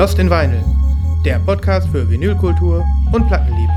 Lost 0.00 0.18
in 0.18 0.30
Vinyl, 0.30 0.64
der 1.26 1.38
Podcast 1.40 1.86
für 1.90 2.08
Vinylkultur 2.08 2.82
und 3.12 3.26
Plattenliebe. 3.26 3.70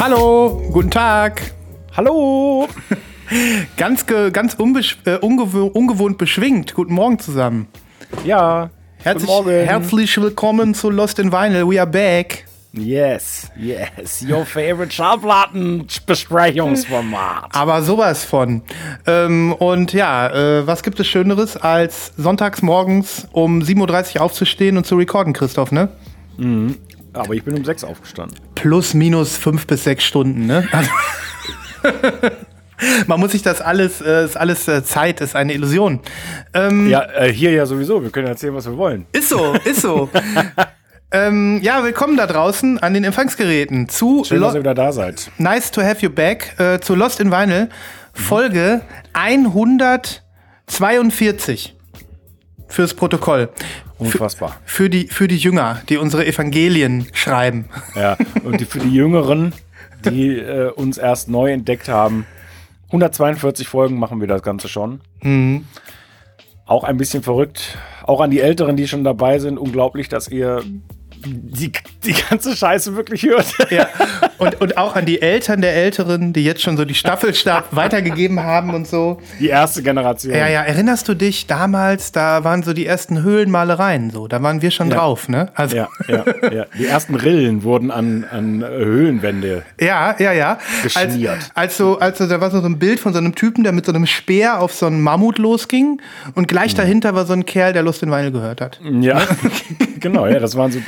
Hallo, 0.00 0.60
guten 0.72 0.90
Tag. 0.90 1.52
Hallo! 1.96 2.66
Ganz, 3.76 4.06
ganz 4.06 4.54
unbesch- 4.54 4.96
äh, 5.06 5.18
ungew 5.18 5.66
ungewohnt 5.72 6.18
beschwingt. 6.18 6.74
Guten 6.74 6.94
Morgen 6.94 7.20
zusammen. 7.20 7.68
Ja, 8.24 8.70
Herzlich, 9.00 9.28
guten 9.30 9.44
Morgen. 9.44 9.64
herzlich 9.64 10.20
willkommen 10.20 10.74
zu 10.74 10.90
Lost 10.90 11.18
in 11.18 11.32
Vinyl. 11.32 11.68
We 11.70 11.80
are 11.80 11.88
back. 11.88 12.44
Yes, 12.72 13.48
yes, 13.56 14.22
your 14.28 14.44
favorite 14.44 14.92
Schallplattenbesprechungsformat. 14.92 17.46
Aber 17.54 17.82
sowas 17.82 18.24
von. 18.24 18.60
Ähm, 19.06 19.52
und 19.54 19.92
ja, 19.94 20.28
äh, 20.60 20.66
was 20.66 20.82
gibt 20.82 21.00
es 21.00 21.06
Schöneres, 21.06 21.56
als 21.56 22.12
sonntags 22.16 22.60
morgens 22.60 23.26
um 23.32 23.60
7.30 23.60 24.16
Uhr 24.16 24.22
aufzustehen 24.22 24.76
und 24.76 24.86
zu 24.86 24.96
recorden, 24.96 25.32
Christoph, 25.32 25.72
ne? 25.72 25.88
Aber 27.14 27.34
ich 27.34 27.42
bin 27.42 27.56
um 27.56 27.64
sechs 27.64 27.82
aufgestanden. 27.84 28.38
Plus, 28.54 28.92
minus 28.94 29.36
fünf 29.36 29.66
bis 29.66 29.82
sechs 29.84 30.04
Stunden, 30.04 30.46
ne? 30.46 30.68
Also 30.72 30.90
Man 33.06 33.20
muss 33.20 33.32
sich 33.32 33.42
das 33.42 33.60
alles, 33.60 34.00
äh, 34.00 34.24
ist 34.24 34.36
alles 34.36 34.66
äh, 34.68 34.82
Zeit, 34.84 35.20
ist 35.20 35.34
eine 35.36 35.52
Illusion. 35.54 36.00
Ähm, 36.54 36.88
Ja, 36.88 37.02
äh, 37.02 37.32
hier 37.32 37.50
ja 37.52 37.66
sowieso. 37.66 38.02
Wir 38.02 38.10
können 38.10 38.28
erzählen, 38.28 38.54
was 38.54 38.66
wir 38.66 38.76
wollen. 38.76 39.06
Ist 39.12 39.28
so, 39.30 39.54
ist 39.64 39.80
so. 39.82 40.08
ähm, 41.12 41.60
ja, 41.62 41.82
willkommen 41.82 42.16
da 42.16 42.26
draußen 42.26 42.78
an 42.78 42.94
den 42.94 43.04
Empfangsgeräten 43.04 43.88
zu 43.88 44.24
Schön, 44.24 44.38
Lo 44.38 44.46
dass 44.46 44.54
ihr 44.54 44.60
wieder 44.60 44.74
da 44.74 44.92
seid. 44.92 45.30
Nice 45.38 45.70
to 45.70 45.82
have 45.82 46.00
you 46.00 46.10
back 46.10 46.54
äh, 46.58 46.78
zu 46.80 46.94
Lost 46.94 47.20
in 47.20 47.30
Vinyl, 47.30 47.68
Folge 48.12 48.82
142 49.12 51.74
fürs 52.68 52.94
Protokoll. 52.94 53.48
Unfassbar. 53.98 54.56
Für 54.64 54.88
die, 54.88 55.08
für 55.08 55.26
die 55.26 55.38
Jünger, 55.38 55.82
die 55.88 55.96
unsere 55.96 56.24
Evangelien 56.24 57.08
schreiben. 57.12 57.68
Ja, 57.96 58.16
und 58.44 58.60
die, 58.60 58.64
für 58.64 58.78
die 58.78 58.94
Jüngeren, 58.94 59.52
die 60.04 60.38
äh, 60.38 60.70
uns 60.70 60.98
erst 60.98 61.28
neu 61.28 61.50
entdeckt 61.50 61.88
haben, 61.88 62.24
142 62.88 63.68
Folgen 63.68 63.98
machen 63.98 64.20
wir 64.20 64.28
das 64.28 64.42
Ganze 64.42 64.68
schon. 64.68 65.00
Auch 66.66 66.84
ein 66.84 66.96
bisschen 66.96 67.22
verrückt. 67.22 67.78
Auch 68.04 68.20
an 68.20 68.30
die 68.30 68.40
Älteren, 68.40 68.76
die 68.76 68.88
schon 68.88 69.04
dabei 69.04 69.38
sind, 69.38 69.58
unglaublich, 69.58 70.08
dass 70.08 70.28
ihr 70.28 70.62
die, 71.24 71.72
die 72.04 72.14
ganze 72.28 72.56
Scheiße 72.56 72.96
wirklich 72.96 73.22
hört. 73.24 73.46
Ja. 73.70 73.88
Und, 74.38 74.60
und 74.60 74.78
auch 74.78 74.94
an 74.94 75.04
die 75.04 75.20
Eltern 75.20 75.62
der 75.62 75.74
Älteren, 75.74 76.32
die 76.32 76.44
jetzt 76.44 76.62
schon 76.62 76.76
so 76.76 76.84
die 76.84 76.94
Staffelstab 76.94 77.66
weitergegeben 77.74 78.38
haben 78.44 78.72
und 78.72 78.86
so. 78.86 79.20
Die 79.40 79.48
erste 79.48 79.82
Generation. 79.82 80.32
Ja, 80.32 80.46
ja, 80.46 80.62
erinnerst 80.62 81.08
du 81.08 81.14
dich 81.14 81.48
damals, 81.48 82.12
da 82.12 82.44
waren 82.44 82.62
so 82.62 82.72
die 82.72 82.86
ersten 82.86 83.24
Höhlenmalereien, 83.24 84.10
so, 84.10 84.28
da 84.28 84.40
waren 84.40 84.62
wir 84.62 84.70
schon 84.70 84.90
Ja. 84.90 84.98
drauf, 84.98 85.28
ne? 85.28 85.50
Also, 85.54 85.78
Ja, 85.78 85.88
ja, 86.06 86.24
ja. 86.52 86.66
Die 86.78 86.86
ersten 86.86 87.16
Rillen 87.16 87.64
wurden 87.64 87.90
an, 87.90 88.24
an 88.30 88.64
Höhlenwände. 88.64 89.64
Ja, 89.80 90.14
ja, 90.20 90.30
ja. 90.32 90.58
Geschmiert. 90.84 91.50
Als, 91.54 91.80
also, 91.80 91.98
also 91.98 92.28
da 92.28 92.40
war 92.40 92.52
so 92.52 92.60
ein 92.62 92.78
Bild 92.78 93.00
von 93.00 93.12
so 93.12 93.18
einem 93.18 93.34
Typen, 93.34 93.64
der 93.64 93.72
mit 93.72 93.86
so 93.86 93.92
einem 93.92 94.06
Speer 94.06 94.60
auf 94.60 94.72
so 94.72 94.86
einen 94.86 95.00
Mammut 95.00 95.38
losging 95.38 96.00
und 96.36 96.46
gleich 96.46 96.76
dahinter 96.76 97.16
war 97.16 97.26
so 97.26 97.32
ein 97.32 97.44
Kerl, 97.44 97.72
der 97.72 97.82
Lust 97.82 98.04
in 98.04 98.10
Weine 98.12 98.30
gehört 98.30 98.60
hat. 98.60 98.80
Ja, 99.00 99.20
genau, 99.98 100.28
ja, 100.28 100.38
das 100.38 100.54
waren 100.56 100.70
so, 100.70 100.78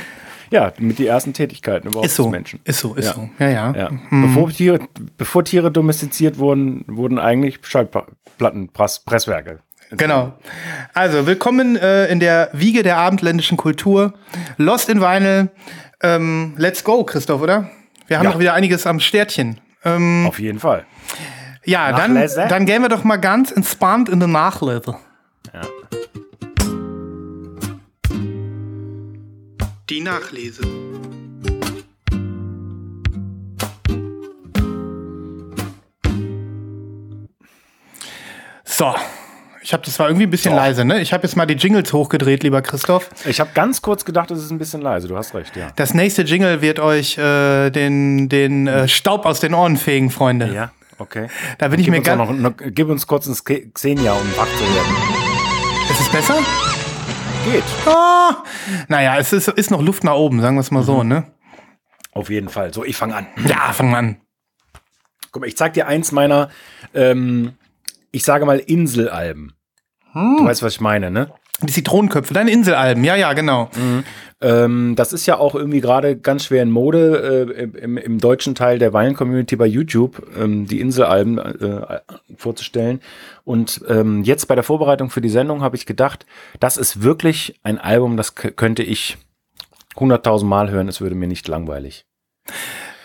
ja, 0.51 0.71
mit 0.77 0.99
die 0.99 1.07
ersten 1.07 1.33
Tätigkeiten 1.33 1.87
überhaupt 1.87 2.05
Ist 2.05 2.15
so, 2.15 2.23
des 2.25 2.31
Menschen. 2.31 2.59
ist 2.65 2.79
so, 2.79 2.93
ist 2.93 3.05
Ja. 3.05 3.13
so. 3.13 3.29
Ja, 3.39 3.49
ja. 3.49 3.73
Ja. 3.75 3.89
Bevor, 4.11 4.49
Tiere, 4.49 4.79
bevor 5.17 5.43
Tiere 5.43 5.71
domestiziert 5.71 6.37
wurden, 6.37 6.85
wurden 6.87 7.17
eigentlich 7.17 7.59
Schallplattenpresswerke. 7.63 9.59
Genau. 9.91 10.33
Also, 10.93 11.25
willkommen 11.27 11.75
äh, 11.75 12.07
in 12.07 12.19
der 12.21 12.49
Wiege 12.53 12.81
der 12.83 12.97
abendländischen 12.97 13.57
Kultur. 13.57 14.13
Lost 14.57 14.87
in 14.89 15.01
Vinyl. 15.01 15.49
Ähm, 16.01 16.53
let's 16.57 16.83
go, 16.83 17.03
Christoph, 17.03 17.41
oder? 17.41 17.69
Wir 18.07 18.17
haben 18.17 18.25
Ja. 18.25 18.31
noch 18.31 18.39
wieder 18.39 18.53
einiges 18.53 18.87
am 18.87 18.99
Stärtchen. 19.01 19.59
Ähm, 19.83 20.25
Auf 20.27 20.39
jeden 20.39 20.59
Fall. 20.59 20.85
ja, 21.65 21.91
dann, 21.91 22.15
dann 22.49 22.65
gehen 22.65 22.81
wir 22.81 22.89
doch 22.89 23.03
mal 23.03 23.17
ganz 23.17 23.51
entspannt 23.51 24.07
in 24.09 24.19
den 24.19 24.31
Nachlese. 24.31 24.95
Ja. 25.53 25.61
Die 29.91 29.99
Nachlese. 29.99 30.61
So. 38.63 38.95
Ich 39.61 39.73
habe 39.73 39.83
das 39.85 39.99
war 39.99 40.07
irgendwie 40.07 40.25
ein 40.27 40.29
bisschen 40.29 40.51
So. 40.53 40.57
leise, 40.57 40.85
ne? 40.85 41.01
Ich 41.01 41.11
habe 41.11 41.23
jetzt 41.23 41.35
mal 41.35 41.45
die 41.45 41.55
Jingles 41.55 41.91
hochgedreht, 41.91 42.41
lieber 42.43 42.61
Christoph. 42.61 43.09
Ich 43.25 43.41
habe 43.41 43.49
ganz 43.53 43.81
kurz 43.81 44.05
gedacht, 44.05 44.31
es 44.31 44.39
ist 44.39 44.51
ein 44.51 44.57
bisschen 44.59 44.81
leise. 44.81 45.09
Du 45.09 45.17
hast 45.17 45.35
recht, 45.35 45.57
ja. 45.57 45.71
Das 45.75 45.93
nächste 45.93 46.21
Jingle 46.21 46.61
wird 46.61 46.79
euch 46.79 47.17
äh, 47.17 47.69
den, 47.69 48.29
den 48.29 48.67
äh, 48.67 48.87
Staub 48.87 49.25
aus 49.25 49.41
den 49.41 49.53
Ohren 49.53 49.75
fegen, 49.75 50.09
Freunde. 50.09 50.53
Ja, 50.53 50.71
okay. 50.99 51.27
Da 51.57 51.67
bin 51.67 51.81
ich 51.81 51.87
Gib 51.87 51.95
mir 51.95 52.01
ganz. 52.01 52.17
noch, 52.17 52.31
noch, 52.31 52.53
gib 52.57 52.87
uns 52.87 53.05
kurz 53.05 53.27
ein 53.27 53.35
Xenia, 53.73 54.13
um 54.13 54.37
wach 54.37 54.47
zu 54.55 54.63
werden. 54.63 54.95
Ist 55.91 55.99
es 55.99 56.09
besser? 56.09 56.39
Geht. 57.45 57.63
Ah, 57.87 58.43
naja, 58.87 59.17
es 59.17 59.33
ist, 59.33 59.47
ist 59.47 59.71
noch 59.71 59.81
Luft 59.81 60.03
nach 60.03 60.13
oben, 60.13 60.41
sagen 60.41 60.55
wir 60.55 60.61
es 60.61 60.69
mal 60.71 60.81
Mhm. 60.81 60.85
so, 60.85 61.03
ne? 61.03 61.23
Auf 62.13 62.29
jeden 62.29 62.49
Fall. 62.49 62.73
So, 62.73 62.83
ich 62.85 62.95
fange 62.95 63.15
an. 63.15 63.27
Ja, 63.47 63.73
wir 63.91 63.97
an. 63.97 64.21
Guck 65.31 65.41
mal, 65.41 65.47
ich 65.47 65.57
zeig 65.57 65.73
dir 65.73 65.87
eins 65.87 66.11
meiner, 66.11 66.49
ähm, 66.93 67.53
ich 68.11 68.23
sage 68.23 68.45
mal 68.45 68.59
Inselalben. 68.59 69.53
Hm. 70.11 70.37
Du 70.39 70.45
weißt, 70.45 70.61
was 70.61 70.73
ich 70.73 70.81
meine, 70.81 71.09
ne? 71.09 71.33
Die 71.63 71.71
Zitronenköpfe, 71.71 72.33
deine 72.33 72.51
Inselalben, 72.51 73.03
ja, 73.03 73.15
ja, 73.15 73.33
genau. 73.33 73.69
Ähm, 74.41 74.95
das 74.95 75.13
ist 75.13 75.27
ja 75.27 75.37
auch 75.37 75.53
irgendwie 75.53 75.81
gerade 75.81 76.17
ganz 76.17 76.45
schwer 76.45 76.63
in 76.63 76.71
Mode 76.71 77.47
äh, 77.61 77.79
im, 77.79 77.97
im 77.97 78.17
deutschen 78.17 78.55
Teil 78.55 78.79
der 78.79 78.91
Wein-Community 78.91 79.55
bei 79.55 79.67
YouTube, 79.67 80.27
ähm, 80.35 80.65
die 80.65 80.79
Inselalben 80.79 81.37
äh, 81.37 81.99
vorzustellen. 82.35 83.01
Und 83.43 83.81
ähm, 83.87 84.23
jetzt 84.23 84.47
bei 84.47 84.55
der 84.55 84.63
Vorbereitung 84.63 85.11
für 85.11 85.21
die 85.21 85.29
Sendung 85.29 85.61
habe 85.61 85.75
ich 85.75 85.85
gedacht, 85.85 86.25
das 86.59 86.77
ist 86.77 87.03
wirklich 87.03 87.59
ein 87.61 87.77
Album, 87.77 88.17
das 88.17 88.33
könnte 88.33 88.81
ich 88.81 89.17
100.000 89.95 90.45
Mal 90.45 90.71
hören, 90.71 90.87
es 90.87 91.01
würde 91.01 91.15
mir 91.15 91.27
nicht 91.27 91.47
langweilig. 91.47 92.05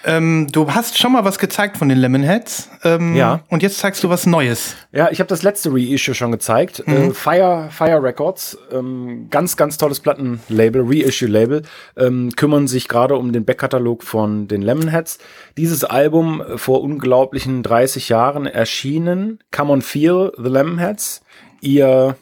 Ähm, 0.09 0.47
du 0.53 0.72
hast 0.72 0.97
schon 0.99 1.12
mal 1.12 1.25
was 1.25 1.39
gezeigt 1.39 1.77
von 1.77 1.89
den 1.89 1.99
Lemonheads. 1.99 2.71
Ähm, 2.84 3.17
Ja. 3.17 3.41
Und 3.49 3.62
jetzt 3.65 3.78
zeigst 3.78 4.05
du 4.05 4.09
was 4.09 4.25
Neues. 4.25 4.77
Ja, 4.93 5.11
ich 5.11 5.19
habe 5.19 5.27
das 5.27 5.43
letzte 5.43 5.71
Reissue 5.72 6.15
schon 6.15 6.31
gezeigt. 6.31 6.87
Mhm. 6.87 6.94
Äh, 6.94 7.11
Fire, 7.11 7.69
Fire 7.72 8.00
Records, 8.00 8.56
ähm, 8.71 9.27
ganz, 9.31 9.56
ganz 9.56 9.78
tolles 9.78 9.99
Plattenlabel, 9.99 10.83
Reissue-Label, 10.87 11.62
ähm, 11.97 12.31
kümmern 12.37 12.69
sich 12.69 12.87
gerade 12.87 13.16
um 13.16 13.33
den 13.33 13.45
Backkatalog 13.45 14.05
von 14.05 14.47
den 14.47 14.62
Lemonheads. 14.62 15.19
Dieses 15.56 15.83
Album 15.83 16.41
äh, 16.41 16.56
vor 16.56 16.83
unglaublichen 16.83 17.65
30 17.65 18.09
Jahren 18.09 18.47
erschienen. 18.47 19.41
Come 19.50 19.72
on 19.72 19.83
Feel 19.83 20.33
the 20.37 20.49
Lemonheads. 20.49 21.21
Ihr, 21.61 22.16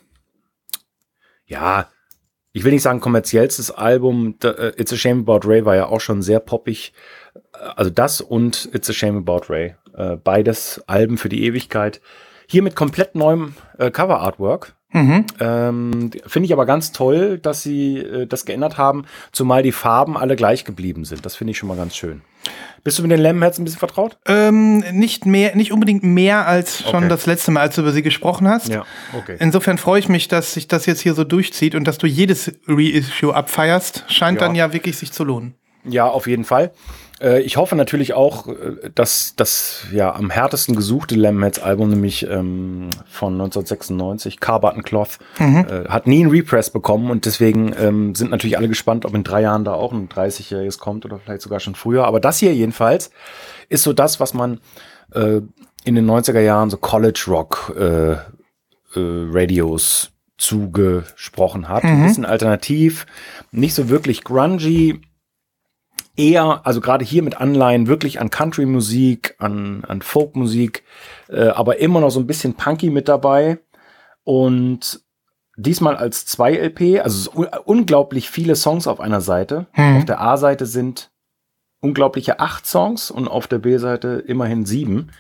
ja, 1.44 1.89
ich 2.56 2.65
will 2.65 2.73
nicht 2.73 2.83
sagen 2.83 3.00
kommerziellstes 3.00 3.73
Album. 3.73 4.37
Äh, 4.43 4.73
It's 4.81 4.93
a 4.93 4.97
Shame 4.97 5.21
About 5.28 5.47
Ray 5.47 5.65
war 5.65 5.75
ja 5.77 5.87
auch 5.87 6.00
schon 6.00 6.23
sehr 6.23 6.41
poppig. 6.41 6.93
Also 7.77 7.91
das 7.91 8.21
und 8.21 8.69
It's 8.72 8.88
a 8.91 8.93
Shame 8.93 9.17
About 9.19 9.43
Ray. 9.49 9.75
Äh, 9.97 10.17
beides 10.17 10.82
Alben 10.87 11.19
für 11.19 11.29
die 11.29 11.44
Ewigkeit. 11.44 12.00
Hier 12.47 12.62
mit 12.62 12.76
komplett 12.76 13.14
neuem 13.14 13.55
äh, 13.79 13.91
Cover-Artwork. 13.91 14.75
Mhm. 14.93 15.25
Ähm, 15.41 16.11
finde 16.26 16.47
ich 16.47 16.53
aber 16.53 16.67
ganz 16.67 16.93
toll, 16.93 17.38
dass 17.38 17.62
sie 17.62 17.99
äh, 17.99 18.26
das 18.26 18.44
geändert 18.44 18.79
haben, 18.79 19.06
zumal 19.32 19.62
die 19.64 19.73
Farben 19.73 20.17
alle 20.17 20.37
gleich 20.37 20.64
geblieben 20.64 21.05
sind. 21.05 21.26
Das 21.26 21.35
finde 21.35 21.50
ich 21.50 21.59
schon 21.59 21.69
mal 21.69 21.76
ganz 21.76 21.97
schön. 21.97 22.23
Bist 22.85 22.99
du 22.99 23.03
mit 23.03 23.11
den 23.11 23.19
Lemonheads 23.20 23.59
ein 23.59 23.64
bisschen 23.64 23.81
vertraut? 23.81 24.19
Ähm, 24.26 24.85
nicht 24.93 25.26
mehr, 25.26 25.56
nicht 25.56 25.73
unbedingt 25.73 26.05
mehr 26.05 26.47
als 26.47 26.82
schon 26.82 26.97
Okay. 26.97 27.09
das 27.09 27.26
letzte 27.26 27.50
Mal, 27.50 27.62
als 27.62 27.75
du 27.75 27.81
über 27.81 27.91
sie 27.91 28.03
gesprochen 28.03 28.47
hast. 28.47 28.70
okay. 29.19 29.37
Insofern 29.41 29.79
freue 29.79 29.99
ich 29.99 30.09
mich, 30.09 30.29
dass 30.29 30.55
sich 30.55 30.69
das 30.69 30.87
jetzt 30.87 31.00
hier 31.00 31.14
so 31.14 31.25
durchzieht 31.25 31.75
und 31.75 31.85
dass 31.88 31.99
du 31.99 32.06
jedes 32.06 32.53
Reissue 32.69 33.35
abfeierst. 33.35 34.05
Scheint 34.09 34.41
Ja. 34.41 34.47
dann 34.47 34.55
ja 34.55 34.73
wirklich 34.73 34.97
sich 34.99 35.11
zu 35.11 35.25
lohnen. 35.25 35.55
Ja, 35.87 36.06
auf 36.06 36.26
jeden 36.29 36.44
Fall. 36.44 36.70
Äh, 37.20 37.43
ich 37.43 37.56
hoffe 37.56 37.76
natürlich 37.76 38.14
auch, 38.14 38.49
äh, 38.49 38.90
dass 38.94 39.34
das 39.37 39.87
ja 39.93 40.14
am 40.14 40.31
härtesten 40.31 40.76
gesuchte 40.76 41.14
Lemonheads 41.14 41.58
Album, 41.58 41.90
nämlich 41.90 42.26
ähm, 42.28 42.90
von 43.06 43.34
1996, 43.34 44.40
Car 44.40 44.61
Button 44.61 44.82
Cloth, 44.82 45.19
äh, 45.38 45.88
hat 45.88 46.06
nie 46.06 46.20
einen 46.20 46.31
Repress 46.31 46.70
bekommen 46.70 47.11
und 47.11 47.25
deswegen 47.25 47.75
ähm, 47.78 48.14
sind 48.14 48.31
natürlich 48.31 48.58
alle 48.58 48.69
gespannt, 48.69 49.05
ob 49.05 49.14
in 49.14 49.25
drei 49.25 49.43
Jahren 49.43 49.64
da 49.64 49.75
auch 49.75 49.93
ein 49.93 50.08
30-jähriges 50.08 50.78
kommt 50.78 51.05
oder 51.05 51.19
vielleicht 51.19 51.43
sogar 51.43 51.61
schon 51.61 51.75
früher. 51.75 52.06
Aber 52.06 52.20
das 52.20 52.38
hier 52.38 52.55
jedenfalls 52.55 53.11
ist 53.69 53.82
so 53.82 53.93
das, 53.93 54.20
was 54.20 54.34
man 54.34 54.61
äh, 55.12 55.40
in 55.84 55.94
den 55.94 56.11
90er 56.11 56.40
Jahren 56.40 56.70
so 56.70 56.76
College 56.78 57.25
Rock 57.28 57.75
äh, 57.78 58.12
äh, 58.12 58.16
Radios 58.96 60.11
zugesprochen 60.37 61.69
hat. 61.69 61.84
Ein 61.84 62.06
bisschen 62.06 62.25
alternativ, 62.25 63.06
nicht 63.52 63.75
so 63.75 63.88
wirklich 63.88 64.25
grungy, 64.25 65.00
eher, 66.16 66.61
also 66.64 66.81
gerade 66.81 67.05
hier 67.05 67.22
mit 67.22 67.40
Anleihen 67.40 67.87
wirklich 67.87 68.20
an 68.20 68.31
Country-Musik, 68.31 69.34
an, 69.38 69.84
an 69.87 70.02
Folk-Musik, 70.02 70.84
äh, 71.28 71.49
aber 71.49 71.78
immer 71.78 72.00
noch 72.00 72.11
so 72.11 72.20
ein 72.20 72.26
bisschen 72.26 72.55
punky 72.55 72.90
mit 72.90 73.08
dabei. 73.08 73.58
Und 74.22 75.00
diesmal 75.56 75.96
als 75.96 76.26
2 76.26 76.55
LP, 76.55 77.00
also 77.02 77.31
un 77.32 77.49
unglaublich 77.64 78.31
viele 78.31 78.56
Songs 78.56 78.87
auf 78.87 79.00
einer 79.00 79.20
Seite. 79.20 79.66
Mhm. 79.76 79.99
Auf 79.99 80.05
der 80.05 80.20
A-Seite 80.20 80.66
sind 80.66 81.11
unglaubliche 81.81 82.40
acht 82.40 82.66
Songs 82.66 83.11
und 83.11 83.28
auf 83.28 83.46
der 83.46 83.58
B-Seite 83.58 84.25
immerhin 84.26 84.64
sieben. 84.64 85.11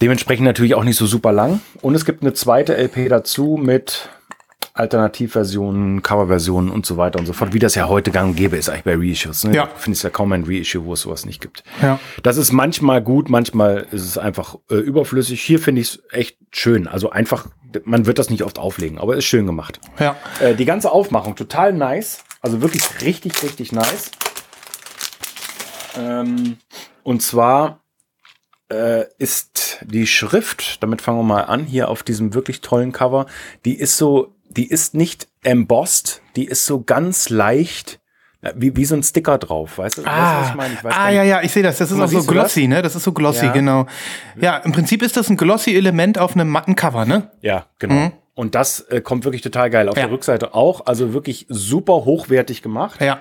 Dementsprechend 0.00 0.46
natürlich 0.46 0.74
auch 0.74 0.84
nicht 0.84 0.96
so 0.96 1.06
super 1.06 1.32
lang. 1.32 1.60
Und 1.82 1.94
es 1.94 2.06
gibt 2.06 2.22
eine 2.22 2.32
zweite 2.32 2.74
LP 2.74 3.10
dazu 3.10 3.58
mit 3.60 4.08
Alternativversionen, 4.72 6.02
Coverversionen 6.02 6.70
und 6.70 6.86
so 6.86 6.96
weiter 6.96 7.18
und 7.18 7.26
so 7.26 7.32
fort, 7.32 7.52
wie 7.52 7.58
das 7.58 7.74
ja 7.74 7.88
heute 7.88 8.10
gang 8.10 8.30
und 8.30 8.36
gäbe 8.36 8.56
ist 8.56 8.68
eigentlich 8.68 8.84
bei 8.84 8.96
Reissues. 8.96 9.44
Ne? 9.44 9.54
Ja. 9.54 9.66
Du 9.66 9.76
findest 9.76 10.04
ja 10.04 10.10
kaum 10.10 10.32
ein 10.32 10.44
Reissue, 10.44 10.84
wo 10.84 10.92
es 10.92 11.02
sowas 11.02 11.26
nicht 11.26 11.40
gibt. 11.40 11.64
Ja. 11.82 11.98
Das 12.22 12.36
ist 12.36 12.52
manchmal 12.52 13.02
gut, 13.02 13.28
manchmal 13.28 13.86
ist 13.90 14.02
es 14.02 14.18
einfach 14.18 14.56
äh, 14.70 14.76
überflüssig. 14.76 15.40
Hier 15.42 15.58
finde 15.58 15.80
ich 15.80 15.88
es 15.88 16.02
echt 16.12 16.38
schön. 16.52 16.86
Also 16.86 17.10
einfach, 17.10 17.46
man 17.84 18.06
wird 18.06 18.18
das 18.18 18.30
nicht 18.30 18.42
oft 18.42 18.58
auflegen, 18.58 18.98
aber 18.98 19.16
ist 19.16 19.24
schön 19.24 19.46
gemacht. 19.46 19.80
Ja. 19.98 20.16
Äh, 20.40 20.54
die 20.54 20.64
ganze 20.64 20.92
Aufmachung 20.92 21.36
total 21.36 21.72
nice. 21.72 22.24
Also 22.42 22.62
wirklich 22.62 22.82
richtig, 23.02 23.42
richtig 23.42 23.72
nice. 23.72 24.10
Ähm, 25.98 26.56
und 27.02 27.22
zwar 27.22 27.80
äh, 28.70 29.04
ist 29.18 29.78
die 29.82 30.06
Schrift, 30.06 30.82
damit 30.82 31.02
fangen 31.02 31.18
wir 31.18 31.24
mal 31.24 31.42
an, 31.42 31.64
hier 31.64 31.88
auf 31.88 32.02
diesem 32.02 32.34
wirklich 32.34 32.60
tollen 32.60 32.92
Cover, 32.92 33.26
die 33.64 33.74
ist 33.74 33.96
so, 33.96 34.34
die 34.50 34.68
ist 34.68 34.94
nicht 34.94 35.28
embossed, 35.42 36.22
die 36.36 36.44
ist 36.44 36.66
so 36.66 36.82
ganz 36.82 37.30
leicht, 37.30 38.00
wie, 38.54 38.74
wie 38.76 38.84
so 38.84 38.94
ein 38.94 39.02
Sticker 39.02 39.38
drauf, 39.38 39.78
weißt 39.78 39.98
du? 39.98 40.02
weißt 40.04 40.08
du, 40.08 40.20
Ah, 40.20 40.40
was 40.40 40.48
ich 40.50 40.54
meine? 40.56 40.74
Ich 40.74 40.84
weiß 40.84 40.94
ah 40.96 41.10
ja, 41.10 41.22
ja, 41.22 41.42
ich 41.42 41.52
sehe 41.52 41.62
das. 41.62 41.78
Das 41.78 41.90
ist 41.90 42.00
auch 42.00 42.08
so 42.08 42.22
glossy, 42.24 42.66
ne? 42.68 42.80
Das 42.82 42.96
ist 42.96 43.04
so 43.04 43.12
glossy, 43.12 43.46
Ja. 43.46 43.52
genau. 43.52 43.86
Ja, 44.40 44.56
im 44.58 44.72
Prinzip 44.72 45.02
ist 45.02 45.16
das 45.16 45.28
ein 45.28 45.36
glossy 45.36 45.74
Element 45.76 46.18
auf 46.18 46.34
einem 46.34 46.48
matten 46.48 46.74
Cover, 46.74 47.04
ne? 47.04 47.30
Ja, 47.42 47.66
genau. 47.78 48.12
Und 48.34 48.54
das 48.54 48.80
äh, 48.88 49.02
kommt 49.02 49.24
wirklich 49.24 49.42
total 49.42 49.68
geil. 49.68 49.88
Auf 49.90 49.96
Ja. 49.96 50.04
der 50.04 50.12
Rückseite 50.12 50.54
auch, 50.54 50.86
also 50.86 51.12
wirklich 51.12 51.44
super 51.50 52.04
hochwertig 52.06 52.62
gemacht. 52.62 53.00
Ja. 53.02 53.20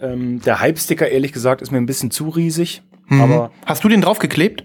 Ähm, 0.00 0.40
der 0.42 0.60
Hype-Sticker, 0.60 1.08
ehrlich 1.08 1.32
gesagt, 1.32 1.62
ist 1.62 1.70
mir 1.70 1.78
ein 1.78 1.86
bisschen 1.86 2.10
zu 2.10 2.28
riesig. 2.28 2.82
Mhm. 3.06 3.20
Aber 3.20 3.50
Hast 3.64 3.84
du 3.84 3.88
den 3.88 4.00
draufgeklebt? 4.00 4.64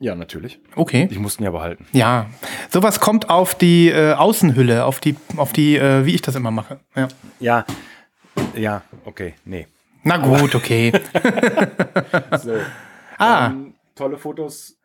Ja, 0.00 0.14
natürlich. 0.14 0.58
Okay. 0.74 1.06
Ich 1.10 1.18
musste 1.18 1.42
ihn 1.42 1.44
ja 1.44 1.50
behalten. 1.50 1.86
Ja. 1.92 2.26
Sowas 2.70 2.98
kommt 3.00 3.30
auf 3.30 3.54
die 3.54 3.88
äh, 3.90 4.14
Außenhülle, 4.14 4.84
auf 4.84 4.98
die, 4.98 5.14
auf 5.36 5.52
die, 5.52 5.76
äh, 5.76 6.04
wie 6.06 6.14
ich 6.14 6.22
das 6.22 6.34
immer 6.34 6.50
mache. 6.50 6.80
Ja. 6.96 7.08
Ja, 7.38 7.64
ja, 8.54 8.82
okay, 9.04 9.34
nee. 9.44 9.66
Na 10.02 10.16
gut, 10.16 10.54
okay. 10.54 10.92
So, 12.42 12.54
ah, 13.18 13.46
ähm, 13.48 13.74
tolle 13.94 14.16
Fotos 14.16 14.76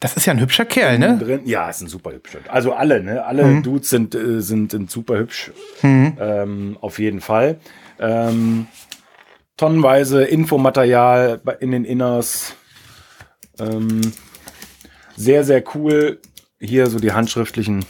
das 0.00 0.14
ist 0.16 0.26
ja 0.26 0.34
ein 0.34 0.40
hübscher 0.40 0.66
Kerl, 0.66 0.98
ne? 0.98 1.16
drin. 1.18 1.40
Ja, 1.46 1.70
ist 1.70 1.80
ein 1.80 1.88
super 1.88 2.12
hübsch. 2.12 2.36
Also 2.48 2.74
alle, 2.74 3.02
ne? 3.02 3.24
Alle 3.24 3.44
Mhm. 3.44 3.62
Dudes 3.62 3.88
sind, 3.88 4.14
äh, 4.14 4.42
sind, 4.42 4.72
sind 4.72 4.90
super 4.90 5.16
hübsch. 5.18 5.52
Ähm, 5.82 6.76
auf 6.80 6.98
jeden 6.98 7.20
Fall. 7.22 7.58
Ähm, 7.98 8.66
tonnenweise 9.56 10.24
Infomaterial 10.24 11.40
in 11.60 11.70
den 11.70 11.86
Inners. 11.86 12.54
Ähm, 13.58 14.02
sehr, 15.16 15.44
sehr 15.44 15.62
cool. 15.74 16.20
Hier 16.60 16.86
so 16.86 16.98
die 16.98 17.12
handschriftlichen 17.12 17.84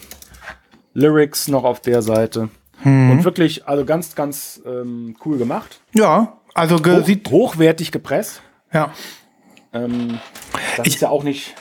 Lyrics 0.94 1.49
noch 1.49 1.64
auf 1.64 1.81
der 1.81 2.02
Seite. 2.02 2.49
Mhm. 2.82 3.11
Und 3.11 3.25
wirklich, 3.25 3.67
also 3.69 3.84
ganz, 3.84 4.14
ganz 4.14 4.61
ähm, 4.67 5.17
cool 5.25 5.38
gemacht. 5.38 5.81
Ja, 5.94 6.38
also 6.55 6.76
ge 6.78 7.00
Hoch, 7.00 7.06
sieht, 7.06 7.31
hochwertig 7.31 7.93
gepresst. 7.93 8.43
ja. 8.73 8.93
Ähm, 9.73 10.19
das 10.76 10.87
ist 10.87 11.00
ja 11.02 11.11
auch 11.11 11.23
nicht 11.23 11.55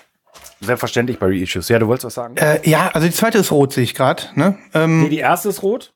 selbstverständlich 0.62 1.20
bei 1.20 1.26
Reissues. 1.28 1.68
Ja, 1.70 1.80
du 1.80 1.88
wolltest 1.88 2.06
was 2.06 2.14
sagen? 2.14 2.38
Äh, 2.38 2.68
ja, 2.70 2.88
also 2.94 3.08
die 3.08 3.14
zweite 3.14 3.40
ist 3.40 3.52
rot, 3.52 3.74
sehe 3.74 3.84
ich 3.84 3.94
gerade. 3.94 4.24
Ne? 4.36 4.58
Ähm, 4.74 5.04
Nee, 5.04 5.10
die 5.10 5.18
erste 5.18 5.50
ist 5.50 5.64
rot. 5.64 5.94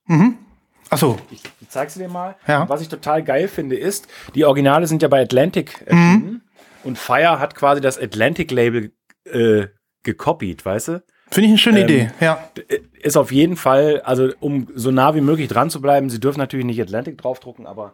achso, 0.89 1.17
Ich, 1.31 1.41
ich 1.61 1.69
zeig's 1.69 1.93
dir 1.93 2.09
mal. 2.09 2.35
Ja. 2.45 2.67
Was 2.67 2.81
ich 2.81 2.89
total 2.89 3.23
geil 3.23 3.47
finde, 3.47 3.77
ist, 3.77 4.07
die 4.35 4.43
Originale 4.43 4.85
sind 4.87 5.01
ja 5.01 5.07
bei 5.07 5.21
Atlantic 5.21 5.81
erschienen. 5.85 6.41
Und 6.83 6.97
Fire 6.97 7.39
hat 7.39 7.55
quasi 7.55 7.79
das 7.79 7.97
Atlantic-Label 7.97 8.91
äh, 9.33 9.67
gekopiert, 10.03 10.65
weißt 10.65 10.87
du? 10.89 11.03
finde 11.31 11.45
ich 11.45 11.51
eine 11.51 11.57
schöne 11.59 11.79
Ähm, 11.81 11.85
Idee. 11.85 12.11
Ja. 12.19 12.49
Äh, 12.69 12.79
Ist 13.01 13.15
auf 13.17 13.31
jeden 13.31 13.55
Fall, 13.55 14.01
also 14.03 14.29
um 14.39 14.67
so 14.73 14.89
nah 14.91 15.13
wie 15.15 15.21
möglich 15.21 15.47
dran 15.47 15.69
zu 15.69 15.79
bleiben, 15.81 16.09
sie 16.09 16.19
dürfen 16.19 16.39
natürlich 16.39 16.65
nicht 16.65 16.81
Atlantic 16.81 17.17
draufdrucken, 17.19 17.67
aber 17.67 17.93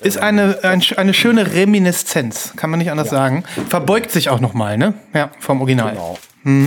Ist 0.00 0.18
eine, 0.18 0.58
ein, 0.64 0.82
eine 0.96 1.12
schöne 1.14 1.52
Reminiszenz, 1.54 2.54
kann 2.56 2.70
man 2.70 2.78
nicht 2.78 2.90
anders 2.90 3.10
sagen. 3.10 3.44
Verbeugt 3.68 4.10
sich 4.10 4.30
auch 4.30 4.40
noch 4.40 4.54
mal, 4.54 4.78
ne? 4.78 4.94
Ja, 5.14 5.30
vom 5.38 5.60
Original. 5.60 5.92
genau. 5.92 6.18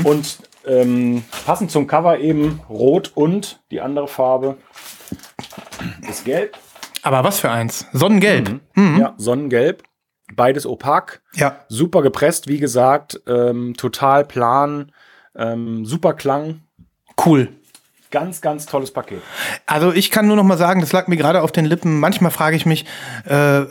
Und 0.09 0.39
ähm, 0.67 1.23
passend 1.45 1.71
zum 1.71 1.85
Cover 1.87 2.19
eben 2.19 2.61
rot 2.69 3.11
und 3.15 3.59
die 3.71 3.81
andere 3.81 4.07
Farbe 4.07 4.57
ist 6.09 6.25
gelb. 6.25 6.57
Aber 7.01 7.23
was 7.23 7.39
für 7.39 7.51
eins? 7.51 7.85
Sonnengelb. 7.93 8.61
Ja, 8.75 9.13
Sonnengelb. 9.17 9.83
Beides 10.33 10.65
opak. 10.65 11.21
Ja. 11.33 11.59
Super 11.69 12.01
gepresst, 12.01 12.47
wie 12.47 12.57
gesagt. 12.57 13.21
Ähm, 13.27 13.75
total 13.77 14.25
plan. 14.25 14.91
Ähm, 15.35 15.85
super 15.85 16.13
Klang. 16.13 16.61
Cool. 17.23 17.49
Ganz, 18.11 18.41
ganz 18.41 18.65
tolles 18.65 18.91
Paket. 18.91 19.21
Also 19.65 19.91
ich 19.91 20.09
kann 20.09 20.27
nur 20.27 20.35
noch 20.35 20.43
mal 20.43 20.57
sagen, 20.57 20.81
das 20.81 20.93
lag 20.93 21.07
mir 21.07 21.17
gerade 21.17 21.41
auf 21.41 21.51
den 21.51 21.65
Lippen. 21.65 21.99
Manchmal 21.99 22.31
frage 22.31 22.55
ich 22.55 22.65
mich, 22.65 22.85
äh, 23.25 23.65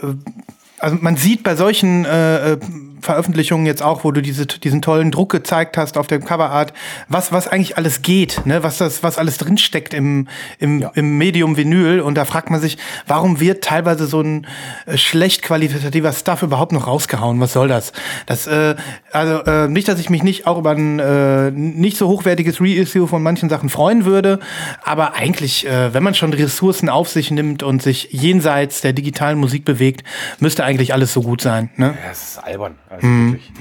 also 0.78 0.96
man 1.00 1.16
sieht 1.16 1.42
bei 1.42 1.56
solchen 1.56 2.04
äh, 2.04 2.52
äh, 2.52 2.58
Veröffentlichungen 3.04 3.66
jetzt 3.66 3.82
auch, 3.82 4.02
wo 4.02 4.12
du 4.12 4.22
diese, 4.22 4.46
diesen 4.46 4.80
tollen 4.82 5.10
Druck 5.10 5.30
gezeigt 5.30 5.76
hast 5.76 5.98
auf 5.98 6.06
dem 6.06 6.24
Coverart, 6.24 6.72
was, 7.08 7.32
was 7.32 7.46
eigentlich 7.46 7.76
alles 7.76 8.02
geht, 8.02 8.46
ne? 8.46 8.62
was, 8.62 8.78
das, 8.78 9.02
was 9.02 9.18
alles 9.18 9.36
drinsteckt 9.36 9.92
im, 9.92 10.26
im, 10.58 10.88
im 10.94 11.18
Medium 11.18 11.56
Vinyl. 11.56 12.00
Und 12.00 12.14
da 12.14 12.24
fragt 12.24 12.50
man 12.50 12.60
sich, 12.60 12.78
warum 13.06 13.40
wird 13.40 13.62
teilweise 13.62 14.06
so 14.06 14.22
ein 14.22 14.46
äh, 14.86 14.96
schlecht 14.96 15.42
qualitativer 15.42 16.12
Stuff 16.12 16.42
überhaupt 16.42 16.72
noch 16.72 16.86
rausgehauen? 16.86 17.38
Was 17.40 17.52
soll 17.52 17.68
das? 17.68 17.92
Das, 18.26 18.46
äh, 18.46 18.74
also 19.12 19.44
äh, 19.44 19.68
nicht, 19.68 19.86
dass 19.86 20.00
ich 20.00 20.08
mich 20.08 20.22
nicht 20.22 20.46
auch 20.46 20.58
über 20.58 20.70
ein 20.70 20.98
äh, 20.98 21.50
nicht 21.50 21.98
so 21.98 22.08
hochwertiges 22.08 22.60
Reissue 22.60 23.06
von 23.06 23.22
manchen 23.22 23.50
Sachen 23.50 23.68
freuen 23.68 24.06
würde, 24.06 24.40
aber 24.82 25.14
eigentlich, 25.14 25.66
äh, 25.66 25.92
wenn 25.92 26.02
man 26.02 26.14
schon 26.14 26.32
Ressourcen 26.32 26.88
auf 26.88 27.10
sich 27.10 27.30
nimmt 27.30 27.62
und 27.62 27.82
sich 27.82 28.08
jenseits 28.12 28.80
der 28.80 28.94
digitalen 28.94 29.38
Musik 29.38 29.66
bewegt, 29.66 30.04
müsste 30.40 30.64
eigentlich 30.64 30.94
alles 30.94 31.12
so 31.12 31.20
gut 31.20 31.42
sein. 31.42 31.68
Ne? 31.76 31.94
Ja, 32.02 32.10
es 32.10 32.22
ist 32.22 32.38
albern. 32.38 32.76
Also 32.94 33.06
wirklich. 33.06 33.52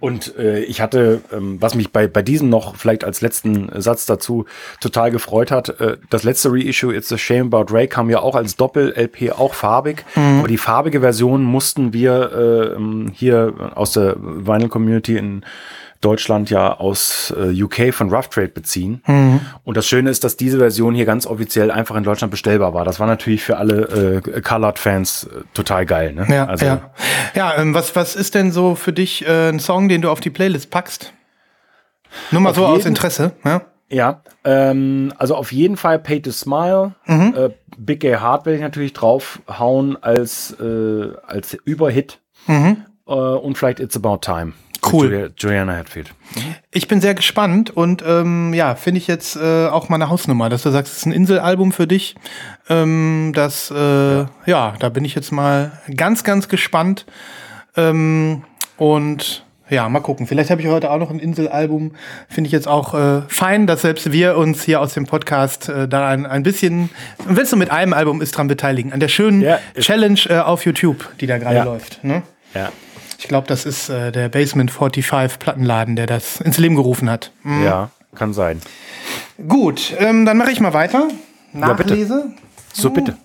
Und 0.00 0.36
äh, 0.36 0.60
ich 0.64 0.80
hatte, 0.80 1.20
ähm, 1.32 1.56
was 1.60 1.74
mich 1.74 1.92
bei, 1.92 2.06
bei 2.06 2.22
diesem 2.22 2.48
noch 2.48 2.76
vielleicht 2.76 3.04
als 3.04 3.20
letzten 3.20 3.70
Satz 3.80 4.06
dazu 4.06 4.46
total 4.80 5.10
gefreut 5.10 5.50
hat, 5.50 5.80
äh, 5.80 5.96
das 6.10 6.22
letzte 6.22 6.52
Reissue, 6.52 6.94
It's 6.94 7.12
a 7.12 7.18
Shame 7.18 7.52
About 7.52 7.72
Ray, 7.72 7.88
kam 7.88 8.10
ja 8.10 8.20
auch 8.20 8.34
als 8.34 8.56
Doppel-LP, 8.56 9.32
auch 9.32 9.54
farbig. 9.54 10.04
Aber 10.38 10.48
die 10.48 10.58
farbige 10.58 11.00
Version 11.00 11.44
mussten 11.44 11.92
wir 11.92 12.32
äh, 12.32 12.76
ähm, 12.76 13.12
hier 13.14 13.72
aus 13.74 13.92
der 13.92 14.16
Vinyl-Community 14.18 15.16
in 15.16 15.44
Deutschland 16.02 16.50
ja 16.50 16.78
aus 16.78 17.32
äh, 17.36 17.62
UK 17.62 17.94
von 17.94 18.12
Rough 18.12 18.28
Trade 18.28 18.48
beziehen. 18.48 19.02
Und 19.64 19.76
das 19.76 19.86
Schöne 19.86 20.10
ist, 20.10 20.24
dass 20.24 20.36
diese 20.36 20.58
Version 20.58 20.94
hier 20.94 21.06
ganz 21.06 21.26
offiziell 21.26 21.70
einfach 21.70 21.96
in 21.96 22.04
Deutschland 22.04 22.30
bestellbar 22.30 22.74
war. 22.74 22.84
Das 22.84 23.00
war 23.00 23.06
natürlich 23.06 23.42
für 23.42 23.56
alle 23.56 24.20
äh, 24.24 24.40
Colored-Fans 24.40 25.24
äh, 25.24 25.44
total 25.54 25.86
geil. 25.86 26.12
Ne? 26.12 26.26
Ja, 26.28 26.46
also, 26.46 26.66
ja. 26.66 26.90
ja 27.34 27.56
ähm, 27.56 27.74
was, 27.74 27.96
was 27.96 28.16
ist 28.16 28.34
denn 28.34 28.52
so 28.52 28.74
für 28.74 28.92
dich 28.92 29.26
äh, 29.26 29.48
ein 29.48 29.60
Song, 29.60 29.88
den 29.88 30.02
du 30.02 30.10
auf 30.10 30.20
die 30.20 30.30
Playlist 30.30 30.70
packst? 30.70 31.12
Nur 32.30 32.42
mal 32.42 32.50
Auf 32.50 32.56
so 32.56 32.66
aus 32.66 32.84
Interesse. 32.84 33.32
Ja? 33.44 33.62
Ja, 33.88 34.22
ähm, 34.44 35.12
also 35.18 35.36
auf 35.36 35.52
jeden 35.52 35.76
Fall 35.76 35.98
Pay 35.98 36.22
to 36.22 36.30
Smile. 36.30 36.94
Mhm. 37.06 37.34
Äh, 37.36 37.50
Big 37.76 38.00
Gay 38.00 38.18
Heart 38.18 38.46
werde 38.46 38.56
ich 38.56 38.62
natürlich 38.62 38.94
draufhauen 38.94 40.02
als, 40.02 40.56
äh, 40.58 41.10
als 41.26 41.54
Überhit. 41.64 42.20
Äh, 43.06 43.12
und 43.12 43.58
vielleicht 43.58 43.80
It's 43.80 43.96
About 43.96 44.18
Time. 44.18 44.54
Cool. 44.84 45.06
Julia, 45.12 45.28
Juliana 45.38 45.76
Hatfield. 45.76 46.12
Ich 46.72 46.88
bin 46.88 47.00
sehr 47.00 47.14
gespannt 47.14 47.70
und 47.70 48.02
ähm, 48.06 48.52
ja, 48.52 48.74
finde 48.74 48.98
ich 48.98 49.06
jetzt 49.06 49.36
äh, 49.36 49.66
auch 49.68 49.88
mal 49.88 49.96
eine 49.96 50.08
Hausnummer, 50.08 50.48
dass 50.48 50.62
du 50.62 50.70
sagst, 50.70 50.92
es 50.92 50.98
ist 50.98 51.06
ein 51.06 51.12
Inselalbum 51.12 51.70
für 51.72 51.86
dich. 51.86 52.16
Ähm, 52.68 53.32
das, 53.34 53.70
äh, 53.70 53.74
ja. 54.46 54.74
da 54.78 54.88
bin 54.88 55.04
ich 55.04 55.14
jetzt 55.14 55.30
mal 55.30 55.72
ganz, 55.96 56.24
ganz 56.24 56.48
gespannt. 56.48 57.06
Ähm, 57.76 58.42
und 58.76 59.44
ja, 59.70 59.88
mal 59.88 60.00
gucken. 60.00 60.26
Vielleicht 60.26 60.50
habe 60.50 60.60
ich 60.60 60.68
heute 60.68 60.90
auch 60.90 60.98
noch 60.98 61.10
ein 61.10 61.18
Inselalbum. 61.18 61.92
Finde 62.28 62.48
ich 62.48 62.52
jetzt 62.52 62.68
auch 62.68 62.92
äh, 62.94 63.22
fein, 63.28 63.66
dass 63.66 63.82
selbst 63.82 64.12
wir 64.12 64.36
uns 64.36 64.62
hier 64.64 64.80
aus 64.80 64.94
dem 64.94 65.06
Podcast 65.06 65.68
äh, 65.68 65.88
da 65.88 66.08
ein, 66.08 66.26
ein 66.26 66.42
bisschen, 66.42 66.90
wenn 67.24 67.44
es 67.44 67.52
nur 67.52 67.58
mit 67.58 67.70
einem 67.70 67.92
Album 67.94 68.20
ist, 68.20 68.32
dran 68.32 68.48
beteiligen. 68.48 68.92
An 68.92 69.00
der 69.00 69.08
schönen 69.08 69.40
Ja, 69.40 69.58
Challenge 69.78 70.18
äh, 70.28 70.38
auf 70.40 70.64
YouTube, 70.66 71.08
die 71.20 71.26
da 71.26 71.38
gerade 71.38 71.56
Ja. 71.56 71.64
läuft. 71.64 72.02
Ne? 72.04 72.22
Ja. 72.54 72.70
Ich 73.22 73.28
glaube, 73.28 73.46
das 73.46 73.64
ist 73.66 73.88
äh, 73.88 74.10
der 74.10 74.28
Basement 74.28 74.68
45 74.68 75.38
Plattenladen, 75.38 75.94
der 75.94 76.06
das 76.06 76.40
ins 76.40 76.58
Leben 76.58 76.74
gerufen 76.74 77.08
hat. 77.08 77.30
Ja, 77.44 77.90
kann 78.16 78.32
sein. 78.34 78.60
Gut, 79.46 79.94
ähm, 79.96 80.26
dann 80.26 80.36
mache 80.36 80.50
ich 80.50 80.58
mal 80.58 80.74
weiter. 80.74 81.06
Nachlese. 81.52 82.14
Ja, 82.14 82.24
bitte. 82.24 82.34
So 82.72 82.90
bitte. 82.90 83.16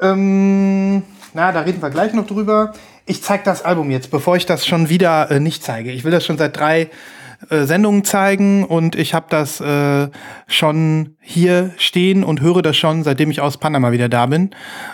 Ähm, 0.00 1.02
na, 1.34 1.52
da 1.52 1.60
reden 1.60 1.82
wir 1.82 1.90
gleich 1.90 2.14
noch 2.14 2.26
drüber. 2.26 2.72
Ich 3.04 3.22
zeige 3.22 3.44
das 3.44 3.62
Album 3.62 3.90
jetzt, 3.90 4.10
bevor 4.10 4.36
ich 4.36 4.46
das 4.46 4.66
schon 4.66 4.88
wieder 4.88 5.30
äh, 5.30 5.38
nicht 5.38 5.62
zeige. 5.62 5.92
Ich 5.92 6.02
will 6.04 6.10
das 6.10 6.24
schon 6.24 6.38
seit 6.38 6.56
drei 6.56 6.88
äh, 7.50 7.64
Sendungen 7.64 8.04
zeigen 8.04 8.64
und 8.64 8.96
ich 8.96 9.14
habe 9.14 9.26
das 9.28 9.60
äh, 9.60 10.08
schon 10.46 11.16
hier 11.20 11.72
stehen 11.76 12.24
und 12.24 12.40
höre 12.40 12.62
das 12.62 12.76
schon, 12.76 13.04
seitdem 13.04 13.30
ich 13.30 13.40
aus 13.40 13.58
Panama 13.58 13.92
wieder 13.92 14.08
da 14.08 14.26
bin. 14.26 14.50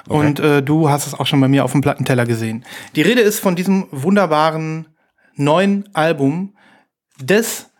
Okay. 0.06 0.26
Und 0.26 0.40
äh, 0.40 0.62
du 0.62 0.90
hast 0.90 1.06
es 1.06 1.14
auch 1.14 1.26
schon 1.26 1.40
bei 1.40 1.48
mir 1.48 1.64
auf 1.64 1.72
dem 1.72 1.80
Plattenteller 1.80 2.26
gesehen. 2.26 2.64
Die 2.96 3.02
Rede 3.02 3.22
ist 3.22 3.40
von 3.40 3.56
diesem 3.56 3.86
wunderbaren 3.90 4.88
neuen 5.36 5.88
Album 5.94 6.54
des 7.18 7.70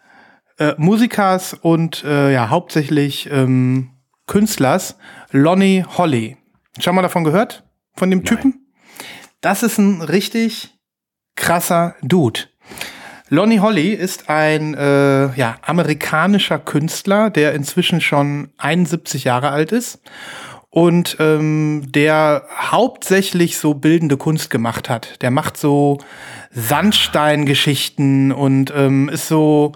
äh, 0.59 0.73
Musikers 0.78 1.54
und 1.54 2.02
äh, 2.04 2.33
ja 2.33 2.49
hauptsächlich 2.49 3.28
ähm, 3.30 3.90
Künstlers 4.26 4.97
Lonnie 5.30 5.85
Holly. 5.99 6.37
Schon 6.78 6.94
mal 6.94 7.02
davon 7.02 7.25
gehört? 7.25 7.64
Von 7.94 8.11
dem 8.11 8.21
Nein. 8.21 8.26
Typen? 8.26 8.66
Das 9.40 9.62
ist 9.62 9.78
ein 9.78 10.00
richtig 10.00 10.75
krasser 11.37 11.97
Dude. 12.02 12.40
Lonnie 13.35 13.59
Holly 13.59 13.88
ist 13.88 14.31
ein 14.31 14.75
äh, 14.75 15.35
ja, 15.35 15.57
amerikanischer 15.62 16.61
Künstler, 16.61 17.31
der 17.31 17.53
inzwischen 17.53 18.00
schon 18.00 18.50
71 18.59 19.25
Jahre 19.25 19.50
alt 19.50 19.73
ist 19.73 20.00
und 20.71 21.17
ähm, 21.19 21.83
der 21.88 22.45
hauptsächlich 22.57 23.59
so 23.59 23.75
bildende 23.75 24.17
Kunst 24.17 24.50
gemacht 24.50 24.88
hat. 24.88 25.21
Der 25.21 25.33
macht 25.33 25.57
so 25.57 25.99
Sandsteingeschichten 26.53 28.31
und 28.31 28.73
ähm, 28.76 29.09
ist 29.09 29.26
so 29.26 29.73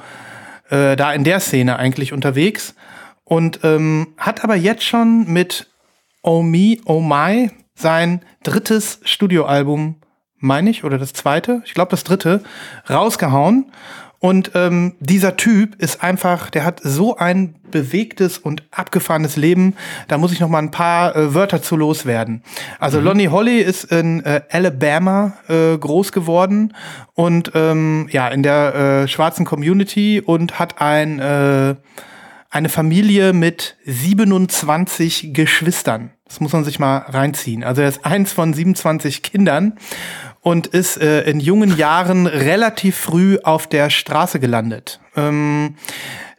äh, 0.70 0.94
da 0.94 1.12
in 1.12 1.24
der 1.24 1.40
Szene 1.40 1.80
eigentlich 1.80 2.12
unterwegs 2.12 2.76
und 3.24 3.60
ähm, 3.64 4.14
hat 4.18 4.44
aber 4.44 4.54
jetzt 4.54 4.84
schon 4.84 5.26
mit 5.26 5.66
Oh 6.22 6.42
Me, 6.42 6.76
Oh 6.84 7.00
My 7.00 7.50
sein 7.74 8.20
drittes 8.44 9.00
Studioalbum, 9.02 9.96
meine 10.38 10.70
ich, 10.70 10.84
oder 10.84 10.98
das 10.98 11.12
zweite, 11.12 11.62
ich 11.64 11.74
glaube 11.74 11.90
das 11.90 12.04
dritte, 12.04 12.42
rausgehauen. 12.88 13.66
Und 14.20 14.50
ähm, 14.54 14.94
dieser 14.98 15.36
Typ 15.36 15.76
ist 15.80 16.02
einfach, 16.02 16.50
der 16.50 16.64
hat 16.64 16.80
so 16.82 17.16
ein 17.16 17.54
bewegtes 17.70 18.38
und 18.38 18.64
abgefahrenes 18.72 19.36
Leben. 19.36 19.76
Da 20.08 20.18
muss 20.18 20.32
ich 20.32 20.40
noch 20.40 20.48
mal 20.48 20.58
ein 20.58 20.72
paar 20.72 21.14
äh, 21.14 21.34
Wörter 21.34 21.62
zu 21.62 21.76
loswerden. 21.76 22.42
Also 22.80 22.98
mhm. 22.98 23.04
Lonnie 23.04 23.28
Holly 23.28 23.60
ist 23.60 23.84
in 23.84 24.24
äh, 24.24 24.42
Alabama 24.50 25.34
äh, 25.48 25.78
groß 25.78 26.10
geworden 26.10 26.74
und 27.14 27.52
ähm, 27.54 28.08
ja 28.10 28.26
in 28.28 28.42
der 28.42 28.74
äh, 28.74 29.08
schwarzen 29.08 29.44
Community 29.44 30.20
und 30.20 30.58
hat 30.58 30.80
ein 30.80 31.20
äh, 31.20 31.76
eine 32.50 32.68
Familie 32.68 33.32
mit 33.32 33.76
27 33.84 35.34
Geschwistern. 35.34 36.12
Das 36.26 36.40
muss 36.40 36.52
man 36.52 36.64
sich 36.64 36.78
mal 36.78 36.98
reinziehen. 36.98 37.64
Also 37.64 37.82
er 37.82 37.88
ist 37.88 38.04
eins 38.04 38.32
von 38.32 38.52
27 38.52 39.22
Kindern 39.22 39.78
und 40.40 40.66
ist 40.66 41.00
äh, 41.00 41.22
in 41.22 41.40
jungen 41.40 41.76
Jahren 41.76 42.26
relativ 42.26 42.96
früh 42.96 43.38
auf 43.42 43.66
der 43.66 43.90
Straße 43.90 44.40
gelandet. 44.40 45.00
Ähm, 45.16 45.76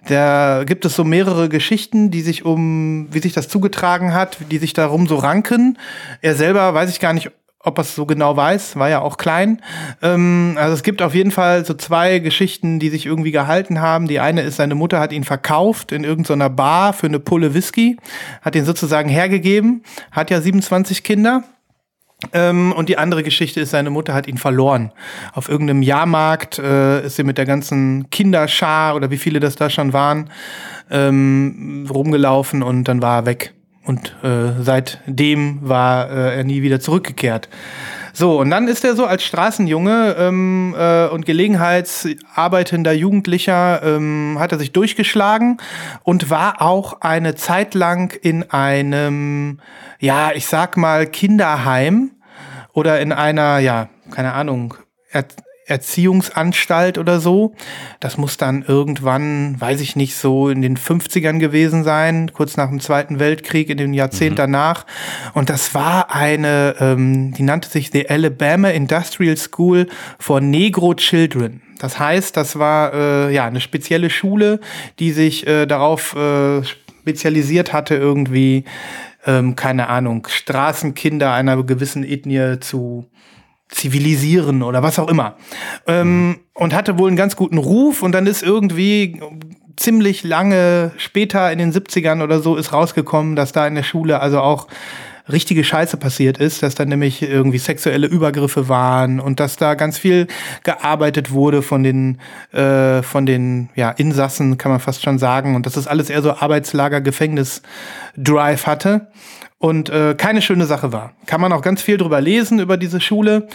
da 0.08 0.63
gibt 0.66 0.86
es 0.86 0.96
so 0.96 1.04
mehrere 1.04 1.50
Geschichten, 1.50 2.10
die 2.10 2.22
sich 2.22 2.46
um, 2.46 3.08
wie 3.12 3.20
sich 3.20 3.34
das 3.34 3.48
zugetragen 3.48 4.13
hat, 4.13 4.38
die 4.50 4.58
sich 4.58 4.74
darum 4.74 5.08
so 5.08 5.18
ranken. 5.18 5.78
Er 6.22 6.36
selber 6.36 6.74
weiß 6.74 6.89
ich 6.89 7.00
gar 7.00 7.13
nicht, 7.13 7.32
ob 7.62 7.78
er 7.78 7.82
es 7.82 7.94
so 7.94 8.06
genau 8.06 8.38
weiß, 8.38 8.78
war 8.78 8.89
ja 8.89 9.01
auch 9.01 9.18
klein. 9.18 9.62
Ähm, 10.01 10.56
also 10.58 10.74
es 10.74 10.84
gibt 10.84 11.01
auf 11.01 11.13
jeden 11.13 11.32
Fall 11.32 11.66
so 11.66 11.74
zwei 11.74 12.20
Geschichten, 12.20 12.80
die 12.80 12.89
sich 12.89 13.06
irgendwie 13.06 13.32
gehalten 13.32 13.82
haben. 13.82 14.08
Die 14.08 14.20
eine 14.20 14.42
ist, 14.42 14.56
seine 14.56 14.75
Mutter 14.75 15.00
hat 15.00 15.12
ihn 15.12 15.25
verkauft 15.25 15.92
in 15.92 16.06
irgendeiner 16.06 16.50
Bar 16.50 16.94
für 16.94 17.08
eine 17.08 17.20
Pulle 17.20 17.54
Whisky, 17.54 17.98
hat 18.42 18.56
ihn 18.56 18.66
sozusagen 18.66 19.10
hergegeben, 19.10 19.84
hat 20.12 20.32
ja 20.32 20.39
27 20.39 21.04
Kinder. 21.04 21.44
Ähm, 22.34 22.74
und 22.74 22.89
die 22.89 22.98
andere 22.98 23.24
Geschichte 23.24 23.62
ist, 23.62 23.72
seine 23.72 23.89
Mutter 23.89 24.13
hat 24.13 24.28
ihn 24.28 24.38
verloren. 24.38 24.92
Auf 25.34 25.48
irgendeinem 25.48 25.82
Jahrmarkt 25.82 26.60
äh, 26.60 27.06
ist 27.06 27.16
sie 27.16 27.24
mit 27.24 27.38
der 27.38 27.46
ganzen 27.46 28.10
Kinderschar 28.10 28.96
oder 28.96 29.10
wie 29.10 29.18
viele 29.18 29.39
das 29.39 29.56
da 29.56 29.70
schon 29.70 29.94
waren, 29.94 30.30
ähm, 30.92 31.88
rumgelaufen 31.89 32.62
und 32.62 32.86
dann 32.86 33.01
war 33.01 33.20
er 33.20 33.25
weg. 33.25 33.54
Und 33.89 34.15
äh, 34.24 34.62
seitdem 34.62 35.67
war 35.67 36.12
äh, 36.12 36.38
er 36.38 36.43
nie 36.43 36.62
wieder 36.62 36.79
zurückgekehrt. 36.79 37.50
So, 38.13 38.39
und 38.39 38.51
dann 38.51 38.67
ist 38.67 38.86
er 38.86 38.96
so 38.96 39.03
als 39.03 39.24
Straßenjunge 39.24 40.15
ähm, 40.15 40.75
äh, 40.77 41.08
und 41.08 41.25
gelegenheitsarbeitender 41.25 42.91
Jugendlicher, 42.91 43.81
ähm, 43.81 44.38
hat 44.38 44.51
er 44.51 44.60
sich 44.60 44.74
durchgeschlagen 44.74 45.58
und 46.03 46.29
war 46.29 46.62
auch 46.62 47.01
eine 47.01 47.34
Zeit 47.34 47.74
lang 47.74 48.13
in 48.13 48.51
einem, 48.51 49.60
ja, 50.00 50.34
ich 50.36 50.46
sag 50.46 50.77
mal, 50.77 51.08
Kinderheim 51.08 52.12
oder 52.74 53.01
in 53.01 53.12
einer, 53.12 53.58
ja, 53.58 53.89
keine 54.12 54.34
Ahnung, 54.34 54.75
Erziehungsanstalt 55.70 56.98
oder 56.98 57.20
so. 57.20 57.54
Das 58.00 58.18
muss 58.18 58.38
dann 58.38 58.64
irgendwann, 58.68 59.60
weiß 59.60 59.82
ich 59.82 59.96
nicht, 59.96 60.16
so 60.16 60.50
in 60.50 60.62
den 60.62 60.78
50ern 60.78 61.40
gewesen 61.40 61.84
sein, 61.84 62.32
kurz 62.34 62.58
nach 62.58 62.70
dem 62.70 62.80
Zweiten 62.80 63.20
Weltkrieg, 63.20 63.70
in 63.70 63.78
den 63.78 63.94
Jahrzehnten 63.94 64.34
mhm. 64.34 64.38
danach. 64.38 64.86
Und 65.34 65.50
das 65.50 65.74
war 65.74 66.14
eine, 66.14 66.76
ähm, 66.80 67.34
die 67.34 67.44
nannte 67.44 67.70
sich 67.70 67.92
The 67.92 68.10
Alabama 68.10 68.70
Industrial 68.70 69.38
School 69.38 69.88
for 70.18 70.42
Negro 70.42 70.94
Children. 70.94 71.62
Das 71.80 71.98
heißt, 71.98 72.36
das 72.36 72.60
war 72.60 72.94
äh, 72.94 73.34
ja 73.34 73.46
eine 73.46 73.62
spezielle 73.62 74.10
Schule, 74.10 74.60
die 75.00 75.12
sich 75.12 75.48
äh, 75.48 75.66
darauf 75.66 76.16
äh, 76.16 76.62
spezialisiert 76.64 77.74
hatte, 77.74 77.96
irgendwie, 77.96 78.66
ähm, 79.26 79.56
keine 79.56 79.88
Ahnung, 79.88 80.28
Straßenkinder 80.30 81.34
einer 81.34 81.64
gewissen 81.64 82.04
Ethnie 82.04 82.60
zu 82.60 83.10
zivilisieren 83.70 84.64
oder 84.64 84.84
was 84.84 85.00
auch 85.00 85.08
immer. 85.08 85.38
Ähm, 85.88 86.40
und 86.54 86.74
hatte 86.74 86.98
wohl 86.98 87.08
einen 87.08 87.18
ganz 87.18 87.36
guten 87.36 87.58
Ruf 87.58 88.02
und 88.02 88.12
dann 88.12 88.28
ist 88.28 88.44
irgendwie 88.44 89.22
ziemlich 89.78 90.24
lange 90.24 90.92
später 90.98 91.52
in 91.52 91.58
den 91.58 91.72
70ern 91.72 92.22
oder 92.22 92.42
so 92.42 92.58
ist 92.58 92.74
rausgekommen, 92.74 93.36
dass 93.36 93.54
da 93.54 93.66
in 93.66 93.76
der 93.76 93.84
Schule 93.84 94.20
also 94.20 94.42
auch 94.42 94.68
richtige 95.32 95.64
Scheiße 95.64 95.98
passiert 95.98 96.40
ist, 96.40 96.64
dass 96.64 96.76
da 96.76 96.86
nämlich 96.86 97.22
irgendwie 97.22 97.60
sexuelle 97.60 98.08
Übergriffe 98.08 98.68
waren 98.68 99.20
und 99.20 99.40
dass 99.40 99.58
da 99.58 99.76
ganz 99.76 99.98
viel 99.98 100.28
gearbeitet 100.64 101.32
wurde 101.32 101.62
von 101.62 101.84
den 101.84 102.20
äh, 102.52 103.04
von 103.04 103.26
den 103.26 103.70
ja 103.76 103.92
Insassen 103.92 104.58
kann 104.58 104.72
man 104.72 104.80
fast 104.80 105.04
schon 105.04 105.20
sagen 105.20 105.56
und 105.56 105.66
dass 105.66 105.74
das 105.74 105.88
alles 105.88 106.10
eher 106.10 106.24
so 106.24 106.34
Arbeitslager 106.34 107.00
Gefängnis 107.00 107.62
Drive 108.18 108.66
hatte 108.66 109.08
und 109.60 109.89
äh, 109.89 110.16
keine 110.16 110.42
schöne 110.42 110.66
Sache 110.66 110.92
war. 110.92 111.13
Kann 111.25 111.42
man 111.42 111.51
auch 111.51 111.62
ganz 111.62 111.82
viel 111.82 111.98
drüber 111.98 112.22
lesen, 112.22 112.60
über 112.60 112.78
diese 112.78 113.01
Schule. 113.01 113.48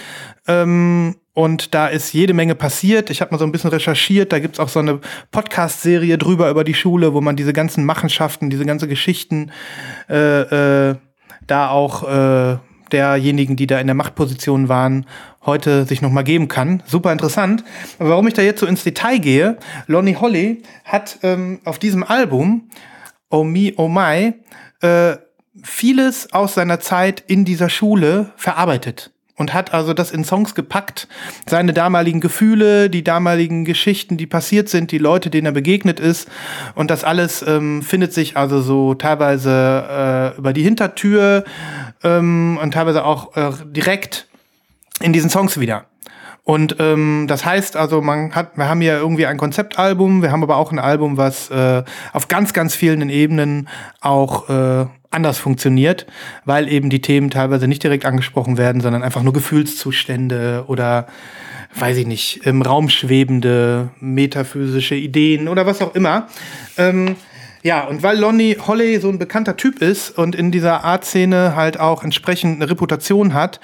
Ähm, 0.46 1.16
und 1.32 1.74
da 1.74 1.88
ist 1.88 2.12
jede 2.12 2.34
Menge 2.34 2.54
passiert. 2.54 3.10
Ich 3.10 3.20
habe 3.20 3.32
mal 3.32 3.38
so 3.38 3.44
ein 3.44 3.52
bisschen 3.52 3.70
recherchiert. 3.70 4.30
Da 4.30 4.38
gibt's 4.38 4.60
auch 4.60 4.68
so 4.68 4.80
eine 4.80 5.00
Podcast-Serie 5.32 6.18
drüber 6.18 6.50
über 6.50 6.62
die 6.62 6.74
Schule, 6.74 7.14
wo 7.14 7.20
man 7.22 7.36
diese 7.36 7.54
ganzen 7.54 7.86
Machenschaften, 7.86 8.50
diese 8.50 8.66
ganzen 8.66 8.88
Geschichten 8.88 9.50
äh, 10.08 10.90
äh, 10.90 10.96
da 11.46 11.70
auch 11.70 12.06
äh, 12.06 12.58
derjenigen, 12.92 13.56
die 13.56 13.66
da 13.66 13.80
in 13.80 13.86
der 13.86 13.94
Machtposition 13.94 14.68
waren, 14.68 15.06
heute 15.46 15.86
sich 15.86 16.02
nochmal 16.02 16.24
geben 16.24 16.48
kann. 16.48 16.82
Super 16.86 17.12
interessant. 17.12 17.64
Aber 17.98 18.10
warum 18.10 18.28
ich 18.28 18.34
da 18.34 18.42
jetzt 18.42 18.60
so 18.60 18.66
ins 18.66 18.84
Detail 18.84 19.18
gehe, 19.18 19.56
Lonnie 19.86 20.16
Holly 20.16 20.62
hat 20.84 21.18
ähm, 21.22 21.60
auf 21.64 21.78
diesem 21.78 22.04
Album 22.04 22.68
Oh 23.30 23.42
Me, 23.42 23.72
Oh 23.76 23.88
My 23.88 24.34
äh, 24.82 25.16
vieles 25.62 26.32
aus 26.32 26.54
seiner 26.54 26.80
Zeit 26.80 27.22
in 27.26 27.44
dieser 27.44 27.68
Schule 27.68 28.32
verarbeitet 28.36 29.12
und 29.36 29.52
hat 29.52 29.74
also 29.74 29.94
das 29.94 30.10
in 30.10 30.24
Songs 30.24 30.54
gepackt, 30.54 31.08
seine 31.46 31.72
damaligen 31.72 32.20
Gefühle, 32.20 32.88
die 32.88 33.02
damaligen 33.02 33.64
Geschichten, 33.64 34.16
die 34.16 34.26
passiert 34.26 34.68
sind, 34.68 34.92
die 34.92 34.98
Leute, 34.98 35.30
denen 35.30 35.46
er 35.46 35.52
begegnet 35.52 35.98
ist. 35.98 36.28
Und 36.74 36.90
das 36.90 37.02
alles 37.02 37.42
ähm, 37.42 37.82
findet 37.82 38.12
sich 38.12 38.36
also 38.36 38.60
so 38.60 38.94
teilweise 38.94 40.32
äh, 40.34 40.38
über 40.38 40.52
die 40.52 40.62
Hintertür 40.62 41.44
ähm, 42.02 42.58
und 42.62 42.74
teilweise 42.74 43.04
auch 43.04 43.36
äh, 43.36 43.50
direkt 43.66 44.28
in 45.00 45.12
diesen 45.12 45.30
Songs 45.30 45.58
wieder. 45.58 45.86
Und 46.44 46.76
ähm, 46.78 47.24
das 47.26 47.44
heißt 47.44 47.76
also, 47.76 48.02
man 48.02 48.34
hat, 48.34 48.56
wir 48.58 48.68
haben 48.68 48.82
ja 48.82 48.98
irgendwie 48.98 49.26
ein 49.26 49.38
Konzeptalbum, 49.38 50.22
wir 50.22 50.30
haben 50.30 50.42
aber 50.42 50.58
auch 50.58 50.70
ein 50.70 50.78
Album, 50.78 51.16
was 51.16 51.50
äh, 51.50 51.82
auf 52.12 52.28
ganz, 52.28 52.52
ganz 52.52 52.74
vielen 52.74 53.08
Ebenen 53.08 53.68
auch 54.02 54.48
äh, 54.50 54.86
anders 55.14 55.38
funktioniert, 55.38 56.06
weil 56.44 56.68
eben 56.68 56.90
die 56.90 57.00
Themen 57.00 57.30
teilweise 57.30 57.68
nicht 57.68 57.82
direkt 57.82 58.04
angesprochen 58.04 58.58
werden, 58.58 58.80
sondern 58.80 59.02
einfach 59.02 59.22
nur 59.22 59.32
Gefühlszustände 59.32 60.64
oder 60.66 61.06
weiß 61.76 61.96
ich 61.96 62.06
nicht, 62.06 62.46
im 62.46 62.62
Raum 62.62 62.88
schwebende 62.88 63.90
metaphysische 64.00 64.94
Ideen 64.94 65.48
oder 65.48 65.66
was 65.66 65.82
auch 65.82 65.94
immer. 65.94 66.28
Ähm, 66.76 67.16
ja, 67.64 67.84
und 67.84 68.02
weil 68.02 68.18
Lonnie 68.18 68.58
Holley 68.66 69.00
so 69.00 69.08
ein 69.08 69.18
bekannter 69.18 69.56
Typ 69.56 69.80
ist 69.80 70.10
und 70.10 70.34
in 70.34 70.52
dieser 70.52 70.84
Art-Szene 70.84 71.56
halt 71.56 71.80
auch 71.80 72.04
entsprechend 72.04 72.56
eine 72.56 72.70
Reputation 72.70 73.32
hat, 73.32 73.58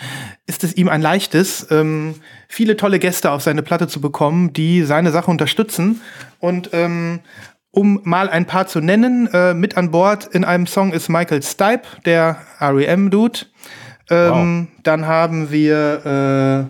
ist 0.47 0.65
es 0.65 0.75
ihm 0.75 0.89
ein 0.89 1.03
leichtes, 1.03 1.67
ähm, 1.71 2.15
viele 2.49 2.79
tolle 2.79 2.99
Gäste 2.99 3.31
auf 3.31 3.43
seine 3.43 3.63
Platte 3.63 3.89
zu 3.89 4.01
bekommen, 4.01 4.55
die 4.55 4.85
seine 4.85 5.11
Sache 5.11 5.31
unterstützen. 5.31 6.01
Und 6.39 6.71
ähm, 6.73 7.21
um 7.73 8.01
mal 8.05 8.29
ein 8.29 8.47
paar 8.47 8.67
zu 8.67 8.81
nennen, 8.81 9.29
äh, 9.33 9.55
mit 9.55 9.77
an 9.77 9.91
Bord 9.91 10.27
in 10.27 10.45
einem 10.45 10.67
Song 10.67 10.93
ist 10.93 11.09
Michael 11.09 11.43
Stipe, 11.43 11.83
der 12.05 12.39
REM-Dude. 12.61 13.41
Ähm, 14.11 14.69
wow. 14.69 14.83
Dann 14.83 15.07
haben 15.07 15.51
wir, 15.51 16.69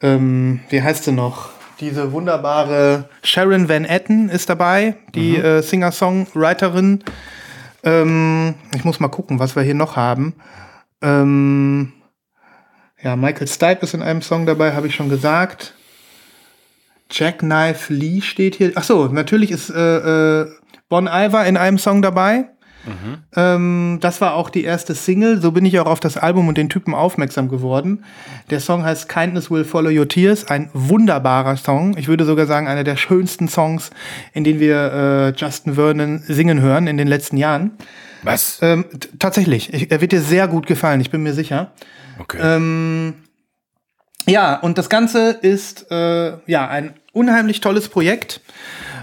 äh, 0.00 0.06
ähm, 0.06 0.60
wie 0.68 0.82
heißt 0.82 1.04
sie 1.04 1.12
noch? 1.12 1.50
Diese 1.80 2.12
wunderbare 2.12 3.08
Sharon 3.24 3.68
Van 3.68 3.84
Etten 3.84 4.28
ist 4.28 4.48
dabei, 4.48 4.94
die 5.14 5.36
mhm. 5.38 5.44
äh, 5.44 5.62
Singer-Songwriterin. 5.62 7.02
Ähm, 7.82 8.54
ich 8.74 8.84
muss 8.84 9.00
mal 9.00 9.08
gucken, 9.08 9.40
was 9.40 9.56
wir 9.56 9.64
hier 9.64 9.74
noch 9.74 9.96
haben. 9.96 10.34
Ähm, 11.00 11.92
ja, 13.02 13.16
Michael 13.16 13.48
Stipe 13.48 13.80
ist 13.82 13.94
in 13.94 14.02
einem 14.02 14.22
Song 14.22 14.46
dabei, 14.46 14.74
habe 14.74 14.86
ich 14.86 14.94
schon 14.94 15.08
gesagt. 15.08 15.74
Jackknife 17.12 17.92
Lee 17.92 18.20
steht 18.20 18.56
hier. 18.56 18.72
Ach 18.74 18.84
so, 18.84 19.06
natürlich 19.06 19.50
ist 19.50 19.70
äh, 19.70 20.42
äh, 20.42 20.46
Bon 20.88 21.06
Iver 21.06 21.46
in 21.46 21.56
einem 21.56 21.78
Song 21.78 22.02
dabei. 22.02 22.46
Mhm. 22.84 23.18
Ähm, 23.36 23.98
das 24.00 24.20
war 24.20 24.34
auch 24.34 24.50
die 24.50 24.64
erste 24.64 24.94
Single. 24.94 25.40
So 25.40 25.52
bin 25.52 25.64
ich 25.64 25.78
auch 25.78 25.86
auf 25.86 26.00
das 26.00 26.16
Album 26.16 26.48
und 26.48 26.58
den 26.58 26.68
Typen 26.68 26.94
aufmerksam 26.94 27.48
geworden. 27.48 28.04
Der 28.50 28.60
Song 28.60 28.84
heißt 28.84 29.08
Kindness 29.08 29.50
Will 29.50 29.64
Follow 29.64 29.90
Your 29.90 30.08
Tears. 30.08 30.48
Ein 30.48 30.70
wunderbarer 30.72 31.56
Song. 31.56 31.96
Ich 31.96 32.08
würde 32.08 32.24
sogar 32.24 32.46
sagen, 32.46 32.66
einer 32.66 32.84
der 32.84 32.96
schönsten 32.96 33.48
Songs, 33.48 33.90
in 34.32 34.44
denen 34.44 34.58
wir 34.58 34.92
äh, 34.92 35.28
Justin 35.36 35.74
Vernon 35.74 36.22
singen 36.26 36.60
hören 36.60 36.86
in 36.86 36.96
den 36.96 37.08
letzten 37.08 37.36
Jahren. 37.36 37.72
Was? 38.22 38.58
Ähm, 38.62 38.84
tatsächlich. 39.18 39.72
Ich, 39.72 39.90
er 39.90 40.00
wird 40.00 40.12
dir 40.12 40.20
sehr 40.20 40.48
gut 40.48 40.66
gefallen, 40.66 41.00
ich 41.00 41.10
bin 41.10 41.22
mir 41.22 41.34
sicher. 41.34 41.72
Okay. 42.18 42.38
Ähm, 42.40 43.14
ja, 44.26 44.58
und 44.60 44.78
das 44.78 44.88
Ganze 44.88 45.30
ist 45.30 45.90
äh, 45.90 46.36
ja 46.46 46.68
ein 46.68 46.94
unheimlich 47.12 47.60
tolles 47.60 47.88
Projekt, 47.88 48.40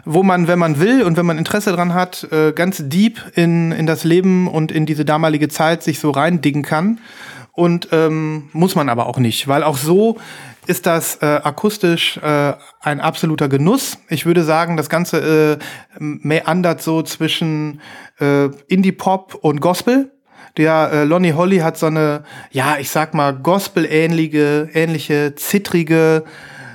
wo 0.06 0.24
man, 0.24 0.48
wenn 0.48 0.60
man 0.60 0.80
will 0.80 1.04
und 1.04 1.18
wenn 1.18 1.26
man 1.26 1.38
Interesse 1.38 1.72
dran 1.72 1.94
hat, 1.94 2.28
äh, 2.32 2.52
ganz 2.52 2.82
deep 2.86 3.20
in, 3.36 3.72
in 3.72 3.86
das 3.86 4.04
Leben 4.04 4.48
und 4.48 4.72
in 4.72 4.86
diese 4.86 5.06
damalige 5.06 5.48
Zeit 5.48 5.84
sich 5.84 6.00
so 6.00 6.12
reindicken 6.12 6.64
kann. 6.64 7.00
Und 7.54 7.90
ähm, 7.92 8.50
muss 8.54 8.76
man 8.76 8.88
aber 8.90 9.08
auch 9.08 9.18
nicht, 9.18 9.48
weil 9.48 9.64
auch 9.64 9.78
so 9.78 10.18
ist 10.66 10.86
das 10.86 11.16
äh, 11.22 11.26
akustisch 11.26 12.18
äh, 12.18 12.54
ein 12.82 13.02
absoluter 13.02 13.50
Genuss. 13.50 13.98
Ich 14.08 14.26
würde 14.26 14.44
sagen, 14.44 14.78
das 14.78 14.88
Ganze 14.88 15.60
äh, 15.60 15.64
meandert 16.00 16.82
so 16.82 17.02
zwischen 17.02 17.82
äh, 18.20 18.46
Indie-Pop 18.68 19.36
und 19.42 19.62
Gospel. 19.62 20.12
Der 20.58 20.92
äh, 20.94 21.04
Lonnie 21.06 21.34
Holly 21.34 21.58
hat 21.58 21.78
so 21.78 21.88
eine, 21.88 22.24
ja, 22.52 22.78
ich 22.80 22.92
sag 22.92 23.14
mal, 23.14 23.34
Gospel-ähnliche, 23.34 24.70
ähnliche, 24.74 25.34
zittrige, 25.36 26.24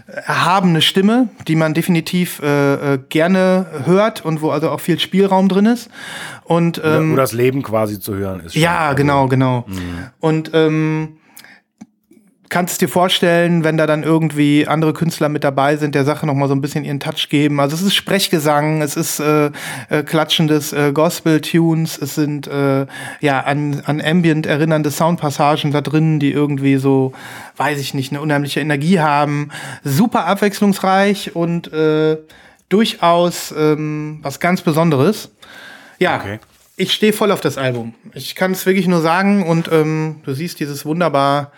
erhabene 0.07 0.83
Stimme, 0.83 1.29
die 1.49 1.57
man 1.57 1.73
definitiv 1.73 2.41
äh, 2.43 2.95
äh, 2.95 2.99
gerne 3.09 3.67
hört 3.85 4.25
und 4.25 4.43
wo 4.43 4.51
also 4.51 4.71
auch 4.71 4.81
viel 4.81 4.99
Spielraum 4.99 5.49
drin 5.49 5.67
ist. 5.67 5.89
Und, 6.45 6.81
ähm, 6.85 7.13
wo 7.13 7.17
das 7.17 7.33
Leben 7.33 7.63
quasi 7.63 7.99
zu 8.01 8.15
hören 8.15 8.41
ist. 8.41 8.55
Ja, 8.55 8.89
also, 8.89 8.97
genau, 8.97 9.29
genau. 9.29 9.65
Mh. 9.67 10.13
Und 10.21 10.51
ähm, 10.53 11.17
kannst 12.55 12.81
dir 12.81 12.89
vorstellen, 12.89 13.65
wenn 13.65 13.77
da 13.77 13.85
dann 13.85 14.05
irgendwie 14.05 14.69
andere 14.69 14.93
Künstler 14.93 15.29
mit 15.29 15.43
dabei 15.43 15.77
sind, 15.77 15.97
der 15.97 16.05
Sache 16.05 16.25
noch 16.25 16.35
mal 16.35 16.47
so 16.47 16.55
ein 16.55 16.61
bisschen 16.61 16.85
ihren 16.85 17.01
Touch 17.01 17.29
geben. 17.29 17.59
Also 17.59 17.75
es 17.75 17.83
ist 17.83 17.97
Sprechgesang, 17.97 18.81
es 18.81 18.95
ist 18.95 19.19
äh, 19.19 19.51
äh, 19.89 20.05
klatschendes 20.05 20.73
äh, 20.73 20.93
Gospel-Tunes, 20.93 21.99
es 22.01 22.15
sind 22.15 22.47
äh, 22.47 22.87
ja 23.21 23.41
an, 23.41 23.83
an 23.87 24.01
Ambient 24.01 24.47
erinnernde 24.47 24.93
Soundpassagen 24.93 25.73
da 25.73 25.81
drin, 25.81 26.21
die 26.21 26.31
irgendwie 26.31 26.77
so, 26.77 27.13
weiß 27.57 27.81
ich 27.81 27.93
nicht, 27.93 28.13
eine 28.13 28.21
unheimliche 28.21 28.61
Energie 28.61 29.01
haben. 29.01 29.49
Super 29.83 30.27
abwechslungsreich 30.27 31.35
und 31.35 31.73
äh, 31.73 32.19
durchaus 32.69 33.53
ähm, 33.59 34.21
was 34.23 34.38
ganz 34.38 34.61
Besonderes. 34.61 35.33
Ja. 35.99 36.21
Okay. 36.21 36.38
Ich 36.77 36.93
stehe 36.93 37.12
voll 37.12 37.33
auf 37.33 37.40
das 37.40 37.59
Album. 37.59 37.95
Ich 38.14 38.37
kann 38.37 38.53
es 38.53 38.64
wirklich 38.64 38.87
nur 38.87 39.01
sagen 39.01 39.45
und 39.45 39.69
ähm, 39.73 40.21
du 40.25 40.35
siehst 40.35 40.61
dieses 40.61 40.87
wunderbar 40.87 41.51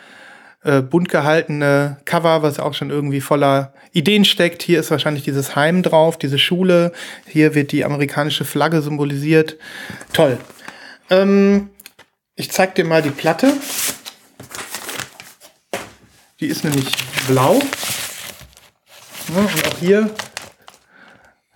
äh, 0.67 0.83
bunt 0.83 1.09
gehaltene 1.09 1.99
Cover, 2.05 2.43
was 2.43 2.59
auch 2.59 2.75
schon 2.75 2.91
irgendwie 2.91 3.21
voller 3.21 3.73
Ideen 3.93 4.25
steckt. 4.25 4.63
Hier 4.63 4.81
ist 4.81 4.91
wahrscheinlich 4.91 5.23
dieses 5.23 5.55
Heim 5.55 5.83
drauf, 5.83 6.19
diese 6.19 6.39
Schule. 6.39 6.93
Hier 7.27 7.55
wird 7.55 7.73
die 7.73 7.85
amerikanische 7.85 8.45
Flagge 8.45 8.83
symbolisiert. 8.83 9.57
Toll. 10.13 10.39
Ähm, 11.09 11.71
ich 12.35 12.51
zeig 12.51 12.75
dir 12.75 12.85
mal 12.85 13.01
die 13.01 13.11
Platte. 13.11 13.53
Die 16.41 16.47
ist 16.47 16.65
nämlich 16.65 16.87
blau. 17.29 17.61
Ja, 19.35 19.41
und 19.41 19.67
auch 19.67 19.79
hier 19.79 20.11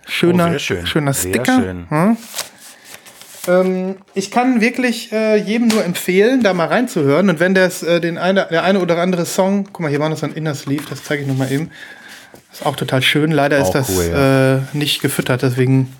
schöner, 0.07 0.53
oh, 0.55 0.59
schön. 0.59 0.87
schöner 0.87 1.13
Sticker. 1.13 1.45
Sehr 1.45 1.63
schön. 1.63 1.87
Ja. 1.91 2.15
Ähm, 3.47 3.97
ich 4.13 4.29
kann 4.29 4.61
wirklich 4.61 5.11
äh, 5.11 5.35
jedem 5.35 5.67
nur 5.67 5.83
empfehlen, 5.83 6.43
da 6.43 6.53
mal 6.53 6.67
reinzuhören. 6.67 7.29
Und 7.29 7.39
wenn 7.39 7.55
das, 7.55 7.81
äh, 7.81 7.99
den 7.99 8.17
eine, 8.17 8.47
der 8.51 8.63
eine 8.63 8.79
oder 8.79 8.97
andere 8.97 9.25
Song, 9.25 9.65
guck 9.65 9.79
mal, 9.79 9.89
hier 9.89 9.99
war 9.99 10.09
noch 10.09 10.17
so 10.17 10.25
ein 10.25 10.33
Inner 10.33 10.53
Sleeve, 10.53 10.83
das 10.89 11.03
zeige 11.03 11.23
ich 11.23 11.27
noch 11.27 11.37
mal 11.37 11.51
eben. 11.51 11.71
Ist 12.51 12.65
auch 12.65 12.75
total 12.75 13.01
schön. 13.01 13.31
Leider 13.31 13.61
auch 13.61 13.65
ist 13.65 13.71
das 13.71 13.89
cool, 13.89 14.09
ja. 14.11 14.55
äh, 14.55 14.61
nicht 14.73 15.01
gefüttert, 15.01 15.41
deswegen. 15.41 15.95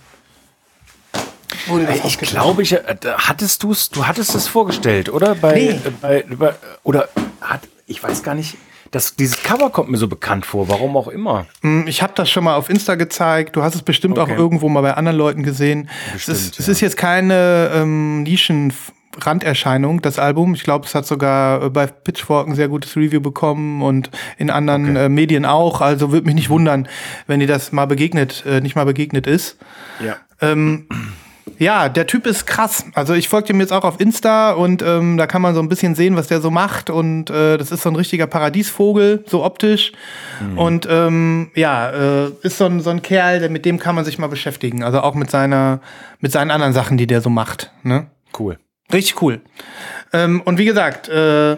Ich 2.06 2.18
glaube, 2.18 2.64
ich, 2.64 2.74
äh, 2.74 2.96
hattest 3.18 3.64
du 3.64 3.72
es, 3.72 3.90
du 3.90 4.06
hattest 4.06 4.36
es 4.36 4.48
vorgestellt, 4.48 5.10
oder? 5.10 5.36
Bei, 5.36 5.54
nee. 5.54 5.92
bei, 6.02 6.26
bei, 6.28 6.56
oder 6.84 7.10
hat, 7.40 7.62
ich 7.88 8.02
weiß 8.02 8.24
gar 8.24 8.36
nicht. 8.36 8.58
Das, 8.92 9.16
dieses 9.16 9.42
Cover 9.42 9.70
kommt 9.70 9.90
mir 9.90 9.98
so 9.98 10.10
bekannt 10.10 10.46
vor, 10.46 10.68
warum 10.68 10.98
auch 10.98 11.08
immer. 11.08 11.48
Hm, 11.62 11.88
ich 11.88 12.04
habe 12.04 12.12
das 12.16 12.30
schon 12.30 12.44
mal 12.44 12.56
auf 12.56 12.70
Insta 12.70 12.96
gezeigt. 12.96 13.56
Du 13.56 13.64
hast 13.64 13.74
es 13.74 13.82
bestimmt 13.82 14.18
okay. 14.18 14.34
auch 14.34 14.38
irgendwo 14.38 14.68
mal 14.68 14.82
bei 14.82 14.94
anderen 14.94 15.18
Leuten 15.18 15.44
gesehen. 15.44 15.90
Bestimmt, 16.14 16.38
es, 16.38 16.44
ist, 16.44 16.56
ja. 16.58 16.62
es 16.62 16.68
ist 16.68 16.82
jetzt 16.82 16.98
keine 16.98 17.72
ähm, 17.74 18.24
Nischen. 18.24 18.74
Randerscheinung, 19.20 20.02
das 20.02 20.20
Album. 20.20 20.54
Ich 20.54 20.64
glaube, 20.64 20.86
es 20.86 20.96
hat 20.96 21.06
sogar 21.06 21.64
äh, 21.64 21.70
bei 21.70 21.86
Pitchfork 21.86 22.48
ein 22.48 22.56
sehr 22.56 22.70
gutes 22.70 22.96
Review 22.96 23.20
bekommen 23.20 23.82
und 23.82 24.10
in 24.38 24.50
anderen 24.50 24.92
okay. 24.92 25.06
äh, 25.06 25.10
Medien 25.10 25.46
auch. 25.46 25.82
Also 25.82 26.14
würde 26.14 26.26
mich 26.28 26.36
nicht 26.36 26.50
wundern, 26.50 26.88
wenn 27.28 27.42
dir 27.42 27.48
das 27.48 27.72
mal 27.72 27.88
begegnet, 27.88 28.46
äh, 28.48 28.62
nicht 28.62 28.78
mal 28.78 28.86
begegnet 28.86 29.28
ist. 29.28 29.58
Ja. 30.00 30.16
Ähm, 30.40 30.88
ja, 31.62 31.90
der 31.90 32.08
Typ 32.08 32.26
ist 32.26 32.48
krass. 32.48 32.86
Also 32.96 33.14
ich 33.14 33.30
folge 33.30 33.50
dem 33.50 33.60
jetzt 33.60 33.72
auch 33.72 33.84
auf 33.84 34.00
Insta 34.00 34.54
und 34.54 34.82
ähm, 34.82 35.18
da 35.18 35.28
kann 35.28 35.44
man 35.44 35.54
so 35.54 35.62
ein 35.62 35.70
bisschen 35.70 35.94
sehen, 35.94 36.16
was 36.16 36.26
der 36.26 36.42
so 36.42 36.50
macht. 36.50 36.90
Und 36.90 37.30
äh, 37.30 37.60
das 37.60 37.72
ist 37.72 37.84
so 37.84 37.90
ein 37.90 37.96
richtiger 37.96 38.26
Paradiesvogel, 38.26 39.24
so 39.28 39.46
optisch. 39.46 39.92
Mhm. 40.40 40.58
Und 40.58 40.88
ähm, 40.90 41.52
ja, 41.54 41.92
äh, 41.92 42.32
ist 42.42 42.58
so 42.58 42.66
ein, 42.66 42.80
so 42.80 42.90
ein 42.90 43.04
Kerl, 43.04 43.42
der, 43.42 43.52
mit 43.52 43.66
dem 43.66 43.78
kann 43.78 43.94
man 43.94 44.06
sich 44.06 44.18
mal 44.18 44.26
beschäftigen. 44.26 44.82
Also 44.82 45.02
auch 45.02 45.14
mit 45.14 45.30
seiner, 45.30 45.82
mit 46.20 46.32
seinen 46.32 46.50
anderen 46.50 46.74
Sachen, 46.74 46.98
die 46.98 47.06
der 47.06 47.22
so 47.22 47.30
macht. 47.30 47.72
Ne? 47.84 48.08
Cool. 48.38 48.58
Richtig 48.92 49.22
cool. 49.22 49.42
Ähm, 50.14 50.42
und 50.42 50.58
wie 50.58 50.66
gesagt, 50.66 51.10
äh, 51.10 51.58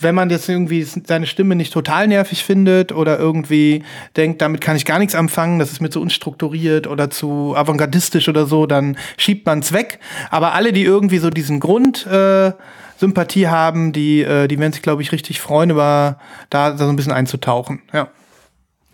wenn 0.00 0.14
man 0.14 0.30
jetzt 0.30 0.48
irgendwie 0.48 0.82
seine 0.82 1.26
Stimme 1.26 1.54
nicht 1.54 1.72
total 1.72 2.08
nervig 2.08 2.44
findet 2.44 2.92
oder 2.92 3.18
irgendwie 3.18 3.84
denkt, 4.16 4.40
damit 4.42 4.60
kann 4.60 4.76
ich 4.76 4.84
gar 4.84 4.98
nichts 4.98 5.14
anfangen, 5.14 5.58
das 5.58 5.72
ist 5.72 5.80
mir 5.80 5.90
zu 5.90 6.00
unstrukturiert 6.00 6.86
oder 6.86 7.10
zu 7.10 7.54
avantgardistisch 7.56 8.28
oder 8.28 8.46
so, 8.46 8.66
dann 8.66 8.96
schiebt 9.16 9.46
man 9.46 9.60
es 9.60 9.72
weg. 9.72 10.00
Aber 10.30 10.54
alle, 10.54 10.72
die 10.72 10.84
irgendwie 10.84 11.18
so 11.18 11.30
diesen 11.30 11.60
Grund 11.60 12.06
äh, 12.06 12.52
Sympathie 12.98 13.48
haben, 13.48 13.92
die, 13.92 14.22
äh, 14.22 14.48
die 14.48 14.58
werden 14.58 14.72
sich, 14.72 14.82
glaube 14.82 15.02
ich, 15.02 15.12
richtig 15.12 15.40
freuen, 15.40 15.70
über 15.70 16.18
da, 16.50 16.70
da 16.70 16.78
so 16.78 16.88
ein 16.88 16.96
bisschen 16.96 17.12
einzutauchen. 17.12 17.82
Ja. 17.92 18.08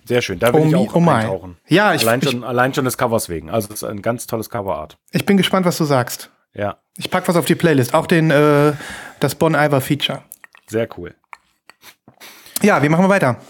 Sehr 0.04 0.22
schön, 0.22 0.38
da 0.38 0.54
will 0.54 0.60
oh, 0.60 0.66
ich 0.68 0.76
auch 0.76 0.94
oh 0.94 1.10
eintauchen. 1.10 1.56
Ja, 1.66 1.92
ich, 1.92 2.02
allein, 2.02 2.22
schon, 2.22 2.38
ich, 2.38 2.44
allein 2.44 2.72
schon 2.72 2.84
des 2.84 2.96
Covers 2.96 3.28
wegen. 3.28 3.50
Also 3.50 3.68
es 3.72 3.82
ist 3.82 3.84
ein 3.84 4.02
ganz 4.02 4.28
tolles 4.28 4.50
Coverart. 4.50 4.98
Ich 5.10 5.26
bin 5.26 5.36
gespannt, 5.36 5.66
was 5.66 5.78
du 5.78 5.84
sagst. 5.84 6.30
Ja. 6.54 6.76
Ich 6.96 7.10
pack 7.10 7.26
was 7.26 7.34
auf 7.34 7.44
die 7.44 7.56
Playlist, 7.56 7.92
auch 7.92 8.06
den 8.06 8.30
äh, 8.30 8.72
das 9.18 9.34
Bon 9.34 9.54
Iver 9.54 9.80
Feature. 9.80 10.22
Sehr 10.68 10.88
cool. 10.96 11.14
Ja, 12.62 12.82
wie 12.82 12.88
machen 12.88 13.04
wir 13.04 13.08
weiter? 13.08 13.40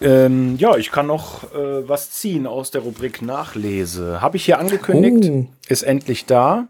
Ähm, 0.00 0.56
ja, 0.58 0.76
ich 0.76 0.92
kann 0.92 1.06
noch 1.06 1.52
äh, 1.52 1.88
was 1.88 2.12
ziehen 2.12 2.46
aus 2.46 2.70
der 2.70 2.82
Rubrik 2.82 3.20
Nachlese. 3.20 4.20
Habe 4.20 4.36
ich 4.36 4.44
hier 4.44 4.58
angekündigt, 4.58 5.30
oh. 5.30 5.48
ist 5.68 5.82
endlich 5.82 6.26
da. 6.26 6.68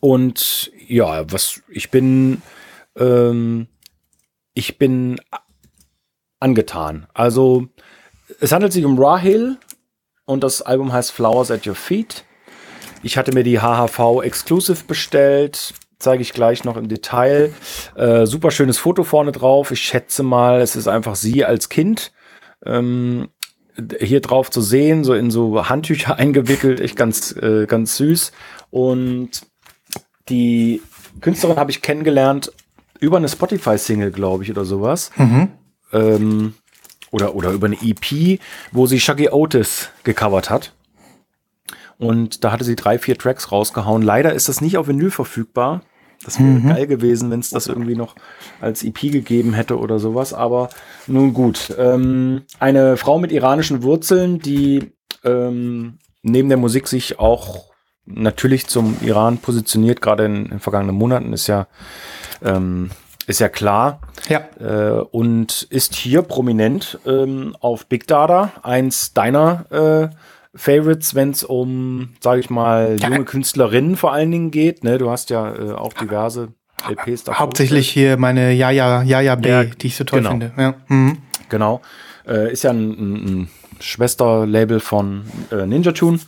Und 0.00 0.70
ja, 0.86 1.30
was 1.32 1.62
ich 1.68 1.90
bin, 1.90 2.42
ähm, 2.96 3.68
ich 4.54 4.76
bin 4.76 5.20
angetan. 6.40 7.06
Also 7.14 7.68
es 8.40 8.52
handelt 8.52 8.72
sich 8.72 8.84
um 8.84 8.98
Rahil 8.98 9.56
und 10.26 10.42
das 10.42 10.62
Album 10.62 10.92
heißt 10.92 11.12
Flowers 11.12 11.50
at 11.50 11.66
Your 11.66 11.74
Feet. 11.74 12.24
Ich 13.02 13.16
hatte 13.16 13.32
mir 13.32 13.44
die 13.44 13.60
HHV 13.60 14.22
Exclusive 14.22 14.84
bestellt, 14.84 15.74
zeige 16.04 16.22
ich 16.22 16.32
gleich 16.32 16.64
noch 16.64 16.76
im 16.76 16.88
Detail. 16.88 17.52
Äh, 17.96 18.26
super 18.26 18.50
schönes 18.50 18.78
Foto 18.78 19.02
vorne 19.02 19.32
drauf. 19.32 19.70
Ich 19.70 19.80
schätze 19.80 20.22
mal, 20.22 20.60
es 20.60 20.76
ist 20.76 20.86
einfach 20.86 21.16
sie 21.16 21.44
als 21.44 21.68
Kind. 21.68 22.12
Ähm, 22.64 23.28
hier 23.98 24.20
drauf 24.20 24.50
zu 24.50 24.60
sehen, 24.60 25.02
so 25.02 25.14
in 25.14 25.30
so 25.30 25.68
Handtücher 25.68 26.16
eingewickelt, 26.18 26.80
echt 26.80 26.96
ganz, 26.96 27.34
äh, 27.36 27.66
ganz 27.66 27.96
süß. 27.96 28.32
Und 28.70 29.42
die 30.28 30.80
Künstlerin 31.20 31.56
habe 31.56 31.70
ich 31.70 31.82
kennengelernt 31.82 32.52
über 33.00 33.16
eine 33.16 33.28
Spotify-Single, 33.28 34.12
glaube 34.12 34.44
ich, 34.44 34.50
oder 34.50 34.64
sowas. 34.64 35.10
Mhm. 35.16 35.48
Ähm, 35.92 36.54
oder, 37.10 37.34
oder 37.34 37.50
über 37.50 37.66
eine 37.66 37.76
EP, 37.82 38.40
wo 38.72 38.86
sie 38.86 39.00
Shaggy 39.00 39.28
Otis 39.30 39.90
gecovert 40.02 40.50
hat. 40.50 40.72
Und 41.98 42.44
da 42.44 42.52
hatte 42.52 42.64
sie 42.64 42.76
drei, 42.76 42.98
vier 42.98 43.16
Tracks 43.16 43.52
rausgehauen. 43.52 44.02
Leider 44.02 44.32
ist 44.32 44.48
das 44.48 44.60
nicht 44.60 44.76
auf 44.78 44.88
Vinyl 44.88 45.10
verfügbar. 45.10 45.82
Das 46.24 46.38
wäre 46.38 46.48
mhm. 46.48 46.68
geil 46.68 46.86
gewesen, 46.86 47.30
wenn 47.30 47.40
es 47.40 47.50
das 47.50 47.66
irgendwie 47.66 47.96
noch 47.96 48.16
als 48.60 48.82
EP 48.82 49.00
gegeben 49.00 49.52
hätte 49.52 49.78
oder 49.78 49.98
sowas. 49.98 50.32
Aber 50.32 50.70
nun 51.06 51.34
gut. 51.34 51.74
Ähm, 51.78 52.42
eine 52.58 52.96
Frau 52.96 53.18
mit 53.18 53.32
iranischen 53.32 53.82
Wurzeln, 53.82 54.38
die 54.38 54.92
ähm, 55.24 55.98
neben 56.22 56.48
der 56.48 56.58
Musik 56.58 56.88
sich 56.88 57.18
auch 57.18 57.74
natürlich 58.06 58.66
zum 58.66 58.96
Iran 59.02 59.38
positioniert, 59.38 60.00
gerade 60.00 60.26
in, 60.26 60.36
in 60.36 60.50
den 60.50 60.60
vergangenen 60.60 60.96
Monaten, 60.96 61.32
ist 61.32 61.46
ja, 61.46 61.66
ähm, 62.42 62.90
ist 63.26 63.40
ja 63.40 63.48
klar. 63.48 64.00
Ja. 64.28 64.42
Äh, 64.58 65.00
und 65.00 65.66
ist 65.70 65.94
hier 65.94 66.22
prominent 66.22 66.98
ähm, 67.06 67.56
auf 67.60 67.86
Big 67.86 68.06
Data, 68.06 68.52
eins 68.62 69.14
deiner 69.14 70.10
äh, 70.10 70.14
Favorites, 70.54 71.14
wenn 71.14 71.30
es 71.30 71.42
um, 71.42 72.10
sage 72.20 72.40
ich 72.40 72.50
mal, 72.50 72.96
junge 73.00 73.24
Künstlerinnen 73.24 73.96
vor 73.96 74.12
allen 74.12 74.30
Dingen 74.30 74.50
geht. 74.50 74.84
Ne? 74.84 74.98
Du 74.98 75.10
hast 75.10 75.30
ja 75.30 75.52
äh, 75.54 75.72
auch 75.72 75.92
diverse 75.92 76.48
LPs 76.88 77.24
da. 77.24 77.38
Hauptsächlich 77.38 77.90
hier 77.90 78.16
meine 78.16 78.52
Jaja, 78.52 79.02
Jaja 79.02 79.34
B, 79.34 79.48
ja, 79.48 79.64
die 79.64 79.88
ich 79.88 79.96
so 79.96 80.04
toll 80.04 80.20
genau. 80.20 80.30
finde. 80.30 80.52
Ja. 80.56 80.74
Mhm. 80.88 81.18
Genau. 81.48 81.80
Äh, 82.26 82.52
ist 82.52 82.64
ja 82.64 82.70
ein, 82.70 82.90
ein, 82.90 83.14
ein 83.14 83.50
Schwesterlabel 83.80 84.80
von 84.80 85.24
äh, 85.50 85.66
Ninja 85.66 85.92
Tune 85.92 86.20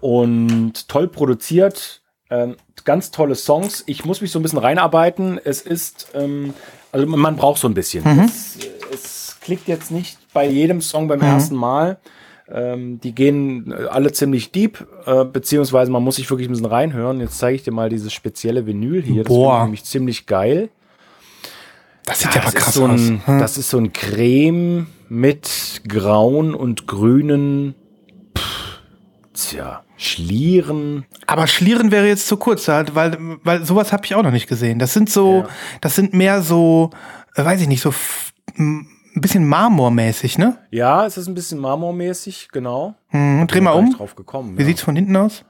und 0.00 0.88
toll 0.88 1.08
produziert. 1.08 2.02
Ähm, 2.30 2.56
ganz 2.84 3.10
tolle 3.10 3.34
Songs. 3.34 3.84
Ich 3.86 4.04
muss 4.04 4.20
mich 4.20 4.30
so 4.30 4.38
ein 4.38 4.42
bisschen 4.42 4.58
reinarbeiten. 4.58 5.40
Es 5.42 5.62
ist, 5.62 6.08
ähm, 6.14 6.54
also 6.92 7.06
man 7.06 7.36
braucht 7.36 7.60
so 7.60 7.68
ein 7.68 7.74
bisschen. 7.74 8.04
Mhm. 8.04 8.20
Es, 8.20 8.58
es, 8.92 9.36
klickt 9.40 9.66
jetzt 9.66 9.90
nicht 9.90 10.18
bei 10.34 10.46
jedem 10.46 10.82
Song 10.82 11.08
beim 11.08 11.20
mhm. 11.20 11.24
ersten 11.24 11.56
Mal. 11.56 11.98
Ähm, 12.50 12.98
die 13.00 13.14
gehen 13.14 13.72
alle 13.72 14.12
ziemlich 14.12 14.52
deep, 14.52 14.86
äh, 15.04 15.24
beziehungsweise 15.24 15.90
man 15.90 16.02
muss 16.02 16.16
sich 16.16 16.30
wirklich 16.30 16.48
ein 16.48 16.52
bisschen 16.52 16.66
reinhören. 16.66 17.20
Jetzt 17.20 17.38
zeige 17.38 17.56
ich 17.56 17.62
dir 17.62 17.72
mal 17.72 17.90
dieses 17.90 18.12
spezielle 18.12 18.66
Vinyl 18.66 19.02
hier. 19.02 19.24
Das 19.24 19.28
Boah. 19.28 19.50
finde 19.50 19.64
nämlich 19.64 19.84
ziemlich 19.84 20.26
geil. 20.26 20.70
Das 22.04 22.20
sieht 22.20 22.34
ja 22.34 22.42
aber 22.42 22.52
krass 22.52 22.72
so 22.72 22.84
ein, 22.84 22.90
aus. 22.92 23.26
Hm. 23.26 23.38
Das 23.38 23.58
ist 23.58 23.68
so 23.68 23.76
ein 23.76 23.92
Creme 23.92 24.86
mit 25.10 25.82
grauen 25.86 26.54
und 26.54 26.86
grünen, 26.86 27.74
pff, 28.36 28.80
tja, 29.34 29.84
Schlieren. 29.98 31.04
Aber 31.26 31.48
Schlieren 31.48 31.90
wäre 31.90 32.06
jetzt 32.06 32.28
zu 32.28 32.36
kurz, 32.36 32.68
weil, 32.68 33.18
weil 33.42 33.64
sowas 33.64 33.92
habe 33.92 34.06
ich 34.06 34.14
auch 34.14 34.22
noch 34.22 34.30
nicht 34.30 34.46
gesehen. 34.46 34.78
Das 34.78 34.94
sind 34.94 35.10
so, 35.10 35.40
ja. 35.40 35.48
das 35.80 35.96
sind 35.96 36.14
mehr 36.14 36.40
so, 36.40 36.90
äh, 37.34 37.44
weiß 37.44 37.60
ich 37.60 37.68
nicht, 37.68 37.82
so 37.82 37.92
ein 39.18 39.20
bisschen 39.20 39.46
marmormäßig, 39.46 40.38
ne? 40.38 40.56
Ja, 40.70 41.04
es 41.04 41.16
ist 41.18 41.26
ein 41.26 41.34
bisschen 41.34 41.58
marmormäßig, 41.58 42.48
genau. 42.52 42.94
Hm, 43.08 43.46
dreh 43.46 43.60
mal 43.60 43.72
um. 43.72 43.92
Drauf 43.92 44.14
gekommen, 44.14 44.56
Wie 44.56 44.62
ja. 44.62 44.68
sieht's 44.68 44.82
von 44.82 44.96
hinten 44.96 45.16
aus? 45.16 45.44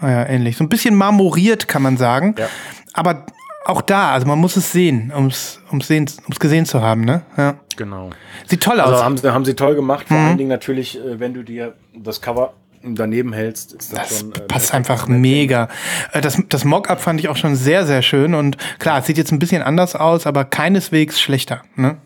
Ah 0.00 0.10
ja, 0.10 0.26
ähnlich. 0.26 0.56
So 0.56 0.64
ein 0.64 0.68
bisschen 0.68 0.94
marmoriert, 0.94 1.68
kann 1.68 1.82
man 1.82 1.96
sagen. 1.96 2.34
Ja. 2.38 2.48
Aber 2.94 3.26
auch 3.64 3.82
da, 3.82 4.10
also 4.10 4.26
man 4.26 4.38
muss 4.38 4.56
es 4.56 4.72
sehen, 4.72 5.12
um 5.14 5.26
es 5.28 5.60
sehen, 5.82 6.10
um's 6.26 6.40
gesehen 6.40 6.66
zu 6.66 6.82
haben, 6.82 7.04
ne? 7.04 7.22
Ja. 7.36 7.54
Genau. 7.76 8.10
Sieht 8.46 8.62
toll 8.62 8.80
also 8.80 8.94
aus. 8.94 9.02
Haben 9.02 9.16
sie, 9.16 9.32
haben 9.32 9.44
sie 9.44 9.54
toll 9.54 9.74
gemacht. 9.74 10.08
Vor 10.08 10.16
mhm. 10.16 10.26
allen 10.26 10.38
Dingen 10.38 10.50
natürlich, 10.50 10.98
äh, 10.98 11.20
wenn 11.20 11.34
du 11.34 11.42
dir 11.44 11.74
das 11.94 12.20
Cover 12.20 12.54
daneben 12.82 13.32
hältst, 13.32 13.72
ist 13.72 13.92
das, 13.92 14.08
das 14.08 14.20
schon. 14.20 14.32
Äh, 14.34 14.40
passt 14.40 14.74
einfach 14.74 15.06
mega. 15.06 15.68
Äh, 16.12 16.20
das, 16.20 16.42
das 16.48 16.64
Mock-up 16.64 17.00
fand 17.00 17.20
ich 17.20 17.28
auch 17.28 17.36
schon 17.36 17.54
sehr, 17.54 17.86
sehr 17.86 18.02
schön. 18.02 18.34
Und 18.34 18.56
klar, 18.78 18.98
es 18.98 19.06
sieht 19.06 19.18
jetzt 19.18 19.30
ein 19.30 19.38
bisschen 19.38 19.62
anders 19.62 19.94
aus, 19.94 20.26
aber 20.26 20.44
keineswegs 20.44 21.20
schlechter. 21.20 21.62
Ne? 21.76 21.98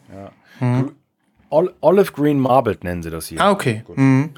Mhm. 0.61 0.93
Olive 1.49 2.13
Green 2.13 2.41
Marbled 2.41 2.83
nennen 2.83 3.03
sie 3.03 3.11
das 3.11 3.29
hier. 3.29 3.41
Ah, 3.41 3.53
okay. 3.53 3.85
Mhm. 3.95 4.31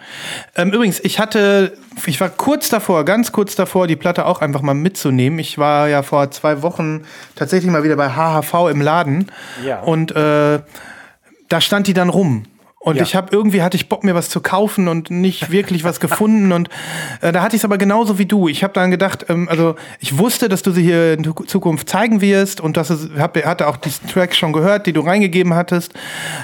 Ähm, 0.57 0.73
übrigens, 0.73 1.01
ich 1.01 1.19
hatte, 1.19 1.77
ich 2.05 2.21
war 2.21 2.29
kurz 2.29 2.69
davor, 2.69 3.05
ganz 3.05 3.33
kurz 3.33 3.55
davor, 3.55 3.87
die 3.87 3.97
Platte 3.97 4.27
auch 4.27 4.43
einfach 4.43 4.61
mal 4.61 4.75
mitzunehmen. 4.75 5.39
Ich 5.39 5.57
war 5.57 5.89
ja 5.89 6.03
vor 6.03 6.31
zwei 6.31 6.63
Wochen 6.63 7.05
tatsächlich 7.35 7.73
mal 7.73 7.83
wieder 7.83 7.97
bei 7.97 8.11
HHV 8.11 8.71
im 8.71 8.83
Laden. 8.83 9.33
Ja. 9.65 9.81
Und 9.81 10.15
äh, 10.15 10.61
da 11.49 11.61
stand 11.61 11.87
die 11.87 11.95
dann 11.95 12.11
rum. 12.11 12.45
Und 12.81 12.97
ja. 12.97 13.03
ich 13.03 13.17
habe 13.17 13.29
irgendwie 13.33 13.63
hatte 13.63 13.77
ich 13.77 13.89
Bock 13.89 14.05
mir 14.05 14.15
was 14.15 14.29
zu 14.29 14.41
kaufen 14.41 14.87
und 14.87 15.11
nicht 15.11 15.51
wirklich 15.51 15.83
was 15.83 15.99
gefunden 15.99 16.53
und 16.53 16.69
äh, 17.23 17.33
da 17.33 17.43
hatte 17.43 17.57
ich 17.57 17.61
es 17.61 17.65
aber 17.65 17.77
genauso 17.77 18.19
wie 18.19 18.27
du. 18.27 18.47
Ich 18.47 18.63
habe 18.63 18.73
dann 18.73 18.93
gedacht, 18.93 19.27
ähm, 19.29 19.49
also 19.49 19.75
ich 19.99 20.17
wusste, 20.17 20.49
dass 20.49 20.63
du 20.63 20.71
sie 20.71 20.83
hier 20.83 21.15
in 21.15 21.35
Zukunft 21.47 21.89
zeigen 21.89 22.21
wirst 22.21 22.61
und 22.61 22.77
dass 22.77 22.91
es 22.91 23.11
hab, 23.19 23.37
hatte 23.45 23.67
auch 23.67 23.77
diesen 23.77 24.07
Track 24.07 24.35
schon 24.35 24.53
gehört, 24.53 24.87
die 24.87 24.93
du 24.93 25.01
reingegeben 25.01 25.55
hattest. 25.55 25.93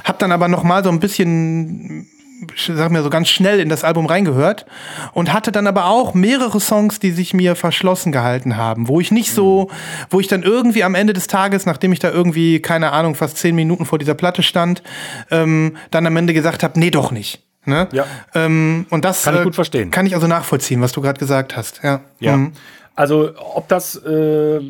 Hab 0.02 0.18
dann 0.18 0.32
aber 0.32 0.48
noch 0.48 0.64
mal 0.64 0.82
so 0.82 0.90
ein 0.90 0.98
bisschen 0.98 2.08
sag 2.56 2.90
mir 2.90 3.02
so 3.02 3.10
ganz 3.10 3.28
schnell 3.28 3.60
in 3.60 3.68
das 3.68 3.84
Album 3.84 4.06
reingehört 4.06 4.66
und 5.12 5.32
hatte 5.32 5.52
dann 5.52 5.66
aber 5.66 5.86
auch 5.86 6.14
mehrere 6.14 6.60
Songs, 6.60 6.98
die 6.98 7.10
sich 7.10 7.34
mir 7.34 7.56
verschlossen 7.56 8.12
gehalten 8.12 8.56
haben, 8.56 8.88
wo 8.88 9.00
ich 9.00 9.10
nicht 9.10 9.32
so, 9.32 9.70
wo 10.10 10.20
ich 10.20 10.28
dann 10.28 10.42
irgendwie 10.42 10.84
am 10.84 10.94
Ende 10.94 11.12
des 11.12 11.26
Tages, 11.26 11.66
nachdem 11.66 11.92
ich 11.92 11.98
da 11.98 12.10
irgendwie 12.10 12.60
keine 12.60 12.92
Ahnung 12.92 13.14
fast 13.14 13.38
zehn 13.38 13.54
Minuten 13.54 13.86
vor 13.86 13.98
dieser 13.98 14.14
Platte 14.14 14.42
stand, 14.42 14.82
ähm, 15.30 15.76
dann 15.90 16.06
am 16.06 16.16
Ende 16.16 16.34
gesagt 16.34 16.62
habe, 16.62 16.78
nee, 16.78 16.90
doch 16.90 17.10
nicht. 17.10 17.42
Ne? 17.66 17.88
Ja. 17.92 18.06
Ähm, 18.34 18.86
und 18.90 19.04
das 19.04 19.22
kann 19.22 19.36
ich 19.36 19.42
gut 19.42 19.54
verstehen. 19.54 19.90
Kann 19.90 20.06
ich 20.06 20.14
also 20.14 20.26
nachvollziehen, 20.26 20.80
was 20.80 20.92
du 20.92 21.00
gerade 21.00 21.18
gesagt 21.18 21.56
hast. 21.56 21.80
Ja. 21.82 22.00
Ja. 22.20 22.36
Mhm. 22.36 22.52
Also 22.94 23.32
ob 23.36 23.68
das, 23.68 23.96
äh, 23.96 24.60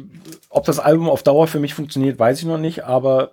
ob 0.49 0.65
das 0.65 0.79
Album 0.79 1.11
auf 1.11 1.23
Dauer 1.23 1.47
für 1.47 1.59
mich 1.59 1.75
funktioniert, 1.75 2.19
weiß 2.19 2.39
ich 2.39 2.47
noch 2.47 2.59
nicht, 2.59 2.85
aber 2.85 3.33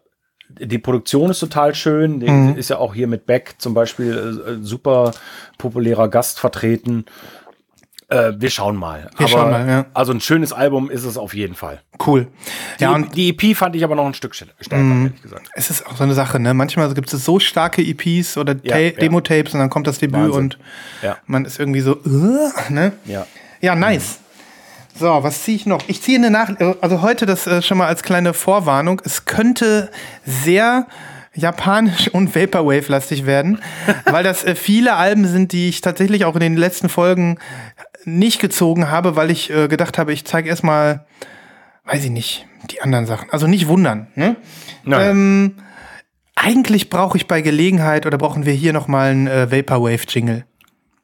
die 0.60 0.78
Produktion 0.78 1.32
ist 1.32 1.40
total 1.40 1.76
schön. 1.76 2.20
Mhm. 2.20 2.56
ist 2.58 2.70
ja 2.70 2.78
auch 2.78 2.94
hier 2.94 3.08
mit 3.08 3.26
Beck 3.26 3.56
zum 3.58 3.74
Beispiel 3.74 4.60
äh, 4.62 4.66
super 4.66 5.12
populärer 5.58 6.08
Gast 6.08 6.40
vertreten. 6.40 7.06
Äh, 8.12 8.34
wir 8.36 8.50
schauen 8.50 8.76
mal. 8.76 9.10
Wir 9.16 9.26
aber, 9.26 9.28
schauen 9.28 9.52
mal, 9.52 9.68
ja. 9.68 9.86
Also 9.94 10.12
ein 10.12 10.20
schönes 10.20 10.52
Album 10.52 10.92
ist 10.92 11.06
es 11.06 11.18
auf 11.18 11.34
jeden 11.34 11.56
Fall. 11.56 11.82
Cool. 12.06 12.28
Die, 12.80 12.84
ja, 12.84 12.92
und 12.92 13.16
die 13.16 13.30
EP 13.30 13.56
fand 13.56 13.76
ich 13.76 13.84
aber 13.86 13.96
noch 13.96 14.06
ein 14.06 14.14
Stück 14.14 14.36
stärker, 14.36 14.78
mhm. 14.78 15.06
ehrlich 15.06 15.22
gesagt. 15.22 15.50
Es 15.54 15.70
ist 15.70 15.88
auch 15.88 15.96
so 15.96 16.04
eine 16.04 16.14
Sache, 16.14 16.40
ne? 16.40 16.54
Manchmal 16.54 16.94
gibt 16.94 17.14
es 17.14 17.24
so 17.24 17.40
starke 17.40 17.82
EPs 17.82 18.38
oder 18.38 18.56
ja, 18.64 18.78
ja. 18.78 18.92
Demo-Tapes 18.92 19.54
und 19.54 19.62
dann 19.62 19.70
kommt 19.70 19.88
das 19.88 20.00
Debüt 20.00 20.20
Wahnsinn. 20.20 20.44
und 20.44 20.58
man 21.26 21.46
ist 21.46 21.58
irgendwie 21.58 21.80
so, 21.80 21.98
uh, 22.06 22.50
ne? 22.70 22.92
Ja. 23.06 23.26
Ja, 23.62 23.76
nice. 23.76 24.21
So, 24.98 25.24
was 25.24 25.44
ziehe 25.44 25.56
ich 25.56 25.66
noch? 25.66 25.82
Ich 25.88 26.02
ziehe 26.02 26.18
eine 26.18 26.30
Nach 26.30 26.50
also 26.82 27.02
heute 27.02 27.26
das 27.26 27.48
äh, 27.48 27.62
schon 27.62 27.78
mal 27.78 27.88
als 27.88 28.04
kleine 28.04 28.34
Vorwarnung. 28.34 29.02
Es 29.04 29.26
könnte 29.26 29.90
sehr 30.26 30.88
japanisch 31.34 32.10
und 32.10 32.36
Vaporwave-lastig 32.36 33.26
werden, 33.26 33.62
weil 34.06 34.24
das 34.24 34.44
äh, 34.44 34.56
viele 34.56 34.96
Alben 34.96 35.28
sind, 35.28 35.54
die 35.54 35.70
ich 35.70 35.82
tatsächlich 35.82 36.26
auch 36.26 36.36
in 36.36 36.42
den 36.42 36.58
letzten 36.58 36.90
Folgen 36.90 37.38
nicht 38.04 38.40
gezogen 38.40 38.90
habe, 38.90 39.16
weil 39.16 39.32
ich 39.32 39.50
äh, 39.50 39.68
gedacht 39.68 39.98
habe, 39.98 40.12
ich 40.14 40.26
zeige 40.26 40.50
erstmal, 40.50 41.06
weiß 41.86 42.04
ich 42.04 42.12
nicht, 42.12 42.48
die 42.70 42.82
anderen 42.82 43.06
Sachen. 43.06 43.30
Also 43.32 43.48
nicht 43.48 43.68
wundern. 43.68 44.08
Ne? 44.16 44.36
Ähm, 44.86 45.56
eigentlich 46.36 46.90
brauche 46.90 47.18
ich 47.18 47.28
bei 47.28 47.42
Gelegenheit 47.42 48.06
oder 48.06 48.18
brauchen 48.18 48.46
wir 48.46 48.54
hier 48.54 48.74
noch 48.74 48.88
mal 48.88 49.12
einen 49.12 49.28
äh, 49.28 49.52
Vaporwave-Jingle. 49.52 50.46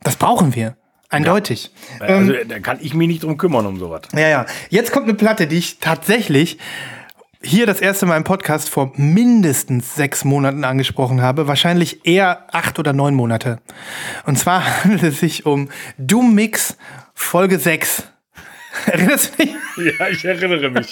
Das 0.01 0.15
brauchen 0.15 0.55
wir. 0.55 0.75
Eindeutig. 1.09 1.71
Ja. 1.99 2.07
Also 2.07 2.33
ähm, 2.33 2.49
da 2.49 2.59
kann 2.59 2.79
ich 2.81 2.93
mich 2.93 3.07
nicht 3.07 3.23
drum 3.23 3.37
kümmern 3.37 3.65
um 3.65 3.79
sowas. 3.79 4.01
Ja, 4.13 4.27
ja. 4.27 4.45
Jetzt 4.69 4.91
kommt 4.91 5.05
eine 5.05 5.13
Platte, 5.13 5.47
die 5.47 5.57
ich 5.57 5.79
tatsächlich 5.79 6.57
hier 7.41 7.65
das 7.65 7.79
erste 7.79 8.05
Mal 8.05 8.17
im 8.17 8.23
Podcast 8.23 8.69
vor 8.69 8.91
mindestens 8.95 9.95
sechs 9.95 10.25
Monaten 10.25 10.63
angesprochen 10.63 11.21
habe. 11.21 11.47
Wahrscheinlich 11.47 12.05
eher 12.05 12.53
acht 12.53 12.79
oder 12.79 12.93
neun 12.93 13.15
Monate. 13.15 13.59
Und 14.25 14.37
zwar 14.37 14.63
handelt 14.83 15.03
es 15.03 15.19
sich 15.19 15.45
um 15.45 15.69
Doom 15.97 16.35
Mix 16.35 16.77
Folge 17.13 17.57
6. 17.57 18.03
Erinnerst 18.85 19.33
du 19.37 19.43
dich? 19.43 19.53
Ja, 19.99 20.07
ich 20.09 20.23
erinnere 20.25 20.69
mich. 20.69 20.89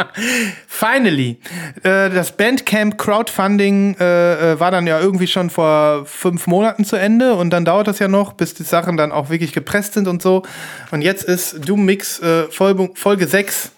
Finally. 0.66 1.38
Äh, 1.82 2.10
das 2.10 2.32
Bandcamp 2.32 2.98
Crowdfunding 2.98 3.96
äh, 3.98 4.52
äh, 4.52 4.60
war 4.60 4.70
dann 4.70 4.86
ja 4.86 5.00
irgendwie 5.00 5.26
schon 5.26 5.50
vor 5.50 6.06
fünf 6.06 6.46
Monaten 6.46 6.84
zu 6.84 6.96
Ende 6.96 7.34
und 7.34 7.50
dann 7.50 7.64
dauert 7.64 7.88
das 7.88 7.98
ja 7.98 8.08
noch, 8.08 8.32
bis 8.32 8.54
die 8.54 8.62
Sachen 8.62 8.96
dann 8.96 9.12
auch 9.12 9.30
wirklich 9.30 9.52
gepresst 9.52 9.94
sind 9.94 10.08
und 10.08 10.22
so. 10.22 10.42
Und 10.90 11.02
jetzt 11.02 11.24
ist 11.24 11.68
Doom 11.68 11.84
Mix 11.84 12.20
Folge, 12.50 12.90
Folge 12.94 13.26
6 13.26 13.72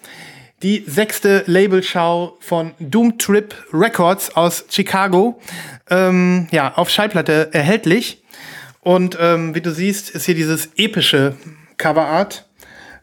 die 0.61 0.83
sechste 0.85 1.43
Labelschau 1.45 2.37
von 2.41 2.73
Doom 2.79 3.17
Trip 3.17 3.55
Records 3.71 4.35
aus 4.35 4.65
Chicago. 4.69 5.39
Ähm, 5.89 6.47
ja, 6.51 6.73
auf 6.75 6.89
Schallplatte 6.89 7.49
erhältlich. 7.53 8.23
Und 8.81 9.17
ähm, 9.19 9.55
wie 9.55 9.61
du 9.61 9.71
siehst, 9.71 10.09
ist 10.09 10.25
hier 10.25 10.35
dieses 10.35 10.69
epische 10.77 11.35
Coverart 11.77 12.45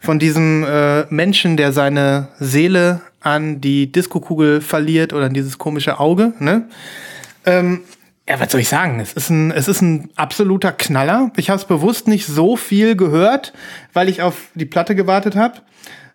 von 0.07 0.21
diesem 0.21 0.63
äh, 0.63 1.05
Menschen, 1.13 1.57
der 1.57 1.73
seine 1.73 2.29
Seele 2.39 3.01
an 3.21 3.61
die 3.61 3.91
Diskokugel 3.91 4.61
verliert 4.61 5.13
oder 5.13 5.27
an 5.27 5.35
dieses 5.35 5.59
komische 5.59 5.99
Auge. 5.99 6.33
Ne? 6.39 6.69
Ähm, 7.45 7.81
ja, 8.29 8.39
was 8.39 8.53
soll 8.53 8.61
ich 8.61 8.69
sagen? 8.69 9.01
Es 9.01 9.15
ist 9.15 9.31
ein, 9.31 9.51
es 9.51 9.67
ist 9.67 9.83
ein 9.83 10.11
absoluter 10.15 10.71
Knaller. 10.71 11.33
Ich 11.37 11.51
habe 11.51 11.59
es 11.59 11.65
bewusst 11.65 12.07
nicht 12.07 12.25
so 12.25 12.57
viel 12.57 12.95
gehört, 12.95 13.53
weil 13.95 14.09
ich 14.09 14.23
auf 14.23 14.45
die 14.55 14.65
Platte 14.65 14.95
gewartet 14.95 15.35
habe. 15.35 15.57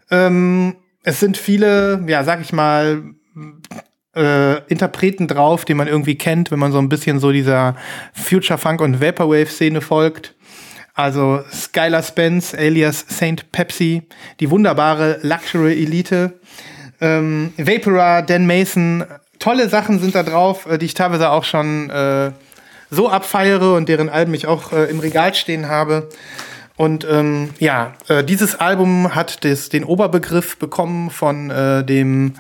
Ähm, 0.10 0.77
es 1.04 1.19
sind 1.19 1.36
viele, 1.36 2.01
ja, 2.08 2.23
sag 2.23 2.39
ich 2.39 2.54
mal, 2.54 3.04
äh, 4.15 4.63
Interpreten 4.67 5.27
drauf, 5.27 5.65
die 5.65 5.73
man 5.73 5.89
irgendwie 5.89 6.15
kennt, 6.15 6.49
wenn 6.49 6.60
man 6.60 6.71
so 6.71 6.80
ein 6.80 6.88
bisschen 6.88 7.19
so 7.19 7.34
dieser 7.34 7.75
Future 8.13 8.58
Funk 8.58 8.80
und 8.80 9.01
Vaporwave 9.01 9.47
Szene 9.47 9.82
folgt. 9.82 10.34
Also 11.01 11.43
Skylar 11.51 12.03
Spence, 12.03 12.53
alias 12.55 13.03
Saint 13.07 13.51
Pepsi, 13.51 14.03
die 14.39 14.51
wunderbare 14.51 15.17
Luxury 15.23 15.81
Elite. 15.81 16.33
Ähm, 16.99 17.53
Vapora, 17.57 18.21
Dan 18.21 18.45
Mason, 18.45 19.05
tolle 19.39 19.67
Sachen 19.67 19.99
sind 19.99 20.13
da 20.13 20.21
drauf, 20.21 20.67
äh, 20.67 20.77
die 20.77 20.85
ich 20.85 20.93
teilweise 20.93 21.31
auch 21.31 21.43
schon 21.43 21.89
äh, 21.89 22.29
so 22.91 23.09
abfeiere 23.09 23.73
und 23.73 23.89
deren 23.89 24.09
Alben 24.09 24.35
ich 24.35 24.45
auch 24.45 24.73
äh, 24.73 24.91
im 24.91 24.99
Regal 24.99 25.33
stehen 25.33 25.67
habe. 25.67 26.07
Und 26.77 27.03
ähm, 27.09 27.49
ja, 27.57 27.95
äh, 28.07 28.23
dieses 28.23 28.59
Album 28.59 29.15
hat 29.15 29.43
des, 29.43 29.69
den 29.69 29.83
Oberbegriff 29.83 30.57
bekommen 30.59 31.09
von 31.09 31.49
äh, 31.49 31.83
dem, 31.83 32.35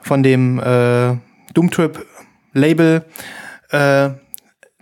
von 0.00 0.22
dem 0.22 0.60
äh, 0.60 1.16
Doomtrip 1.52 2.06
Label 2.52 3.04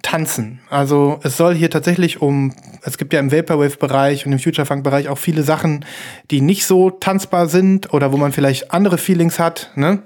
Tanzen. 0.07 0.61
Also 0.71 1.19
es 1.25 1.37
soll 1.37 1.57
hier 1.57 1.69
tatsächlich 1.69 2.23
um, 2.23 2.55
es 2.87 2.99
gibt 2.99 3.13
ja 3.13 3.21
im 3.21 3.33
Vaporwave-Bereich 3.33 4.27
und 4.27 4.33
im 4.33 4.39
Future-Funk-Bereich 4.39 5.09
auch 5.09 5.19
viele 5.19 5.43
Sachen, 5.43 5.85
die 6.31 6.41
nicht 6.41 6.67
so 6.67 6.91
tanzbar 6.91 7.49
sind 7.49 7.93
oder 7.93 8.13
wo 8.13 8.17
man 8.17 8.33
vielleicht 8.33 8.73
andere 8.73 8.97
Feelings 8.97 9.39
hat. 9.39 9.71
Ne? 9.75 10.03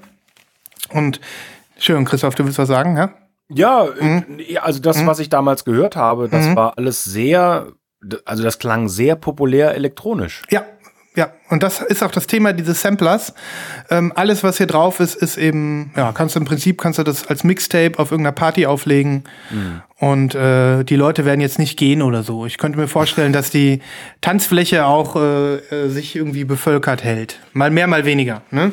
Und 0.88 1.20
schön, 1.78 2.04
Christoph, 2.06 2.34
du 2.34 2.44
willst 2.44 2.58
was 2.58 2.68
sagen, 2.68 2.96
ja? 2.96 3.14
Ja, 3.48 3.86
mhm. 4.00 4.24
also 4.62 4.80
das, 4.80 4.98
mhm. 4.98 5.06
was 5.06 5.18
ich 5.18 5.28
damals 5.28 5.64
gehört 5.64 5.94
habe, 5.94 6.28
das 6.28 6.46
mhm. 6.46 6.56
war 6.56 6.78
alles 6.78 7.04
sehr, 7.04 7.66
also 8.24 8.42
das 8.42 8.58
klang 8.58 8.88
sehr 8.88 9.16
populär 9.16 9.74
elektronisch. 9.74 10.42
Ja, 10.50 10.64
ja, 11.20 11.34
und 11.50 11.62
das 11.62 11.82
ist 11.82 12.02
auch 12.02 12.12
das 12.12 12.26
Thema 12.26 12.54
dieses 12.54 12.80
Samplers. 12.80 13.34
Ähm, 13.90 14.10
alles, 14.16 14.42
was 14.42 14.56
hier 14.56 14.66
drauf 14.66 15.00
ist, 15.00 15.16
ist 15.16 15.36
eben, 15.36 15.92
ja, 15.94 16.12
kannst 16.12 16.34
du 16.34 16.40
im 16.40 16.46
Prinzip 16.46 16.80
kannst 16.80 16.98
du 16.98 17.02
das 17.02 17.26
als 17.26 17.44
Mixtape 17.44 17.98
auf 17.98 18.10
irgendeiner 18.10 18.32
Party 18.32 18.64
auflegen 18.64 19.24
mhm. 19.50 19.82
und 19.98 20.34
äh, 20.34 20.82
die 20.82 20.96
Leute 20.96 21.26
werden 21.26 21.42
jetzt 21.42 21.58
nicht 21.58 21.78
gehen 21.78 22.00
oder 22.00 22.22
so. 22.22 22.46
Ich 22.46 22.56
könnte 22.56 22.78
mir 22.78 22.88
vorstellen, 22.88 23.34
dass 23.34 23.50
die 23.50 23.82
Tanzfläche 24.22 24.86
auch 24.86 25.14
äh, 25.14 25.56
äh 25.56 25.88
sich 25.90 26.16
irgendwie 26.16 26.44
bevölkert 26.44 27.04
hält. 27.04 27.38
Mal 27.52 27.70
mehr, 27.70 27.86
mal 27.86 28.06
weniger. 28.06 28.40
Ne? 28.50 28.72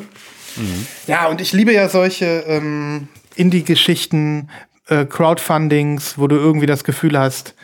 Mhm. 0.56 0.86
Ja, 1.06 1.26
und 1.26 1.42
ich 1.42 1.52
liebe 1.52 1.74
ja 1.74 1.90
solche 1.90 2.44
ähm, 2.46 3.08
Indie-Geschichten, 3.36 4.48
äh, 4.86 5.04
Crowdfundings, 5.04 6.16
wo 6.16 6.28
du 6.28 6.36
irgendwie 6.36 6.66
das 6.66 6.82
Gefühl 6.82 7.18
hast, 7.18 7.54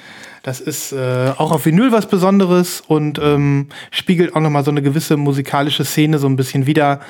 das 0.44 0.60
ist 0.60 0.92
äh, 0.92 1.32
auch 1.38 1.52
auf 1.52 1.64
Vinyl 1.64 1.90
was 1.90 2.06
Besonderes 2.06 2.82
und 2.86 3.18
ähm, 3.18 3.70
spiegelt 3.90 4.36
auch 4.36 4.40
noch 4.40 4.50
mal 4.50 4.62
so 4.62 4.70
eine 4.70 4.82
gewisse 4.82 5.16
musikalische 5.16 5.86
Szene 5.86 6.18
so 6.18 6.26
ein 6.26 6.36
bisschen 6.36 6.66
wieder, 6.66 7.00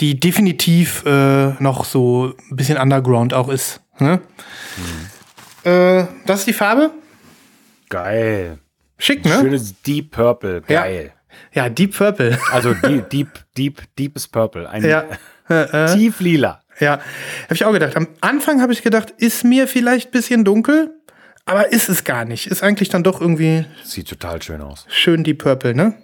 die 0.00 0.20
definitiv 0.20 1.02
äh, 1.06 1.52
noch 1.62 1.86
so 1.86 2.34
ein 2.50 2.56
bisschen 2.56 2.76
Underground 2.76 3.32
auch 3.32 3.48
ist. 3.48 3.80
Ne? 3.98 4.20
Mhm. 4.76 5.70
Äh, 5.70 6.06
das 6.26 6.40
ist 6.40 6.46
die 6.46 6.52
Farbe. 6.52 6.90
Geil. 7.88 8.58
Schick, 8.98 9.24
ne? 9.24 9.32
Schönes 9.40 9.80
Deep 9.80 10.10
Purple. 10.10 10.60
Geil. 10.60 11.12
Ja, 11.54 11.64
ja 11.64 11.68
Deep 11.70 11.96
Purple. 11.96 12.38
Also 12.52 12.74
Deep, 12.74 13.08
Deep, 13.08 13.28
Deep, 13.56 13.82
Deepes 13.98 14.28
Purple. 14.28 14.68
Ein 14.68 14.84
ja. 14.84 15.04
Äh, 15.48 15.84
äh. 15.84 15.94
tief 15.94 16.20
lila. 16.20 16.60
Ja, 16.80 16.98
habe 17.44 17.54
ich 17.54 17.64
auch 17.64 17.72
gedacht. 17.72 17.96
Am 17.96 18.08
Anfang 18.20 18.60
habe 18.60 18.74
ich 18.74 18.82
gedacht, 18.82 19.10
ist 19.16 19.42
mir 19.42 19.68
vielleicht 19.68 20.08
ein 20.08 20.12
bisschen 20.12 20.44
dunkel. 20.44 20.90
Aber 21.46 21.72
ist 21.72 21.88
es 21.88 22.04
gar 22.04 22.24
nicht. 22.24 22.46
Ist 22.46 22.62
eigentlich 22.62 22.88
dann 22.88 23.02
doch 23.02 23.20
irgendwie. 23.20 23.66
Sieht 23.84 24.08
total 24.08 24.40
schön 24.42 24.60
aus. 24.60 24.86
Schön 24.88 25.24
die 25.24 25.34
Purple, 25.34 25.74
ne? 25.74 25.94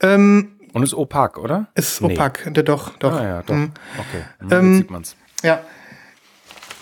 Ähm, 0.00 0.52
Und 0.72 0.82
ist 0.82 0.94
opak, 0.94 1.36
oder? 1.36 1.68
Ist 1.74 2.00
nee. 2.00 2.14
opak, 2.14 2.50
doch, 2.64 2.96
doch. 2.98 3.12
Ah, 3.12 3.22
ja, 3.22 3.42
doch. 3.42 3.54
Mhm. 3.54 3.72
Okay, 3.98 4.24
mhm, 4.40 4.52
ähm, 4.52 4.76
sieht 4.76 4.90
man's. 4.90 5.16
Ja. 5.42 5.60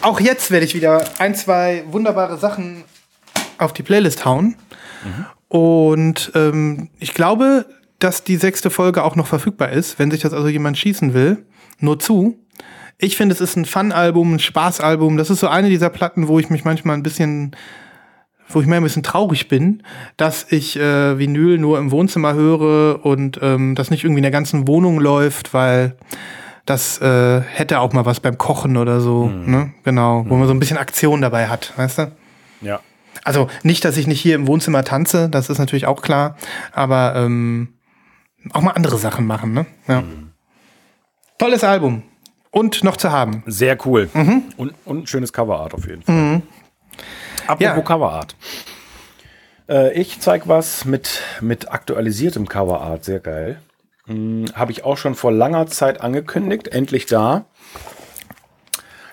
Auch 0.03 0.21
jetzt 0.21 0.53
werde 0.53 0.65
ich 0.65 0.75
wieder 0.75 1.05
ein, 1.19 1.35
zwei 1.35 1.83
wunderbare 1.89 2.39
Sachen 2.39 2.85
auf 3.59 3.73
die 3.73 3.83
Playlist 3.83 4.25
hauen. 4.25 4.55
Mhm. 5.05 5.27
Und 5.49 6.33
ähm, 6.37 6.91
ich 7.01 7.15
glaube, 7.15 7.67
dass 7.99 8.23
die 8.23 8.37
sechste 8.37 8.71
Folge 8.71 9.03
auch 9.03 9.17
noch 9.17 9.27
verfügbar 9.27 9.71
ist, 9.71 9.99
wenn 9.99 10.13
sich 10.13 10.21
das 10.21 10.33
also 10.33 10.47
jemand 10.47 10.79
schießen 10.79 11.15
will. 11.15 11.45
Nur 11.81 11.99
zu. 11.99 12.39
Ich 13.01 13.17
finde, 13.17 13.33
es 13.33 13.41
ist 13.41 13.57
ein 13.57 13.65
Fun-Album, 13.65 14.35
ein 14.35 14.39
Spaß-Album. 14.41 15.17
Das 15.17 15.31
ist 15.31 15.39
so 15.39 15.47
eine 15.47 15.69
dieser 15.69 15.89
Platten, 15.89 16.27
wo 16.27 16.41
ich 16.41 16.51
mich 16.51 16.65
manchmal 16.65 16.97
ein 16.97 17.05
bisschen, 17.05 17.55
wo 18.49 18.61
ich 18.61 18.67
mir 18.67 18.75
ein 18.75 18.83
bisschen 18.83 19.05
traurig 19.05 19.47
bin, 19.47 19.85
dass 20.17 20.51
ich 20.51 20.77
äh, 20.77 21.17
Vinyl 21.17 21.59
nur 21.59 21.79
im 21.79 21.93
Wohnzimmer 21.93 22.35
höre 22.35 23.05
und 23.07 23.39
ähm, 23.41 23.77
das 23.77 23.91
nicht 23.91 24.03
irgendwie 24.03 24.19
in 24.19 24.25
der 24.25 24.33
ganzen 24.33 24.67
Wohnung 24.67 24.99
läuft, 24.99 25.55
weil 25.55 25.97
das 26.67 27.01
äh, 27.01 27.41
hätte 27.41 27.79
auch 27.79 27.93
mal 27.93 28.05
was 28.05 28.19
beim 28.19 28.37
Kochen 28.37 28.77
oder 28.77 29.01
so, 29.01 29.27
mhm. 29.27 29.51
ne? 29.51 29.73
Genau, 29.85 30.25
wo 30.29 30.35
man 30.35 30.49
so 30.49 30.53
ein 30.53 30.59
bisschen 30.59 30.77
Aktion 30.77 31.23
dabei 31.23 31.47
hat, 31.47 31.73
weißt 31.77 31.99
du? 31.99 32.13
Ja. 32.63 32.81
Also 33.23 33.49
nicht, 33.63 33.85
dass 33.85 33.97
ich 33.97 34.09
nicht 34.09 34.21
hier 34.21 34.35
im 34.35 34.49
Wohnzimmer 34.49 34.83
tanze, 34.83 35.29
das 35.29 35.51
ist 35.51 35.59
natürlich 35.59 35.87
auch 35.87 36.03
klar, 36.03 36.37
aber 36.73 37.15
ähm, 37.17 37.75
auch 38.53 38.61
mal 38.61 38.73
andere 38.73 38.99
Sachen 38.99 39.25
machen, 39.25 39.53
ne? 39.53 39.67
Ja. 39.87 40.01
Mhm. 40.01 40.31
Tolles 41.39 41.63
Album 41.63 42.03
und 42.51 42.85
noch 42.85 42.97
zu 42.97 43.11
haben. 43.11 43.43
Sehr 43.47 43.79
cool. 43.87 44.09
Mhm. 44.13 44.45
Und, 44.57 44.75
und 44.85 44.99
ein 45.05 45.07
schönes 45.07 45.33
Coverart 45.33 45.75
auf 45.75 45.87
jeden 45.87 46.03
Fall. 46.03 46.15
Mhm. 46.15 46.43
Apropos 47.47 47.61
ja. 47.61 47.81
Coverart. 47.81 48.37
Äh, 49.69 49.93
ich 49.99 50.21
zeige 50.21 50.49
was 50.49 50.85
mit, 50.85 51.23
mit 51.41 51.71
aktualisiertem 51.73 52.49
Coverart. 52.49 53.05
Sehr 53.05 53.21
geil. 53.21 53.61
Hm, 54.07 54.47
Habe 54.55 54.73
ich 54.73 54.85
auch 54.85 54.97
schon 54.97 55.15
vor 55.15 55.33
langer 55.33 55.67
Zeit 55.67 56.01
angekündigt. 56.01 56.69
Endlich 56.69 57.07
da. 57.07 57.45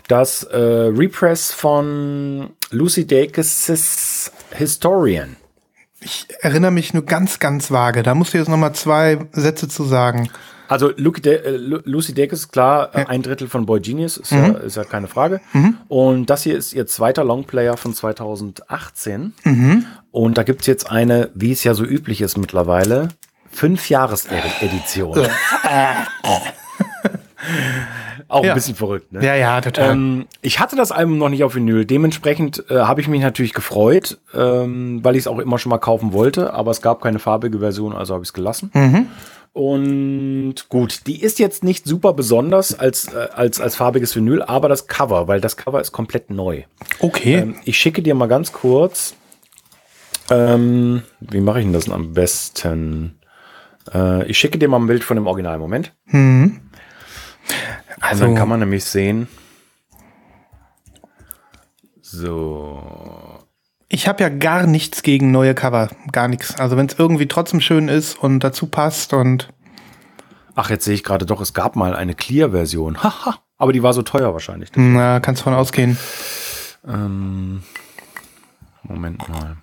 Das 0.08 0.44
äh, 0.44 0.58
Repress 0.58 1.52
von 1.52 2.52
Lucy 2.70 3.06
Dacus' 3.08 4.32
Historian. 4.52 5.36
Ich 6.00 6.28
erinnere 6.42 6.72
mich 6.72 6.94
nur 6.94 7.04
ganz, 7.06 7.40
ganz 7.40 7.72
vage. 7.72 8.04
Da 8.04 8.14
musst 8.14 8.34
du 8.34 8.38
jetzt 8.38 8.48
noch 8.48 8.58
mal 8.58 8.74
zwei 8.74 9.18
Sätze 9.32 9.68
zu 9.68 9.84
sagen. 9.84 10.30
Also 10.68 10.92
Lucy, 10.96 11.22
De 11.22 11.36
äh, 11.36 11.58
Lucy 11.58 12.14
Dacus 12.14 12.40
ist 12.40 12.52
klar 12.52 12.90
ja. 12.94 13.08
ein 13.08 13.22
Drittel 13.22 13.48
von 13.48 13.66
Boy 13.66 13.80
Genius, 13.80 14.18
ist, 14.18 14.32
mhm. 14.32 14.38
ja, 14.38 14.52
ist 14.54 14.78
ja 14.78 14.84
keine 14.84 15.08
Frage. 15.08 15.42
Mhm. 15.54 15.78
Und 15.88 16.30
das 16.30 16.44
hier 16.44 16.58
ist 16.58 16.74
ihr 16.74 16.88
zweiter 16.88 17.24
Longplayer 17.24 17.78
von 17.78 17.94
2018. 17.94 19.34
Mhm. 19.44 19.86
Und 20.12 20.38
da 20.38 20.44
gibt 20.44 20.62
es 20.62 20.68
jetzt 20.68 20.90
eine, 20.90 21.30
wie 21.34 21.52
es 21.52 21.64
ja 21.64 21.74
so 21.74 21.84
üblich 21.84 22.22
ist 22.22 22.38
mittlerweile, 22.38 23.10
Fünf-Jahres-Edition. 23.52 25.18
Auch 28.28 28.44
ja. 28.44 28.52
ein 28.52 28.56
bisschen 28.56 28.76
verrückt, 28.76 29.14
ne? 29.14 29.24
Ja, 29.24 29.36
ja, 29.36 29.62
total. 29.62 29.92
Ähm, 29.92 30.26
ich 30.42 30.60
hatte 30.60 30.76
das 30.76 30.92
Album 30.92 31.20
noch 31.20 31.30
nicht 31.30 31.44
auf 31.44 31.56
Vinyl. 31.56 31.86
Dementsprechend 31.86 32.64
äh, 32.70 32.80
habe 32.80 33.00
ich 33.00 33.08
mich 33.08 33.22
natürlich 33.22 33.54
gefreut, 33.54 34.18
ähm, 34.34 35.00
weil 35.04 35.16
ich 35.16 35.22
es 35.22 35.28
auch 35.28 35.38
immer 35.40 35.60
schon 35.60 35.70
mal 35.70 35.78
kaufen 35.78 36.12
wollte. 36.12 36.54
Aber 36.54 36.72
es 36.72 36.82
gab 36.82 37.02
keine 37.02 37.20
farbige 37.20 37.60
Version, 37.60 37.94
also 37.94 38.16
habe 38.16 38.24
ich 38.24 38.30
es 38.30 38.34
gelassen. 38.34 38.72
Mhm. 38.74 39.08
Und 39.56 40.68
gut, 40.68 41.08
die 41.08 41.22
ist 41.22 41.40
jetzt 41.40 41.64
nicht 41.64 41.86
super 41.86 42.12
besonders 42.12 42.78
als, 42.78 43.14
äh, 43.14 43.30
als, 43.34 43.62
als 43.62 43.78
farbiges 43.78 44.14
Vinyl, 44.14 44.42
aber 44.42 44.68
das 44.68 44.88
Cover, 44.88 45.30
weil 45.30 45.40
das 45.40 45.56
Cover 45.56 45.80
ist 45.80 45.94
komplett 45.94 46.30
neu. 46.30 46.64
Okay. 47.00 47.36
Ähm, 47.36 47.56
ich 47.64 47.78
schicke 47.78 48.02
dir 48.02 48.16
mal 48.16 48.28
ganz 48.28 48.52
kurz. 48.52 49.16
Ähm, 50.30 51.04
wie 51.22 51.40
mache 51.40 51.60
ich 51.60 51.66
denn 51.66 51.72
das 51.72 51.90
am 51.90 52.12
besten? 52.12 53.18
Äh, 53.94 54.26
ich 54.26 54.38
schicke 54.38 54.60
dir 54.60 54.68
mal 54.68 54.76
ein 54.76 54.88
Bild 54.88 55.06
von 55.06 55.16
dem 55.16 55.26
Original. 55.26 55.58
Moment. 55.58 55.94
Mhm. 56.08 56.60
Also 58.02 58.26
dann 58.26 58.36
kann 58.36 58.50
man 58.50 58.60
nämlich 58.60 58.84
sehen. 58.84 59.30
So. 62.02 63.15
Ich 63.96 64.10
habe 64.10 64.22
ja 64.22 64.28
gar 64.28 64.68
nichts 64.68 65.04
gegen 65.04 65.32
neue 65.32 65.56
Cover, 65.56 65.88
gar 66.12 66.28
nichts. 66.28 66.60
Also 66.60 66.76
wenn 66.76 66.88
es 66.88 67.00
irgendwie 67.00 67.30
trotzdem 67.30 67.62
schön 67.62 67.88
ist 67.88 68.22
und 68.22 68.42
dazu 68.42 68.68
passt 68.68 69.14
und 69.14 69.48
Ach, 70.54 70.70
jetzt 70.70 70.84
sehe 70.84 70.94
ich 70.94 71.06
gerade 71.06 71.26
doch, 71.26 71.40
es 71.40 71.54
gab 71.54 71.78
mal 71.78 71.96
eine 71.96 72.14
Clear-Version. 72.14 72.98
Haha, 73.04 73.40
aber 73.58 73.72
die 73.72 73.84
war 73.84 73.94
so 73.94 74.02
teuer 74.02 74.34
wahrscheinlich. 74.34 74.70
Na, 74.76 75.22
kannst 75.22 75.44
von 75.44 75.54
ausgehen. 75.54 75.98
Ähm, 76.86 77.64
Moment 78.84 79.30
mal. 79.30 79.56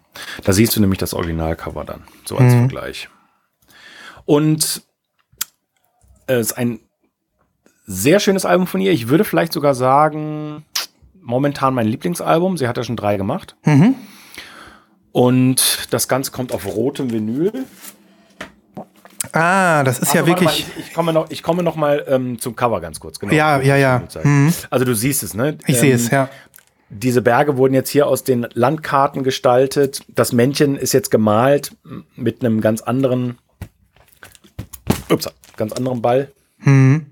Da 0.42 0.54
siehst 0.54 0.74
du 0.76 0.80
nämlich 0.80 0.98
das 0.98 1.12
Originalcover 1.12 1.84
dann, 1.84 2.04
so 2.24 2.38
als 2.38 2.54
mhm. 2.54 2.60
Vergleich. 2.60 3.10
Und 4.24 4.82
es 6.26 6.40
ist 6.40 6.52
ein 6.56 6.80
sehr 7.84 8.18
schönes 8.18 8.46
Album 8.46 8.66
von 8.66 8.80
ihr. 8.80 8.92
Ich 8.92 9.08
würde 9.08 9.24
vielleicht 9.24 9.52
sogar 9.52 9.74
sagen, 9.74 10.64
momentan 11.20 11.74
mein 11.74 11.86
Lieblingsalbum. 11.86 12.56
Sie 12.56 12.66
hat 12.66 12.78
ja 12.78 12.82
schon 12.82 12.96
drei 12.96 13.18
gemacht. 13.18 13.56
Mhm. 13.66 13.94
Und 15.12 15.88
das 15.90 16.08
Ganze 16.08 16.32
kommt 16.32 16.52
auf 16.52 16.66
rotem 16.66 17.10
Vinyl. 17.10 17.52
Ah, 19.32 19.84
das 19.84 19.98
ist 19.98 20.08
also, 20.08 20.18
ja 20.18 20.26
wirklich. 20.26 20.46
Mal, 20.46 20.54
ich, 20.54 20.86
ich, 20.88 20.94
komme 20.94 21.12
noch, 21.12 21.30
ich 21.30 21.42
komme 21.42 21.62
noch 21.62 21.76
mal 21.76 22.04
ähm, 22.08 22.38
zum 22.38 22.56
Cover 22.56 22.80
ganz 22.80 22.98
kurz. 22.98 23.18
Genau. 23.18 23.32
Ja, 23.32 23.60
ja, 23.60 23.76
ja. 23.76 24.02
Mhm. 24.22 24.52
Also 24.70 24.84
du 24.84 24.94
siehst 24.94 25.22
es, 25.22 25.34
ne? 25.34 25.58
Ich 25.66 25.76
ähm, 25.76 25.80
sehe 25.80 25.94
es, 25.94 26.10
ja. 26.10 26.28
Diese 26.90 27.22
Berge 27.22 27.56
wurden 27.56 27.72
jetzt 27.72 27.88
hier 27.88 28.06
aus 28.06 28.24
den 28.24 28.46
Landkarten 28.52 29.22
gestaltet. 29.22 30.02
Das 30.08 30.32
Männchen 30.32 30.76
ist 30.76 30.92
jetzt 30.92 31.10
gemalt 31.10 31.74
mit 32.16 32.44
einem 32.44 32.60
ganz 32.60 32.82
anderen, 32.82 33.38
ups, 35.08 35.30
ganz 35.56 35.72
anderen 35.72 36.02
Ball. 36.02 36.30
Mhm. 36.58 37.06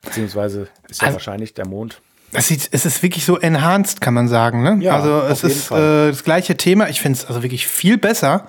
Beziehungsweise 0.00 0.68
ist 0.88 1.00
ja 1.00 1.08
also, 1.08 1.16
wahrscheinlich 1.16 1.54
der 1.54 1.66
Mond. 1.66 2.02
Es, 2.34 2.48
sieht, 2.48 2.68
es 2.72 2.86
ist 2.86 3.02
wirklich 3.02 3.24
so 3.26 3.38
enhanced, 3.38 4.00
kann 4.00 4.14
man 4.14 4.26
sagen. 4.28 4.62
Ne? 4.62 4.78
Ja, 4.80 4.94
also 4.96 5.20
es 5.22 5.44
ist 5.44 5.70
äh, 5.70 6.08
das 6.08 6.24
gleiche 6.24 6.56
Thema. 6.56 6.88
Ich 6.88 7.00
finde 7.00 7.18
es 7.18 7.26
also 7.26 7.42
wirklich 7.42 7.66
viel 7.66 7.98
besser, 7.98 8.46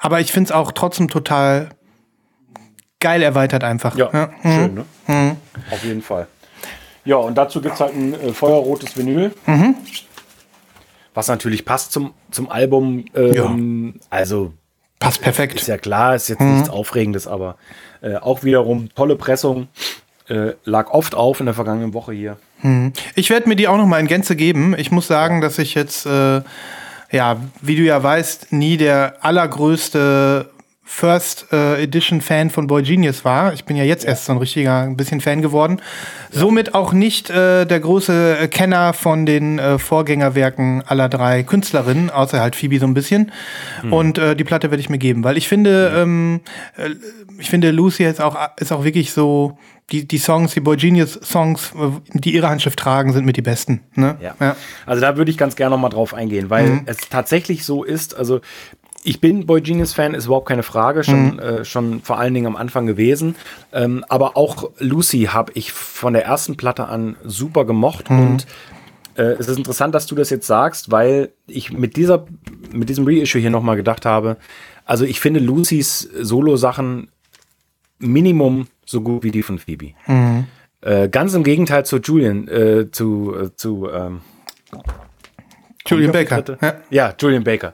aber 0.00 0.20
ich 0.20 0.32
finde 0.32 0.48
es 0.48 0.52
auch 0.52 0.72
trotzdem 0.72 1.08
total 1.08 1.68
geil 3.00 3.22
erweitert 3.22 3.62
einfach. 3.62 3.96
Ja, 3.96 4.30
Mhm. 4.42 4.50
schön, 4.52 4.74
ne? 5.06 5.36
Auf 5.70 5.84
jeden 5.84 6.02
Fall. 6.02 6.26
Ja, 7.04 7.16
und 7.16 7.36
dazu 7.36 7.60
gibt 7.60 7.74
es 7.74 7.80
halt 7.80 7.94
ein 7.94 8.14
äh, 8.14 8.32
feuerrotes 8.32 8.96
Vinyl. 8.96 9.32
Mhm. 9.46 9.74
Was 11.14 11.28
natürlich 11.28 11.64
passt 11.64 11.92
zum, 11.92 12.14
zum 12.30 12.50
Album. 12.50 13.04
Ähm, 13.14 14.00
Also 14.10 14.52
Passt 14.98 15.20
perfekt. 15.20 15.54
ist 15.60 15.68
ja 15.68 15.76
klar, 15.78 16.14
ist 16.14 16.28
jetzt 16.28 16.40
Mhm. 16.40 16.54
nichts 16.54 16.70
Aufregendes, 16.70 17.26
aber 17.26 17.56
äh, 18.00 18.16
auch 18.16 18.42
wiederum 18.44 18.88
tolle 18.94 19.16
Pressung. 19.16 19.68
Äh, 20.28 20.54
lag 20.64 20.90
oft 20.90 21.14
auf 21.14 21.40
in 21.40 21.46
der 21.46 21.54
vergangenen 21.54 21.94
Woche 21.94 22.12
hier. 22.12 22.36
Ich 23.14 23.30
werde 23.30 23.48
mir 23.48 23.56
die 23.56 23.68
auch 23.68 23.76
noch 23.76 23.86
mal 23.86 24.00
in 24.00 24.08
Gänze 24.08 24.34
geben. 24.34 24.74
Ich 24.76 24.90
muss 24.90 25.06
sagen, 25.06 25.40
dass 25.40 25.58
ich 25.58 25.74
jetzt, 25.74 26.04
äh, 26.06 26.40
ja, 27.12 27.36
wie 27.62 27.76
du 27.76 27.82
ja 27.82 28.02
weißt, 28.02 28.52
nie 28.52 28.76
der 28.76 29.18
allergrößte 29.20 30.50
First 30.88 31.46
äh, 31.52 31.82
Edition 31.82 32.20
Fan 32.20 32.48
von 32.48 32.68
Boy 32.68 32.82
Genius 32.82 33.24
war. 33.24 33.52
Ich 33.52 33.64
bin 33.64 33.76
ja 33.76 33.82
jetzt 33.82 34.04
erst 34.04 34.24
so 34.24 34.32
ein 34.32 34.38
richtiger, 34.38 34.82
ein 34.82 34.96
bisschen 34.96 35.20
Fan 35.20 35.42
geworden. 35.42 35.82
Somit 36.30 36.74
auch 36.74 36.92
nicht 36.92 37.28
äh, 37.28 37.64
der 37.66 37.80
große 37.80 38.48
Kenner 38.52 38.92
von 38.92 39.26
den 39.26 39.58
äh, 39.58 39.78
Vorgängerwerken 39.80 40.84
aller 40.86 41.08
drei 41.08 41.42
Künstlerinnen, 41.42 42.08
außer 42.08 42.40
halt 42.40 42.54
Phoebe 42.54 42.78
so 42.78 42.86
ein 42.86 42.94
bisschen. 42.94 43.32
Und 43.90 44.18
äh, 44.18 44.36
die 44.36 44.44
Platte 44.44 44.70
werde 44.70 44.80
ich 44.80 44.88
mir 44.88 44.98
geben, 44.98 45.24
weil 45.24 45.36
ich 45.36 45.48
finde, 45.48 45.92
ähm, 45.96 46.40
äh, 46.76 46.90
ich 47.38 47.50
finde 47.50 47.72
Lucy 47.72 48.04
ist 48.04 48.20
auch, 48.20 48.36
ist 48.56 48.72
auch 48.72 48.84
wirklich 48.84 49.12
so, 49.12 49.58
die, 49.90 50.06
die 50.06 50.18
Songs, 50.18 50.52
die 50.54 50.60
Boy 50.60 50.76
Genius 50.76 51.12
Songs, 51.22 51.72
äh, 51.74 51.90
die 52.18 52.34
ihre 52.34 52.48
Handschrift 52.48 52.78
tragen, 52.78 53.12
sind 53.12 53.24
mit 53.24 53.36
die 53.36 53.42
besten. 53.42 53.82
Ne? 53.94 54.16
Ja. 54.20 54.56
Also 54.84 55.00
da 55.00 55.16
würde 55.16 55.30
ich 55.30 55.38
ganz 55.38 55.54
gerne 55.56 55.74
noch 55.76 55.80
mal 55.80 55.88
drauf 55.90 56.12
eingehen, 56.14 56.50
weil 56.50 56.70
Mhm. 56.70 56.80
es 56.86 56.96
tatsächlich 57.08 57.64
so 57.64 57.84
ist, 57.84 58.16
also 58.16 58.40
ich 59.04 59.20
bin 59.20 59.46
Boy 59.46 59.60
Genius 59.60 59.92
Fan, 59.92 60.14
ist 60.14 60.26
überhaupt 60.26 60.48
keine 60.48 60.64
Frage, 60.64 61.00
Mhm. 61.00 61.04
schon, 61.04 61.38
äh, 61.38 61.64
schon 61.64 62.02
vor 62.02 62.18
allen 62.18 62.34
Dingen 62.34 62.48
am 62.48 62.56
Anfang 62.56 62.86
gewesen. 62.86 63.36
Ähm, 63.72 64.04
aber 64.08 64.36
auch 64.36 64.70
Lucy 64.80 65.28
habe 65.32 65.52
ich 65.54 65.70
von 65.70 66.12
der 66.14 66.24
ersten 66.24 66.56
Platte 66.56 66.88
an 66.88 67.14
super 67.24 67.64
gemocht 67.64 68.10
Mhm. 68.10 68.20
und 68.20 68.46
äh, 69.14 69.22
es 69.38 69.46
ist 69.48 69.56
interessant, 69.56 69.94
dass 69.94 70.06
du 70.06 70.14
das 70.16 70.28
jetzt 70.30 70.46
sagst, 70.48 70.90
weil 70.90 71.30
ich 71.46 71.72
mit 71.72 71.96
dieser, 71.96 72.26
mit 72.72 72.88
diesem 72.88 73.06
Reissue 73.06 73.40
hier 73.40 73.50
nochmal 73.50 73.76
gedacht 73.76 74.04
habe. 74.04 74.36
Also 74.84 75.04
ich 75.04 75.20
finde 75.20 75.38
Lucys 75.40 76.00
Solo-Sachen 76.20 77.08
Minimum 77.98 78.66
so 78.86 79.02
gut 79.02 79.22
wie 79.22 79.30
die 79.30 79.42
von 79.42 79.58
Phoebe. 79.58 79.92
Mhm. 80.06 80.46
Äh, 80.80 81.08
ganz 81.08 81.34
im 81.34 81.42
Gegenteil 81.44 81.84
zu 81.84 81.98
Julian, 81.98 82.48
äh, 82.48 82.90
zu, 82.90 83.34
äh, 83.38 83.54
zu 83.56 83.90
ähm, 83.92 84.20
Julian 85.86 86.12
Baker. 86.12 86.42
Ja. 86.60 86.72
Mhm. 86.72 86.76
Ja, 86.90 87.14
Julian 87.18 87.44
Baker. 87.44 87.72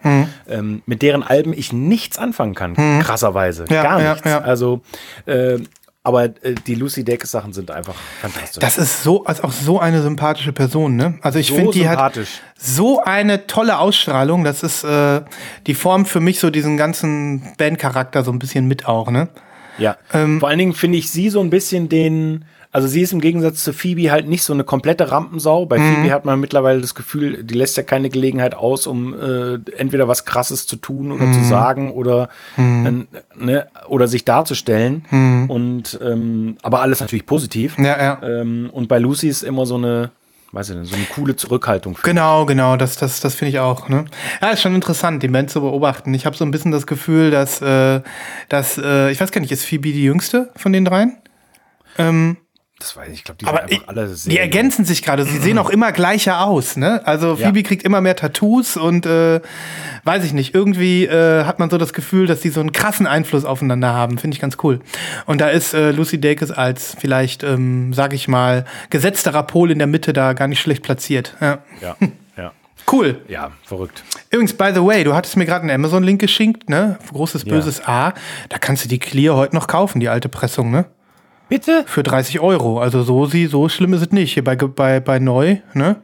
Ähm, 0.49 0.83
mit 0.87 1.03
deren 1.03 1.23
Alben 1.23 1.53
ich 1.53 1.73
nichts 1.73 2.19
anfangen 2.19 2.55
kann, 2.55 2.75
krasserweise. 3.01 3.65
Ja, 3.71 3.83
Gar 3.83 4.13
nichts. 4.13 4.29
ja. 4.29 4.41
Also, 4.41 4.83
äh, 5.27 5.59
aber 6.05 6.25
äh, 6.25 6.55
die 6.67 6.75
Lucy 6.75 7.05
Deck 7.05 7.25
Sachen 7.27 7.53
sind 7.53 7.71
einfach 7.71 7.95
fantastisch. 8.21 8.61
Das 8.61 8.77
ist 8.77 9.03
so, 9.03 9.25
also 9.25 9.45
auch 9.45 9.53
so 9.53 9.79
eine 9.79 10.03
sympathische 10.03 10.53
Person, 10.53 10.97
ne? 10.97 11.19
Also 11.23 11.39
ich 11.39 11.49
So 11.49 11.55
finde, 11.55 11.73
die 11.73 11.89
hat 11.89 12.19
so 12.57 13.01
eine 13.03 13.47
tolle 13.47 13.79
Ausstrahlung. 13.79 14.43
Das 14.45 14.63
ist, 14.63 14.85
äh, 14.85 15.23
die 15.67 15.75
formt 15.75 16.09
für 16.09 16.21
mich 16.21 16.41
so 16.41 16.51
diesen 16.51 16.77
ganzen 16.77 17.55
Bandcharakter 17.57 18.25
so 18.25 18.33
ein 18.33 18.39
bisschen 18.41 18.67
mit 18.67 18.87
auch, 18.87 19.11
ne? 19.11 19.29
Ja. 19.79 19.97
ähm, 20.13 20.41
Vor 20.41 20.49
allen 20.49 20.59
Dingen 20.59 20.73
finde 20.75 20.99
ich 20.99 21.11
sie 21.11 21.31
so 21.31 21.41
ein 21.41 21.51
bisschen 21.51 21.89
den. 21.89 22.45
Also 22.75 22.89
sie 22.89 23.03
ist 23.03 23.13
im 23.13 23.21
Gegensatz 23.21 23.63
zu 23.65 23.75
Phoebe 23.75 24.11
halt 24.11 24.27
nicht 24.29 24.45
so 24.45 24.55
eine 24.55 24.65
komplette 24.65 25.11
Rampensau. 25.13 25.67
Bei 25.67 25.79
Mhm. 25.79 25.95
Phoebe 25.97 26.15
hat 26.15 26.25
man 26.25 26.41
mittlerweile 26.41 26.81
das 26.81 26.95
Gefühl, 26.95 27.45
die 27.45 27.53
lässt 27.53 27.77
ja 27.77 27.83
keine 27.83 28.09
Gelegenheit 28.09 28.55
aus, 28.55 28.87
um 28.87 29.13
äh, 29.13 29.59
entweder 29.77 30.09
was 30.09 30.25
Krasses 30.25 30.67
zu 30.67 30.77
tun 30.77 31.13
oder 31.13 31.27
Mhm. 31.27 31.33
zu 31.35 31.45
sagen 31.45 31.91
oder 31.93 32.31
äh, 32.57 32.63
ne, 33.37 33.67
oder 33.89 34.09
sich 34.09 34.25
darzustellen. 34.25 35.05
Und 35.49 36.01
ähm, 36.03 36.57
aber 36.63 36.81
alles 36.81 37.01
natürlich 37.01 37.27
positiv. 37.27 37.77
Mhm. 37.77 37.85
Ja, 37.85 38.03
ja. 38.03 38.23
Ähm, 38.23 38.71
und 38.73 38.89
bei 38.89 38.99
Lucy 38.99 39.29
ist 39.29 39.43
immer 39.43 39.67
so 39.67 39.75
eine, 39.75 40.11
weiß 40.53 40.71
ich 40.71 40.77
nicht, 40.77 40.91
so 40.91 40.97
eine 40.97 41.07
coole 41.07 41.35
Zurückhaltung. 41.35 41.99
Genau, 42.03 42.47
genau, 42.47 42.77
das, 42.77 42.97
das, 42.97 43.21
das 43.21 43.35
finde 43.35 43.51
ich 43.51 43.59
auch. 43.59 43.89
Ne? 43.89 44.05
Ja, 44.41 44.51
ist 44.51 44.63
schon 44.63 44.75
interessant, 44.75 45.23
die 45.23 45.29
Band 45.29 45.51
zu 45.51 45.61
beobachten. 45.61 46.13
Ich 46.15 46.27
habe 46.27 46.37
so 46.37 46.45
ein 46.45 46.51
bisschen 46.51 46.71
das 46.71 46.87
Gefühl, 46.87 47.31
dass, 47.31 47.61
äh, 47.63 48.03
dass 48.49 48.79
äh, 48.79 49.11
ich 49.11 49.21
weiß 49.21 49.33
gar 49.33 49.41
nicht, 49.41 49.51
ist 49.51 49.65
Phoebe 49.65 49.93
die 49.93 50.05
jüngste 50.05 50.51
von 50.57 50.73
den 50.73 50.85
dreien? 50.85 51.17
Das 52.83 52.97
weiß 52.97 53.09
ich, 53.09 53.15
ich 53.15 53.25
glaube, 53.25 53.39
die 53.39 53.47
Aber 53.47 53.59
sind 53.59 53.71
einfach 53.71 53.83
ich- 53.85 53.89
alle 53.89 54.09
sehr 54.09 54.31
Die 54.33 54.39
ergänzen 54.39 54.85
sich 54.85 55.03
gerade. 55.03 55.25
Sie 55.25 55.39
sehen 55.39 55.57
auch 55.59 55.71
immer 55.71 55.93
gleicher 55.93 56.41
aus. 56.45 56.77
Ne? 56.77 57.01
Also 57.07 57.35
Ja. 57.37 57.47
Phoebe 57.47 57.63
kriegt 57.63 57.85
immer 57.85 58.01
mehr 58.01 58.17
Tattoos 58.17 58.77
und 58.77 59.07
äh, 59.07 59.41
weiß 60.03 60.25
ich 60.25 60.33
nicht. 60.33 60.53
Irgendwie 60.53 61.05
äh, 61.07 61.45
hat 61.45 61.61
man 61.61 61.71
so 61.71 61.79
das 61.79 61.93
Gefühl, 61.93 62.27
dass 62.27 62.41
die 62.41 62.49
so 62.49 62.59
einen 62.59 62.73
krassen 62.73 63.07
Einfluss 63.07 63.45
aufeinander 63.45 63.93
haben. 63.95 64.19
Finde 64.19 64.35
ich 64.35 64.41
ganz 64.41 64.57
cool. 64.65 64.81
Und 65.27 65.41
da 65.41 65.49
ist 65.49 65.75
äh, 65.75 65.93
Lucy 65.93 66.21
Dacus 66.21 66.51
als 66.51 66.97
vielleicht, 66.99 67.45
ähm, 67.45 67.93
sag 67.95 68.13
ich 68.15 68.27
mal, 68.27 68.65
gesetzterer 68.91 69.45
Pol 69.45 69.71
in 69.71 69.79
der 69.79 69.87
Mitte 69.87 70.13
da 70.13 70.33
gar 70.33 70.49
nicht 70.49 70.61
schlecht 70.61 70.83
platziert. 70.83 71.37
Ja. 71.41 71.59
Ja, 71.81 71.97
ja. 72.37 72.53
Cool. 72.91 73.21
Ja, 73.29 73.53
verrückt. 73.63 74.03
Übrigens, 74.31 74.55
by 74.55 74.73
the 74.75 74.83
way, 74.85 75.05
du 75.05 75.15
hattest 75.15 75.37
mir 75.37 75.47
gerade 75.47 75.61
einen 75.63 75.71
Amazon-Link 75.71 76.21
geschickt, 76.21 76.69
ne? 76.69 76.99
Großes 77.13 77.45
Ja. 77.45 77.55
böses 77.55 77.87
A. 77.87 78.13
Da 78.49 78.59
kannst 78.59 78.85
du 78.85 78.89
die 78.89 78.99
Clear 78.99 79.37
heute 79.37 79.55
noch 79.55 79.69
kaufen, 79.69 80.01
die 80.01 80.09
alte 80.09 80.29
Pressung, 80.29 80.73
ne? 80.73 80.87
Bitte? 81.49 81.85
Für 81.87 82.03
30 82.03 82.41
Euro. 82.41 82.81
Also 82.81 83.03
so 83.03 83.27
sie, 83.27 83.47
so 83.47 83.69
schlimm 83.69 83.93
ist 83.95 84.01
es 84.03 84.11
nicht. 84.13 84.33
Hier 84.35 84.45
bei, 84.45 84.57
bei, 84.57 85.01
bei 85.01 85.19
neu, 85.19 85.59
ne? 85.75 85.97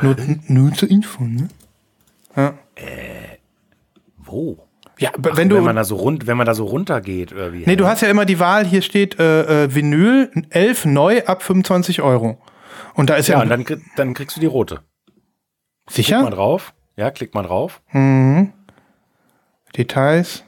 Nur, 0.00 0.16
nur 0.48 0.72
zur 0.72 0.90
Info, 0.90 1.22
ne? 1.24 1.48
Wo? 4.16 4.66
Ja, 4.98 5.10
aber 5.14 5.36
wenn 5.36 5.48
du. 5.48 5.56
wenn 5.56 5.64
man 5.64 5.76
da 5.76 5.84
so 5.84 5.96
rund, 5.96 6.26
wenn 6.26 6.36
man 6.36 6.46
da 6.46 6.54
so 6.54 6.64
runtergeht, 6.64 7.32
oder 7.32 7.52
wie? 7.52 7.64
nee, 7.66 7.76
du 7.76 7.86
hast 7.86 8.00
ja 8.02 8.08
immer 8.08 8.24
die 8.24 8.38
Wahl, 8.38 8.64
hier 8.66 8.82
steht 8.82 9.18
äh, 9.18 9.64
äh, 9.64 9.74
Vinyl 9.74 10.30
11 10.50 10.84
neu 10.86 11.22
ab 11.26 11.42
25 11.42 12.02
Euro. 12.02 12.38
Und 12.94 13.10
da 13.10 13.14
ist 13.16 13.26
ja, 13.28 13.36
ja, 13.36 13.42
und 13.42 13.48
dann, 13.48 13.64
krieg- 13.64 13.82
dann 13.96 14.14
kriegst 14.14 14.36
du 14.36 14.40
die 14.40 14.46
rote. 14.46 14.76
Klick 14.76 16.10
mal 16.10 16.20
sicher 16.20 16.30
drauf. 16.30 16.72
Ja, 16.96 17.10
klick 17.10 17.34
mal 17.34 17.42
drauf. 17.42 17.82
Details. 19.76 20.44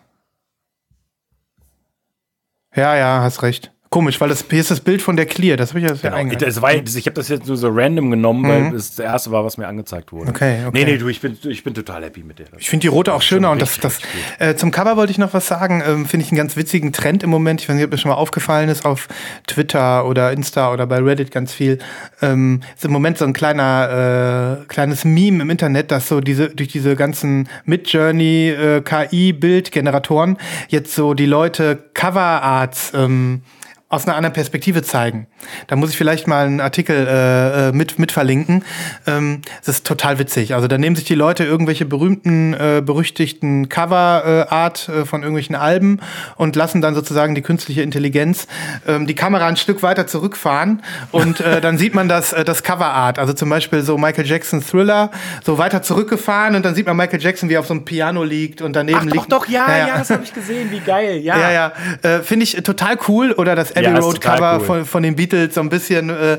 Ja, 2.74 2.96
ja, 2.96 3.20
hast 3.22 3.42
recht. 3.42 3.73
Komisch, 3.94 4.20
weil 4.20 4.28
das 4.28 4.44
hier 4.50 4.58
ist 4.58 4.72
das 4.72 4.80
Bild 4.80 5.02
von 5.02 5.14
der 5.14 5.24
Clear. 5.24 5.56
Das 5.56 5.68
habe 5.68 5.78
ich 5.78 5.88
ja 5.88 5.94
sehr 5.94 6.10
Genau. 6.10 6.34
Das 6.34 6.60
war, 6.60 6.74
ich 6.74 7.06
habe 7.06 7.12
das 7.12 7.28
jetzt 7.28 7.46
nur 7.46 7.56
so 7.56 7.68
random 7.70 8.10
genommen, 8.10 8.48
weil 8.48 8.72
das 8.72 8.96
das 8.96 8.98
erste 8.98 9.30
war, 9.30 9.44
was 9.44 9.56
mir 9.56 9.68
angezeigt 9.68 10.10
wurde. 10.10 10.30
Mhm. 10.30 10.30
Okay, 10.30 10.58
okay. 10.66 10.70
Nee, 10.72 10.84
nee, 10.84 10.98
du, 10.98 11.06
ich 11.06 11.20
bin, 11.20 11.38
ich 11.44 11.62
bin 11.62 11.74
total 11.74 12.02
happy 12.02 12.24
mit 12.24 12.40
der. 12.40 12.46
Ich 12.58 12.68
finde 12.68 12.82
die 12.82 12.88
rote 12.88 13.14
auch 13.14 13.22
schöner 13.22 13.52
und 13.52 13.62
das, 13.62 13.78
das 13.78 14.00
äh, 14.40 14.56
zum 14.56 14.72
Cover 14.72 14.96
wollte 14.96 15.12
ich 15.12 15.18
noch 15.18 15.32
was 15.32 15.46
sagen. 15.46 15.80
Ähm, 15.86 16.06
finde 16.06 16.26
ich 16.26 16.32
einen 16.32 16.38
ganz 16.38 16.56
witzigen 16.56 16.92
Trend 16.92 17.22
im 17.22 17.30
Moment. 17.30 17.60
Ich 17.60 17.68
weiß 17.68 17.76
nicht, 17.76 17.84
ob 17.84 17.92
mir 17.92 17.98
schon 17.98 18.08
mal 18.08 18.16
aufgefallen 18.16 18.68
ist 18.68 18.84
auf 18.84 19.06
Twitter 19.46 20.04
oder 20.06 20.32
Insta 20.32 20.72
oder 20.72 20.88
bei 20.88 20.98
Reddit 20.98 21.30
ganz 21.30 21.52
viel. 21.52 21.78
Ähm, 22.20 22.62
ist 22.74 22.84
im 22.84 22.90
Moment 22.90 23.18
so 23.18 23.24
ein 23.24 23.32
kleiner 23.32 24.58
äh, 24.60 24.64
kleines 24.64 25.04
Meme 25.04 25.40
im 25.40 25.50
Internet, 25.50 25.92
dass 25.92 26.08
so 26.08 26.20
diese 26.20 26.48
durch 26.48 26.70
diese 26.70 26.96
ganzen 26.96 27.48
Midjourney 27.64 28.48
äh, 28.48 28.80
KI 28.80 29.32
Bildgeneratoren 29.32 30.36
jetzt 30.68 30.96
so 30.96 31.14
die 31.14 31.26
Leute 31.26 31.78
Coverarts 31.94 32.90
ähm, 32.96 33.42
aus 33.88 34.06
einer 34.06 34.16
anderen 34.16 34.32
Perspektive 34.32 34.82
zeigen. 34.82 35.26
Da 35.66 35.76
muss 35.76 35.90
ich 35.90 35.96
vielleicht 35.96 36.26
mal 36.26 36.46
einen 36.46 36.60
Artikel 36.60 37.06
äh, 37.06 37.68
äh, 37.68 37.72
mit, 37.72 37.98
mit 37.98 38.12
verlinken. 38.12 38.64
Ähm, 39.06 39.42
das 39.64 39.76
ist 39.76 39.86
total 39.86 40.18
witzig. 40.18 40.54
Also 40.54 40.66
da 40.68 40.78
nehmen 40.78 40.96
sich 40.96 41.04
die 41.04 41.14
Leute 41.14 41.44
irgendwelche 41.44 41.84
berühmten, 41.84 42.54
äh, 42.54 42.82
berüchtigten 42.84 43.68
Cover-Art 43.68 44.88
äh, 44.88 45.04
von 45.04 45.22
irgendwelchen 45.22 45.54
Alben 45.54 46.00
und 46.36 46.56
lassen 46.56 46.80
dann 46.80 46.94
sozusagen 46.94 47.34
die 47.34 47.42
künstliche 47.42 47.82
Intelligenz 47.82 48.48
ähm, 48.86 49.06
die 49.06 49.14
Kamera 49.14 49.46
ein 49.46 49.56
Stück 49.56 49.82
weiter 49.82 50.06
zurückfahren 50.06 50.82
und 51.12 51.40
äh, 51.40 51.60
dann 51.60 51.78
sieht 51.78 51.94
man 51.94 52.08
das, 52.08 52.32
äh, 52.32 52.44
das 52.44 52.62
Cover-Art. 52.62 53.18
Also 53.18 53.32
zum 53.32 53.48
Beispiel 53.50 53.82
so 53.82 53.98
Michael 53.98 54.26
Jackson 54.26 54.62
Thriller, 54.62 55.10
so 55.44 55.58
weiter 55.58 55.82
zurückgefahren 55.82 56.56
und 56.56 56.64
dann 56.64 56.74
sieht 56.74 56.86
man 56.86 56.96
Michael 56.96 57.20
Jackson, 57.20 57.48
wie 57.48 57.54
er 57.54 57.60
auf 57.60 57.66
so 57.66 57.74
einem 57.74 57.84
Piano 57.84 58.24
liegt 58.24 58.62
und 58.62 58.74
daneben 58.74 58.98
Ach, 58.98 59.04
doch, 59.04 59.12
liegt. 59.12 59.32
doch, 59.32 59.48
ja, 59.48 59.86
ja, 59.86 59.98
das 59.98 60.10
habe 60.10 60.24
ich 60.24 60.32
gesehen. 60.32 60.70
Wie 60.70 60.80
geil, 60.80 61.18
ja. 61.18 61.38
Ja, 61.38 61.52
ja. 61.52 61.72
Äh, 62.02 62.22
Finde 62.22 62.44
ich 62.44 62.54
total 62.62 62.96
cool. 63.08 63.32
Oder 63.32 63.54
das 63.54 63.73
Abbey 63.76 63.84
Ja, 63.84 63.98
Road 63.98 64.20
Cover 64.20 64.58
cool. 64.58 64.64
von, 64.64 64.84
von 64.84 65.02
den 65.02 65.16
Beatles 65.16 65.54
so 65.54 65.60
ein 65.60 65.68
bisschen. 65.68 66.10
Äh, 66.10 66.38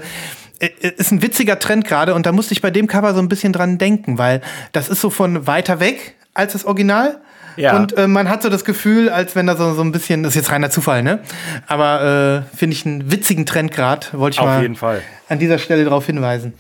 äh, 0.60 0.70
ist 0.98 1.12
ein 1.12 1.22
witziger 1.22 1.60
Trend 1.60 1.86
gerade 1.86 2.14
und 2.16 2.26
da 2.26 2.32
musste 2.32 2.54
ich 2.54 2.62
bei 2.62 2.72
dem 2.72 2.88
Cover 2.88 3.14
so 3.14 3.20
ein 3.20 3.28
bisschen 3.28 3.52
dran 3.52 3.78
denken, 3.78 4.18
weil 4.18 4.42
das 4.72 4.88
ist 4.88 5.02
so 5.02 5.10
von 5.10 5.48
weiter 5.48 5.80
weg 5.80 6.16
als 6.34 6.54
das 6.54 6.66
Original. 6.66 7.20
Ja. 7.58 7.78
Und 7.78 7.98
äh, 7.98 8.08
man 8.08 8.30
hat 8.30 8.44
so 8.44 8.50
das 8.50 8.66
Gefühl, 8.66 9.10
als 9.10 9.36
wenn 9.36 9.48
da 9.48 9.56
so, 9.56 9.74
so 9.74 9.82
ein 9.82 9.92
bisschen, 9.92 10.24
das 10.24 10.32
ist 10.32 10.36
jetzt 10.36 10.52
reiner 10.52 10.70
Zufall, 10.70 11.04
ne? 11.04 11.20
Aber 11.68 12.46
äh, 12.54 12.58
finde 12.58 12.76
ich 12.76 12.86
einen 12.86 13.12
witzigen 13.12 13.46
Trend 13.46 13.72
gerade, 13.72 14.08
wollte 14.14 14.36
ich 14.36 14.40
Auf 14.42 14.48
mal 14.82 15.02
an 15.30 15.40
dieser 15.40 15.58
Stelle 15.58 15.86
darauf 15.86 16.06
hinweisen. 16.06 16.54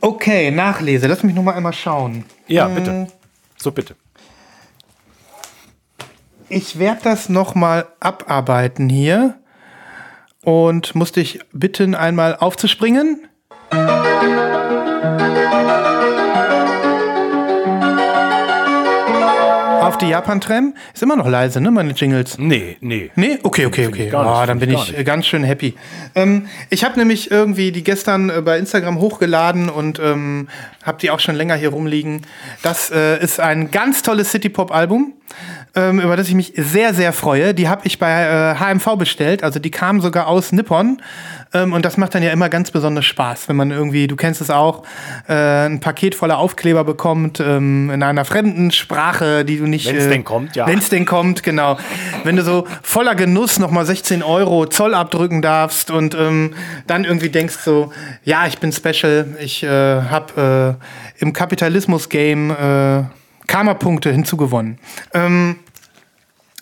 Okay, 0.00 0.50
Nachlese. 0.50 1.06
Lass 1.06 1.22
mich 1.22 1.34
noch 1.34 1.42
mal 1.42 1.54
einmal 1.54 1.72
schauen. 1.72 2.24
Ja, 2.46 2.68
bitte. 2.68 3.06
So, 3.56 3.70
bitte. 3.70 3.94
Ich 6.48 6.78
werde 6.78 7.00
das 7.02 7.28
noch 7.28 7.54
mal 7.54 7.86
abarbeiten 8.00 8.88
hier 8.88 9.34
und 10.42 10.94
muss 10.94 11.12
dich 11.12 11.40
bitten, 11.52 11.94
einmal 11.94 12.36
aufzuspringen. 12.36 13.26
Auf 19.80 19.98
die 19.98 20.08
Japan-Tram 20.08 20.74
ist 20.92 21.02
immer 21.02 21.16
noch 21.16 21.28
leise, 21.28 21.60
ne, 21.60 21.70
meine 21.70 21.92
Jingles? 21.92 22.38
Nee, 22.38 22.76
nee. 22.80 23.10
Nee? 23.16 23.38
Okay, 23.42 23.66
okay, 23.66 23.86
okay. 23.86 24.10
oh, 24.12 24.44
dann 24.46 24.58
bin 24.58 24.70
ich 24.70 24.96
äh, 24.96 25.04
ganz 25.04 25.26
schön 25.26 25.44
happy. 25.44 25.74
Ähm, 26.14 26.48
ich 26.68 26.84
habe 26.84 26.98
nämlich 26.98 27.30
irgendwie 27.30 27.70
die 27.70 27.84
gestern 27.84 28.28
äh, 28.28 28.42
bei 28.42 28.58
Instagram 28.58 28.98
hochgeladen 28.98 29.68
und 29.68 29.98
ähm, 29.98 30.48
habe 30.82 30.98
die 31.00 31.10
auch 31.10 31.20
schon 31.20 31.36
länger 31.36 31.54
hier 31.54 31.68
rumliegen. 31.68 32.22
Das 32.62 32.90
äh, 32.90 33.22
ist 33.22 33.40
ein 33.40 33.70
ganz 33.70 34.02
tolles 34.02 34.30
City-Pop-Album, 34.30 35.12
ähm, 35.74 36.00
über 36.00 36.16
das 36.16 36.28
ich 36.28 36.34
mich 36.34 36.52
sehr, 36.56 36.94
sehr 36.94 37.12
freue. 37.12 37.54
Die 37.54 37.68
habe 37.68 37.82
ich 37.84 37.98
bei 37.98 38.10
äh, 38.10 38.54
HMV 38.58 38.96
bestellt, 38.96 39.42
also 39.42 39.58
die 39.58 39.70
kamen 39.70 40.00
sogar 40.00 40.28
aus 40.28 40.52
Nippon. 40.52 41.00
Ähm, 41.52 41.72
und 41.72 41.84
das 41.84 41.96
macht 41.96 42.14
dann 42.14 42.22
ja 42.22 42.30
immer 42.30 42.48
ganz 42.48 42.70
besonders 42.70 43.04
Spaß, 43.04 43.48
wenn 43.48 43.56
man 43.56 43.70
irgendwie, 43.70 44.06
du 44.06 44.16
kennst 44.16 44.40
es 44.40 44.50
auch, 44.50 44.84
äh, 45.28 45.66
ein 45.66 45.80
Paket 45.80 46.14
voller 46.14 46.38
Aufkleber 46.38 46.84
bekommt 46.84 47.40
ähm, 47.40 47.90
in 47.90 48.02
einer 48.02 48.24
fremden 48.24 48.70
Sprache, 48.70 49.44
die 49.44 49.58
du 49.58 49.66
nicht. 49.66 49.86
Wenn's 49.86 50.08
denn 50.08 50.24
kommt, 50.24 50.56
ja. 50.56 50.66
Wenn 50.66 50.78
es 50.78 50.88
denn 50.88 51.06
kommt, 51.06 51.42
genau. 51.42 51.78
Wenn 52.24 52.36
du 52.36 52.42
so 52.42 52.66
voller 52.82 53.14
Genuss 53.14 53.58
nochmal 53.58 53.86
16 53.86 54.22
Euro 54.22 54.66
Zoll 54.66 54.94
abdrücken 54.94 55.42
darfst 55.42 55.90
und 55.90 56.14
ähm, 56.14 56.54
dann 56.86 57.04
irgendwie 57.04 57.28
denkst 57.28 57.58
so, 57.64 57.92
ja, 58.24 58.46
ich 58.46 58.58
bin 58.58 58.72
special, 58.72 59.26
ich 59.40 59.62
äh, 59.62 59.68
habe 59.68 60.78
äh, 61.18 61.22
im 61.22 61.32
Kapitalismus-Game 61.32 62.50
äh, 62.50 63.02
Karma-Punkte 63.46 64.10
hinzugewonnen. 64.10 64.78
Ähm, 65.12 65.56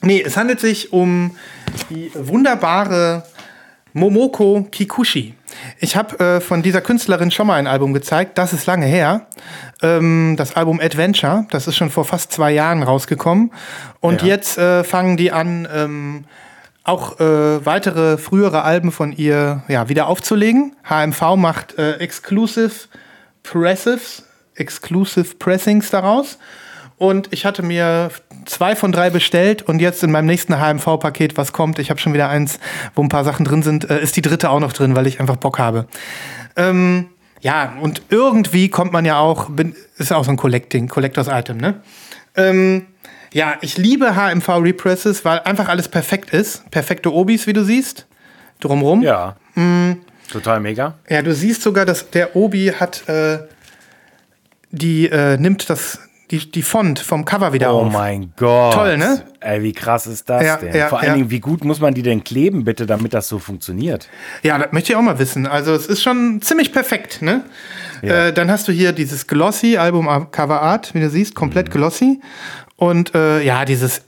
nee, 0.03 0.23
es 0.25 0.37
handelt 0.37 0.61
sich 0.61 0.93
um 0.93 1.37
die 1.91 2.11
wunderbare 2.15 3.25
Momoko 3.95 4.67
Kikuchi. 4.71 5.35
Ich 5.79 5.97
habe 5.97 6.19
äh, 6.19 6.41
von 6.41 6.63
dieser 6.63 6.81
Künstlerin 6.81 7.31
schon 7.31 7.47
mal 7.47 7.57
ein 7.57 7.67
Album 7.67 7.93
gezeigt, 7.93 8.39
das 8.39 8.53
ist 8.53 8.67
lange 8.67 8.87
her. 8.87 9.27
Ähm, 9.83 10.35
das 10.39 10.57
Album 10.57 10.81
Adventure, 10.81 11.47
das 11.51 11.67
ist 11.69 11.77
schon 11.77 11.91
vor 11.91 12.05
fast 12.05 12.33
zwei 12.33 12.53
Jahren 12.53 12.83
rausgekommen. 12.83 13.53
Und 14.01 14.23
Ja. 14.23 14.29
jetzt 14.29 14.57
äh, 14.59 14.83
fangen 14.85 15.17
die 15.17 15.31
an, 15.31 15.69
ähm, 15.73 16.25
auch 16.85 17.21
äh, 17.21 17.65
weitere 17.65 18.17
frühere 18.19 18.63
Alben 18.63 18.93
von 18.93 19.13
ihr 19.13 19.63
ja, 19.69 19.89
wieder 19.89 20.07
aufzulegen. 20.09 20.75
HMV 20.89 21.37
macht 21.37 21.79
äh, 21.79 21.93
Exclusive 21.99 22.73
Pressives, 23.43 24.25
Exclusive 24.55 25.35
Pressings 25.39 25.91
daraus. 25.91 26.39
Und 26.97 27.33
ich 27.33 27.45
hatte 27.45 27.63
mir 27.63 28.11
zwei 28.47 28.77
von 28.77 28.93
drei 28.93 29.11
bestellt 29.11 29.63
und 29.63 29.81
jetzt 29.81 30.03
in 30.03 30.11
meinem 30.11 30.27
nächsten 30.27 30.59
HMV-Paket, 30.59 31.37
was 31.37 31.53
kommt, 31.53 31.79
ich 31.79 31.91
habe 31.91 32.01
schon 32.01 32.15
wieder 32.15 32.29
eins, 32.29 32.59
wo 32.95 33.03
ein 33.03 33.09
paar 33.09 33.25
Sachen 33.25 33.45
drin 33.45 33.63
sind, 33.63 33.89
äh, 33.91 34.01
ist 34.01 34.17
die 34.17 34.23
dritte 34.23 34.51
auch 34.51 34.61
noch 34.61 34.73
drin, 34.73 34.97
weil 34.97 35.07
ich 35.07 35.21
einfach 35.21 35.37
Bock 35.37 35.59
habe. 35.59 35.87
Ähm, 36.57 37.09
ja, 37.41 37.75
und 37.81 38.03
irgendwie 38.09 38.69
kommt 38.69 38.93
man 38.93 39.05
ja 39.05 39.19
auch, 39.19 39.51
bin, 39.51 39.75
ist 39.99 40.13
auch 40.13 40.25
so 40.25 40.31
ein 40.31 40.37
Collecting, 40.37 40.89
Collectors 40.89 41.29
Item, 41.29 41.57
ne? 41.57 41.81
Ähm, 42.37 42.87
ja, 43.33 43.55
ich 43.63 43.79
liebe 43.79 44.15
HMV 44.15 44.49
Represses, 44.49 45.25
weil 45.25 45.41
einfach 45.41 45.69
alles 45.69 45.89
perfekt 45.89 46.31
ist. 46.31 46.71
Perfekte 46.71 47.13
Obis, 47.13 47.47
wie 47.47 47.53
du 47.53 47.65
siehst. 47.65 48.07
Drumrum. 48.61 49.03
Ja. 49.03 49.37
Mm. 49.55 49.93
Total 50.31 50.61
mega. 50.61 50.99
Ja, 51.09 51.23
du 51.23 51.35
siehst 51.35 51.63
sogar, 51.63 51.85
dass 51.85 52.11
der 52.11 52.37
Obi 52.37 52.73
hat, 52.79 53.09
äh, 53.09 53.41
die 54.71 55.09
äh, 55.09 55.37
nimmt 55.37 55.69
das, 55.69 55.99
die, 56.33 56.51
die 56.51 56.63
Font 56.63 56.99
vom 56.99 57.25
Cover 57.25 57.53
wieder 57.53 57.73
Oh 57.75 57.83
auf. 57.83 57.93
mein 57.93 58.33
Gott. 58.37 58.75
Toll, 58.75 58.99
ne? 58.99 59.23
Ey, 59.41 59.63
wie 59.63 59.73
krass 59.73 60.07
ist 60.07 60.29
das 60.29 60.43
Ja, 60.45 60.57
denn? 60.57 60.75
ja, 60.75 60.89
Vor 60.89 60.99
allen 60.99 61.09
ja. 61.09 61.15
Dingen, 61.15 61.31
wie 61.31 61.41
gut 61.41 61.63
muss 61.65 61.79
man 61.81 61.95
die 61.95 62.03
denn 62.03 62.25
kleben, 62.25 62.65
bitte, 62.65 62.87
damit 62.87 63.13
das 63.15 63.29
so 63.29 63.39
funktioniert? 63.39 64.09
Ja, 64.43 64.59
das 64.59 64.73
möchte 64.73 64.93
ich 64.93 64.97
auch 64.97 65.03
mal 65.03 65.19
wissen. 65.19 65.47
Also 65.47 65.73
es 65.75 65.87
ist 65.87 66.03
schon 66.03 66.41
ziemlich 66.43 66.73
perfekt, 66.73 67.23
ne? 67.23 67.45
Äh, 68.03 68.33
dann 68.33 68.51
hast 68.51 68.67
du 68.67 68.73
hier 68.73 68.91
dieses 68.93 69.29
Glossy 69.29 69.77
Album 69.77 70.09
Cover 70.33 70.61
Art, 70.61 70.93
wie 70.95 71.01
du 71.01 71.09
siehst, 71.09 71.37
komplett 71.37 71.69
Mhm. 71.69 71.73
glossy. 71.73 72.21
Und 72.77 73.15
äh, 73.15 73.43
ja, 73.43 73.65
dieses 73.65 74.03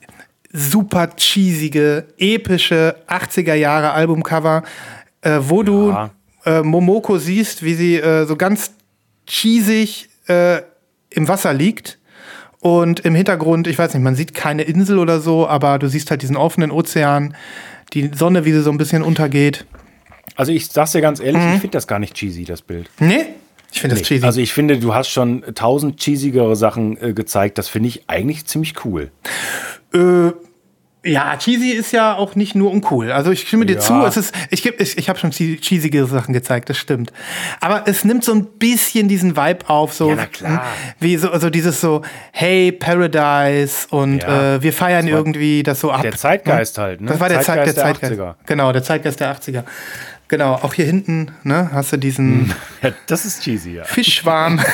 super 0.53 1.09
cheesige, 1.17 2.07
epische 2.19 2.97
80er 3.07 3.55
Jahre 3.55 3.93
Albumcover, 3.93 4.63
äh, 5.21 5.39
wo 5.43 5.63
du 5.63 5.95
äh, 6.45 6.63
Momoko 6.63 7.19
siehst, 7.19 7.63
wie 7.63 7.75
sie 7.75 7.97
äh, 7.97 8.25
so 8.27 8.35
ganz 8.37 8.73
cheesig 9.27 10.09
äh, 10.29 10.59
im 11.11 11.29
Wasser 11.29 11.53
liegt. 11.53 11.99
Und 12.65 13.01
im 13.01 13.15
Hintergrund, 13.15 13.67
ich 13.67 13.79
weiß 13.79 13.93
nicht, 13.93 14.03
man 14.03 14.15
sieht 14.15 14.33
keine 14.33 14.63
Insel 14.63 14.99
oder 14.99 15.21
so, 15.21 15.47
aber 15.47 15.79
du 15.79 15.87
siehst 15.87 16.11
halt 16.11 16.23
diesen 16.23 16.35
offenen 16.35 16.71
Ozean, 16.71 17.37
die 17.93 18.11
Sonne, 18.15 18.47
wie 18.47 18.53
sie 18.53 18.63
so 18.63 18.71
ein 18.71 18.79
bisschen 18.79 19.03
untergeht. 19.03 19.67
Also 20.35 20.51
ich 20.51 20.69
sag's 20.69 20.93
dir 20.93 21.03
ganz 21.03 21.21
ehrlich, 21.21 21.43
ich 21.45 21.61
finde 21.61 21.77
das 21.77 21.87
gar 21.87 21.99
nicht 21.99 22.15
cheesy, 22.15 22.45
das 22.47 22.63
Bild. 22.63 22.89
Nee, 22.99 23.27
ich 23.71 23.83
finde 23.83 23.97
Mhm. 23.97 23.99
das 23.99 24.09
cheesy. 24.09 24.25
Also 24.25 24.41
ich 24.41 24.55
finde, 24.55 24.79
du 24.79 24.95
hast 24.95 25.11
schon 25.11 25.45
tausend 25.55 26.01
cheesigere 26.01 26.57
Sachen 26.57 26.97
äh, 27.03 27.13
gezeigt. 27.13 27.59
Das 27.59 27.69
finde 27.69 27.91
ich 27.91 28.05
eigentlich 28.07 28.47
ziemlich 28.47 28.83
cool. 28.87 29.11
äh, 29.93 30.31
ja, 31.05 31.37
cheesy 31.37 31.71
ist 31.71 31.93
ja 31.93 32.15
auch 32.17 32.35
nicht 32.35 32.55
nur 32.55 32.71
uncool. 32.71 33.13
Also 33.13 33.31
ich 33.31 33.47
stimme 33.47 33.67
dir 33.67 33.75
Ja. 33.75 33.81
zu, 33.81 34.05
es 34.05 34.17
ist, 34.17 34.35
ich, 34.51 34.65
ich, 34.67 34.97
ich 34.99 35.09
habe 35.09 35.19
schon 35.19 35.31
che- 35.31 35.59
cheesige 35.61 36.07
Sachen 36.07 36.33
gezeigt, 36.33 36.71
das 36.71 36.79
stimmt. 36.79 37.13
Aber 37.61 37.83
es 37.87 38.05
nimmt 38.05 38.25
so 38.25 38.33
ein 38.33 38.47
bisschen 38.47 39.07
diesen 39.09 39.37
Vibe 39.37 39.69
auf, 39.69 39.93
so 39.93 40.09
Ja, 40.09 40.17
na 40.17 40.27
klar. 40.27 40.65
wie 41.01 41.17
so, 41.17 41.31
also 41.31 41.51
dieses 41.51 41.81
so, 41.81 42.03
hey 42.33 42.73
Paradise 42.73 43.87
und 43.91 44.23
Ja. 44.23 44.55
äh, 44.57 44.63
wir 44.63 44.73
feiern 44.73 45.07
irgendwie 45.07 45.63
das 45.63 45.81
so 45.81 45.91
ab. 45.93 46.03
Der 46.03 46.17
Zeitgeist 46.17 46.79
halt, 46.79 47.01
ne? 47.01 47.09
Das 47.11 47.21
war 47.21 47.29
der 47.29 47.41
Zeitgeist, 47.43 47.77
Zeitgeist 47.77 47.77
der 47.77 47.85
der 47.85 48.19
Zeitgeist. 48.19 48.41
80er. 48.43 48.47
Genau, 48.47 48.73
der 48.73 48.83
Zeitgeist 48.83 49.21
der 49.21 49.37
80er. 49.37 49.65
Genau, 50.29 50.55
auch 50.55 50.73
hier 50.73 50.87
hinten, 50.87 51.33
ne, 51.43 51.69
hast 51.73 51.93
du 51.93 51.99
diesen 51.99 52.53
Ja, 52.83 52.91
das 53.07 53.27
ist 53.27 53.43
cheesy, 53.43 53.75
ja. 53.75 53.85
Fischschwarm. 53.85 54.59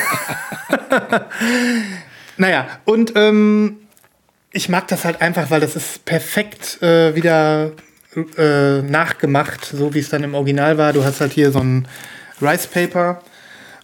naja, 2.37 2.67
und 2.85 3.13
ähm, 3.15 3.77
ich 4.51 4.69
mag 4.69 4.87
das 4.87 5.05
halt 5.05 5.21
einfach, 5.21 5.49
weil 5.49 5.61
das 5.61 5.75
ist 5.75 6.05
perfekt 6.05 6.81
äh, 6.81 7.15
wieder 7.15 7.71
äh, 8.37 8.81
nachgemacht, 8.81 9.65
so 9.65 9.93
wie 9.93 9.99
es 9.99 10.09
dann 10.09 10.23
im 10.23 10.35
Original 10.35 10.77
war. 10.77 10.93
Du 10.93 11.03
hast 11.03 11.21
halt 11.21 11.31
hier 11.33 11.51
so 11.51 11.59
ein 11.59 11.87
Rice 12.41 12.67
Paper 12.67 13.21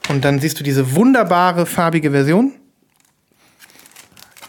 und 0.09 0.25
dann 0.25 0.39
siehst 0.39 0.59
du 0.59 0.63
diese 0.63 0.95
wunderbare 0.95 1.65
farbige 1.65 2.11
Version. 2.11 2.53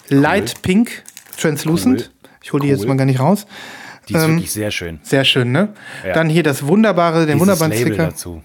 Light 0.08 0.62
Pink, 0.62 1.02
Translucent. 1.38 2.00
Cool. 2.00 2.28
Ich 2.42 2.52
hole 2.52 2.62
die 2.62 2.68
jetzt 2.68 2.80
Cool. 2.80 2.88
mal 2.88 2.96
gar 2.96 3.04
nicht 3.04 3.20
raus. 3.20 3.46
Die 4.08 4.14
ist 4.14 4.22
Ähm, 4.24 4.36
wirklich 4.36 4.52
sehr 4.52 4.70
schön. 4.70 5.00
Sehr 5.02 5.24
schön, 5.24 5.52
ne? 5.52 5.74
Ja. 6.06 6.14
Dann 6.14 6.30
hier 6.30 6.42
das 6.42 6.66
wunderbare, 6.66 7.20
den 7.26 7.26
Dieses 7.36 7.40
wunderbaren 7.40 7.72
Label 7.72 7.86
Sticker. 7.92 8.06
dazu. 8.06 8.42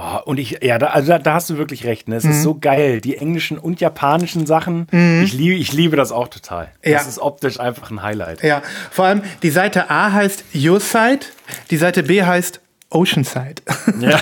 Oh, 0.00 0.20
und 0.26 0.38
ich, 0.38 0.60
ja, 0.62 0.78
da, 0.78 0.86
also 0.88 1.08
da, 1.08 1.18
da 1.18 1.34
hast 1.34 1.50
du 1.50 1.58
wirklich 1.58 1.84
recht. 1.84 2.06
Ne? 2.06 2.14
Es 2.14 2.22
Mhm. 2.24 2.30
ist 2.30 2.42
so 2.44 2.54
geil. 2.54 3.00
Die 3.00 3.16
englischen 3.16 3.58
und 3.58 3.80
japanischen 3.80 4.46
Sachen. 4.46 4.86
Ich, 5.24 5.32
liebe, 5.32 5.54
ich 5.56 5.72
liebe 5.72 5.96
das 5.96 6.12
auch 6.12 6.28
total. 6.28 6.68
Ja. 6.84 6.98
Das 6.98 7.08
ist 7.08 7.18
optisch 7.18 7.58
einfach 7.58 7.90
ein 7.90 8.00
Highlight. 8.00 8.44
Ja, 8.44 8.62
vor 8.92 9.06
allem 9.06 9.22
die 9.42 9.50
Seite 9.50 9.90
A 9.90 10.12
heißt 10.12 10.44
Your 10.54 10.78
Side, 10.78 11.26
die 11.72 11.76
Seite 11.76 12.04
B 12.04 12.22
heißt 12.22 12.60
Oceanside. 12.90 13.60
Ja. 13.98 14.20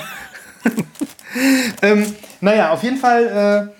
ähm, 1.82 2.14
naja, 2.40 2.70
auf 2.72 2.82
jeden 2.82 2.96
Fall, 2.96 3.70
äh, 3.70 3.74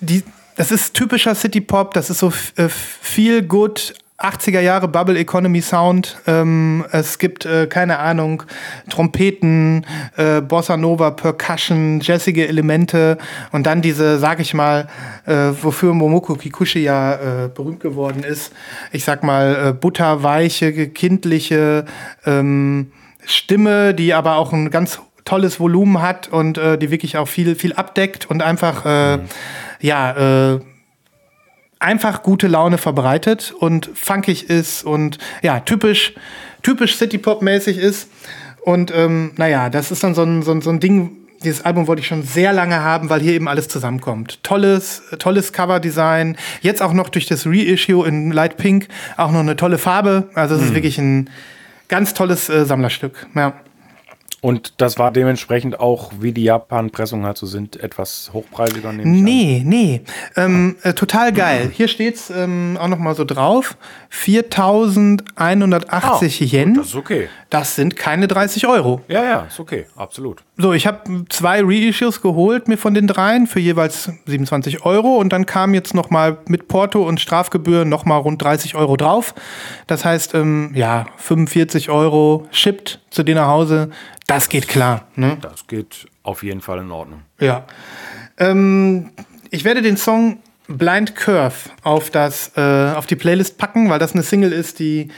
die, 0.00 0.22
das 0.56 0.70
ist 0.70 0.94
typischer 0.94 1.34
City 1.34 1.60
Pop, 1.60 1.92
das 1.94 2.08
ist 2.10 2.18
so 2.20 2.28
f- 2.28 2.52
äh, 2.56 2.68
viel 2.68 3.42
good 3.42 3.94
80er 4.18 4.60
Jahre 4.60 4.88
Bubble 4.88 5.18
Economy 5.18 5.60
Sound. 5.60 6.16
Ähm, 6.26 6.84
es 6.90 7.18
gibt, 7.18 7.44
äh, 7.44 7.66
keine 7.66 7.98
Ahnung, 7.98 8.44
Trompeten, 8.88 9.84
äh, 10.16 10.40
Bossa 10.40 10.76
Nova, 10.76 11.10
Percussion, 11.10 12.00
jazzige 12.00 12.48
Elemente 12.48 13.18
und 13.52 13.66
dann 13.66 13.82
diese, 13.82 14.18
sag 14.18 14.40
ich 14.40 14.54
mal, 14.54 14.88
äh, 15.26 15.52
wofür 15.60 15.92
Momoko 15.92 16.34
Kikuchi 16.34 16.80
ja 16.80 17.14
äh, 17.44 17.48
berühmt 17.48 17.80
geworden 17.80 18.24
ist. 18.24 18.52
Ich 18.90 19.04
sag 19.04 19.22
mal, 19.22 19.68
äh, 19.68 19.72
butterweiche, 19.72 20.88
kindliche 20.88 21.84
ähm, 22.24 22.92
Stimme, 23.24 23.92
die 23.92 24.14
aber 24.14 24.36
auch 24.36 24.52
ein 24.52 24.70
ganz 24.70 25.00
tolles 25.26 25.60
Volumen 25.60 26.00
hat 26.00 26.28
und 26.28 26.56
äh, 26.56 26.78
die 26.78 26.90
wirklich 26.90 27.18
auch 27.18 27.28
viel, 27.28 27.54
viel 27.54 27.74
abdeckt 27.74 28.30
und 28.30 28.42
einfach, 28.42 28.86
äh, 28.86 29.18
ja, 29.80 30.54
äh, 30.54 30.60
einfach 31.78 32.22
gute 32.22 32.48
Laune 32.48 32.78
verbreitet 32.78 33.54
und 33.58 33.90
funkig 33.94 34.48
ist 34.48 34.84
und 34.84 35.18
ja, 35.42 35.60
typisch, 35.60 36.14
typisch 36.62 36.96
City-Pop-mäßig 36.96 37.78
ist. 37.78 38.08
Und 38.64 38.92
ähm, 38.94 39.32
naja, 39.36 39.70
das 39.70 39.90
ist 39.90 40.02
dann 40.02 40.14
so 40.14 40.22
ein, 40.22 40.42
so, 40.42 40.52
ein, 40.52 40.62
so 40.62 40.70
ein 40.70 40.80
Ding, 40.80 41.12
dieses 41.44 41.64
Album 41.64 41.86
wollte 41.86 42.00
ich 42.00 42.08
schon 42.08 42.22
sehr 42.22 42.52
lange 42.52 42.80
haben, 42.80 43.10
weil 43.10 43.20
hier 43.20 43.34
eben 43.34 43.46
alles 43.46 43.68
zusammenkommt. 43.68 44.42
Tolles, 44.42 45.02
tolles 45.18 45.52
Cover-Design. 45.52 46.36
Jetzt 46.62 46.82
auch 46.82 46.92
noch 46.92 47.08
durch 47.08 47.26
das 47.26 47.46
Reissue 47.46 48.06
in 48.06 48.32
Light 48.32 48.56
Pink 48.56 48.88
auch 49.16 49.30
noch 49.30 49.40
eine 49.40 49.56
tolle 49.56 49.78
Farbe. 49.78 50.30
Also 50.34 50.56
es 50.56 50.62
ist 50.62 50.74
wirklich 50.74 50.98
ein 50.98 51.30
ganz 51.88 52.14
tolles 52.14 52.48
äh, 52.48 52.64
Sammlerstück. 52.64 53.26
Ja. 53.34 53.52
Und 54.46 54.74
das 54.80 54.96
war 54.96 55.10
dementsprechend 55.10 55.80
auch, 55.80 56.12
wie 56.20 56.30
die 56.30 56.44
Japan-Pressungen 56.44 57.26
halt 57.26 57.36
so 57.36 57.46
sind, 57.46 57.82
etwas 57.82 58.30
hochpreisiger. 58.32 58.92
Nee, 58.92 59.62
nee. 59.66 60.02
Ähm, 60.36 60.76
äh, 60.84 60.92
total 60.92 61.32
geil. 61.32 61.68
Hier 61.74 61.88
steht's 61.88 62.30
ähm, 62.30 62.78
auch 62.80 62.86
noch 62.86 63.00
mal 63.00 63.16
so 63.16 63.24
drauf. 63.24 63.76
4.180 64.12 65.90
Ah, 65.90 66.20
Yen. 66.22 66.74
Das 66.74 66.86
ist 66.86 66.94
okay. 66.94 67.28
Das 67.50 67.76
sind 67.76 67.96
keine 67.96 68.26
30 68.26 68.66
Euro. 68.66 69.02
Ja, 69.08 69.22
ja, 69.22 69.40
ist 69.42 69.60
okay, 69.60 69.86
absolut. 69.94 70.42
So, 70.56 70.72
ich 70.72 70.86
habe 70.86 71.24
zwei 71.28 71.60
Reissues 71.62 72.20
geholt 72.20 72.66
mir 72.66 72.76
von 72.76 72.94
den 72.94 73.06
dreien 73.06 73.46
für 73.46 73.60
jeweils 73.60 74.10
27 74.26 74.84
Euro 74.84 75.16
und 75.16 75.32
dann 75.32 75.46
kam 75.46 75.72
jetzt 75.74 75.94
noch 75.94 76.10
mal 76.10 76.38
mit 76.48 76.68
Porto 76.68 77.06
und 77.06 77.20
Strafgebühren 77.20 77.88
noch 77.88 78.04
mal 78.04 78.16
rund 78.16 78.42
30 78.42 78.74
Euro 78.74 78.96
drauf. 78.96 79.34
Das 79.86 80.04
heißt, 80.04 80.34
ähm, 80.34 80.72
ja, 80.74 81.06
45 81.16 81.90
Euro 81.90 82.46
shipped 82.50 83.00
zu 83.10 83.22
dir 83.22 83.36
nach 83.36 83.48
Hause. 83.48 83.90
Das 84.26 84.48
geht 84.48 84.66
klar. 84.66 85.06
Ne? 85.14 85.38
Das 85.40 85.66
geht 85.66 86.06
auf 86.24 86.42
jeden 86.42 86.60
Fall 86.60 86.80
in 86.80 86.90
Ordnung. 86.90 87.22
Ja. 87.38 87.64
Ähm, 88.38 89.10
ich 89.50 89.64
werde 89.64 89.82
den 89.82 89.96
Song 89.96 90.38
Blind 90.68 91.14
Curve 91.14 91.70
auf, 91.82 92.10
das, 92.10 92.52
äh, 92.56 92.92
auf 92.96 93.06
die 93.06 93.14
Playlist 93.14 93.56
packen, 93.56 93.88
weil 93.88 94.00
das 94.00 94.14
eine 94.14 94.24
Single 94.24 94.52
ist, 94.52 94.80
die 94.80 95.08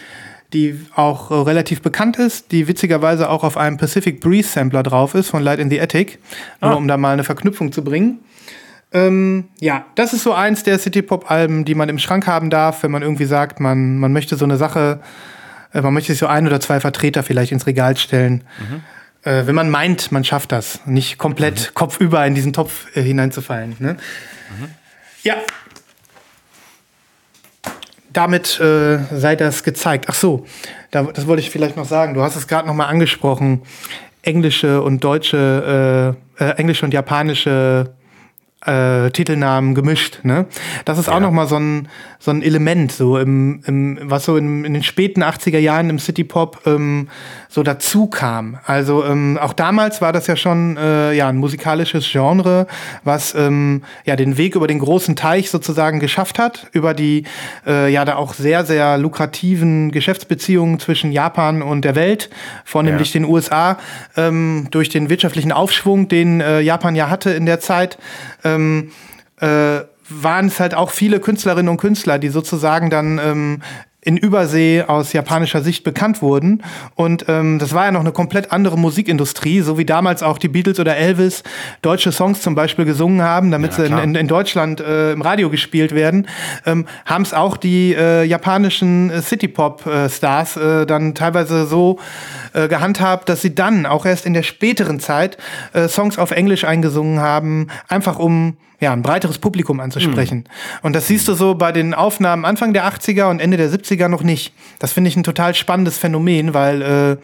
die 0.53 0.81
auch 0.95 1.31
äh, 1.31 1.35
relativ 1.35 1.83
bekannt 1.83 2.17
ist, 2.17 2.53
die 2.53 2.69
witzigerweise 2.69 3.29
auch 3.29 3.45
auf 3.45 3.57
einem 3.57 3.77
Pacific 3.77 4.21
Breeze 4.21 4.49
Sampler 4.49 4.83
drauf 4.83 5.15
ist 5.15 5.29
von 5.29 5.43
Light 5.43 5.59
in 5.59 5.71
the 5.71 5.81
Attic, 5.81 6.19
ah. 6.61 6.69
nur 6.69 6.79
um 6.79 6.89
da 6.89 6.97
mal 6.97 7.13
eine 7.13 7.25
Verknüpfung 7.25 7.73
zu 7.73 7.85
bringen. 7.85 8.21
Ähm, 8.91 9.49
ja, 9.61 9.85
das 9.97 10.15
ist 10.15 10.23
so 10.23 10.33
eins 10.33 10.63
der 10.63 10.79
City-Pop-Alben, 10.79 11.67
die 11.67 11.75
man 11.75 11.91
im 11.91 11.99
Schrank 11.99 12.27
haben 12.27 12.49
darf, 12.49 12.83
wenn 12.83 12.91
man 12.91 13.03
irgendwie 13.03 13.27
sagt, 13.27 13.61
man, 13.61 13.99
man 13.99 14.13
möchte 14.13 14.37
so 14.37 14.47
eine 14.47 14.57
Sache, 14.57 15.01
äh, 15.75 15.83
man 15.83 15.93
möchte 15.93 16.13
sich 16.13 16.19
so 16.19 16.27
ein 16.27 16.47
oder 16.47 16.61
zwei 16.61 16.81
Vertreter 16.81 17.23
vielleicht 17.23 17.53
ins 17.53 17.67
Regal 17.67 17.99
stellen. 17.99 18.45
Mhm. 18.59 18.83
Äh, 19.31 19.47
wenn 19.47 19.55
man 19.55 19.69
meint, 19.69 20.11
man 20.11 20.25
schafft 20.25 20.53
das, 20.53 20.81
nicht 20.87 21.19
komplett 21.19 21.71
mhm. 21.71 21.75
kopfüber 21.75 22.27
in 22.27 22.35
diesen 22.35 22.55
Topf 22.55 22.87
äh, 22.97 23.03
hineinzufallen. 23.03 23.77
Ne? 23.79 23.95
Mhm. 24.59 24.69
Ja, 25.23 25.37
damit 28.19 28.59
äh, 28.59 28.99
sei 29.13 29.37
das 29.37 29.63
gezeigt. 29.63 30.07
Ach 30.09 30.15
so, 30.15 30.45
da, 30.91 31.05
das 31.05 31.29
wollte 31.29 31.41
ich 31.41 31.51
vielleicht 31.51 31.77
noch 31.77 31.85
sagen. 31.85 32.15
Du 32.15 32.23
hast 32.23 32.35
es 32.35 32.49
gerade 32.49 32.67
noch 32.67 32.75
mal 32.75 32.87
angesprochen. 32.87 33.63
Englische 34.23 34.83
und 34.83 35.05
deutsche, 35.05 36.17
äh, 36.41 36.45
äh, 36.45 36.51
englische 36.57 36.85
und 36.85 36.93
japanische 36.93 37.95
äh, 38.67 39.11
Titelnamen 39.11 39.75
gemischt. 39.75 40.21
Ne? 40.25 40.47
Das 40.85 40.99
ist 40.99 41.07
ja. 41.07 41.15
auch 41.15 41.21
noch 41.21 41.31
mal 41.31 41.47
so 41.47 41.57
ein, 41.57 41.89
so 42.19 42.33
ein 42.33 42.43
Element, 42.43 42.91
so 42.91 43.17
im, 43.17 43.63
im, 43.67 43.99
was 44.03 44.25
so 44.25 44.37
in, 44.37 44.65
in 44.65 44.75
den 44.75 44.83
späten 44.83 45.23
80er 45.23 45.59
Jahren 45.59 45.91
im 45.91 46.01
City 46.01 46.25
Pop 46.25 46.61
ähm, 46.67 47.09
so 47.49 47.63
dazu 47.63 48.09
kam. 48.09 48.59
Also 48.67 49.05
ähm, 49.05 49.39
auch 49.41 49.53
damals 49.53 50.03
war 50.03 50.13
das 50.13 50.27
ja 50.27 50.35
schon 50.35 50.77
äh, 50.77 51.13
ja, 51.13 51.29
ein 51.29 51.37
musikalisches 51.37 52.09
Genre, 52.11 52.67
was 53.05 53.35
ähm, 53.37 53.83
ja 54.05 54.17
den 54.17 54.37
Weg 54.37 54.57
über 54.57 54.67
den 54.67 54.81
großen 54.81 55.15
Teich 55.15 55.51
sozusagen 55.51 56.01
geschafft 56.01 56.41
hat, 56.41 56.67
über 56.73 56.95
die 56.95 57.25
äh, 57.65 57.93
ja 57.93 58.05
da 58.05 58.17
auch 58.17 58.35
sehr, 58.35 58.65
sehr 58.65 58.99
lukrativen 58.99 59.93
Geschäftsbeziehungen 59.93 60.81
zwischen 60.81 61.13
Japan 61.13 61.63
und 61.63 61.85
der 61.85 61.95
Welt, 61.95 62.29
vornehmlich 62.65 63.15
ja. 63.15 63.21
den 63.21 63.31
USA, 63.31 63.79
ähm, 64.17 64.67
durch 64.73 64.89
den 64.89 65.09
wirtschaftlichen 65.09 65.53
Aufschwung, 65.53 66.09
den 66.09 66.41
äh, 66.41 66.61
Japan 66.61 66.97
ja 66.97 67.09
hatte 67.09 67.31
in 67.31 67.47
der 67.47 67.61
Zeit. 67.61 67.99
Ähm, 68.45 68.93
äh, 69.41 69.81
waren 70.11 70.47
es 70.47 70.59
halt 70.59 70.75
auch 70.75 70.91
viele 70.91 71.21
Künstlerinnen 71.21 71.69
und 71.69 71.77
Künstler, 71.77 72.19
die 72.19 72.31
sozusagen 72.31 72.91
dann 72.91 73.19
ähm, 73.19 73.63
in 74.01 74.17
Übersee 74.17 74.83
aus 74.83 75.13
japanischer 75.13 75.61
Sicht 75.61 75.83
bekannt 75.83 76.23
wurden. 76.23 76.63
Und 76.95 77.25
ähm, 77.29 77.59
das 77.59 77.75
war 77.75 77.87
ja 77.87 77.91
noch 77.91 78.01
eine 78.01 78.13
komplett 78.13 78.53
andere 78.53 78.79
Musikindustrie, 78.79 79.61
so 79.61 79.77
wie 79.77 79.85
damals 79.85 80.23
auch 80.23 80.39
die 80.39 80.47
Beatles 80.47 80.79
oder 80.79 80.97
Elvis 80.97 81.43
deutsche 81.83 82.13
Songs 82.13 82.41
zum 82.41 82.55
Beispiel 82.55 82.85
gesungen 82.85 83.23
haben, 83.23 83.51
damit 83.51 83.77
ja, 83.77 83.87
sie 83.87 83.93
in, 83.93 84.15
in, 84.15 84.29
Deutschland 84.29 84.81
äh, 84.81 85.13
im 85.13 85.21
Radio 85.21 85.51
gespielt 85.51 85.95
werden, 85.95 86.29
ähm, 86.65 86.87
haben 87.07 87.23
es 87.23 87.35
auch 87.35 87.57
die 87.57 87.93
äh, 87.93 88.23
japanischen 88.23 89.11
äh, 89.11 89.21
City-Pop-Stars 89.21 90.57
äh, 90.57 90.87
dann 90.87 91.17
teilweise 91.17 91.67
so 91.67 91.99
äh, 92.53 92.69
gehandhabt, 92.69 93.29
dass 93.29 93.43
sie 93.43 93.55
dann 93.55 93.85
auch 93.85 94.07
erst 94.07 94.27
in 94.27 94.33
der 94.33 94.45
späteren 94.45 95.01
Zeit 95.01 95.39
äh, 95.73 95.89
Songs 95.89 96.19
auf 96.19 96.31
Englisch 96.31 96.63
eingesungen 96.65 97.19
haben, 97.19 97.67
einfach 97.89 98.21
um 98.21 98.57
ja, 98.81 98.93
ein 98.93 99.03
breiteres 99.03 99.39
Publikum 99.39 99.81
anzusprechen. 99.81 100.39
Mhm. 100.39 100.79
Und 100.83 100.93
das 100.93 101.09
siehst 101.09 101.27
du 101.27 101.35
so 101.35 101.55
bei 101.55 101.73
den 101.73 101.95
Aufnahmen 101.95 102.45
Anfang 102.45 102.73
der 102.73 102.87
80er 102.87 103.29
und 103.29 103.41
Ende 103.41 103.57
der 103.57 103.71
70er 103.71 104.09
noch 104.09 104.23
nicht. 104.23 104.55
Das 104.79 104.93
finde 104.93 105.09
ich 105.09 105.17
ein 105.17 105.25
total 105.25 105.55
spannendes 105.55 105.99
Phänomen, 105.99 106.55
weil 106.55 106.83
äh, 106.83 107.17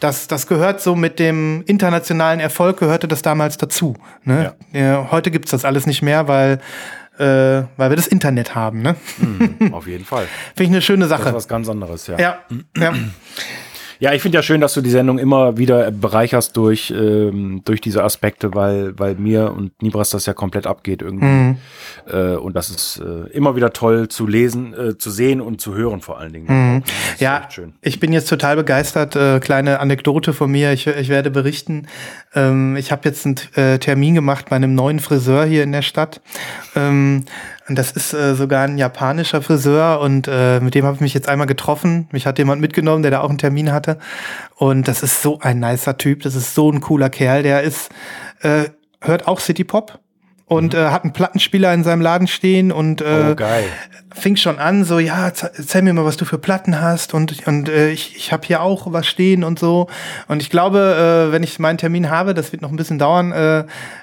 das, 0.00 0.28
das 0.28 0.46
gehört 0.46 0.82
so 0.82 0.94
mit 0.94 1.18
dem 1.18 1.62
internationalen 1.66 2.40
Erfolg, 2.40 2.78
gehörte 2.78 3.08
das 3.08 3.22
damals 3.22 3.56
dazu. 3.56 3.96
Ne? 4.24 4.52
Ja. 4.72 4.80
Ja, 4.80 5.08
heute 5.10 5.30
gibt's 5.30 5.50
das 5.50 5.64
alles 5.64 5.86
nicht 5.86 6.02
mehr, 6.02 6.28
weil 6.28 6.60
äh, 7.18 7.64
weil 7.76 7.90
wir 7.90 7.96
das 7.96 8.06
Internet 8.06 8.54
haben. 8.54 8.80
Ne? 8.80 8.94
Mhm, 9.18 9.74
auf 9.74 9.86
jeden 9.86 10.04
Fall. 10.04 10.26
Finde 10.56 10.64
ich 10.64 10.68
eine 10.70 10.82
schöne 10.82 11.06
Sache. 11.08 11.24
Das 11.24 11.30
ist 11.30 11.36
was 11.36 11.48
ganz 11.48 11.68
anderes, 11.68 12.06
ja. 12.06 12.18
Ja, 12.18 12.38
ja. 12.76 12.92
Ja, 14.00 14.12
ich 14.12 14.22
finde 14.22 14.38
ja 14.38 14.42
schön, 14.42 14.60
dass 14.60 14.74
du 14.74 14.80
die 14.80 14.90
Sendung 14.90 15.18
immer 15.18 15.58
wieder 15.58 15.90
bereicherst 15.90 16.56
durch, 16.56 16.92
ähm, 16.96 17.62
durch 17.64 17.80
diese 17.80 18.04
Aspekte, 18.04 18.54
weil, 18.54 18.98
weil 18.98 19.16
mir 19.16 19.52
und 19.52 19.82
Nibras 19.82 20.10
das 20.10 20.26
ja 20.26 20.34
komplett 20.34 20.66
abgeht 20.66 21.02
irgendwie. 21.02 21.26
Mhm. 21.26 21.56
Äh, 22.06 22.36
und 22.36 22.54
das 22.54 22.70
ist 22.70 23.02
äh, 23.04 23.28
immer 23.30 23.56
wieder 23.56 23.72
toll 23.72 24.08
zu 24.08 24.26
lesen, 24.26 24.72
äh, 24.72 24.98
zu 24.98 25.10
sehen 25.10 25.40
und 25.40 25.60
zu 25.60 25.74
hören 25.74 26.00
vor 26.00 26.18
allen 26.18 26.32
Dingen. 26.32 26.46
Mhm. 26.48 26.82
Ja, 27.18 27.48
ich 27.82 27.98
bin 27.98 28.12
jetzt 28.12 28.28
total 28.28 28.56
begeistert. 28.56 29.16
Äh, 29.16 29.40
kleine 29.40 29.80
Anekdote 29.80 30.32
von 30.32 30.50
mir. 30.50 30.72
Ich, 30.72 30.86
ich 30.86 31.08
werde 31.08 31.30
berichten. 31.30 31.88
Ähm, 32.34 32.76
ich 32.76 32.92
habe 32.92 33.08
jetzt 33.08 33.26
einen 33.26 33.36
äh, 33.54 33.78
Termin 33.78 34.14
gemacht 34.14 34.46
bei 34.48 34.56
einem 34.56 34.74
neuen 34.74 35.00
Friseur 35.00 35.44
hier 35.44 35.64
in 35.64 35.72
der 35.72 35.82
Stadt. 35.82 36.20
Ähm, 36.76 37.24
und 37.68 37.76
das 37.76 37.92
ist 37.92 38.14
äh, 38.14 38.34
sogar 38.34 38.64
ein 38.64 38.78
japanischer 38.78 39.42
Friseur 39.42 40.00
und 40.00 40.26
äh, 40.26 40.58
mit 40.60 40.74
dem 40.74 40.84
habe 40.84 40.94
ich 40.94 41.00
mich 41.00 41.14
jetzt 41.14 41.28
einmal 41.28 41.46
getroffen. 41.46 42.08
Mich 42.12 42.26
hat 42.26 42.38
jemand 42.38 42.60
mitgenommen, 42.60 43.02
der 43.02 43.10
da 43.10 43.20
auch 43.20 43.28
einen 43.28 43.38
Termin 43.38 43.72
hatte. 43.72 43.98
Und 44.56 44.88
das 44.88 45.02
ist 45.02 45.22
so 45.22 45.38
ein 45.40 45.60
nicer 45.60 45.98
Typ. 45.98 46.22
Das 46.22 46.34
ist 46.34 46.54
so 46.54 46.70
ein 46.70 46.80
cooler 46.80 47.10
Kerl. 47.10 47.42
Der 47.42 47.62
ist, 47.62 47.90
äh, 48.40 48.70
hört 49.00 49.28
auch 49.28 49.40
City 49.40 49.64
Pop 49.64 50.00
und 50.48 50.72
mhm. 50.72 50.80
äh, 50.80 50.84
hat 50.86 51.04
einen 51.04 51.12
Plattenspieler 51.12 51.72
in 51.72 51.84
seinem 51.84 52.00
Laden 52.00 52.26
stehen 52.26 52.72
und 52.72 53.00
äh, 53.00 53.34
oh, 53.38 53.44
fing 54.14 54.36
schon 54.36 54.58
an, 54.58 54.84
so, 54.84 54.98
ja, 54.98 55.26
erzähl 55.26 55.82
mir 55.82 55.92
mal, 55.92 56.04
was 56.04 56.16
du 56.16 56.24
für 56.24 56.38
Platten 56.38 56.80
hast 56.80 57.14
und, 57.14 57.46
und 57.46 57.68
äh, 57.68 57.90
ich, 57.90 58.16
ich 58.16 58.32
habe 58.32 58.46
hier 58.46 58.62
auch 58.62 58.92
was 58.92 59.06
stehen 59.06 59.44
und 59.44 59.58
so. 59.58 59.88
Und 60.26 60.42
ich 60.42 60.50
glaube, 60.50 61.28
äh, 61.28 61.32
wenn 61.32 61.42
ich 61.42 61.58
meinen 61.58 61.78
Termin 61.78 62.10
habe, 62.10 62.34
das 62.34 62.52
wird 62.52 62.62
noch 62.62 62.70
ein 62.70 62.76
bisschen 62.76 62.98
dauern, 62.98 63.32
äh, 63.32 63.60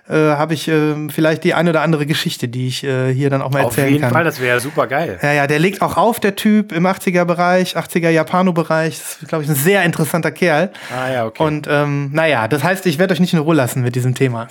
äh, 0.07 0.35
habe 0.35 0.53
ich 0.53 0.67
äh, 0.67 1.09
vielleicht 1.09 1.43
die 1.43 1.53
eine 1.55 1.71
oder 1.71 1.81
andere 1.81 2.05
Geschichte, 2.05 2.47
die 2.47 2.67
ich 2.67 2.83
äh, 2.83 3.13
hier 3.13 3.29
dann 3.29 3.41
auch 3.41 3.51
mal 3.51 3.63
erzählen 3.63 3.75
kann. 3.75 3.85
Auf 3.85 3.91
jeden 3.91 4.01
kann. 4.03 4.11
Fall, 4.11 4.23
das 4.23 4.39
wäre 4.39 4.59
super 4.59 4.87
geil. 4.87 5.19
Ja, 5.21 5.33
ja, 5.33 5.47
der 5.47 5.59
legt 5.59 5.81
auch 5.81 5.97
auf, 5.97 6.19
der 6.19 6.35
Typ 6.35 6.71
im 6.71 6.85
80er-Bereich, 6.85 7.75
80er 7.75 8.09
Japano-Bereich. 8.09 8.99
Das 8.99 9.21
ist, 9.21 9.27
glaube 9.27 9.43
ich, 9.43 9.49
ein 9.49 9.55
sehr 9.55 9.83
interessanter 9.83 10.31
Kerl. 10.31 10.71
Ah 10.95 11.11
ja, 11.11 11.25
okay. 11.25 11.41
Und 11.41 11.67
ähm, 11.69 12.11
naja, 12.13 12.47
das 12.47 12.63
heißt, 12.63 12.85
ich 12.85 12.99
werde 12.99 13.13
euch 13.13 13.19
nicht 13.19 13.33
in 13.33 13.39
Ruhe 13.39 13.55
lassen 13.55 13.81
mit 13.81 13.95
diesem 13.95 14.13
Thema. 14.13 14.47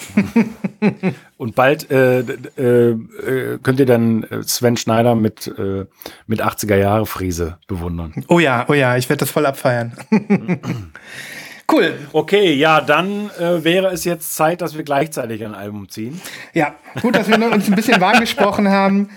Und 1.37 1.57
bald 1.57 1.91
äh, 1.91 2.20
äh, 2.20 3.59
könnt 3.62 3.80
ihr 3.80 3.87
dann 3.87 4.22
äh, 4.24 4.43
Sven 4.45 4.76
Schneider 4.76 5.14
mit, 5.16 5.49
äh, 5.59 5.87
mit 6.26 6.43
80er 6.43 6.76
Jahre 6.76 7.07
Friese 7.07 7.59
bewundern. 7.66 8.24
Oh 8.28 8.39
ja, 8.39 8.66
oh 8.68 8.74
ja, 8.74 8.97
ich 8.97 9.09
werde 9.09 9.20
das 9.20 9.30
voll 9.30 9.47
abfeiern. 9.47 9.93
Cool. 11.71 11.95
Okay, 12.12 12.53
ja, 12.55 12.81
dann 12.81 13.31
äh, 13.39 13.65
wäre 13.65 13.89
es 13.89 14.05
jetzt 14.05 14.37
Zeit, 14.37 14.61
dass 14.61 14.77
wir 14.77 14.85
gleichzeitig 14.85 15.45
ein 15.45 15.55
Album 15.55 15.89
ziehen. 15.89 16.21
Ja, 16.53 16.75
gut, 17.01 17.17
dass 17.17 17.27
wir 17.27 17.39
uns 17.51 17.69
ein 17.69 17.75
bisschen 17.75 18.01
warm 18.01 18.21
gesprochen 18.21 18.69
haben. 18.69 19.09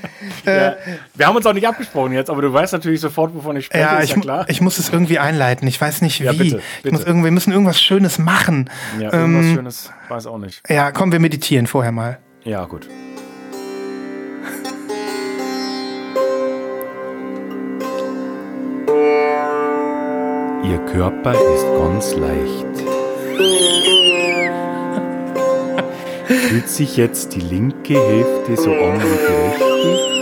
Äh, 0.45 0.58
ja, 0.58 0.76
wir 1.16 1.28
haben 1.28 1.36
uns 1.36 1.45
auch 1.45 1.54
nicht 1.54 1.68
abgesprochen 1.68 2.14
jetzt, 2.14 2.30
aber 2.30 2.41
du 2.41 2.54
weißt 2.54 2.74
natürlich 2.74 3.02
sofort, 3.02 3.36
wovon 3.36 3.58
ich 3.58 3.66
spreche, 3.66 3.84
ja, 3.84 4.02
ich, 4.02 4.12
ja 4.12 4.20
klar. 4.20 4.45
Ich 4.48 4.62
muss 4.62 4.80
es 4.80 4.89
irgendwie 4.89 5.20
einleiten. 5.20 5.68
Ich 5.68 5.80
weiß 5.80 6.02
nicht 6.02 6.22
wie. 6.22 6.26
Ja, 6.26 6.32
bitte, 6.32 6.62
bitte. 6.84 6.95
Muss 6.95 7.06
wir 7.06 7.32
müssen 7.32 7.52
irgendwas 7.52 7.82
Schönes 7.82 8.18
machen. 8.18 8.70
Ja, 9.00 9.14
irgendwas 9.14 9.45
ähm, 9.45 9.56
Schönes, 9.56 9.91
weiß 10.08 10.28
auch 10.28 10.38
nicht. 10.38 10.62
Ja, 10.70 10.91
komm, 10.91 11.12
wir 11.12 11.20
meditieren 11.20 11.68
vorher 11.68 11.91
mal. 11.91 12.20
Ja, 12.43 12.64
gut. 12.66 12.88
Ihr 20.70 20.80
Körper 20.80 21.32
ist 21.32 21.65
ganz 21.80 22.13
leicht. 22.15 22.65
Fühlt 26.28 26.68
sich 26.68 26.97
jetzt 26.97 27.36
die 27.36 27.39
linke 27.39 27.93
Hälfte 27.93 28.57
so 28.57 28.72
an 28.72 28.99
wie 28.99 29.05
die 29.05 29.34
rechte? 29.34 30.16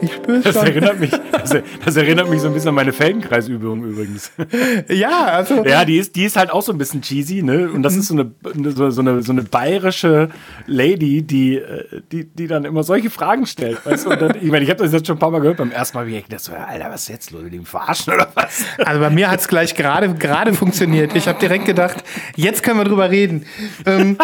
Ich 0.00 0.12
spüre 0.12 0.40
das 0.40 0.54
schon. 0.54 0.66
Erinnert 0.66 1.00
mich, 1.00 1.10
das, 1.10 1.56
das, 1.84 1.96
erinnert 1.96 2.28
mich 2.28 2.40
so 2.40 2.48
ein 2.48 2.54
bisschen 2.54 2.70
an 2.70 2.74
meine 2.74 2.92
Feldenkreisübung 2.92 3.84
übrigens. 3.84 4.32
Ja, 4.88 5.26
also. 5.26 5.64
Ja, 5.64 5.84
die 5.84 5.98
ist, 5.98 6.16
die 6.16 6.24
ist 6.24 6.36
halt 6.36 6.50
auch 6.50 6.62
so 6.62 6.72
ein 6.72 6.78
bisschen 6.78 7.02
cheesy, 7.02 7.42
ne? 7.42 7.70
Und 7.70 7.82
das 7.82 7.96
ist 7.96 8.08
so 8.08 8.14
eine, 8.14 8.32
so, 8.70 8.90
so 8.90 9.00
eine, 9.00 9.22
so 9.22 9.32
eine 9.32 9.42
bayerische 9.42 10.30
Lady, 10.66 11.22
die, 11.22 11.62
die, 12.10 12.24
die 12.24 12.46
dann 12.46 12.64
immer 12.64 12.82
solche 12.82 13.10
Fragen 13.10 13.46
stellt. 13.46 13.84
Weißt 13.84 14.06
du? 14.06 14.10
Dann, 14.16 14.36
ich 14.40 14.50
meine, 14.50 14.64
ich 14.64 14.70
habe 14.70 14.82
das 14.82 14.92
jetzt 14.92 15.06
schon 15.06 15.16
ein 15.16 15.20
paar 15.20 15.30
Mal 15.30 15.40
gehört. 15.40 15.58
Beim 15.58 15.70
ersten 15.70 15.96
Mal 15.96 16.06
habe 16.06 16.16
ich 16.16 16.24
gedacht, 16.24 16.42
so, 16.42 16.52
Alter, 16.52 16.90
was 16.90 17.02
ist 17.02 17.08
jetzt 17.08 17.30
los? 17.30 17.42
Mit 17.42 17.52
dem 17.52 17.64
verarschen 17.66 18.14
oder 18.14 18.28
was? 18.34 18.64
Also 18.78 19.00
bei 19.00 19.10
mir 19.10 19.30
hat 19.30 19.40
es 19.40 19.48
gleich 19.48 19.74
gerade 19.74 20.14
gerade 20.14 20.54
funktioniert. 20.54 21.14
Ich 21.16 21.28
habe 21.28 21.38
direkt 21.38 21.64
gedacht, 21.64 22.02
jetzt 22.36 22.62
können 22.62 22.78
wir 22.78 22.84
drüber 22.84 23.10
reden. 23.10 23.46
Ähm, 23.86 24.18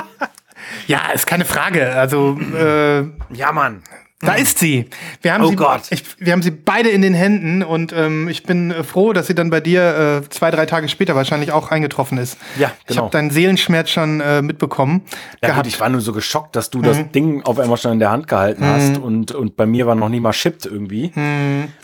ja, 0.87 1.11
ist 1.15 1.27
keine 1.27 1.45
Frage. 1.45 1.93
Also, 1.93 2.39
äh, 2.55 3.01
ja, 3.35 3.53
Mann 3.53 3.83
Da 4.21 4.35
ist 4.35 4.59
sie. 4.59 4.87
Wir 5.23 5.33
haben 5.33 5.45
Oh 5.45 5.49
sie, 5.51 5.55
Gott. 5.57 5.83
Ich, 5.91 6.03
wir 6.19 6.33
haben 6.33 6.43
sie 6.43 6.51
beide 6.51 6.89
in 6.89 7.03
den 7.03 7.14
Händen 7.14 7.62
und 7.62 7.93
ähm, 7.93 8.29
ich 8.29 8.43
bin 8.43 8.73
äh, 8.73 8.83
froh, 8.83 9.12
dass 9.12 9.29
sie 9.29 9.35
dann 9.35 9.49
bei 9.51 9.61
dir 9.61 10.23
äh, 10.25 10.29
zwei, 10.29 10.51
drei 10.51 10.66
Tage 10.66 10.89
später 10.89 11.14
wahrscheinlich 11.14 11.53
auch 11.53 11.71
eingetroffen 11.71 12.19
ist. 12.19 12.37
Ja, 12.59 12.73
Ich 12.81 12.87
genau. 12.89 13.03
habe 13.03 13.12
deinen 13.12 13.31
Seelenschmerz 13.31 13.91
schon 13.91 14.21
äh, 14.21 14.43
mitbekommen. 14.43 15.03
Ja, 15.41 15.51
gehabt. 15.51 15.66
gut, 15.66 15.73
ich 15.73 15.79
war 15.79 15.89
nur 15.89 16.01
so 16.01 16.12
geschockt, 16.12 16.57
dass 16.57 16.69
du 16.71 16.83
das 16.83 16.99
Ding 17.12 17.43
auf 17.45 17.61
einmal 17.61 17.77
schon 17.79 17.93
in 17.93 18.01
der 18.01 18.11
Hand 18.11 18.27
gehalten 18.27 18.64
hast 18.64 18.99
und, 18.99 19.31
und 19.31 19.57
bei 19.57 19.66
mir 19.66 19.87
war 19.87 19.95
noch 19.95 20.09
nie 20.09 20.19
mal 20.21 20.33
shipped 20.33 20.66
irgendwie. 20.66 21.12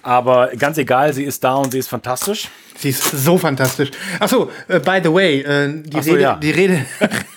Aber 0.02 0.48
ganz 0.58 0.76
egal, 0.78 1.12
sie 1.12 1.22
ist 1.22 1.44
da 1.44 1.54
und 1.54 1.70
sie 1.70 1.78
ist 1.78 1.88
fantastisch. 1.88 2.48
Sie 2.76 2.88
ist 2.88 3.04
so 3.12 3.38
fantastisch. 3.38 3.92
Achso, 4.18 4.50
äh, 4.66 4.80
by 4.80 4.98
the 5.04 5.12
way, 5.12 5.40
äh, 5.42 5.82
die, 5.84 6.02
so, 6.02 6.10
Rede, 6.10 6.22
ja. 6.22 6.34
die 6.34 6.50
Rede. 6.50 6.84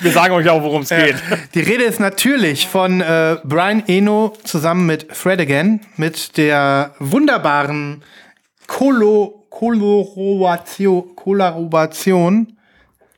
Wir 0.00 0.12
sagen 0.12 0.34
euch 0.34 0.48
auch, 0.48 0.62
worum 0.62 0.82
es 0.82 0.90
geht. 0.90 1.16
Die 1.54 1.60
Rede 1.60 1.84
ist 1.84 1.98
natürlich 1.98 2.68
von 2.68 3.00
äh, 3.00 3.36
Brian 3.44 3.82
Eno 3.86 4.32
zusammen 4.44 4.86
mit 4.86 5.14
Fred 5.14 5.40
Again, 5.40 5.80
mit 5.96 6.36
der 6.36 6.94
wunderbaren 6.98 8.02
Kolo 8.66 9.46
Koloration, 9.50 11.16
Kollaboration 11.16 12.58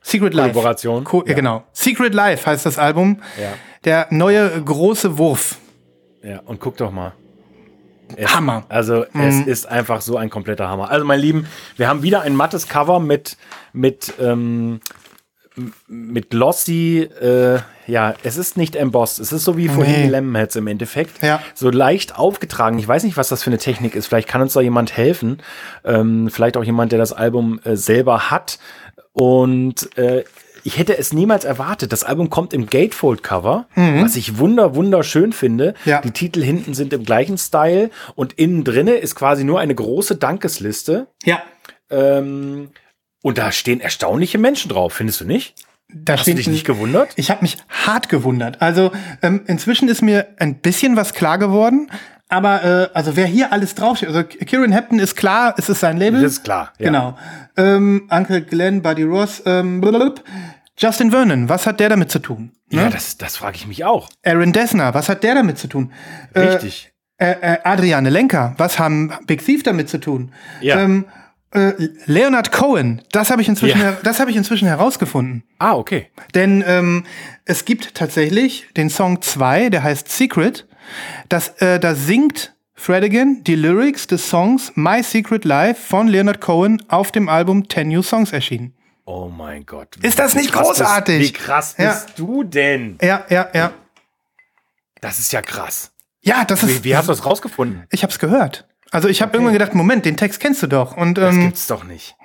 Secret 0.01 0.33
Life. 0.33 0.53
Kollaboration, 0.53 1.03
Ko 1.03 1.23
ja. 1.27 1.35
Genau. 1.35 1.63
Secret 1.71 2.15
Life 2.15 2.49
heißt 2.49 2.65
das 2.65 2.79
Album. 2.79 3.21
Ja. 3.39 3.53
Der 3.83 4.07
neue 4.09 4.49
große 4.63 5.17
Wurf. 5.19 5.57
Ja, 6.23 6.39
und 6.45 6.59
guck 6.59 6.77
doch 6.77 6.91
mal. 6.91 7.13
Es, 8.15 8.35
Hammer. 8.35 8.65
Also 8.69 9.05
es 9.13 9.39
ist 9.41 9.65
einfach 9.67 10.01
so 10.01 10.17
ein 10.17 10.29
kompletter 10.29 10.67
Hammer. 10.67 10.89
Also 10.89 11.05
mein 11.05 11.19
Lieben, 11.19 11.47
wir 11.77 11.87
haben 11.87 12.03
wieder 12.03 12.21
ein 12.21 12.35
mattes 12.35 12.67
Cover 12.67 12.99
mit 12.99 13.37
mit 13.73 14.13
ähm, 14.19 14.81
mit 15.87 16.29
glossy. 16.29 17.01
Äh, 17.21 17.59
ja, 17.87 18.13
es 18.23 18.37
ist 18.37 18.55
nicht 18.57 18.75
embossed. 18.75 19.19
Es 19.19 19.31
ist 19.31 19.43
so 19.43 19.57
wie 19.57 19.67
vorhin 19.67 19.93
Nee. 19.95 20.03
die 20.03 20.09
Lemonheads 20.09 20.55
im 20.55 20.67
Endeffekt. 20.67 21.21
Ja. 21.21 21.41
So 21.53 21.69
leicht 21.69 22.17
aufgetragen. 22.17 22.79
Ich 22.79 22.87
weiß 22.87 23.03
nicht, 23.03 23.17
was 23.17 23.29
das 23.29 23.43
für 23.43 23.49
eine 23.49 23.57
Technik 23.57 23.95
ist. 23.95 24.07
Vielleicht 24.07 24.27
kann 24.29 24.41
uns 24.41 24.53
da 24.53 24.61
jemand 24.61 24.95
helfen. 24.95 25.39
Ähm, 25.83 26.29
vielleicht 26.31 26.55
auch 26.57 26.63
jemand, 26.63 26.91
der 26.91 26.99
das 26.99 27.11
Album 27.13 27.59
äh, 27.63 27.75
selber 27.75 28.31
hat. 28.31 28.59
Und 29.13 29.97
äh, 29.97 30.23
ich 30.63 30.77
hätte 30.77 30.97
es 30.97 31.11
niemals 31.11 31.43
erwartet. 31.43 31.91
Das 31.91 32.03
Album 32.03 32.29
kommt 32.29 32.53
im 32.53 32.67
Gatefold-Cover, 32.67 33.65
was 33.75 34.15
ich 34.15 34.37
wunder, 34.37 34.75
wunderschön 34.75 35.33
finde. 35.33 35.73
Mhm. 35.83 35.89
Ja. 35.89 36.01
Die 36.01 36.11
Titel 36.11 36.43
hinten 36.43 36.75
sind 36.75 36.93
im 36.93 37.03
gleichen 37.03 37.37
Style 37.39 37.89
und 38.13 38.33
innen 38.33 38.63
drinne 38.63 38.93
ist 38.93 39.15
quasi 39.15 39.43
nur 39.43 39.59
eine 39.59 39.73
große 39.73 40.17
Dankesliste. 40.17 41.07
Ja. 41.23 41.41
Ähm, 41.89 42.69
und 43.21 43.37
da 43.37 43.51
stehen 43.51 43.79
erstaunliche 43.79 44.37
Menschen 44.37 44.69
drauf, 44.69 44.93
findest 44.93 45.21
du 45.21 45.25
nicht? 45.25 45.55
Da 45.93 46.17
Hast 46.17 46.27
du 46.27 46.33
dich 46.33 46.47
nicht 46.47 46.65
gewundert? 46.65 47.09
Ich 47.17 47.29
habe 47.31 47.41
mich 47.41 47.57
hart 47.67 48.07
gewundert. 48.07 48.61
Also 48.61 48.91
ähm, 49.21 49.41
inzwischen 49.47 49.89
ist 49.89 50.01
mir 50.01 50.27
ein 50.37 50.55
bisschen 50.55 50.95
was 50.95 51.13
klar 51.13 51.37
geworden. 51.37 51.91
Aber 52.29 52.63
äh, 52.63 52.89
also 52.93 53.17
wer 53.17 53.25
hier 53.25 53.51
alles 53.51 53.75
draufsteht, 53.75 54.07
also 54.07 54.23
Kieran 54.23 54.71
Hepton 54.71 54.99
ist 54.99 55.17
klar, 55.17 55.53
es 55.57 55.67
ist 55.67 55.81
sein 55.81 55.97
Label. 55.97 56.21
Das 56.21 56.33
ist 56.33 56.43
klar. 56.45 56.71
Ja. 56.79 56.85
Genau. 56.85 57.17
Ähm, 57.57 58.07
Uncle 58.09 58.41
Glenn, 58.41 58.81
Buddy 58.81 59.03
Ross, 59.03 59.43
ähm, 59.45 59.81
blablabla. 59.81 60.23
Justin 60.77 61.11
Vernon, 61.11 61.49
was 61.49 61.67
hat 61.67 61.81
der 61.81 61.89
damit 61.89 62.09
zu 62.09 62.19
tun? 62.19 62.51
Ja, 62.69 62.89
das, 62.89 63.17
das 63.17 63.35
frage 63.35 63.57
ich 63.57 63.67
mich 63.67 63.83
auch. 63.83 64.09
Aaron 64.23 64.53
Dessner, 64.53 64.93
was 64.93 65.09
hat 65.09 65.23
der 65.23 65.35
damit 65.35 65.57
zu 65.57 65.67
tun? 65.67 65.91
Richtig. 66.33 66.93
Äh, 67.17 67.35
äh, 67.41 67.57
Adriane 67.65 68.09
Lenker, 68.09 68.55
was 68.57 68.79
haben 68.79 69.11
Big 69.27 69.45
Thief 69.45 69.61
damit 69.61 69.89
zu 69.89 69.99
tun? 69.99 70.31
Ja. 70.61 70.79
Ähm, 70.79 71.05
äh, 71.51 71.73
Leonard 72.05 72.51
Cohen, 72.51 73.01
das 73.11 73.29
habe 73.29 73.41
ich 73.41 73.47
inzwischen, 73.49 73.79
Ja. 73.79 73.97
das 74.03 74.19
habe 74.19 74.31
ich 74.31 74.37
inzwischen 74.37 74.67
herausgefunden. 74.67 75.43
ah, 75.59 75.73
okay. 75.75 76.07
Denn 76.33 76.63
ähm, 76.65 77.05
es 77.45 77.65
gibt 77.65 77.95
tatsächlich 77.95 78.67
den 78.77 78.89
Song 78.89 79.21
2, 79.21 79.69
der 79.69 79.83
heißt 79.83 80.09
Secret. 80.09 80.67
Das, 81.29 81.49
äh, 81.61 81.79
da 81.79 81.93
singt 81.95 82.53
Fredigan 82.73 83.43
die 83.43 83.55
Lyrics 83.55 84.07
des 84.07 84.29
Songs 84.29 84.71
My 84.75 85.03
Secret 85.03 85.45
Life 85.45 85.79
von 85.81 86.07
Leonard 86.07 86.41
Cohen 86.41 86.81
auf 86.87 87.11
dem 87.11 87.29
Album 87.29 87.69
10 87.69 87.89
New 87.89 88.01
Songs 88.01 88.31
erschienen. 88.33 88.73
Oh 89.05 89.27
mein 89.27 89.65
Gott. 89.65 89.97
Ist 90.01 90.19
das 90.19 90.33
Wie 90.35 90.39
nicht 90.39 90.53
großartig? 90.53 91.19
Bist, 91.19 91.33
wie 91.33 91.37
krass 91.45 91.75
Ja. 91.77 91.91
bist 91.91 92.13
du 92.17 92.43
denn? 92.43 92.97
Ja, 93.01 93.25
ja, 93.29 93.49
ja. 93.53 93.73
Das 95.01 95.19
ist 95.19 95.31
ja 95.33 95.41
krass. 95.41 95.91
Ja, 96.21 96.45
das 96.45 96.65
Wie, 96.67 96.71
ist. 96.71 96.83
wie 96.83 96.95
hast 96.95 97.07
du 97.07 97.11
das 97.11 97.25
rausgefunden? 97.25 97.83
ich 97.89 98.03
hab's 98.03 98.19
gehört. 98.19 98.67
Also 98.91 99.07
ich 99.07 99.21
habe 99.21 99.33
irgendwann 99.33 99.53
gedacht, 99.53 99.73
Moment, 99.73 100.05
den 100.05 100.17
Text 100.17 100.39
kennst 100.39 100.61
du 100.63 100.67
doch. 100.67 100.95
Und 100.97 101.17
Das 101.17 101.33
ähm, 101.33 101.41
gibt's 101.45 101.65
doch 101.67 101.83
nicht. 101.85 102.15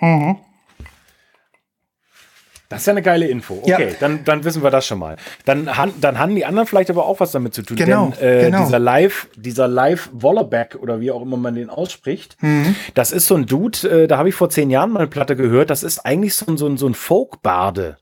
Das 2.68 2.80
ist 2.80 2.86
ja 2.86 2.92
eine 2.94 3.02
geile 3.02 3.28
Info. 3.28 3.60
Okay, 3.62 3.90
Ja. 3.90 3.94
dann, 4.00 4.24
dann 4.24 4.42
wissen 4.42 4.64
wir 4.64 4.70
das 4.70 4.84
schon 4.84 4.98
mal. 4.98 5.16
Dann, 5.44 5.76
han, 5.76 5.92
dann 6.00 6.18
haben 6.18 6.34
die 6.34 6.44
anderen 6.44 6.66
vielleicht 6.66 6.90
aber 6.90 7.06
auch 7.06 7.20
was 7.20 7.30
damit 7.30 7.54
zu 7.54 7.62
tun. 7.62 7.76
Genau, 7.76 8.12
Denn 8.20 8.28
äh, 8.40 8.44
genau. 8.46 8.64
dieser 8.64 8.80
Live, 8.80 9.28
dieser 9.36 9.68
Live 9.68 10.10
Wollerback 10.12 10.74
oder 10.80 11.00
wie 11.00 11.12
auch 11.12 11.22
immer 11.22 11.36
man 11.36 11.54
den 11.54 11.70
ausspricht, 11.70 12.36
Mhm. 12.40 12.74
das 12.94 13.12
ist 13.12 13.26
so 13.28 13.36
ein 13.36 13.46
Dude, 13.46 13.88
äh, 13.88 14.06
da 14.08 14.18
habe 14.18 14.28
ich 14.28 14.34
vor 14.34 14.50
zehn 14.50 14.68
Jahren 14.70 14.90
mal 14.90 14.98
eine 15.00 15.08
Platte 15.08 15.36
gehört. 15.36 15.70
Das 15.70 15.84
ist 15.84 16.00
eigentlich 16.00 16.34
so 16.34 16.46
ein, 16.46 16.56
so 16.56 16.66
ein, 16.66 16.76
so 16.76 16.88
ein 16.88 16.94
Folk-Barde, 16.94 17.98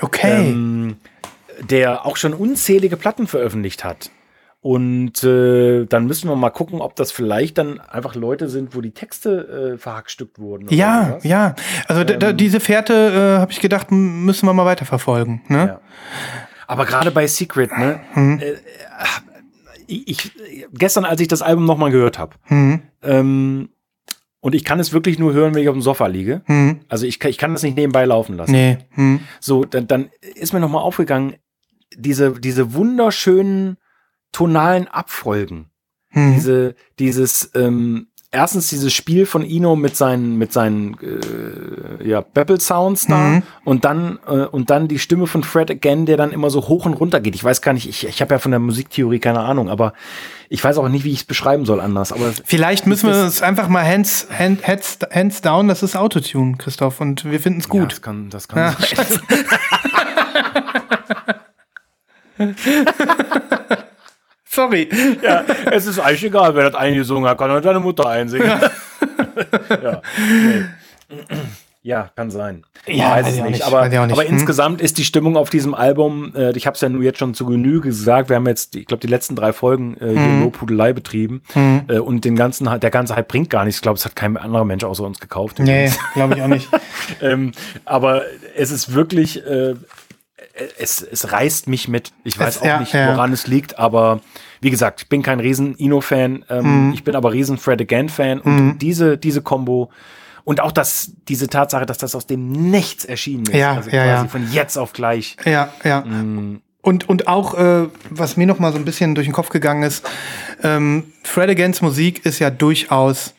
okay. 0.00 0.40
ähm, 0.48 0.96
der 1.60 2.04
auch 2.04 2.16
schon 2.16 2.34
unzählige 2.34 2.96
Platten 2.96 3.28
veröffentlicht 3.28 3.84
hat. 3.84 4.10
Und 4.62 5.24
äh, 5.24 5.86
dann 5.86 6.04
müssen 6.06 6.28
wir 6.28 6.36
mal 6.36 6.50
gucken, 6.50 6.82
ob 6.82 6.94
das 6.94 7.12
vielleicht 7.12 7.56
dann 7.56 7.80
einfach 7.80 8.14
Leute 8.14 8.48
sind, 8.50 8.76
wo 8.76 8.82
die 8.82 8.90
Texte 8.90 9.72
äh, 9.74 9.78
verhackstückt 9.78 10.38
wurden. 10.38 10.68
ja, 10.68 11.06
sowas. 11.08 11.24
ja. 11.24 11.54
Also 11.88 12.04
d- 12.04 12.34
diese 12.34 12.60
Fährte, 12.60 12.92
äh, 12.92 13.40
habe 13.40 13.52
ich 13.52 13.60
gedacht, 13.60 13.90
müssen 13.90 14.44
wir 14.46 14.52
mal 14.52 14.66
weiterverfolgen. 14.66 15.40
Ne? 15.48 15.56
Ja. 15.66 15.80
Aber 16.66 16.84
gerade 16.84 17.10
bei 17.10 17.26
Secret, 17.26 17.70
ne? 17.78 18.00
Mhm. 18.14 18.38
Äh, 18.38 18.52
ich, 19.86 20.08
ich, 20.08 20.32
gestern, 20.74 21.04
als 21.04 21.20
ich 21.20 21.28
das 21.28 21.42
Album 21.42 21.64
nochmal 21.64 21.90
gehört 21.90 22.18
habe, 22.18 22.36
Mhm. 22.48 22.82
ähm, 23.02 23.70
und 24.42 24.54
ich 24.54 24.64
kann 24.64 24.78
es 24.80 24.92
wirklich 24.92 25.18
nur 25.18 25.32
hören, 25.34 25.54
wenn 25.54 25.62
ich 25.62 25.68
auf 25.68 25.74
dem 25.74 25.82
Sofa 25.82 26.06
liege. 26.06 26.42
Mhm. 26.46 26.80
Also 26.88 27.06
ich, 27.06 27.18
kann- 27.18 27.30
ich 27.30 27.38
kann 27.38 27.52
das 27.52 27.62
nicht 27.62 27.76
nebenbei 27.76 28.04
laufen 28.04 28.36
lassen. 28.36 28.52
Nee. 28.52 28.78
Mhm. 28.94 29.20
So, 29.40 29.64
dann, 29.64 29.86
dann 29.86 30.10
ist 30.34 30.52
mir 30.52 30.60
nochmal 30.60 30.82
aufgegangen, 30.82 31.34
diese, 31.96 32.32
diese 32.38 32.72
wunderschönen 32.74 33.76
tonalen 34.32 34.88
Abfolgen. 34.88 35.70
Mhm. 36.12 36.34
Diese, 36.34 36.74
dieses, 36.98 37.50
ähm, 37.54 38.08
erstens 38.32 38.68
dieses 38.68 38.92
Spiel 38.92 39.26
von 39.26 39.42
Ino 39.44 39.74
mit 39.76 39.96
seinen, 39.96 40.38
mit 40.38 40.52
seinen 40.52 40.96
äh, 41.00 42.08
ja, 42.08 42.20
Babble 42.20 42.60
Sounds 42.60 43.06
da 43.06 43.16
Mhm. 43.16 43.42
und 43.64 43.84
dann 43.84 44.18
äh, 44.26 44.44
und 44.46 44.70
dann 44.70 44.86
die 44.88 44.98
Stimme 45.00 45.26
von 45.26 45.42
Fred 45.44 45.70
again, 45.70 46.06
der 46.06 46.16
dann 46.16 46.30
immer 46.32 46.48
so 46.50 46.66
hoch 46.68 46.86
und 46.86 46.94
runter 46.94 47.20
geht. 47.20 47.34
Ich 47.34 47.42
weiß 47.44 47.60
gar 47.62 47.72
nicht, 47.72 47.88
ich, 47.88 48.06
ich 48.06 48.20
habe 48.20 48.34
ja 48.34 48.38
von 48.38 48.50
der 48.52 48.60
Musiktheorie 48.60 49.18
keine 49.20 49.40
Ahnung, 49.40 49.68
aber 49.68 49.92
ich 50.48 50.62
weiß 50.62 50.78
auch 50.78 50.88
nicht, 50.88 51.04
wie 51.04 51.12
ich 51.12 51.20
es 51.20 51.24
beschreiben 51.24 51.64
soll 51.64 51.80
anders. 51.80 52.12
Aber 52.12 52.32
Vielleicht 52.44 52.86
müssen 52.86 53.08
wir 53.08 53.14
es 53.24 53.42
einfach 53.42 53.68
mal 53.68 53.84
hands, 53.86 54.26
hand, 54.36 54.66
heads, 54.66 54.98
hands 55.12 55.42
down, 55.42 55.68
das 55.68 55.82
ist 55.84 55.96
Autotune, 55.96 56.56
Christoph, 56.56 57.00
und 57.00 57.24
wir 57.24 57.38
finden 57.40 57.60
es 57.60 57.66
Ja, 57.66 57.80
gut. 57.80 57.92
das 57.92 58.02
kann, 58.02 58.30
das 58.30 58.48
kann 58.48 58.58
Ja, 58.58 58.76
sein. 62.38 62.54
Sorry. 64.50 64.88
Ja, 65.22 65.44
es 65.70 65.86
ist 65.86 65.98
eigentlich 65.98 66.24
egal, 66.24 66.54
wer 66.54 66.70
das 66.70 66.74
eingesungen 66.74 67.28
hat, 67.28 67.38
kann 67.38 67.50
auch 67.50 67.60
deine 67.60 67.80
Mutter 67.80 68.06
einsingen. 68.08 68.50
Ja, 69.82 70.02
nee. 70.18 70.64
ja 71.82 72.10
kann 72.14 72.30
sein. 72.30 72.64
Ja, 72.86 73.10
weiß 73.12 73.26
weiß 73.26 73.32
es 73.34 73.40
nicht. 73.42 73.50
nicht, 73.52 73.66
Aber, 73.66 73.88
nicht. 73.88 73.96
aber 73.98 74.22
Hm. 74.22 74.28
insgesamt 74.34 74.80
ist 74.80 74.98
die 74.98 75.04
Stimmung 75.04 75.36
auf 75.36 75.50
diesem 75.50 75.74
Album, 75.74 76.32
äh, 76.34 76.50
ich 76.56 76.66
habe 76.66 76.74
es 76.74 76.80
ja 76.80 76.88
nur 76.88 77.02
jetzt 77.02 77.18
schon 77.18 77.32
zu 77.34 77.46
Genüge 77.46 77.88
gesagt, 77.88 78.28
wir 78.28 78.36
haben 78.36 78.46
jetzt, 78.46 78.76
ich 78.76 78.86
glaube, 78.86 79.00
die 79.00 79.06
letzten 79.06 79.36
drei 79.36 79.52
Folgen 79.52 79.96
äh, 80.00 80.10
hier 80.10 80.20
Hm. 80.20 80.42
Lobhudelei 80.42 80.92
betrieben 80.92 81.42
äh, 81.88 81.98
und 81.98 82.24
den 82.24 82.36
ganzen, 82.36 82.68
der 82.80 82.90
ganze 82.90 83.16
Hype 83.16 83.28
bringt 83.28 83.50
gar 83.50 83.64
nichts. 83.64 83.78
Ich 83.78 83.82
glaube, 83.82 83.96
es 83.98 84.04
hat 84.04 84.16
kein 84.16 84.36
anderer 84.36 84.64
Mensch 84.64 84.84
außer 84.84 85.04
uns 85.04 85.20
gekauft. 85.20 85.58
Nee, 85.58 85.90
glaube 86.14 86.34
ich 86.34 86.42
auch 86.42 86.48
nicht. 86.48 86.68
ähm, 87.22 87.52
aber 87.84 88.22
es 88.56 88.70
ist 88.70 88.92
wirklich, 88.94 89.44
äh, 89.46 89.74
es, 90.78 91.00
es 91.02 91.32
reißt 91.32 91.68
mich 91.68 91.88
mit. 91.88 92.12
Ich 92.24 92.38
weiß 92.38 92.56
Es- 92.56 92.62
auch 92.62 92.66
ja, 92.66 92.80
nicht, 92.80 92.92
ja. 92.92 93.08
woran 93.12 93.32
es 93.32 93.46
liegt, 93.46 93.78
aber 93.78 94.20
wie 94.60 94.70
gesagt, 94.70 95.02
ich 95.02 95.08
bin 95.08 95.22
kein 95.22 95.40
riesen 95.40 95.74
Ino-Fan, 95.76 96.44
ähm, 96.50 96.86
Mhm. 96.88 96.92
ich 96.94 97.04
bin 97.04 97.16
aber 97.16 97.32
riesen 97.32 97.56
Fred 97.58 97.80
Again-Fan 97.80 98.40
und 98.40 98.78
diese, 98.78 99.16
diese 99.18 99.40
Combo 99.42 99.90
und 100.44 100.60
auch 100.60 100.72
das, 100.72 101.12
diese 101.28 101.48
Tatsache, 101.48 101.86
dass 101.86 101.98
das 101.98 102.14
aus 102.14 102.26
dem 102.26 102.50
Nichts 102.52 103.04
erschienen 103.04 103.44
ist. 103.46 103.54
Ja, 103.54 103.74
also 103.74 103.90
ja, 103.90 104.04
quasi 104.04 104.24
ja. 104.24 104.28
von 104.28 104.52
jetzt 104.52 104.76
auf 104.76 104.92
gleich. 104.92 105.36
Ja, 105.44 105.72
ja. 105.84 106.04
Und, 106.82 107.08
und 107.08 107.28
auch, 107.28 107.54
äh, 107.58 107.88
was 108.08 108.36
mir 108.38 108.46
noch 108.46 108.58
mal 108.58 108.72
so 108.72 108.78
ein 108.78 108.84
bisschen 108.86 109.14
durch 109.14 109.26
den 109.26 109.34
Kopf 109.34 109.50
gegangen 109.50 109.82
ist, 109.82 110.02
ähm, 110.62 111.12
Fred 111.24 111.50
Again's 111.50 111.82
Musik 111.82 112.24
ist 112.24 112.38
ja 112.38 112.48
durchaus 112.50 113.34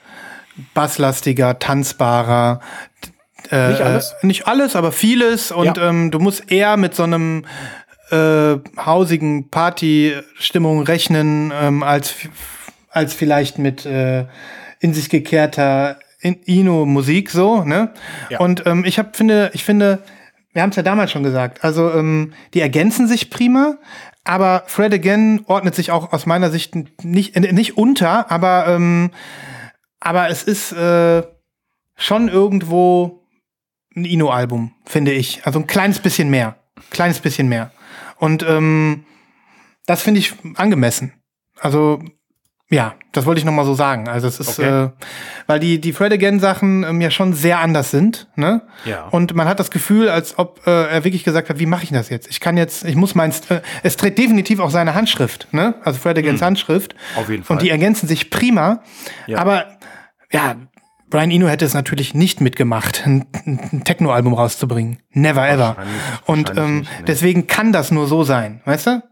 basslastiger, 0.74 1.60
tanzbarer. 1.60 2.60
Äh, 3.52 3.70
Nicht 3.70 3.82
alles? 3.82 4.16
äh, 4.22 4.28
Nicht 4.28 4.48
alles, 4.48 4.76
aber 4.76 4.92
vieles. 4.92 5.52
Und 5.52 5.78
Ja. 5.78 5.90
ähm, 5.90 6.12
du 6.12 6.20
musst 6.20 6.52
eher 6.52 6.78
mit 6.78 6.96
so 6.96 7.04
einem 7.04 7.46
äh, 8.12 8.58
hausigen 8.78 9.50
Party-Stimmung 9.50 10.84
rechnen, 10.84 11.52
ähm, 11.60 11.84
als, 11.84 12.14
als 12.90 13.14
vielleicht 13.14 13.58
mit 13.58 13.86
äh, 13.86 14.26
in 14.80 14.94
sich 14.94 15.10
gekehrter 15.10 15.98
In- 16.20 16.42
Ino-Musik 16.46 17.30
so, 17.32 17.64
ne? 17.64 17.92
Ja. 18.30 18.40
Und 18.40 18.66
ähm, 18.66 18.84
ich 18.86 19.00
hab, 19.00 19.16
finde, 19.16 19.52
ich 19.54 19.64
finde, 19.64 20.00
wir 20.54 20.62
haben 20.62 20.72
es 20.72 20.76
ja 20.76 20.84
damals 20.84 21.12
schon 21.12 21.24
gesagt, 21.24 21.64
also 21.64 21.92
ähm, 21.92 22.34
die 22.54 22.60
ergänzen 22.62 23.08
sich 23.08 23.30
prima, 23.30 23.78
aber 24.26 24.64
Fred 24.68 24.94
Again 24.94 25.44
ordnet 25.48 25.74
sich 25.76 25.90
auch 25.92 26.12
aus 26.14 26.26
meiner 26.26 26.52
Sicht 26.52 26.76
nicht, 27.04 27.36
nicht 27.40 27.78
unter, 27.78 28.30
aber, 28.30 28.68
ähm, 28.68 29.12
aber 30.00 30.30
es 30.30 30.44
ist 30.44 30.74
äh, 30.74 31.24
schon 31.96 32.28
irgendwo 32.28 33.21
ein 33.96 34.06
Ino-Album, 34.06 34.74
finde 34.86 35.12
ich. 35.12 35.46
Also 35.46 35.60
ein 35.60 35.68
kleines 35.68 36.00
bisschen 36.00 36.30
mehr. 36.30 36.56
Kleines 36.90 37.20
bisschen 37.20 37.50
mehr. 37.50 37.72
Und 38.18 38.44
ähm, 38.48 39.06
das 39.86 40.02
finde 40.02 40.20
ich 40.20 40.34
angemessen. 40.56 41.14
Also 41.60 42.02
ja, 42.70 42.96
das 43.12 43.26
wollte 43.26 43.40
ich 43.40 43.46
noch 43.46 43.52
mal 43.52 43.66
so 43.66 43.74
sagen. 43.74 44.08
Also 44.08 44.30
es 44.30 44.40
ist, 44.40 44.58
okay. 44.58 44.86
äh, 44.86 44.90
weil 45.46 45.60
die 45.60 45.82
die 45.82 45.92
Fred 45.92 46.14
Again 46.14 46.40
Sachen 46.40 46.84
ähm, 46.84 47.02
ja 47.02 47.12
schon 47.12 47.34
sehr 47.34 47.60
anders 47.60 47.92
sind, 47.92 48.30
ne? 48.38 48.62
Ja. 48.86 49.08
Und 49.08 49.36
man 49.36 49.46
hat 49.50 49.60
das 49.60 49.72
Gefühl, 49.72 50.08
als 50.08 50.40
ob 50.40 50.66
äh, 50.66 50.86
er 50.88 51.04
wirklich 51.04 51.26
gesagt 51.26 51.50
hat, 51.50 51.60
wie 51.60 51.66
mache 51.66 51.84
ich 51.84 51.90
das 51.90 52.08
jetzt? 52.08 52.30
Ich 52.30 52.40
kann 52.40 52.56
jetzt, 52.56 52.86
ich 52.86 52.96
muss 52.96 53.14
mein, 53.14 53.32
äh, 53.50 53.60
es 53.84 53.98
trägt 53.98 54.18
definitiv 54.18 54.62
auch 54.62 54.70
seine 54.70 54.96
Handschrift, 54.96 55.50
ne? 55.52 55.76
Also 55.84 56.00
Fred 56.00 56.18
Agains 56.18 56.40
mhm. 56.40 56.46
Handschrift. 56.46 56.96
Auf 57.18 57.30
jeden 57.30 57.44
Fall. 57.44 57.58
Und 57.58 57.62
die 57.62 57.70
ergänzen 57.70 58.08
sich 58.08 58.30
prima. 58.30 58.82
Ja. 59.28 59.40
Aber 59.40 59.66
ja, 60.32 60.56
Brian 61.12 61.30
Eno 61.30 61.48
hätte 61.48 61.66
es 61.66 61.76
natürlich 61.76 62.16
nicht 62.16 62.42
mitgemacht, 62.42 63.06
ein, 63.06 63.28
ein 63.46 63.84
Techno-Album 63.84 64.34
rauszubringen. 64.34 64.98
Never 65.12 65.48
ever. 65.48 65.78
Und 66.26 66.58
ähm, 66.58 66.80
nicht, 66.80 66.92
nee. 67.00 67.06
deswegen 67.06 67.46
kann 67.46 67.72
das 67.72 67.92
nur 67.92 68.08
so 68.08 68.24
sein, 68.24 68.62
weißt 68.66 68.88
du? 68.88 69.04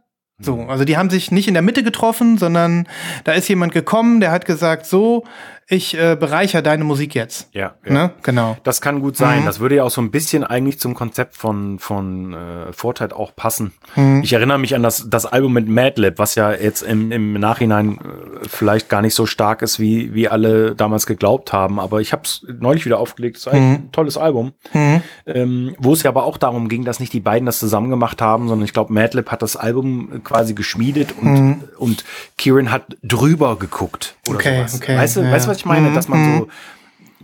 So, 0.42 0.62
also 0.62 0.86
die 0.86 0.98
haben 0.98 1.10
sich 1.10 1.32
nicht 1.32 1.50
in 1.50 1.54
der 1.54 1.62
Mitte 1.62 1.84
getroffen, 1.84 2.38
sondern 2.38 2.88
da 3.26 3.34
ist 3.34 3.50
jemand 3.50 3.74
gekommen, 3.74 4.22
der 4.22 4.32
hat 4.32 4.46
gesagt, 4.46 4.86
so, 4.86 5.26
ich 5.72 5.96
äh, 5.96 6.18
bereichere 6.20 6.64
deine 6.64 6.84
Musik 6.84 7.14
jetzt. 7.14 7.48
Ja, 7.54 7.76
ja. 7.86 7.94
Ne? 7.94 8.12
genau. 8.24 8.58
Das 8.64 8.82
kann 8.82 9.02
gut 9.02 9.16
sein. 9.16 9.42
Mhm. 9.42 9.46
Das 9.46 9.60
würde 9.60 9.76
ja 9.76 9.84
auch 9.84 9.92
so 9.92 10.02
ein 10.02 10.10
bisschen 10.10 10.44
eigentlich 10.44 10.80
zum 10.80 10.96
Konzept 10.96 11.36
von, 11.36 11.78
von 11.78 12.34
äh, 12.34 12.74
Fortnite 12.74 13.16
auch 13.16 13.36
passen. 13.36 13.72
Mhm. 13.96 14.24
Ich 14.24 14.34
erinnere 14.34 14.58
mich 14.58 14.74
an 14.74 14.82
das, 14.82 15.10
das 15.12 15.28
Album 15.28 15.54
mit 15.54 15.68
Madlib, 15.68 16.18
was 16.18 16.34
ja 16.34 16.52
jetzt 16.54 16.82
im, 16.82 17.12
im 17.12 17.34
Nachhinein 17.34 18.00
äh, 18.00 18.48
vielleicht 18.48 18.90
gar 18.90 19.04
nicht 19.04 19.14
so 19.14 19.28
stark 19.28 19.62
ist, 19.62 19.80
wie, 19.80 20.12
wie 20.16 20.28
alle 20.28 20.74
damals 20.74 21.06
geglaubt 21.06 21.54
haben. 21.54 21.80
Aber 21.80 22.02
ich 22.02 22.14
habe 22.14 22.24
es 22.24 22.44
neulich 22.60 22.86
wieder 22.86 23.00
aufgelegt. 23.00 23.36
Das 23.38 23.54
ist 23.54 23.54
mhm. 23.54 23.60
ein 23.60 23.92
tolles 23.92 24.18
Album. 24.18 24.54
Mhm. 24.74 25.02
Ähm, 25.28 25.76
wo 25.78 25.94
es 25.94 26.02
ja 26.02 26.10
aber 26.10 26.24
auch 26.24 26.40
darum 26.40 26.68
ging, 26.68 26.84
dass 26.84 27.00
nicht 27.00 27.14
die 27.14 27.20
beiden 27.20 27.46
das 27.46 27.60
zusammen 27.60 27.92
gemacht 27.92 28.24
haben, 28.24 28.48
sondern 28.48 28.66
ich 28.66 28.74
glaube, 28.74 28.92
Madlib 28.92 29.30
hat 29.30 29.44
das 29.44 29.56
Album 29.56 30.24
quasi 30.24 30.56
geschmiedet 30.56 31.14
und, 31.22 31.34
mhm. 31.34 31.64
und 31.78 32.06
Kieran 32.40 32.72
hat 32.72 32.98
drüber 33.04 33.56
geguckt 33.60 34.16
oder 34.28 34.38
okay, 34.38 34.58
sowas. 34.58 34.76
Okay, 34.76 34.98
weißt 34.98 35.18
du, 35.18 35.22
ja. 35.22 35.32
weißt, 35.32 35.48
was 35.48 35.59
ich 35.60 35.66
meine? 35.66 35.90
Mhm. 35.90 35.96
Dass 35.96 36.08
man 36.08 36.26
so, 36.26 36.46
mhm. 36.46 36.50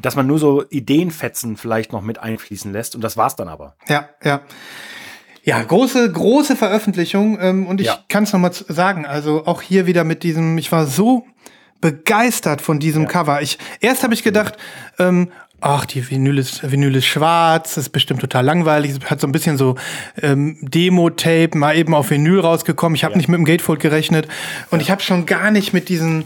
dass 0.02 0.16
man 0.16 0.28
nur 0.28 0.40
so 0.40 0.64
Ideenfetzen 0.70 1.58
vielleicht 1.58 1.92
noch 1.92 2.02
mit 2.02 2.20
einfließen 2.20 2.72
lässt 2.72 2.96
und 2.96 3.04
das 3.04 3.18
war's 3.18 3.36
dann 3.36 3.48
aber. 3.48 3.76
Ja, 3.88 4.10
ja. 4.24 4.42
Ja, 5.44 5.62
große, 5.62 6.12
große 6.12 6.56
Veröffentlichung 6.56 7.38
ähm, 7.40 7.68
und 7.68 7.80
ich 7.80 7.88
ja. 7.88 8.00
kann 8.10 8.24
es 8.24 8.34
nochmal 8.34 8.52
sagen, 8.52 9.06
also 9.06 9.46
auch 9.46 9.62
hier 9.62 9.86
wieder 9.86 10.04
mit 10.04 10.24
diesem, 10.24 10.58
ich 10.58 10.72
war 10.72 10.88
so 10.88 11.28
begeistert 11.82 12.62
von 12.62 12.80
diesem 12.80 13.04
ja. 13.04 13.10
Cover. 13.10 13.42
Ich, 13.44 13.60
erst 13.80 14.02
habe 14.02 14.16
ich 14.16 14.24
gedacht, 14.24 14.58
ähm, 14.98 15.30
ach, 15.62 15.86
die 15.86 16.10
Vinyl 16.10 16.40
ist, 16.40 16.70
Vinyl 16.70 16.96
ist 16.96 17.06
schwarz, 17.06 17.78
ist 17.78 17.90
bestimmt 17.90 18.22
total 18.22 18.44
langweilig, 18.44 18.96
hat 19.06 19.22
so 19.22 19.28
ein 19.28 19.32
bisschen 19.32 19.58
so 19.58 19.76
ähm, 20.22 20.58
Demo-Tape, 20.62 21.58
mal 21.58 21.76
eben 21.76 21.94
auf 21.94 22.10
Vinyl 22.10 22.40
rausgekommen. 22.40 22.96
Ich 22.96 23.04
habe 23.04 23.14
ja. 23.14 23.18
nicht 23.18 23.28
mit 23.28 23.38
dem 23.38 23.46
Gatefold 23.46 23.80
gerechnet 23.80 24.28
und 24.72 24.82
ich 24.82 24.90
habe 24.90 25.04
schon 25.04 25.28
gar 25.28 25.52
nicht 25.52 25.74
mit 25.74 25.90
diesen 25.90 26.26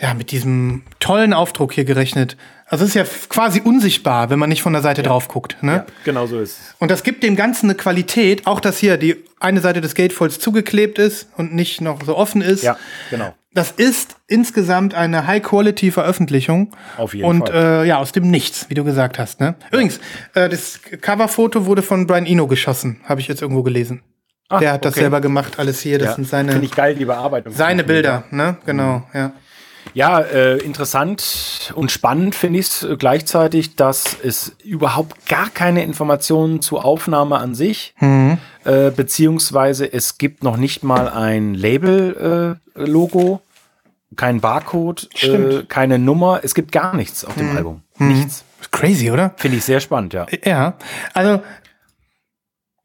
ja, 0.00 0.14
mit 0.14 0.30
diesem 0.30 0.82
tollen 1.00 1.32
Aufdruck 1.32 1.72
hier 1.72 1.84
gerechnet. 1.84 2.36
Also 2.68 2.84
es 2.84 2.90
ist 2.90 2.94
ja 2.96 3.04
quasi 3.28 3.60
unsichtbar, 3.60 4.28
wenn 4.30 4.38
man 4.38 4.48
nicht 4.48 4.62
von 4.62 4.72
der 4.72 4.82
Seite 4.82 5.02
ja. 5.02 5.08
drauf 5.08 5.28
guckt. 5.28 5.62
Ne? 5.62 5.72
Ja, 5.72 5.86
genau 6.04 6.26
so 6.26 6.40
ist 6.40 6.58
es. 6.58 6.74
Und 6.78 6.90
das 6.90 7.02
gibt 7.02 7.22
dem 7.22 7.36
Ganzen 7.36 7.66
eine 7.66 7.76
Qualität, 7.76 8.46
auch 8.46 8.60
dass 8.60 8.78
hier 8.78 8.96
die 8.96 9.24
eine 9.38 9.60
Seite 9.60 9.80
des 9.80 9.94
Gatefolds 9.94 10.40
zugeklebt 10.40 10.98
ist 10.98 11.28
und 11.36 11.54
nicht 11.54 11.80
noch 11.80 12.02
so 12.04 12.16
offen 12.16 12.42
ist. 12.42 12.64
Ja, 12.64 12.76
genau. 13.10 13.34
Das 13.54 13.70
ist 13.70 14.16
insgesamt 14.26 14.94
eine 14.94 15.26
High-Quality-Veröffentlichung. 15.26 16.72
Auf 16.98 17.14
jeden 17.14 17.26
und, 17.26 17.48
Fall. 17.48 17.56
Und 17.56 17.84
äh, 17.84 17.84
ja, 17.84 17.98
aus 17.98 18.12
dem 18.12 18.30
Nichts, 18.30 18.68
wie 18.68 18.74
du 18.74 18.84
gesagt 18.84 19.18
hast. 19.18 19.40
Ne? 19.40 19.54
Übrigens, 19.70 19.98
äh, 20.34 20.48
das 20.48 20.80
Coverfoto 21.00 21.64
wurde 21.64 21.82
von 21.82 22.06
Brian 22.06 22.26
Eno 22.26 22.46
geschossen, 22.48 23.00
habe 23.04 23.20
ich 23.20 23.28
jetzt 23.28 23.40
irgendwo 23.40 23.62
gelesen. 23.62 24.02
Ach, 24.48 24.60
Der 24.60 24.72
hat 24.72 24.80
okay. 24.80 24.88
das 24.88 24.94
selber 24.94 25.20
gemacht, 25.20 25.58
alles 25.58 25.80
hier. 25.80 25.98
Das 25.98 26.10
ja, 26.10 26.14
sind 26.16 26.28
seine. 26.28 26.52
Finde 26.52 26.66
ich 26.66 26.72
geil, 26.72 26.94
die 26.94 27.04
Bearbeitung. 27.04 27.52
Seine 27.52 27.82
Bilder, 27.82 28.24
ne? 28.30 28.58
Genau, 28.64 28.98
mhm. 28.98 29.04
ja. 29.12 29.32
Ja, 29.96 30.20
äh, 30.20 30.58
interessant 30.58 31.72
und 31.74 31.90
spannend 31.90 32.34
finde 32.34 32.58
ich 32.58 32.66
es 32.66 32.82
äh, 32.82 32.96
gleichzeitig, 32.98 33.76
dass 33.76 34.14
es 34.22 34.54
überhaupt 34.62 35.26
gar 35.26 35.48
keine 35.48 35.84
Informationen 35.84 36.60
zur 36.60 36.84
Aufnahme 36.84 37.38
an 37.38 37.54
sich, 37.54 37.94
mhm. 37.98 38.36
äh, 38.64 38.90
beziehungsweise 38.90 39.90
es 39.90 40.18
gibt 40.18 40.42
noch 40.42 40.58
nicht 40.58 40.84
mal 40.84 41.08
ein 41.08 41.54
Label-Logo, 41.54 43.40
äh, 43.42 44.14
kein 44.16 44.42
Barcode, 44.42 45.08
äh, 45.22 45.62
keine 45.66 45.98
Nummer, 45.98 46.40
es 46.42 46.54
gibt 46.54 46.72
gar 46.72 46.94
nichts 46.94 47.24
auf 47.24 47.34
dem 47.34 47.52
mhm. 47.52 47.56
Album. 47.56 47.82
Mhm. 47.96 48.08
Nichts. 48.08 48.44
Crazy, 48.72 49.10
oder? 49.10 49.32
Finde 49.38 49.56
ich 49.56 49.64
sehr 49.64 49.80
spannend, 49.80 50.12
ja. 50.12 50.26
Ja, 50.44 50.74
also 51.14 51.42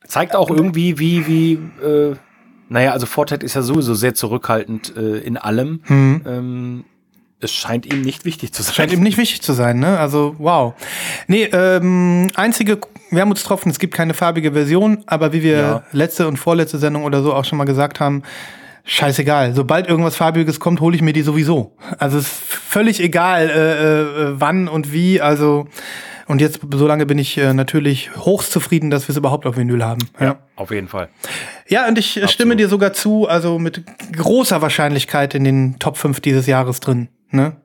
zeigt 0.07 0.33
auch 0.33 0.49
irgendwie, 0.49 0.97
wie, 0.97 1.27
wie, 1.27 1.53
äh, 1.85 2.15
naja, 2.69 2.93
also 2.93 3.05
Fortet 3.05 3.43
ist 3.43 3.55
ja 3.55 3.63
sowieso 3.63 3.95
sehr 3.95 4.15
zurückhaltend 4.15 4.95
äh, 4.95 5.17
in 5.17 5.35
allem. 5.35 5.81
Mhm. 5.89 6.21
Ähm, 6.25 6.85
es 7.41 7.51
scheint 7.51 7.91
ihm 7.91 8.01
nicht 8.01 8.25
wichtig 8.25 8.53
zu 8.53 8.63
sein. 8.63 8.73
Scheint 8.73 8.93
ihm 8.93 9.01
nicht 9.01 9.17
wichtig 9.17 9.41
zu 9.41 9.53
sein, 9.53 9.79
ne? 9.79 9.99
Also, 9.99 10.35
wow. 10.37 10.73
Nee, 11.27 11.45
ähm, 11.45 12.29
einzige 12.35 12.79
getroffen, 13.11 13.69
es 13.69 13.79
gibt 13.79 13.93
keine 13.93 14.13
farbige 14.13 14.53
Version, 14.53 15.03
aber 15.05 15.33
wie 15.33 15.43
wir 15.43 15.57
ja. 15.57 15.83
letzte 15.91 16.27
und 16.27 16.37
vorletzte 16.37 16.77
Sendung 16.77 17.03
oder 17.03 17.21
so 17.21 17.33
auch 17.33 17.43
schon 17.43 17.57
mal 17.57 17.65
gesagt 17.65 17.99
haben, 17.99 18.23
scheißegal. 18.85 19.53
Sobald 19.53 19.87
irgendwas 19.87 20.15
Farbiges 20.15 20.59
kommt, 20.59 20.79
hole 20.79 20.95
ich 20.95 21.01
mir 21.01 21.13
die 21.13 21.21
sowieso. 21.21 21.75
Also 21.97 22.17
es 22.19 22.25
ist 22.25 22.33
völlig 22.33 23.01
egal, 23.01 23.49
äh, 23.49 24.01
äh, 24.01 24.39
wann 24.39 24.67
und 24.67 24.93
wie. 24.93 25.19
Also 25.19 25.67
und 26.27 26.39
jetzt, 26.39 26.61
so 26.73 26.87
lange 26.87 27.05
bin 27.05 27.17
ich 27.17 27.37
äh, 27.37 27.53
natürlich 27.53 28.15
hochst 28.15 28.53
zufrieden, 28.53 28.89
dass 28.89 29.07
wir 29.07 29.13
es 29.13 29.17
überhaupt 29.17 29.45
auf 29.45 29.57
Vinyl 29.57 29.83
haben. 29.83 30.07
Ja, 30.17 30.25
ja. 30.25 30.39
auf 30.55 30.71
jeden 30.71 30.87
Fall. 30.87 31.09
Ja, 31.67 31.87
und 31.89 31.97
ich 31.97 32.11
Absolut. 32.11 32.31
stimme 32.31 32.55
dir 32.55 32.69
sogar 32.69 32.93
zu, 32.93 33.27
also 33.27 33.59
mit 33.59 33.83
großer 34.15 34.61
Wahrscheinlichkeit 34.61 35.35
in 35.35 35.43
den 35.43 35.79
Top 35.79 35.97
5 35.97 36.21
dieses 36.21 36.47
Jahres 36.47 36.79
drin. 36.79 37.09
Ne? 37.31 37.55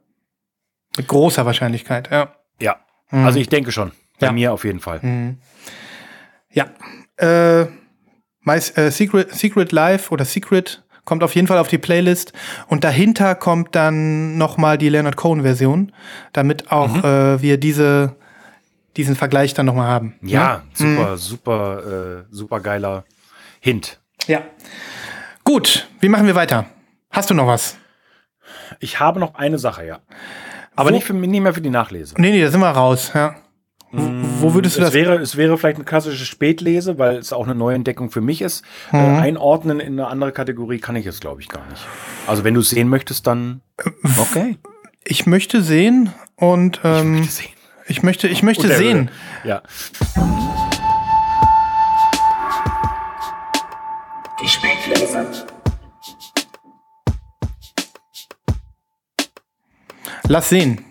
Mit 0.97 1.09
großer 1.09 1.45
Wahrscheinlichkeit, 1.45 2.11
ja. 2.11 2.35
Ja, 2.61 2.77
mhm. 3.11 3.27
also 3.27 3.39
ich 3.39 3.49
denke 3.49 3.73
schon. 3.73 3.93
Bei 4.19 4.27
ja. 4.27 4.33
mir 4.33 4.53
auf 4.53 4.64
jeden 4.64 4.81
Fall. 4.81 5.01
Mhm. 5.03 5.39
Ja. 6.51 6.71
Äh, 7.17 7.67
My, 8.41 8.57
äh, 8.57 8.91
Secret, 8.91 9.35
Secret 9.35 9.73
Life 9.73 10.11
oder 10.11 10.25
Secret 10.25 10.83
kommt 11.05 11.23
auf 11.23 11.35
jeden 11.35 11.49
Fall 11.49 11.59
auf 11.59 11.69
die 11.69 11.79
Playlist. 11.79 12.33
Und 12.69 12.85
dahinter 12.85 13.35
kommt 13.35 13.75
dann 13.75 14.39
noch 14.39 14.57
mal 14.57 14.79
die 14.79 14.89
Leonard 14.89 15.17
Cohen-Version, 15.17 15.93
damit 16.33 16.71
auch 16.71 16.95
mhm. 16.95 17.05
äh, 17.05 17.43
wir 17.43 17.59
diese, 17.59 18.17
diesen 18.97 19.17
Vergleich 19.17 19.55
dann 19.55 19.67
noch 19.67 19.75
mal 19.75 19.87
haben. 19.87 20.14
Ja, 20.23 20.41
ja? 20.41 20.62
super, 20.75 21.11
mhm. 21.12 21.17
super, 21.17 22.23
äh, 22.23 22.25
super 22.31 22.61
geiler 22.61 23.05
Hint. 23.61 24.01
Ja. 24.27 24.43
Gut, 25.45 25.89
wie 26.01 26.09
machen 26.09 26.27
wir 26.27 26.35
weiter? 26.35 26.67
Hast 27.11 27.31
du 27.31 27.35
noch 27.35 27.47
was? 27.47 27.77
Ich 28.80 29.01
habe 29.01 29.20
noch 29.20 29.34
eine 29.34 29.59
Sache, 29.59 29.86
ja. 29.86 29.99
Aber 30.74 30.90
nicht, 30.90 31.05
für, 31.05 31.14
nicht 31.14 31.40
mehr 31.40 31.55
für 31.55 31.61
die 31.61 31.70
Nachlese. 31.70 32.14
Nee, 32.18 32.30
nee, 32.30 32.42
da 32.42 32.51
sind 32.51 32.61
wir 32.61 32.70
raus, 32.70 33.12
ja. 33.14 33.36
Wo, 33.92 34.49
wo 34.49 34.55
würdest 34.55 34.76
du 34.76 34.80
es 34.80 34.86
das? 34.88 34.94
Wäre, 34.94 35.16
es 35.16 35.36
wäre 35.36 35.57
vielleicht 35.57 35.76
eine 35.76 35.84
klassische 35.84 36.26
Spätlese, 36.26 36.99
weil 36.99 37.16
es 37.16 37.32
auch 37.32 37.44
eine 37.44 37.55
neue 37.55 37.76
Entdeckung 37.76 38.11
für 38.11 38.20
mich 38.20 38.42
ist. 38.42 38.64
Mhm. 38.92 38.99
Äh, 38.99 39.18
einordnen 39.20 39.80
in 39.80 39.99
eine 39.99 40.09
andere 40.09 40.32
Kategorie 40.32 40.78
kann 40.78 40.97
ich 40.97 41.07
es, 41.07 41.20
glaube 41.20 41.40
ich, 41.40 41.49
gar 41.49 41.64
nicht. 41.70 41.86
Also 42.26 42.44
wenn 42.44 42.55
du 42.55 42.61
es 42.61 42.70
sehen 42.70 42.88
möchtest, 42.88 43.26
dann 43.26 43.62
okay. 44.18 44.59
Ich 45.05 45.24
möchte 45.24 45.62
sehen 45.62 46.12
und 46.34 46.80
ähm, 46.84 47.14
ich 47.14 47.22
möchte 47.22 47.32
sehen. 47.32 47.53
Ich 47.88 48.03
möchte, 48.03 48.28
ich 48.28 48.42
möchte 48.42 48.68
sehen. 48.68 49.11
Ja. 49.44 49.62
Die 54.42 54.49
Spätlese. 54.49 55.47
Lass 60.29 60.49
sehen. 60.49 60.85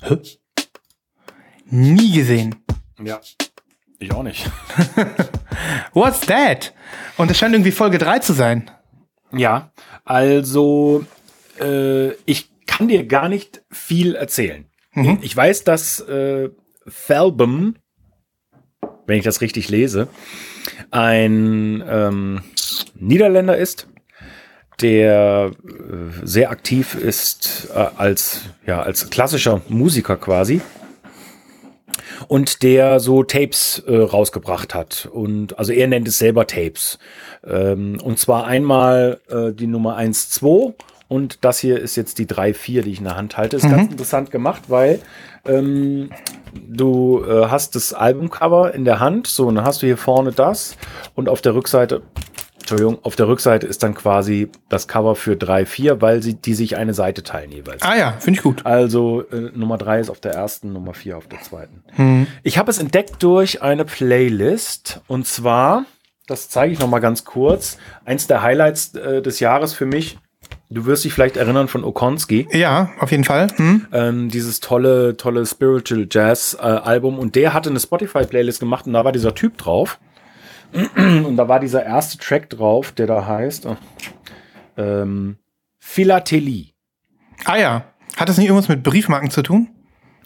Hä? 0.00 0.16
Nie 1.66 2.12
gesehen. 2.12 2.56
Ja, 3.04 3.20
ich 3.98 4.12
auch 4.12 4.22
nicht. 4.22 4.50
What's 5.92 6.20
that? 6.20 6.72
Und 7.18 7.30
es 7.30 7.36
scheint 7.36 7.54
irgendwie 7.54 7.70
Folge 7.70 7.98
3 7.98 8.20
zu 8.20 8.32
sein. 8.32 8.70
Ja, 9.30 9.72
also 10.06 11.04
äh, 11.60 12.12
ich 12.24 12.50
kann 12.66 12.88
dir 12.88 13.06
gar 13.06 13.28
nicht 13.28 13.62
viel 13.70 14.14
erzählen. 14.14 14.64
Mhm. 14.94 15.18
Ich 15.20 15.36
weiß, 15.36 15.64
dass 15.64 16.00
äh, 16.00 16.48
Thalbum, 17.06 17.76
wenn 19.06 19.18
ich 19.18 19.24
das 19.24 19.42
richtig 19.42 19.68
lese, 19.68 20.08
ein 20.90 21.84
ähm, 21.86 22.42
Niederländer 22.94 23.58
ist, 23.58 23.86
der 24.82 25.50
äh, 25.64 26.26
sehr 26.26 26.50
aktiv 26.50 26.94
ist 26.94 27.68
äh, 27.74 27.86
als, 27.96 28.42
ja, 28.66 28.82
als 28.82 29.10
klassischer 29.10 29.60
Musiker 29.68 30.16
quasi. 30.16 30.60
und 32.28 32.62
der 32.62 33.00
so 33.00 33.22
Tapes 33.22 33.82
äh, 33.86 33.96
rausgebracht 33.96 34.74
hat. 34.74 35.08
Und 35.10 35.58
also 35.58 35.72
er 35.72 35.86
nennt 35.88 36.06
es 36.06 36.18
selber 36.18 36.46
Tapes. 36.46 36.98
Ähm, 37.46 37.98
und 38.02 38.18
zwar 38.18 38.46
einmal 38.46 39.20
äh, 39.28 39.52
die 39.52 39.66
Nummer 39.66 39.96
1, 39.96 40.30
2 40.30 40.74
und 41.10 41.44
das 41.44 41.58
hier 41.58 41.80
ist 41.80 41.96
jetzt 41.96 42.18
die 42.18 42.26
3, 42.28 42.54
4, 42.54 42.82
die 42.82 42.92
ich 42.92 42.98
in 42.98 43.04
der 43.04 43.16
Hand 43.16 43.36
halte. 43.36 43.56
Ist 43.56 43.64
mhm. 43.64 43.70
ganz 43.70 43.90
interessant 43.90 44.30
gemacht, 44.30 44.62
weil 44.68 45.00
ähm, 45.44 46.10
du 46.68 47.24
äh, 47.24 47.46
hast 47.46 47.74
das 47.74 47.92
Albumcover 47.92 48.74
in 48.74 48.84
der 48.84 49.00
Hand, 49.00 49.26
so, 49.26 49.48
und 49.48 49.56
dann 49.56 49.64
hast 49.64 49.82
du 49.82 49.86
hier 49.86 49.96
vorne 49.96 50.30
das 50.30 50.76
und 51.16 51.28
auf 51.28 51.40
der 51.40 51.54
Rückseite 51.54 52.02
Entschuldigung, 52.70 53.04
auf 53.04 53.16
der 53.16 53.26
Rückseite 53.26 53.66
ist 53.66 53.82
dann 53.82 53.94
quasi 53.94 54.48
das 54.68 54.86
Cover 54.86 55.16
für 55.16 55.36
3, 55.36 55.66
4, 55.66 56.00
weil 56.00 56.22
sie 56.22 56.34
die 56.34 56.54
sich 56.54 56.76
eine 56.76 56.94
Seite 56.94 57.24
teilen 57.24 57.50
jeweils. 57.50 57.82
Ah 57.82 57.96
ja, 57.96 58.12
finde 58.20 58.38
ich 58.38 58.44
gut. 58.44 58.64
Also 58.64 59.24
äh, 59.32 59.50
Nummer 59.52 59.76
3 59.76 59.98
ist 59.98 60.08
auf 60.08 60.20
der 60.20 60.34
ersten, 60.34 60.72
Nummer 60.72 60.94
4 60.94 61.16
auf 61.16 61.26
der 61.26 61.40
zweiten. 61.40 61.82
Hm. 61.96 62.28
Ich 62.44 62.58
habe 62.58 62.70
es 62.70 62.78
entdeckt 62.78 63.24
durch 63.24 63.60
eine 63.60 63.84
Playlist 63.84 65.00
und 65.08 65.26
zwar, 65.26 65.84
das 66.28 66.48
zeige 66.48 66.72
ich 66.72 66.78
noch 66.78 66.86
mal 66.86 67.00
ganz 67.00 67.24
kurz, 67.24 67.76
eins 68.04 68.28
der 68.28 68.42
Highlights 68.42 68.94
äh, 68.94 69.20
des 69.20 69.40
Jahres 69.40 69.74
für 69.74 69.86
mich. 69.86 70.18
Du 70.68 70.86
wirst 70.86 71.04
dich 71.04 71.12
vielleicht 71.12 71.36
erinnern 71.36 71.66
von 71.66 71.82
Okonski. 71.82 72.46
Ja, 72.52 72.90
auf 73.00 73.10
jeden 73.10 73.24
Fall. 73.24 73.48
Hm. 73.56 73.86
Ähm, 73.90 74.28
dieses 74.28 74.60
tolle, 74.60 75.16
tolle 75.16 75.44
Spiritual 75.44 76.06
Jazz 76.08 76.56
äh, 76.56 76.62
Album. 76.62 77.18
Und 77.18 77.34
der 77.34 77.52
hatte 77.52 77.68
eine 77.68 77.80
Spotify-Playlist 77.80 78.60
gemacht 78.60 78.86
und 78.86 78.92
da 78.92 79.04
war 79.04 79.10
dieser 79.10 79.34
Typ 79.34 79.58
drauf. 79.58 79.98
Und 80.96 81.36
da 81.36 81.48
war 81.48 81.60
dieser 81.60 81.84
erste 81.84 82.18
Track 82.18 82.50
drauf, 82.50 82.92
der 82.92 83.06
da 83.06 83.26
heißt 83.26 83.66
oh, 83.66 83.76
ähm, 84.76 85.36
Philatelie. 85.78 86.74
Ah 87.44 87.56
ja. 87.56 87.84
Hat 88.16 88.28
das 88.28 88.38
nicht 88.38 88.48
irgendwas 88.48 88.68
mit 88.68 88.82
Briefmarken 88.82 89.30
zu 89.30 89.42
tun? 89.42 89.68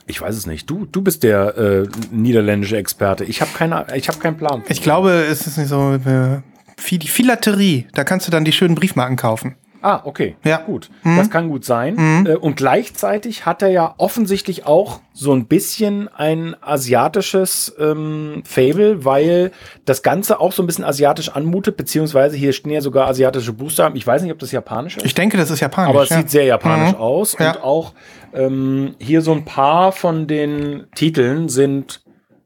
Ich 0.06 0.20
weiß 0.20 0.36
es 0.36 0.46
nicht. 0.46 0.68
Du, 0.68 0.84
du 0.84 1.00
bist 1.00 1.22
der 1.22 1.56
äh, 1.56 1.88
niederländische 2.10 2.76
Experte. 2.76 3.24
Ich 3.24 3.40
habe 3.40 3.50
keine, 3.54 3.86
ich 3.94 4.08
habe 4.08 4.18
keinen 4.18 4.36
Plan. 4.36 4.62
Ich 4.68 4.82
glaube, 4.82 5.12
es 5.12 5.46
ist 5.46 5.56
nicht 5.56 5.68
so 5.68 5.94
äh, 5.94 6.42
die 6.90 7.08
Philatelie. 7.08 7.86
Da 7.94 8.04
kannst 8.04 8.26
du 8.26 8.30
dann 8.30 8.44
die 8.44 8.52
schönen 8.52 8.74
Briefmarken 8.74 9.16
kaufen. 9.16 9.56
Ah, 9.84 10.00
okay. 10.04 10.34
Ja. 10.44 10.62
Gut. 10.64 10.88
Mhm. 11.02 11.18
Das 11.18 11.28
kann 11.28 11.50
gut 11.50 11.66
sein. 11.66 11.96
Mhm. 11.96 12.26
Äh, 12.26 12.36
und 12.36 12.56
gleichzeitig 12.56 13.44
hat 13.44 13.60
er 13.60 13.68
ja 13.68 13.94
offensichtlich 13.98 14.64
auch 14.64 15.00
so 15.12 15.34
ein 15.34 15.44
bisschen 15.44 16.08
ein 16.08 16.56
asiatisches 16.62 17.74
ähm, 17.78 18.42
Fable, 18.46 19.04
weil 19.04 19.52
das 19.84 20.02
Ganze 20.02 20.40
auch 20.40 20.52
so 20.52 20.62
ein 20.62 20.66
bisschen 20.66 20.84
asiatisch 20.84 21.28
anmutet, 21.28 21.76
beziehungsweise 21.76 22.34
hier 22.34 22.54
stehen 22.54 22.72
ja 22.72 22.80
sogar 22.80 23.08
asiatische 23.08 23.52
Buchstaben. 23.52 23.94
Ich 23.96 24.06
weiß 24.06 24.22
nicht, 24.22 24.32
ob 24.32 24.38
das 24.38 24.52
japanisch 24.52 24.96
ist. 24.96 25.04
Ich 25.04 25.14
denke, 25.14 25.36
das 25.36 25.50
ist 25.50 25.60
japanisch. 25.60 25.90
Aber 25.90 26.02
es 26.02 26.08
ja. 26.08 26.16
sieht 26.16 26.30
sehr 26.30 26.44
japanisch 26.44 26.92
mhm. 26.92 26.98
aus. 26.98 27.36
Ja. 27.38 27.50
Und 27.50 27.62
auch 27.62 27.92
ähm, 28.32 28.94
hier 28.98 29.20
so 29.20 29.32
ein 29.32 29.44
paar 29.44 29.92
von 29.92 30.26
den 30.26 30.86
Titeln 30.94 31.50
sind 31.50 32.02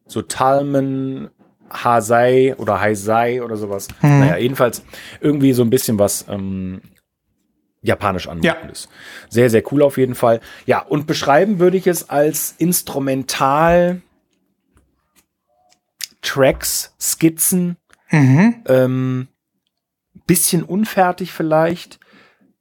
so 0.09 0.22
Talmen, 0.22 1.30
Hasei 1.70 2.57
oder 2.57 2.80
Heisei 2.80 3.45
oder 3.45 3.57
sowas. 3.57 3.86
Mhm. 4.03 4.18
Naja, 4.18 4.39
jedenfalls 4.39 4.82
irgendwie 5.20 5.53
so 5.53 5.62
ein 5.62 5.70
bisschen 5.70 6.01
was 6.01 6.26
ähm, 6.28 6.80
japanisch 7.83 8.29
anmutend 8.29 8.45
ja. 8.45 8.68
ist. 8.68 8.89
Sehr, 9.29 9.51
sehr 9.51 9.62
cool 9.72 9.83
auf 9.83 9.99
jeden 9.99 10.14
Fall. 10.14 10.41
Ja, 10.66 10.81
und 10.81 11.07
beschreiben 11.07 11.59
würde 11.59 11.76
ich 11.76 11.87
es 11.87 12.09
als 12.09 12.55
Instrumental 12.59 14.03
Tracks, 16.20 16.95
Skizzen, 17.01 17.76
mhm. 18.11 18.62
ähm, 18.66 19.29
bisschen 20.26 20.62
unfertig 20.62 21.33
vielleicht, 21.33 22.01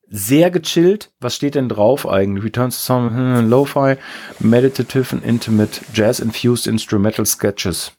sehr 0.09 0.51
gechillt. 0.51 1.11
Was 1.19 1.35
steht 1.35 1.55
denn 1.55 1.67
drauf 1.67 2.07
eigentlich? 2.07 2.45
Returns 2.45 2.77
to 2.77 2.83
some 2.83 3.09
hm, 3.09 3.49
Lo-Fi, 3.49 3.97
Meditative 4.39 5.13
and 5.13 5.25
Intimate, 5.25 5.81
Jazz-Infused 5.93 6.67
Instrumental 6.67 7.25
Sketches. 7.25 7.91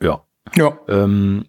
Ja. 0.00 0.24
Ja. 0.56 0.78
Ähm, 0.88 1.44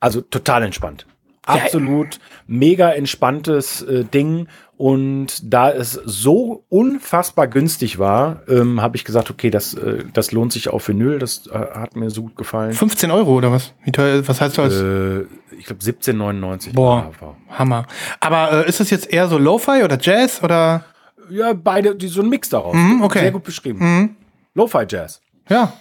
also 0.00 0.20
total 0.20 0.64
entspannt 0.64 1.06
absolut 1.46 2.18
mega 2.46 2.90
entspanntes 2.90 3.82
äh, 3.82 4.04
Ding. 4.04 4.48
Und 4.76 5.52
da 5.52 5.70
es 5.70 5.92
so 5.92 6.64
unfassbar 6.68 7.46
günstig 7.46 8.00
war, 8.00 8.42
ähm, 8.48 8.80
habe 8.80 8.96
ich 8.96 9.04
gesagt, 9.04 9.30
okay, 9.30 9.48
das, 9.48 9.74
äh, 9.74 10.04
das 10.12 10.32
lohnt 10.32 10.52
sich 10.52 10.68
auf 10.68 10.88
Vinyl. 10.88 11.18
Das 11.18 11.46
äh, 11.46 11.52
hat 11.52 11.94
mir 11.94 12.10
so 12.10 12.22
gut 12.22 12.36
gefallen. 12.36 12.72
15 12.72 13.10
Euro 13.12 13.36
oder 13.36 13.52
was? 13.52 13.74
Wie 13.84 13.92
teuer, 13.92 14.26
was 14.26 14.40
heißt 14.40 14.58
das? 14.58 14.74
Äh, 14.74 15.20
ich 15.56 15.66
glaube 15.66 15.82
17,99. 15.82 16.72
Boah, 16.72 17.12
Hammer. 17.50 17.86
Aber 18.18 18.64
äh, 18.64 18.68
ist 18.68 18.80
es 18.80 18.90
jetzt 18.90 19.12
eher 19.12 19.28
so 19.28 19.38
Lo-Fi 19.38 19.84
oder 19.84 19.98
Jazz 20.00 20.42
oder? 20.42 20.84
Ja, 21.30 21.52
beide, 21.52 21.94
die, 21.94 22.08
so 22.08 22.22
ein 22.22 22.28
Mix 22.28 22.48
daraus. 22.48 22.74
Mhm, 22.74 23.02
okay. 23.02 23.20
Sehr 23.20 23.30
gut 23.30 23.44
beschrieben. 23.44 23.78
Mhm. 23.78 24.16
Lo-Fi 24.54 24.84
Jazz. 24.88 25.20
Ja. 25.48 25.72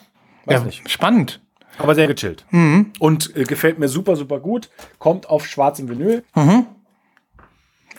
Weiß 0.46 0.60
ja, 0.60 0.66
nicht. 0.66 0.90
Spannend. 0.90 1.41
Aber 1.78 1.96
sehr 1.96 2.08
gechillt. 2.08 2.46
Mhm. 2.52 2.92
Und 3.00 3.36
äh, 3.36 3.44
gefällt 3.44 3.80
mir 3.80 3.88
super, 3.88 4.16
super 4.16 4.40
gut. 4.40 4.70
Kommt 5.00 5.30
auf 5.30 5.46
schwarzem 5.48 5.90
Vinyl. 5.90 6.24
Mhm. 6.36 6.66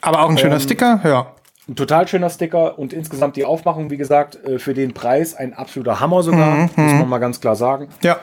Aber 0.01 0.23
auch 0.23 0.31
ein 0.31 0.39
schöner 0.39 0.57
ähm, 0.57 0.61
Sticker, 0.61 1.01
ja. 1.05 1.35
Ein 1.69 1.77
total 1.77 2.09
schöner 2.09 2.29
Sticker 2.29 2.79
und 2.79 2.93
insgesamt 2.93 3.37
die 3.37 3.45
Aufmachung, 3.45 3.91
wie 3.91 3.97
gesagt, 3.97 4.37
äh, 4.45 4.59
für 4.59 4.75
den 4.75 4.95
Preis 4.95 5.35
ein 5.35 5.55
absoluter 5.55 6.01
Hammer 6.01 6.23
sogar, 6.23 6.57
mhm. 6.57 6.71
muss 6.77 6.93
man 6.93 7.09
mal 7.09 7.19
ganz 7.19 7.41
klar 7.41 7.55
sagen. 7.57 7.89
Ja. 8.03 8.19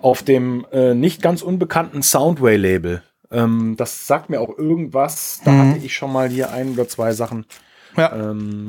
Auf 0.00 0.22
dem 0.22 0.66
äh, 0.70 0.94
nicht 0.94 1.22
ganz 1.22 1.40
unbekannten 1.40 2.02
Soundway-Label. 2.02 3.02
Ähm, 3.30 3.74
das 3.78 4.06
sagt 4.06 4.28
mir 4.28 4.40
auch 4.40 4.56
irgendwas. 4.58 5.40
Da 5.44 5.50
mhm. 5.50 5.70
hatte 5.70 5.84
ich 5.84 5.96
schon 5.96 6.12
mal 6.12 6.28
hier 6.28 6.52
ein 6.52 6.72
oder 6.72 6.86
zwei 6.86 7.12
Sachen. 7.12 7.46
Ja. 7.96 8.12
Ähm, 8.12 8.68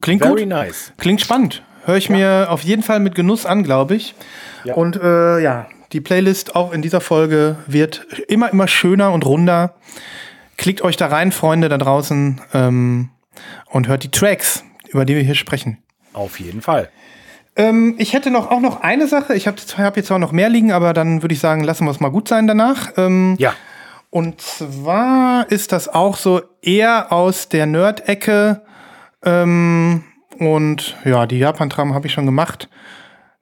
Klingt 0.00 0.22
very 0.22 0.40
gut. 0.40 0.48
nice. 0.48 0.92
Klingt 0.96 1.20
spannend. 1.20 1.62
Höre 1.84 1.96
ich 1.96 2.08
ja. 2.08 2.16
mir 2.16 2.46
auf 2.50 2.62
jeden 2.62 2.82
Fall 2.82 3.00
mit 3.00 3.14
Genuss 3.14 3.46
an, 3.46 3.62
glaube 3.62 3.94
ich. 3.94 4.14
Ja. 4.64 4.74
Und 4.74 4.96
äh, 4.96 5.40
ja, 5.40 5.66
die 5.92 6.00
Playlist 6.00 6.56
auch 6.56 6.72
in 6.72 6.82
dieser 6.82 7.00
Folge 7.00 7.56
wird 7.66 8.06
immer, 8.28 8.50
immer 8.50 8.68
schöner 8.68 9.12
und 9.12 9.24
runder. 9.24 9.74
Klickt 10.56 10.82
euch 10.82 10.96
da 10.96 11.06
rein, 11.06 11.32
Freunde 11.32 11.68
da 11.68 11.78
draußen, 11.78 12.40
ähm, 12.52 13.10
und 13.66 13.88
hört 13.88 14.04
die 14.04 14.10
Tracks, 14.10 14.64
über 14.88 15.04
die 15.04 15.16
wir 15.16 15.22
hier 15.22 15.34
sprechen. 15.34 15.78
Auf 16.12 16.38
jeden 16.38 16.62
Fall. 16.62 16.88
Ähm, 17.56 17.94
ich 17.98 18.12
hätte 18.12 18.30
noch 18.30 18.50
auch 18.50 18.60
noch 18.60 18.80
eine 18.80 19.06
Sache. 19.06 19.34
Ich 19.34 19.46
habe 19.46 19.56
hab 19.78 19.96
jetzt 19.96 20.10
auch 20.10 20.18
noch 20.18 20.32
mehr 20.32 20.48
liegen, 20.48 20.72
aber 20.72 20.92
dann 20.92 21.22
würde 21.22 21.34
ich 21.34 21.40
sagen, 21.40 21.62
lassen 21.62 21.84
wir 21.84 21.90
es 21.90 22.00
mal 22.00 22.10
gut 22.10 22.28
sein 22.28 22.46
danach. 22.46 22.92
Ähm, 22.96 23.36
ja. 23.38 23.54
Und 24.10 24.40
zwar 24.40 25.50
ist 25.50 25.72
das 25.72 25.88
auch 25.88 26.16
so 26.16 26.42
eher 26.62 27.12
aus 27.12 27.48
der 27.48 27.66
Nerd-Ecke. 27.66 28.62
Ähm, 29.24 30.04
und 30.38 30.96
ja, 31.04 31.26
die 31.26 31.38
Japan-Tram 31.38 31.94
habe 31.94 32.06
ich 32.06 32.12
schon 32.12 32.26
gemacht. 32.26 32.68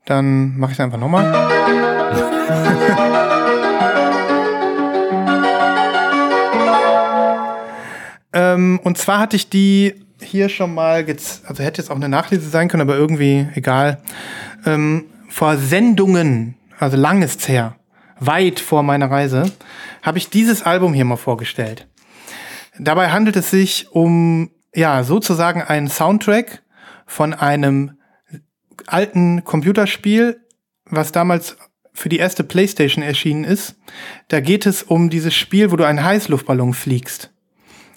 Dann 0.05 0.59
mache 0.59 0.73
ich 0.73 0.79
es 0.79 0.85
einfach 0.85 0.99
nochmal. 0.99 1.25
ähm, 8.33 8.81
und 8.83 8.99
zwar 8.99 9.21
hatte 9.21 9.37
ich 9.37 9.49
die 9.49 9.95
hier 10.21 10.49
schon 10.49 10.75
mal, 10.75 11.05
also 11.05 11.63
hätte 11.63 11.81
jetzt 11.81 11.91
auch 11.91 11.97
eine 11.97 12.09
Nachlese 12.09 12.49
sein 12.49 12.69
können, 12.69 12.83
aber 12.83 12.97
irgendwie 12.97 13.47
egal. 13.55 13.99
Ähm, 14.67 15.05
vor 15.29 15.57
Sendungen, 15.57 16.57
also 16.79 16.97
lang 16.97 17.23
ist's 17.23 17.49
her, 17.49 17.77
weit 18.19 18.61
vor 18.61 18.83
meiner 18.83 19.11
Reise, 19.11 19.51
habe 20.03 20.19
ich 20.19 20.31
dieses 20.31 20.65
Album 20.65 20.95
hier 20.95 21.05
mal 21.05 21.17
vorgestellt. 21.17 21.87
Dabei 22.79 23.11
handelt 23.11 23.37
es 23.37 23.51
sich 23.51 23.93
um, 23.93 24.51
ja, 24.75 25.05
sozusagen 25.05 25.63
einen 25.63 25.89
Soundtrack 25.89 26.63
von 27.07 27.35
einem 27.35 27.99
alten 28.87 29.45
Computerspiel, 29.45 30.41
was 30.87 31.13
damals 31.13 31.57
für 31.93 32.09
die 32.09 32.19
erste 32.19 32.45
PlayStation 32.45 33.05
erschienen 33.05 33.45
ist. 33.45 33.77
Da 34.29 34.41
geht 34.41 34.67
es 34.67 34.83
um 34.83 35.11
dieses 35.11 35.35
Spiel, 35.35 35.71
wo 35.71 35.77
du 35.77 35.85
einen 35.85 36.03
Heißluftballon 36.03 36.75
fliegst. 36.75 37.31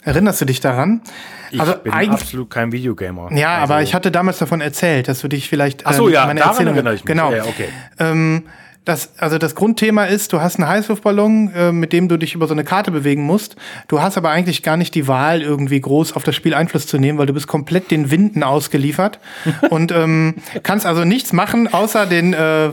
Erinnerst 0.03 0.39
du 0.41 0.45
dich 0.45 0.59
daran? 0.59 1.01
Ich 1.49 1.59
also 1.59 1.75
bin 1.77 1.91
absolut 1.91 2.49
kein 2.49 2.71
Videogamer. 2.71 3.31
Ja, 3.31 3.59
also 3.59 3.73
aber 3.73 3.81
ich 3.81 3.95
hatte 3.95 4.11
damals 4.11 4.37
davon 4.37 4.61
erzählt, 4.61 5.07
dass 5.07 5.21
du 5.21 5.27
dich 5.27 5.49
vielleicht. 5.49 5.85
Ach 5.87 5.93
so, 5.93 6.09
äh, 6.09 6.13
ja, 6.13 6.27
meine 6.27 6.41
daran 6.41 6.67
erinnere 6.67 6.93
ich 6.93 7.01
mich. 7.01 7.07
Genau. 7.07 7.31
Ja, 7.31 7.45
okay. 7.45 7.69
Ähm, 7.97 8.43
das, 8.85 9.09
also 9.17 9.37
das 9.39 9.55
Grundthema 9.55 10.05
ist, 10.05 10.31
du 10.31 10.41
hast 10.41 10.59
einen 10.59 10.69
Heißluftballon, 10.69 11.51
äh, 11.53 11.71
mit 11.71 11.91
dem 11.91 12.07
du 12.07 12.17
dich 12.17 12.35
über 12.35 12.47
so 12.47 12.53
eine 12.53 12.63
Karte 12.63 12.91
bewegen 12.91 13.23
musst. 13.23 13.55
Du 13.87 14.01
hast 14.01 14.17
aber 14.17 14.29
eigentlich 14.29 14.63
gar 14.63 14.77
nicht 14.77 14.93
die 14.95 15.07
Wahl, 15.07 15.41
irgendwie 15.41 15.81
groß 15.81 16.13
auf 16.13 16.23
das 16.23 16.35
Spiel 16.35 16.53
Einfluss 16.53 16.85
zu 16.85 16.97
nehmen, 16.99 17.17
weil 17.17 17.25
du 17.25 17.33
bist 17.33 17.47
komplett 17.47 17.89
den 17.91 18.11
Winden 18.11 18.43
ausgeliefert 18.43 19.19
und 19.69 19.91
ähm, 19.91 20.35
kannst 20.63 20.85
also 20.85 21.03
nichts 21.03 21.33
machen, 21.33 21.73
außer 21.73 22.05
den 22.05 22.33
äh, 22.33 22.71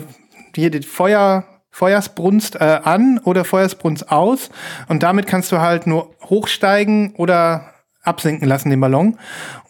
hier 0.55 0.71
die 0.71 0.83
Feuer 0.83 1.45
Feuersbrunst 1.75 2.57
äh, 2.57 2.81
an 2.85 3.19
oder 3.25 3.47
Feuersbrunst 3.47 4.13
aus 4.13 4.51
und 4.89 5.03
damit 5.03 5.27
kannst 5.27 5.51
du 5.53 5.59
halt 5.59 5.87
nur 5.87 6.15
hochsteigen 6.23 7.15
oder 7.17 7.72
absinken 8.03 8.49
lassen, 8.49 8.71
den 8.71 8.81
Ballon. 8.81 9.19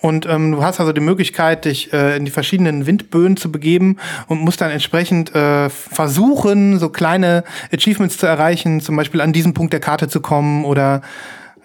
Und 0.01 0.27
ähm, 0.27 0.53
du 0.53 0.65
hast 0.65 0.81
also 0.81 0.93
die 0.93 1.01
Möglichkeit, 1.01 1.65
dich 1.65 1.93
äh, 1.93 2.17
in 2.17 2.25
die 2.25 2.31
verschiedenen 2.31 2.87
Windböen 2.87 3.37
zu 3.37 3.53
begeben 3.53 3.99
und 4.27 4.41
musst 4.41 4.61
dann 4.61 4.71
entsprechend 4.71 5.35
äh, 5.35 5.69
versuchen, 5.69 6.79
so 6.79 6.89
kleine 6.89 7.45
Achievements 7.73 8.19
zu 8.19 8.27
erreichen, 8.27 8.81
zum 8.81 8.97
Beispiel 8.97 9.21
an 9.21 9.33
diesem 9.33 9.55
Punkt 9.55 9.73
der 9.73 9.81
Karte 9.81 10.09
zu 10.09 10.21
kommen 10.21 10.65
oder 10.65 11.03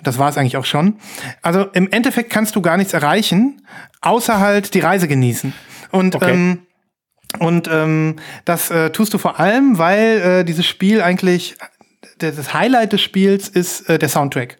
das 0.03 0.19
war 0.19 0.29
es 0.29 0.37
eigentlich 0.37 0.57
auch 0.57 0.65
schon. 0.65 0.97
Also 1.41 1.63
im 1.73 1.89
Endeffekt 1.91 2.29
kannst 2.29 2.55
du 2.55 2.61
gar 2.61 2.77
nichts 2.77 2.93
erreichen, 2.93 3.61
außer 4.01 4.39
halt 4.39 4.73
die 4.73 4.79
Reise 4.79 5.07
genießen. 5.07 5.53
Und 5.91 6.15
okay. 6.15 6.31
ähm, 6.31 6.59
Und 7.39 7.67
ähm, 7.71 8.15
das 8.45 8.71
äh, 8.71 8.89
tust 8.91 9.13
du 9.13 9.17
vor 9.17 9.39
allem, 9.39 9.77
weil 9.77 10.21
äh, 10.21 10.43
dieses 10.45 10.65
Spiel 10.65 11.01
eigentlich 11.01 11.55
das 12.17 12.53
Highlight 12.53 12.93
des 12.93 13.01
Spiels 13.01 13.47
ist 13.47 13.89
äh, 13.89 13.99
der 13.99 14.09
Soundtrack. 14.09 14.57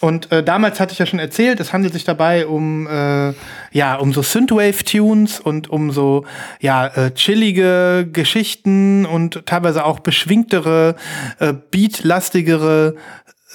Und 0.00 0.30
äh, 0.32 0.42
damals 0.42 0.80
hatte 0.80 0.92
ich 0.92 0.98
ja 0.98 1.06
schon 1.06 1.18
erzählt, 1.18 1.60
es 1.60 1.72
handelt 1.72 1.92
sich 1.92 2.04
dabei 2.04 2.46
um 2.46 2.86
äh, 2.86 3.32
ja 3.72 3.96
um 3.96 4.12
so 4.12 4.22
Synthwave-Tunes 4.22 5.40
und 5.40 5.70
um 5.70 5.90
so 5.90 6.24
ja 6.60 6.86
äh, 6.86 7.12
chillige 7.14 8.08
Geschichten 8.12 9.06
und 9.06 9.46
teilweise 9.46 9.84
auch 9.84 10.00
beschwingtere, 10.00 10.96
äh, 11.38 11.52
beatlastigere 11.52 12.94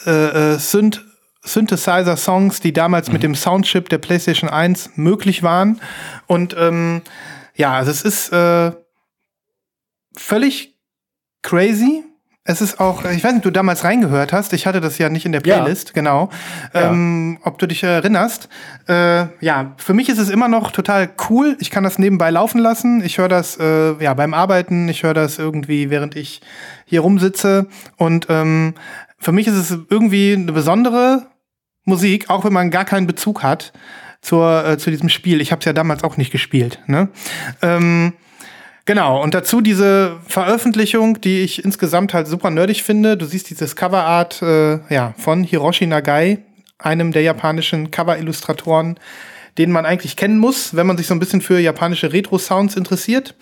äh, 0.05 0.53
äh, 0.53 0.59
Synth 0.59 1.03
Synthesizer-Songs, 1.45 2.61
die 2.61 2.71
damals 2.71 3.07
mhm. 3.07 3.13
mit 3.13 3.23
dem 3.23 3.35
Soundchip 3.35 3.89
der 3.89 3.97
PlayStation 3.97 4.49
1 4.49 4.91
möglich 4.95 5.43
waren. 5.43 5.81
Und 6.25 6.55
ähm, 6.57 7.01
ja, 7.55 7.73
also 7.73 7.91
es 7.91 8.01
ist 8.03 8.31
äh, 8.31 8.71
völlig 10.15 10.77
crazy. 11.41 12.03
Es 12.45 12.59
ist 12.59 12.81
auch, 12.81 13.05
ich 13.05 13.23
weiß 13.23 13.31
nicht, 13.31 13.37
ob 13.37 13.43
du 13.43 13.51
damals 13.51 13.85
reingehört 13.85 14.33
hast. 14.33 14.51
Ich 14.51 14.67
hatte 14.67 14.81
das 14.81 14.97
ja 14.97 15.07
nicht 15.07 15.25
in 15.25 15.31
der 15.31 15.39
Playlist, 15.39 15.89
ja. 15.89 15.93
genau. 15.93 16.29
Ja. 16.73 16.91
Ähm, 16.91 17.39
ob 17.43 17.57
du 17.57 17.67
dich 17.67 17.83
erinnerst. 17.83 18.49
Äh, 18.89 19.27
ja, 19.39 19.73
für 19.77 19.93
mich 19.93 20.09
ist 20.09 20.17
es 20.17 20.29
immer 20.29 20.49
noch 20.49 20.71
total 20.71 21.09
cool. 21.29 21.55
Ich 21.61 21.71
kann 21.71 21.85
das 21.85 21.99
nebenbei 21.99 22.31
laufen 22.31 22.59
lassen. 22.59 23.01
Ich 23.01 23.17
höre 23.17 23.29
das 23.29 23.57
äh, 23.57 23.93
ja 24.03 24.13
beim 24.13 24.33
Arbeiten. 24.33 24.89
Ich 24.89 25.03
höre 25.03 25.13
das 25.13 25.39
irgendwie, 25.39 25.89
während 25.89 26.17
ich 26.17 26.41
hier 26.83 26.99
rumsitze. 26.99 27.67
Und 27.95 28.27
ähm, 28.29 28.73
für 29.19 29.31
mich 29.31 29.47
ist 29.47 29.55
es 29.55 29.77
irgendwie 29.89 30.33
eine 30.33 30.51
besondere 30.51 31.27
Musik, 31.85 32.29
auch 32.29 32.43
wenn 32.43 32.53
man 32.53 32.71
gar 32.71 32.83
keinen 32.83 33.07
Bezug 33.07 33.41
hat 33.41 33.71
zur, 34.19 34.65
äh, 34.65 34.77
zu 34.77 34.89
diesem 34.91 35.07
Spiel. 35.07 35.39
Ich 35.39 35.53
habe 35.53 35.59
es 35.59 35.65
ja 35.65 35.71
damals 35.71 36.03
auch 36.03 36.17
nicht 36.17 36.31
gespielt. 36.31 36.79
Ne? 36.87 37.07
Ähm, 37.61 38.13
genau, 38.85 39.21
und 39.21 39.33
dazu 39.33 39.61
diese 39.61 40.17
Veröffentlichung, 40.27 41.21
die 41.21 41.41
ich 41.41 41.63
insgesamt 41.63 42.13
halt 42.13 42.27
super 42.27 42.49
nerdig 42.49 42.83
finde. 42.83 43.17
Du 43.17 43.25
siehst 43.25 43.49
dieses 43.49 43.75
Coverart 43.75 44.41
äh, 44.41 44.79
ja, 44.93 45.13
von 45.17 45.43
Hiroshi 45.43 45.87
Nagai, 45.87 46.39
einem 46.79 47.11
der 47.11 47.21
japanischen 47.21 47.91
Cover-Illustratoren, 47.91 48.99
den 49.57 49.71
man 49.71 49.85
eigentlich 49.85 50.15
kennen 50.15 50.39
muss, 50.39 50.75
wenn 50.75 50.87
man 50.87 50.97
sich 50.97 51.05
so 51.05 51.13
ein 51.13 51.19
bisschen 51.19 51.39
für 51.41 51.59
japanische 51.59 52.11
Retro-Sounds 52.11 52.75
interessiert. 52.75 53.35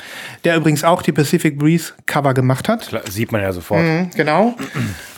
Der 0.43 0.57
übrigens 0.57 0.83
auch 0.83 1.01
die 1.01 1.13
Pacific 1.13 1.57
Breeze 1.57 1.93
Cover 2.05 2.33
gemacht 2.33 2.67
hat. 2.67 2.87
Klar, 2.89 3.03
sieht 3.09 3.31
man 3.31 3.41
ja 3.41 3.53
sofort. 3.53 3.81
Mhm, 3.81 4.09
genau. 4.15 4.55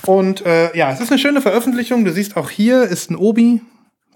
Und 0.05 0.45
äh, 0.45 0.75
ja, 0.77 0.91
es 0.91 0.99
ist 0.99 1.09
eine 1.11 1.19
schöne 1.19 1.41
Veröffentlichung. 1.41 2.05
Du 2.05 2.11
siehst 2.11 2.37
auch 2.37 2.49
hier 2.49 2.83
ist 2.83 3.09
ein 3.09 3.15
Obi, 3.15 3.61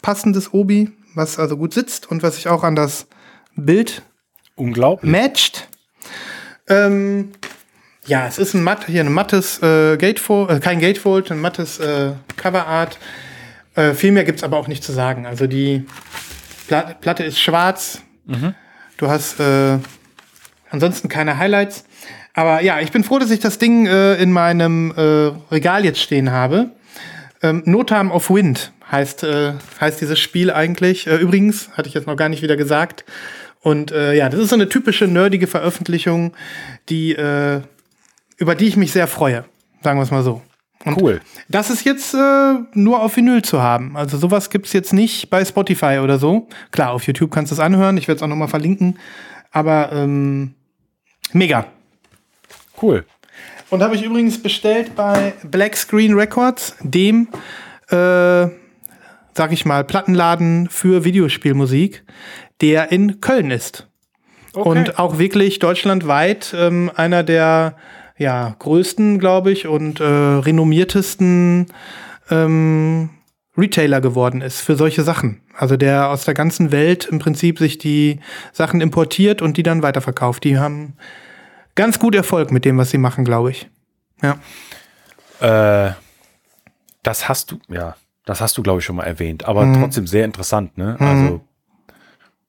passendes 0.04 0.54
Obi, 0.54 0.92
was 1.16 1.40
also 1.40 1.58
gut 1.58 1.74
sitzt 1.74 2.12
und 2.12 2.22
was 2.22 2.36
sich 2.36 2.48
auch 2.48 2.64
an 2.64 2.76
das 2.76 3.08
Bild 3.56 4.04
Unglaublich. 4.56 5.12
matcht. 5.12 5.68
Ähm, 6.70 7.32
ja, 8.06 8.28
es 8.28 8.38
ist 8.38 8.54
ein 8.54 8.64
matt, 8.64 8.86
hier 8.88 9.04
ein 9.04 9.12
mattes 9.12 9.62
äh, 9.62 9.98
Gatefold, 9.98 10.50
äh, 10.50 10.60
kein 10.60 10.80
Gatefold, 10.80 11.32
ein 11.32 11.40
mattes 11.40 11.80
äh, 11.80 12.14
Coverart. 12.38 12.98
Äh, 13.76 13.94
viel 13.94 14.12
mehr 14.12 14.24
gibt's 14.24 14.44
aber 14.44 14.58
auch 14.58 14.68
nicht 14.68 14.84
zu 14.84 14.92
sagen. 14.92 15.26
Also 15.26 15.48
die 15.48 15.86
Platte 16.68 17.24
ist 17.24 17.40
schwarz. 17.40 18.02
Mhm. 18.26 18.56
Du 18.98 19.10
hast 19.10 19.40
äh, 19.40 19.78
ansonsten 20.70 21.10
keine 21.10 21.38
Highlights. 21.38 21.86
Aber 22.34 22.62
ja, 22.62 22.80
ich 22.80 22.92
bin 22.92 23.04
froh, 23.04 23.20
dass 23.20 23.32
ich 23.32 23.40
das 23.40 23.58
Ding 23.58 23.88
äh, 23.88 24.16
in 24.16 24.32
meinem 24.32 24.94
äh, 24.96 25.54
Regal 25.54 25.86
jetzt 25.86 26.00
stehen 26.00 26.32
habe. 26.32 26.72
Ähm, 27.42 27.64
no 27.66 27.84
Time 27.84 28.12
of 28.12 28.30
Wind 28.30 28.72
heißt, 28.92 29.24
äh, 29.24 29.54
heißt 29.80 30.02
dieses 30.02 30.20
Spiel 30.20 30.52
eigentlich. 30.52 31.08
Äh, 31.08 31.18
übrigens, 31.18 31.70
hatte 31.74 31.88
ich 31.88 31.94
jetzt 31.94 32.08
noch 32.08 32.16
gar 32.16 32.30
nicht 32.30 32.42
wieder 32.42 32.56
gesagt. 32.56 33.06
Und 33.62 33.92
äh, 33.92 34.14
ja, 34.14 34.30
das 34.30 34.40
ist 34.40 34.50
so 34.50 34.56
eine 34.56 34.70
typische 34.70 35.08
nerdige 35.08 35.48
Veröffentlichung, 35.48 36.34
die, 36.90 37.14
äh, 37.14 37.62
über 38.38 38.56
die 38.56 38.68
ich 38.68 38.78
mich 38.78 38.92
sehr 38.92 39.08
freue. 39.08 39.46
Sagen 39.82 40.00
wir 40.00 40.04
es 40.04 40.12
mal 40.12 40.24
so. 40.24 40.42
Und 40.86 41.02
cool. 41.02 41.22
Das 41.50 41.70
ist 41.70 41.84
jetzt 41.84 42.14
äh, 42.14 42.54
nur 42.74 43.02
auf 43.02 43.18
Vinyl 43.18 43.42
zu 43.42 43.62
haben. 43.62 43.98
Also 43.98 44.18
sowas 44.18 44.50
gibt's 44.50 44.74
jetzt 44.74 44.94
nicht 44.94 45.30
bei 45.30 45.44
Spotify 45.44 46.00
oder 46.02 46.18
so. 46.18 46.48
Klar, 46.72 46.92
auf 46.92 47.04
YouTube 47.04 47.32
kannst 47.32 47.52
du 47.52 47.56
es 47.56 47.60
anhören. 47.60 47.98
Ich 47.98 48.08
werde 48.08 48.18
es 48.18 48.24
auch 48.24 48.28
noch 48.28 48.36
mal 48.36 48.48
verlinken. 48.48 48.98
Aber 49.52 49.92
ähm, 49.92 50.54
mega. 51.34 51.66
Cool. 52.82 53.06
Und 53.70 53.84
habe 53.84 53.96
ich 53.96 54.04
übrigens 54.04 54.42
bestellt 54.42 54.96
bei 54.96 55.34
Black 55.44 55.76
Screen 55.76 56.14
Records, 56.14 56.76
dem, 56.82 57.28
äh, 57.90 58.48
sag 59.34 59.52
ich 59.52 59.66
mal, 59.66 59.84
Plattenladen 59.84 60.70
für 60.70 61.04
Videospielmusik, 61.04 62.04
der 62.62 62.92
in 62.92 63.22
Köln 63.22 63.52
ist. 63.52 63.88
Okay. 64.54 64.68
Und 64.68 65.00
auch 65.00 65.20
wirklich 65.20 65.60
deutschlandweit 65.60 66.56
ähm, 66.58 66.92
einer 66.96 67.24
der 67.24 67.76
ja, 68.18 68.56
größten, 68.58 69.20
glaube 69.20 69.52
ich, 69.52 69.68
und 69.68 70.00
äh, 70.00 70.04
renommiertesten 70.04 71.68
ähm, 72.32 73.10
Retailer 73.58 74.02
geworden 74.02 74.42
ist 74.42 74.62
für 74.62 74.76
solche 74.76 75.04
Sachen. 75.04 75.42
Also 75.56 75.78
der 75.78 76.10
aus 76.10 76.26
der 76.26 76.34
ganzen 76.34 76.72
Welt 76.72 77.06
im 77.06 77.20
Prinzip 77.20 77.60
sich 77.60 77.78
die 77.78 78.20
Sachen 78.54 78.82
importiert 78.82 79.42
und 79.42 79.58
die 79.58 79.64
dann 79.64 79.82
weiterverkauft. 79.82 80.44
Die 80.44 80.58
haben 80.58 80.94
ganz 81.76 82.00
gut 82.00 82.16
Erfolg 82.16 82.52
mit 82.52 82.66
dem, 82.66 82.78
was 82.78 82.92
sie 82.92 83.00
machen, 83.00 83.26
glaube 83.26 83.52
ich. 83.52 83.70
Ja. 84.22 84.38
Äh, 85.40 85.94
das 87.04 87.30
hast 87.30 87.52
du, 87.52 87.60
ja, 87.70 87.96
das 88.26 88.42
hast 88.42 88.58
du, 88.58 88.64
glaube 88.64 88.80
ich, 88.80 88.86
schon 88.86 88.96
mal 88.96 89.06
erwähnt, 89.06 89.46
aber 89.46 89.66
mhm. 89.66 89.82
trotzdem 89.82 90.08
sehr 90.08 90.26
interessant, 90.26 90.78
ne? 90.78 90.98
Mhm. 91.00 91.08
Also 91.08 91.42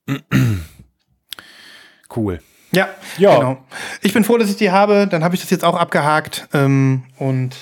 cool. 2.16 2.40
Ja, 2.72 2.88
ja, 3.16 3.36
genau. 3.36 3.64
Ich 4.02 4.12
bin 4.12 4.24
froh, 4.24 4.36
dass 4.36 4.50
ich 4.50 4.56
die 4.56 4.70
habe. 4.70 5.06
Dann 5.06 5.24
habe 5.24 5.34
ich 5.34 5.40
das 5.40 5.50
jetzt 5.50 5.64
auch 5.64 5.76
abgehakt. 5.76 6.48
Ähm, 6.52 7.04
und 7.16 7.56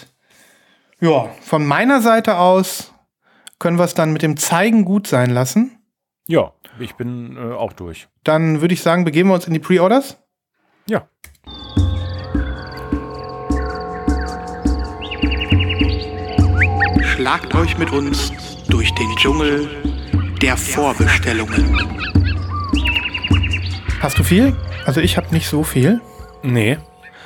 ja, 1.00 1.28
von 1.42 1.64
meiner 1.66 2.00
Seite 2.00 2.38
aus 2.38 2.92
können 3.58 3.78
wir 3.78 3.84
es 3.84 3.94
dann 3.94 4.12
mit 4.12 4.22
dem 4.22 4.36
Zeigen 4.36 4.84
gut 4.84 5.06
sein 5.06 5.30
lassen. 5.30 5.78
Ja, 6.26 6.52
ich 6.80 6.94
bin 6.94 7.36
äh, 7.36 7.54
auch 7.54 7.72
durch. 7.72 8.08
Dann 8.24 8.60
würde 8.60 8.74
ich 8.74 8.82
sagen, 8.82 9.04
begeben 9.04 9.28
wir 9.28 9.34
uns 9.34 9.46
in 9.46 9.54
die 9.54 9.60
Pre-Orders. 9.60 10.18
Ja. 10.88 11.08
Schlagt 17.02 17.54
euch 17.54 17.78
mit 17.78 17.90
uns 17.92 18.32
durch 18.68 18.92
den 18.94 19.16
Dschungel 19.16 19.68
der 20.42 20.56
Vorbestellungen. 20.56 21.95
Hast 24.00 24.18
du 24.18 24.22
viel? 24.22 24.54
Also 24.84 25.00
ich 25.00 25.16
habe 25.16 25.34
nicht 25.34 25.48
so 25.48 25.62
viel. 25.62 26.00
Nee, 26.42 26.78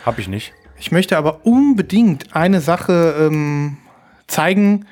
habe 0.06 0.20
ich 0.20 0.28
nicht. 0.28 0.52
Ich 0.78 0.92
möchte 0.92 1.18
aber 1.18 1.44
unbedingt 1.44 2.34
eine 2.34 2.60
Sache 2.60 3.16
ähm, 3.18 3.78
zeigen, 4.26 4.86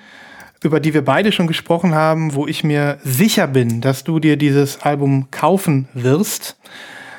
über 0.62 0.80
die 0.80 0.92
wir 0.92 1.04
beide 1.04 1.32
schon 1.32 1.46
gesprochen 1.46 1.94
haben, 1.94 2.34
wo 2.34 2.46
ich 2.46 2.64
mir 2.64 2.98
sicher 3.04 3.46
bin, 3.46 3.80
dass 3.80 4.04
du 4.04 4.18
dir 4.18 4.36
dieses 4.36 4.82
Album 4.82 5.30
kaufen 5.30 5.88
wirst. 5.94 6.58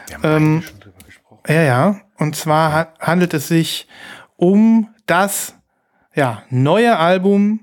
Wir 0.08 0.18
haben 0.18 0.44
ähm, 0.44 0.62
schon 0.62 0.80
drüber 0.80 1.06
gesprochen. 1.06 1.44
Ja, 1.48 1.62
ja. 1.64 2.02
Und 2.18 2.36
zwar 2.36 2.74
ha 2.74 2.94
handelt 3.00 3.34
es 3.34 3.48
sich 3.48 3.88
um 4.36 4.90
das 5.06 5.56
ja, 6.14 6.44
neue 6.50 6.98
Album 6.98 7.62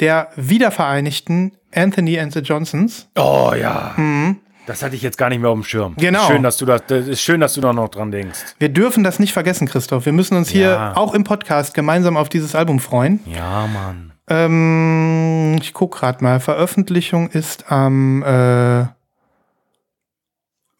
der 0.00 0.30
wiedervereinigten 0.36 1.56
Anthony 1.74 2.18
and 2.18 2.32
the 2.32 2.40
Johnsons. 2.40 3.08
Oh 3.16 3.52
ja. 3.58 3.94
Mhm. 3.96 4.38
Das 4.72 4.82
hatte 4.82 4.96
ich 4.96 5.02
jetzt 5.02 5.18
gar 5.18 5.28
nicht 5.28 5.38
mehr 5.38 5.50
auf 5.50 5.58
dem 5.58 5.64
Schirm. 5.64 5.94
Genau. 5.98 6.26
Schön, 6.26 6.42
dass 6.42 6.56
du 6.56 6.64
das, 6.64 6.86
das 6.86 7.06
ist 7.06 7.20
schön, 7.20 7.40
dass 7.40 7.52
du 7.52 7.60
da 7.60 7.74
noch 7.74 7.90
dran 7.90 8.10
denkst. 8.10 8.38
Wir 8.58 8.70
dürfen 8.70 9.04
das 9.04 9.18
nicht 9.18 9.34
vergessen, 9.34 9.68
Christoph. 9.68 10.06
Wir 10.06 10.14
müssen 10.14 10.34
uns 10.34 10.48
hier 10.48 10.70
ja. 10.70 10.96
auch 10.96 11.12
im 11.12 11.24
Podcast 11.24 11.74
gemeinsam 11.74 12.16
auf 12.16 12.30
dieses 12.30 12.54
Album 12.54 12.80
freuen. 12.80 13.20
Ja, 13.26 13.66
Mann. 13.66 14.14
Ähm, 14.30 15.58
ich 15.60 15.74
guck 15.74 15.96
gerade 15.96 16.24
mal. 16.24 16.40
Veröffentlichung 16.40 17.28
ist 17.28 17.70
am 17.70 18.22
äh, 18.22 18.86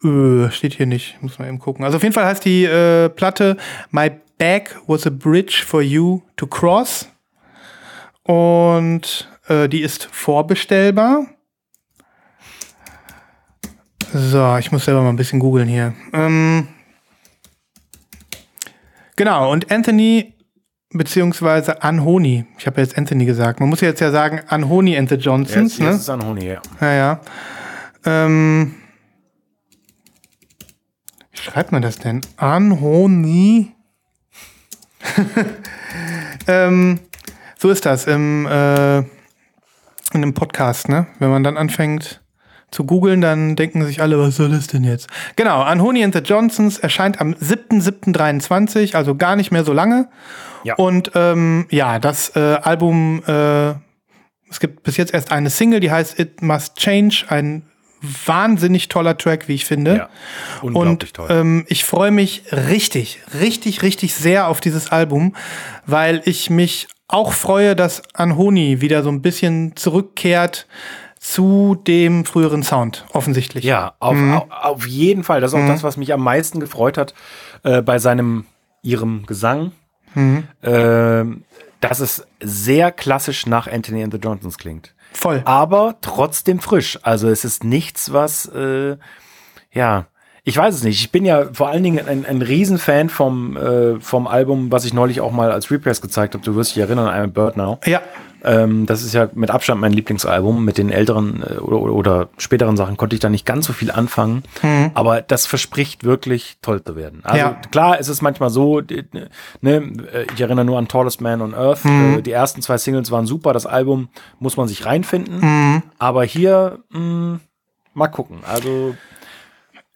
öh, 0.03 0.49
steht 0.49 0.73
hier 0.73 0.87
nicht. 0.87 1.21
Muss 1.21 1.37
man 1.37 1.47
eben 1.47 1.59
gucken. 1.59 1.85
Also 1.85 1.97
auf 1.97 2.01
jeden 2.01 2.13
Fall 2.13 2.25
heißt 2.25 2.43
die 2.45 2.65
äh, 2.65 3.09
Platte 3.09 3.57
My 3.91 4.09
Bag 4.39 4.75
was 4.87 5.05
a 5.05 5.11
Bridge 5.11 5.63
for 5.67 5.83
You 5.83 6.23
to 6.37 6.47
Cross. 6.47 7.09
Und 8.23 9.29
äh, 9.49 9.69
die 9.69 9.81
ist 9.81 10.09
vorbestellbar. 10.11 11.27
So, 14.15 14.57
ich 14.57 14.71
muss 14.71 14.85
selber 14.85 15.01
mal 15.01 15.09
ein 15.09 15.15
bisschen 15.15 15.39
googeln 15.39 15.67
hier. 15.67 15.95
Ähm, 16.13 16.67
genau, 19.15 19.51
und 19.51 19.71
Anthony 19.71 20.35
beziehungsweise 20.91 21.81
Anhoni. 21.81 22.45
Ich 22.59 22.67
habe 22.67 22.79
jetzt 22.79 22.95
Anthony 22.95 23.25
gesagt. 23.25 23.59
Man 23.59 23.69
muss 23.69 23.81
jetzt 23.81 24.01
ja 24.01 24.11
sagen 24.11 24.41
Anhoni 24.49 24.95
and 24.95 25.09
the 25.09 25.15
Johnsons. 25.15 25.73
Jetzt, 25.73 25.79
ne? 25.79 25.87
jetzt 25.87 26.01
ist 26.01 26.09
Anhoni, 26.11 26.45
ja. 26.45 26.61
Ja, 26.79 26.93
ja. 26.93 27.21
Ähm, 28.05 28.75
wie 31.31 31.37
schreibt 31.37 31.71
man 31.71 31.81
das 31.81 31.97
denn? 31.97 32.21
Anhoni. 32.37 33.71
ähm, 36.47 36.99
so 37.57 37.71
ist 37.71 37.83
das 37.87 38.05
im, 38.05 38.45
äh, 38.45 38.99
in 38.99 39.07
einem 40.13 40.35
Podcast, 40.35 40.87
ne? 40.87 41.07
Wenn 41.17 41.31
man 41.31 41.43
dann 41.43 41.57
anfängt 41.57 42.22
zu 42.73 42.85
googeln, 42.85 43.21
dann 43.21 43.55
denken 43.55 43.85
sich 43.85 44.01
alle, 44.01 44.19
was 44.19 44.35
soll 44.35 44.49
das 44.49 44.67
denn 44.67 44.83
jetzt? 44.83 45.07
Genau, 45.35 45.61
Anhoney 45.61 46.03
and 46.03 46.13
the 46.13 46.21
Johnsons 46.21 46.79
erscheint 46.79 47.21
am 47.21 47.33
7.7.23, 47.33 48.95
also 48.95 49.15
gar 49.15 49.35
nicht 49.35 49.51
mehr 49.51 49.63
so 49.63 49.73
lange. 49.73 50.09
Ja. 50.63 50.75
Und 50.75 51.11
ähm, 51.15 51.67
ja, 51.69 51.99
das 51.99 52.35
äh, 52.35 52.39
Album, 52.39 53.23
äh, 53.27 53.71
es 54.49 54.59
gibt 54.59 54.83
bis 54.83 54.97
jetzt 54.97 55.13
erst 55.13 55.31
eine 55.31 55.49
Single, 55.49 55.79
die 55.79 55.91
heißt 55.91 56.19
It 56.19 56.41
Must 56.41 56.75
Change, 56.75 57.25
ein 57.29 57.63
wahnsinnig 58.25 58.89
toller 58.89 59.17
Track, 59.17 59.47
wie 59.47 59.53
ich 59.53 59.65
finde. 59.65 59.95
Ja, 59.95 60.09
unglaublich 60.61 61.11
Und 61.11 61.13
toll. 61.13 61.27
ähm, 61.29 61.65
ich 61.67 61.85
freue 61.85 62.11
mich 62.11 62.43
richtig, 62.51 63.19
richtig, 63.39 63.81
richtig 63.81 64.13
sehr 64.13 64.47
auf 64.47 64.59
dieses 64.59 64.91
Album, 64.91 65.35
weil 65.85 66.21
ich 66.25 66.49
mich 66.49 66.87
auch 67.07 67.33
freue, 67.33 67.75
dass 67.75 68.01
Anhoni 68.13 68.81
wieder 68.81 69.03
so 69.03 69.09
ein 69.09 69.21
bisschen 69.21 69.75
zurückkehrt 69.75 70.67
zu 71.23 71.75
dem 71.87 72.25
früheren 72.25 72.63
Sound, 72.63 73.05
offensichtlich. 73.13 73.63
Ja, 73.63 73.93
auf, 73.99 74.17
auf, 74.17 74.45
auf 74.49 74.87
jeden 74.87 75.23
Fall. 75.23 75.39
Das 75.39 75.53
ist 75.53 75.59
auch 75.59 75.65
das, 75.65 75.81
was 75.81 75.95
mich 75.95 76.11
am 76.11 76.21
meisten 76.21 76.59
gefreut 76.59 76.97
hat 76.97 77.13
äh, 77.63 77.81
bei 77.81 77.97
seinem, 77.97 78.45
ihrem 78.81 79.25
Gesang. 79.25 79.71
Ähm, 80.15 81.43
dass 81.79 82.01
es 82.01 82.27
sehr 82.41 82.91
klassisch 82.91 83.47
nach 83.47 83.67
Anthony 83.67 84.03
and 84.03 84.13
the 84.13 84.19
Johnsons 84.19 84.57
klingt. 84.57 84.93
Voll. 85.13 85.41
Aber 85.45 85.95
trotzdem 86.01 86.59
frisch. 86.59 86.99
Also 87.03 87.29
es 87.29 87.45
ist 87.45 87.63
nichts, 87.63 88.11
was, 88.11 88.45
äh, 88.47 88.97
ja, 89.71 90.07
ich 90.43 90.57
weiß 90.57 90.75
es 90.75 90.83
nicht. 90.83 90.99
Ich 90.99 91.11
bin 91.11 91.23
ja 91.23 91.45
vor 91.53 91.69
allen 91.69 91.83
Dingen 91.83 92.05
ein, 92.05 92.25
ein 92.25 92.41
Riesenfan 92.41 93.07
vom, 93.07 93.55
äh, 93.55 93.99
vom 94.01 94.27
Album, 94.27 94.73
was 94.73 94.83
ich 94.83 94.93
neulich 94.93 95.21
auch 95.21 95.31
mal 95.31 95.53
als 95.53 95.71
Repress 95.71 96.01
gezeigt 96.01 96.33
habe. 96.33 96.43
Du 96.43 96.55
wirst 96.55 96.75
dich 96.75 96.81
erinnern, 96.81 97.07
I'm 97.07 97.23
a 97.23 97.27
Bird 97.27 97.55
Now. 97.55 97.79
Ja, 97.85 98.01
Ähm, 98.43 98.85
das 98.85 99.03
ist 99.03 99.13
ja 99.13 99.29
mit 99.33 99.49
Abstand 99.51 99.79
mein 99.81 99.93
Lieblingsalbum. 99.93 100.63
Mit 100.65 100.77
den 100.77 100.89
älteren 100.89 101.41
äh, 101.43 101.59
oder, 101.59 101.79
oder, 101.81 101.93
oder 101.93 102.29
späteren 102.37 102.75
Sachen 102.77 102.97
konnte 102.97 103.15
ich 103.15 103.19
da 103.21 103.29
nicht 103.29 103.45
ganz 103.45 103.65
so 103.67 103.73
viel 103.73 103.89
anfangen. 103.91 104.43
Aber 104.93 105.21
das 105.21 105.45
verspricht 105.45 106.03
wirklich 106.03 106.57
toll 106.61 106.83
zu 106.83 106.95
werden. 106.95 107.21
Also 107.23 107.37
Ja. 107.37 107.61
klar, 107.71 107.97
es 107.99 108.09
ist 108.09 108.21
manchmal 108.21 108.49
so, 108.49 108.81
ne, 108.81 109.21
äh, 109.61 110.25
ich 110.33 110.41
erinnere 110.41 110.65
nur 110.65 110.77
an 110.77 110.87
Tallest 110.87 111.21
Man 111.21 111.41
on 111.41 111.53
Earth. 111.53 111.85
Äh, 111.85 112.21
Die 112.21 112.31
ersten 112.31 112.61
zwei 112.61 112.77
Singles 112.77 113.11
waren 113.11 113.25
super. 113.25 113.53
Das 113.53 113.65
Album 113.65 114.09
muss 114.39 114.57
man 114.57 114.67
sich 114.67 114.85
reinfinden. 114.85 115.83
Aber 115.97 116.23
hier, 116.23 116.79
mh, 116.91 117.39
mal 117.93 118.07
gucken. 118.07 118.39
Also 118.45 118.95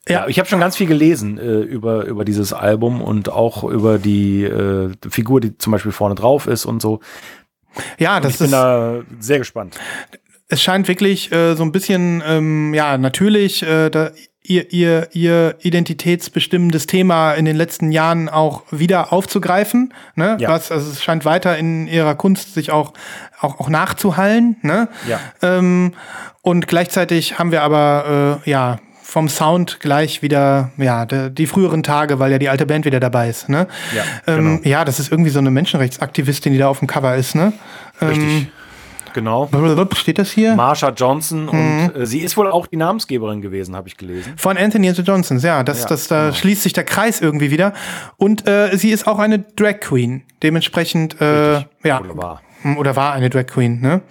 ja, 0.07 0.21
Ja. 0.21 0.27
ich 0.27 0.39
habe 0.39 0.47
schon 0.47 0.59
ganz 0.61 0.77
viel 0.77 0.87
gelesen 0.87 1.37
äh, 1.37 1.59
über, 1.59 2.05
über 2.05 2.23
dieses 2.23 2.53
Album 2.53 3.01
und 3.01 3.29
auch 3.29 3.63
über 3.65 3.97
die 3.99 4.43
äh, 4.45 4.91
Figur, 5.09 5.41
die 5.41 5.57
zum 5.57 5.71
Beispiel 5.71 5.91
vorne 5.91 6.15
drauf 6.15 6.47
ist 6.47 6.65
und 6.65 6.81
so. 6.81 7.01
Ja, 7.97 8.19
das 8.19 8.34
Ich 8.34 8.38
bin 8.39 8.45
ist. 8.47 8.53
da 8.53 9.01
sehr 9.19 9.39
gespannt. 9.39 9.75
es 10.49 10.61
scheint 10.61 10.88
wirklich 10.88 11.32
äh, 11.32 11.55
so 11.55 11.63
ein 11.63 11.71
bisschen, 11.71 12.23
ähm, 12.25 12.73
ja, 12.73 12.97
natürlich, 12.97 13.63
äh, 13.63 13.89
da 13.89 14.11
ihr, 14.43 14.71
ihr, 14.71 15.09
ihr 15.11 15.55
identitätsbestimmendes 15.59 16.88
Thema 16.88 17.34
in 17.34 17.43
den 17.45 17.55
letzten 17.57 17.91
Jahren 17.91 18.30
auch 18.30 18.63
wieder 18.71 19.11
aufzugreifen. 19.11 19.93
Ne? 20.15 20.38
Ja. 20.39 20.49
Was, 20.49 20.71
also 20.71 20.89
es 20.89 21.03
scheint 21.03 21.25
weiter 21.25 21.57
in 21.57 21.86
ihrer 21.88 22.15
Kunst 22.15 22.53
sich 22.53 22.71
auch, 22.71 22.93
auch, 23.41 23.59
auch 23.59 23.67
nachzuhallen. 23.69 24.55
Ne? 24.61 24.88
Ja. 25.07 25.19
Ähm, 25.41 25.93
und 26.41 26.67
gleichzeitig 26.69 27.38
haben 27.38 27.51
wir 27.51 27.61
aber, 27.61 28.41
äh, 28.45 28.49
ja, 28.49 28.80
vom 29.09 29.29
Sound 29.29 29.79
gleich 29.79 30.21
wieder, 30.21 30.71
ja, 30.75 31.05
de, 31.05 31.29
die 31.29 31.47
früheren 31.47 31.81
Tage, 31.81 32.19
weil 32.19 32.29
ja 32.29 32.39
die 32.39 32.49
alte 32.49 32.65
Band 32.65 32.83
wieder 32.83 32.99
dabei 32.99 33.29
ist. 33.29 33.47
Ne? 33.47 33.65
Ja, 33.95 34.03
ähm, 34.27 34.57
genau. 34.57 34.69
ja, 34.69 34.83
das 34.83 34.99
ist 34.99 35.09
irgendwie 35.09 35.29
so 35.29 35.39
eine 35.39 35.49
Menschenrechtsaktivistin, 35.49 36.51
die 36.51 36.59
da 36.59 36.67
auf 36.67 36.79
dem 36.79 36.89
Cover 36.89 37.15
ist. 37.15 37.33
Ne? 37.33 37.53
Richtig. 38.01 38.47
genau. 39.13 39.49
Steht 39.95 40.19
das 40.19 40.29
hier? 40.31 40.55
Marsha 40.55 40.89
Johnson 40.89 41.45
Mhm. 41.45 41.49
und 41.51 41.95
äh, 42.01 42.05
sie 42.05 42.19
ist 42.19 42.35
wohl 42.35 42.51
auch 42.51 42.67
die 42.67 42.75
Namensgeberin 42.75 43.41
gewesen, 43.41 43.77
habe 43.77 43.87
ich 43.87 43.95
gelesen. 43.95 44.33
Von 44.35 44.57
Anthony 44.57 44.89
and 44.89 44.97
the 44.97 45.03
Johnsons, 45.03 45.41
ja. 45.41 45.63
Das, 45.63 45.83
Ja, 45.83 45.87
das, 45.87 46.07
da 46.09 46.23
genau. 46.25 46.35
schließt 46.35 46.63
sich 46.63 46.73
der 46.73 46.83
Kreis 46.83 47.21
irgendwie 47.21 47.49
wieder. 47.49 47.71
Und 48.17 48.45
äh, 48.45 48.75
sie 48.75 48.89
ist 48.89 49.07
auch 49.07 49.19
eine 49.19 49.39
Drag 49.39 49.79
Queen. 49.79 50.23
Dementsprechend, 50.43 51.21
äh, 51.21 51.59
ja. 51.85 51.99
Wunderbar. 52.01 52.41
Oder 52.76 52.95
war 52.95 53.13
eine 53.13 53.30
Drag 53.30 53.45
Queen, 53.45 53.80
ne? 53.80 54.01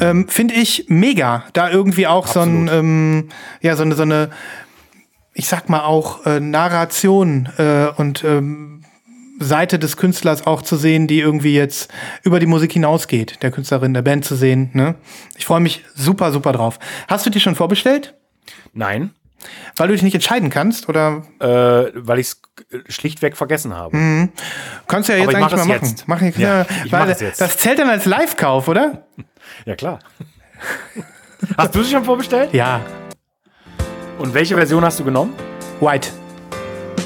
Ähm, 0.00 0.28
Finde 0.28 0.54
ich 0.54 0.86
mega, 0.88 1.44
da 1.54 1.70
irgendwie 1.70 2.06
auch 2.06 2.26
so 2.26 2.40
ein, 2.40 2.68
Absolut. 2.68 2.84
ähm, 2.84 3.28
ja, 3.62 3.76
so 3.76 3.84
eine, 3.84 3.94
so 3.94 4.02
eine, 4.02 4.30
ich 5.32 5.48
sag 5.48 5.68
mal 5.70 5.84
auch 5.84 6.26
äh, 6.26 6.40
Narration 6.40 7.48
äh, 7.56 7.86
und 7.96 8.22
ähm, 8.24 8.82
Seite 9.40 9.78
des 9.78 9.96
Künstlers 9.96 10.46
auch 10.46 10.62
zu 10.62 10.76
sehen, 10.76 11.06
die 11.06 11.20
irgendwie 11.20 11.54
jetzt 11.54 11.90
über 12.22 12.38
die 12.38 12.46
Musik 12.46 12.72
hinausgeht, 12.72 13.42
der 13.42 13.50
Künstlerin, 13.50 13.94
der 13.94 14.02
Band 14.02 14.24
zu 14.24 14.36
sehen. 14.36 14.70
Ne? 14.74 14.94
Ich 15.36 15.46
freue 15.46 15.60
mich 15.60 15.84
super, 15.94 16.32
super 16.32 16.52
drauf. 16.52 16.78
Hast 17.08 17.26
du 17.26 17.30
die 17.30 17.40
schon 17.40 17.54
vorbestellt? 17.56 18.14
Nein, 18.72 19.10
Weil 19.76 19.88
du 19.88 19.94
dich 19.94 20.02
nicht 20.02 20.14
entscheiden 20.14 20.50
kannst? 20.50 20.88
Oder 20.88 21.22
äh, 21.40 21.90
weil 21.94 22.18
ich 22.18 22.28
es 22.28 22.94
schlichtweg 22.94 23.36
vergessen 23.36 23.74
habe. 23.74 23.96
Mhm. 23.96 24.32
kannst 24.86 25.08
du 25.08 25.12
ja 25.12 25.18
jetzt 25.18 25.28
Aber 25.28 25.38
ich 25.38 25.40
mach 25.40 25.52
eigentlich 25.52 25.66
mal 25.66 25.74
das 25.74 25.82
machen? 25.82 25.90
jetzt. 25.96 26.08
Mach 26.08 26.22
ich, 26.22 26.36
Ja, 26.36 26.66
ich 26.84 26.92
mach 26.92 27.08
es 27.08 27.20
jetzt. 27.20 27.40
Das 27.40 27.56
zählt 27.58 27.78
dann 27.78 27.88
als 27.90 28.04
Live-Kauf, 28.04 28.68
oder? 28.68 29.06
Ja, 29.66 29.74
klar. 29.76 29.98
hast 31.58 31.74
du 31.74 31.82
sie 31.82 31.92
schon 31.92 32.04
vorbestellt? 32.04 32.52
Ja. 32.54 32.80
Und 34.18 34.32
welche 34.34 34.54
Version 34.56 34.84
hast 34.84 34.98
du 34.98 35.04
genommen? 35.04 35.34
White. 35.80 36.08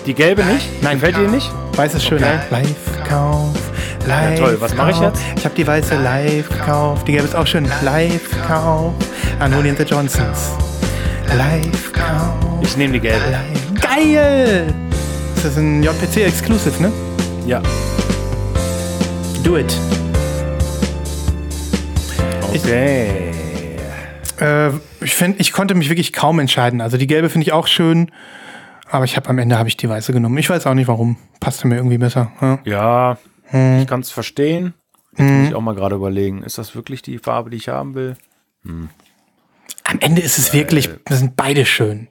Die 0.06 0.14
gelbe 0.14 0.44
nicht? 0.44 0.82
Nein. 0.82 0.98
Gefällt 1.00 1.16
dir 1.16 1.28
nicht? 1.28 1.50
Weiß 1.74 1.94
ist 1.94 2.04
schön, 2.04 2.20
ne? 2.20 2.40
Live-Kauf. 2.50 3.54
Live 4.06 4.38
Ja, 4.38 4.44
toll. 4.46 4.56
Was 4.60 4.74
mache 4.74 4.90
ich 4.92 5.00
jetzt? 5.00 5.20
Ich 5.36 5.44
habe 5.44 5.54
die 5.54 5.66
weiße 5.66 5.96
Live-Kauf. 6.00 7.04
Die 7.04 7.12
gelbe 7.12 7.26
ist 7.28 7.34
auch 7.34 7.46
schön. 7.46 7.68
Live-Kauf. 7.82 8.94
Anoni 9.40 9.70
and 9.70 9.78
the 9.78 9.84
Johnsons. 9.84 10.52
Ich 12.62 12.76
nehme 12.76 12.92
die 12.94 13.00
gelbe. 13.00 13.38
Geil! 13.80 14.72
Das 15.34 15.44
ist 15.44 15.56
ein 15.58 15.82
JPC-Exclusive, 15.82 16.80
ne? 16.82 16.92
Ja. 17.46 17.62
Do 19.44 19.56
it. 19.58 19.76
Okay. 22.54 23.30
Äh, 24.40 24.70
ich 25.00 25.14
finde, 25.14 25.38
ich 25.38 25.52
konnte 25.52 25.74
mich 25.74 25.88
wirklich 25.88 26.12
kaum 26.12 26.38
entscheiden. 26.38 26.80
Also 26.80 26.96
die 26.96 27.06
gelbe 27.06 27.28
finde 27.28 27.46
ich 27.46 27.52
auch 27.52 27.66
schön, 27.66 28.10
aber 28.90 29.04
ich 29.04 29.16
habe 29.16 29.28
am 29.28 29.38
Ende 29.38 29.58
habe 29.58 29.68
ich 29.68 29.76
die 29.76 29.88
weiße 29.88 30.12
genommen. 30.12 30.38
Ich 30.38 30.48
weiß 30.48 30.66
auch 30.66 30.74
nicht 30.74 30.88
warum. 30.88 31.16
Passte 31.40 31.68
mir 31.68 31.76
irgendwie 31.76 31.98
besser. 31.98 32.32
Ja. 32.40 32.58
Ja, 32.64 33.18
Hm. 33.50 33.80
ich 33.80 33.86
kann 33.86 34.00
es 34.00 34.10
verstehen. 34.10 34.74
Jetzt 35.16 35.30
muss 35.30 35.48
ich 35.48 35.54
auch 35.54 35.60
mal 35.62 35.74
gerade 35.74 35.96
überlegen, 35.96 36.42
ist 36.42 36.58
das 36.58 36.74
wirklich 36.74 37.02
die 37.02 37.18
Farbe, 37.18 37.50
die 37.50 37.56
ich 37.56 37.68
haben 37.68 37.94
will? 37.94 38.16
Am 39.90 39.98
Ende 40.00 40.20
ist 40.20 40.36
es 40.38 40.52
wirklich, 40.52 40.90
das 41.06 41.18
sind 41.20 41.34
beide 41.36 41.64
schön. 41.64 42.08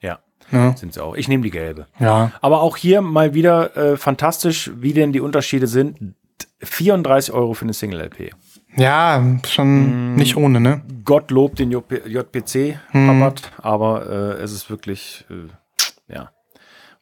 Ja, 0.00 0.20
Ja. 0.52 0.76
sind 0.76 0.94
sie 0.94 1.02
auch. 1.02 1.16
Ich 1.16 1.26
nehme 1.28 1.42
die 1.42 1.50
gelbe. 1.50 1.86
Ja. 1.98 2.30
Aber 2.40 2.62
auch 2.62 2.76
hier 2.76 3.00
mal 3.02 3.34
wieder 3.34 3.76
äh, 3.76 3.96
fantastisch, 3.96 4.70
wie 4.76 4.92
denn 4.92 5.12
die 5.12 5.20
Unterschiede 5.20 5.66
sind. 5.66 6.14
34 6.62 7.34
Euro 7.34 7.54
für 7.54 7.64
eine 7.64 7.72
Single-LP. 7.72 8.30
Ja, 8.76 9.22
schon 9.46 10.14
nicht 10.14 10.36
ohne, 10.36 10.60
ne? 10.60 10.82
Gottlob 11.04 11.56
den 11.56 11.70
JPC-Rabatt, 11.72 13.50
aber 13.58 14.06
äh, 14.38 14.42
es 14.42 14.52
ist 14.52 14.70
wirklich, 14.70 15.24
äh, 15.30 16.12
ja, 16.12 16.30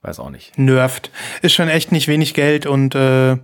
weiß 0.02 0.18
auch 0.20 0.30
nicht. 0.30 0.56
Nervt. 0.58 1.10
Ist 1.42 1.52
schon 1.54 1.68
echt 1.68 1.92
nicht 1.92 2.08
wenig 2.08 2.32
Geld 2.34 2.64
und 2.66 2.94
äh, 2.94 3.36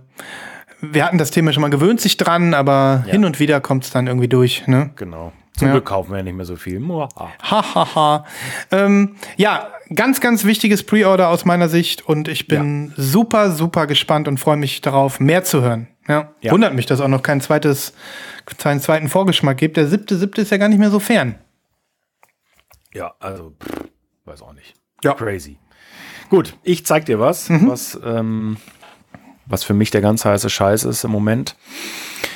wir 0.81 1.05
hatten 1.05 1.17
das 1.17 1.31
Thema 1.31 1.53
schon 1.53 1.61
mal 1.61 1.69
gewöhnt 1.69 2.01
sich 2.01 2.17
dran, 2.17 2.53
aber 2.53 3.03
hin 3.07 3.25
und 3.25 3.39
wieder 3.39 3.61
kommt 3.61 3.83
es 3.85 3.91
dann 3.91 4.07
irgendwie 4.07 4.27
durch, 4.27 4.65
ne? 4.67 4.91
Genau. 4.95 5.31
Zum 5.57 5.67
Ja. 5.67 5.73
Glück 5.73 5.85
kaufen 5.85 6.11
wir 6.11 6.17
ja 6.17 6.23
nicht 6.23 6.35
mehr 6.35 6.45
so 6.45 6.55
viel. 6.55 6.81
Hahaha. 6.81 8.25
ähm, 8.71 9.15
ja, 9.37 9.69
ganz, 9.93 10.19
ganz 10.19 10.45
wichtiges 10.45 10.83
Pre-Order 10.83 11.29
aus 11.29 11.45
meiner 11.45 11.69
Sicht 11.69 12.01
und 12.01 12.27
ich 12.27 12.47
bin 12.47 12.91
super, 12.97 13.51
super 13.51 13.85
gespannt 13.85 14.27
und 14.27 14.39
freue 14.39 14.57
mich 14.57 14.81
darauf, 14.81 15.19
mehr 15.19 15.43
zu 15.43 15.61
hören. 15.61 15.87
Ja. 16.07 16.33
Ja. 16.41 16.51
Wundert 16.51 16.73
mich, 16.73 16.85
dass 16.87 16.99
auch 17.01 17.07
noch 17.07 17.21
kein 17.21 17.39
zweites, 17.39 17.93
keinen 18.57 18.81
zweiten 18.81 19.09
Vorgeschmack 19.09 19.57
gibt. 19.57 19.77
Der 19.77 19.87
siebte, 19.87 20.17
siebte 20.17 20.41
ist 20.41 20.49
ja 20.49 20.57
gar 20.57 20.69
nicht 20.69 20.79
mehr 20.79 20.89
so 20.91 20.99
fern. 20.99 21.35
Ja, 22.93 23.13
also, 23.19 23.51
pff, 23.63 23.83
weiß 24.25 24.41
auch 24.41 24.53
nicht. 24.53 24.73
Ja. 25.03 25.13
Crazy. 25.13 25.57
Gut, 26.29 26.57
ich 26.63 26.85
zeig 26.85 27.05
dir 27.05 27.19
was, 27.19 27.49
was, 27.49 27.99
ähm, 28.03 28.57
was 29.45 29.63
für 29.63 29.73
mich 29.73 29.91
der 29.91 30.01
ganz 30.01 30.25
heiße 30.25 30.49
Scheiß 30.49 30.83
ist 30.85 31.03
im 31.03 31.11
Moment. 31.11 31.55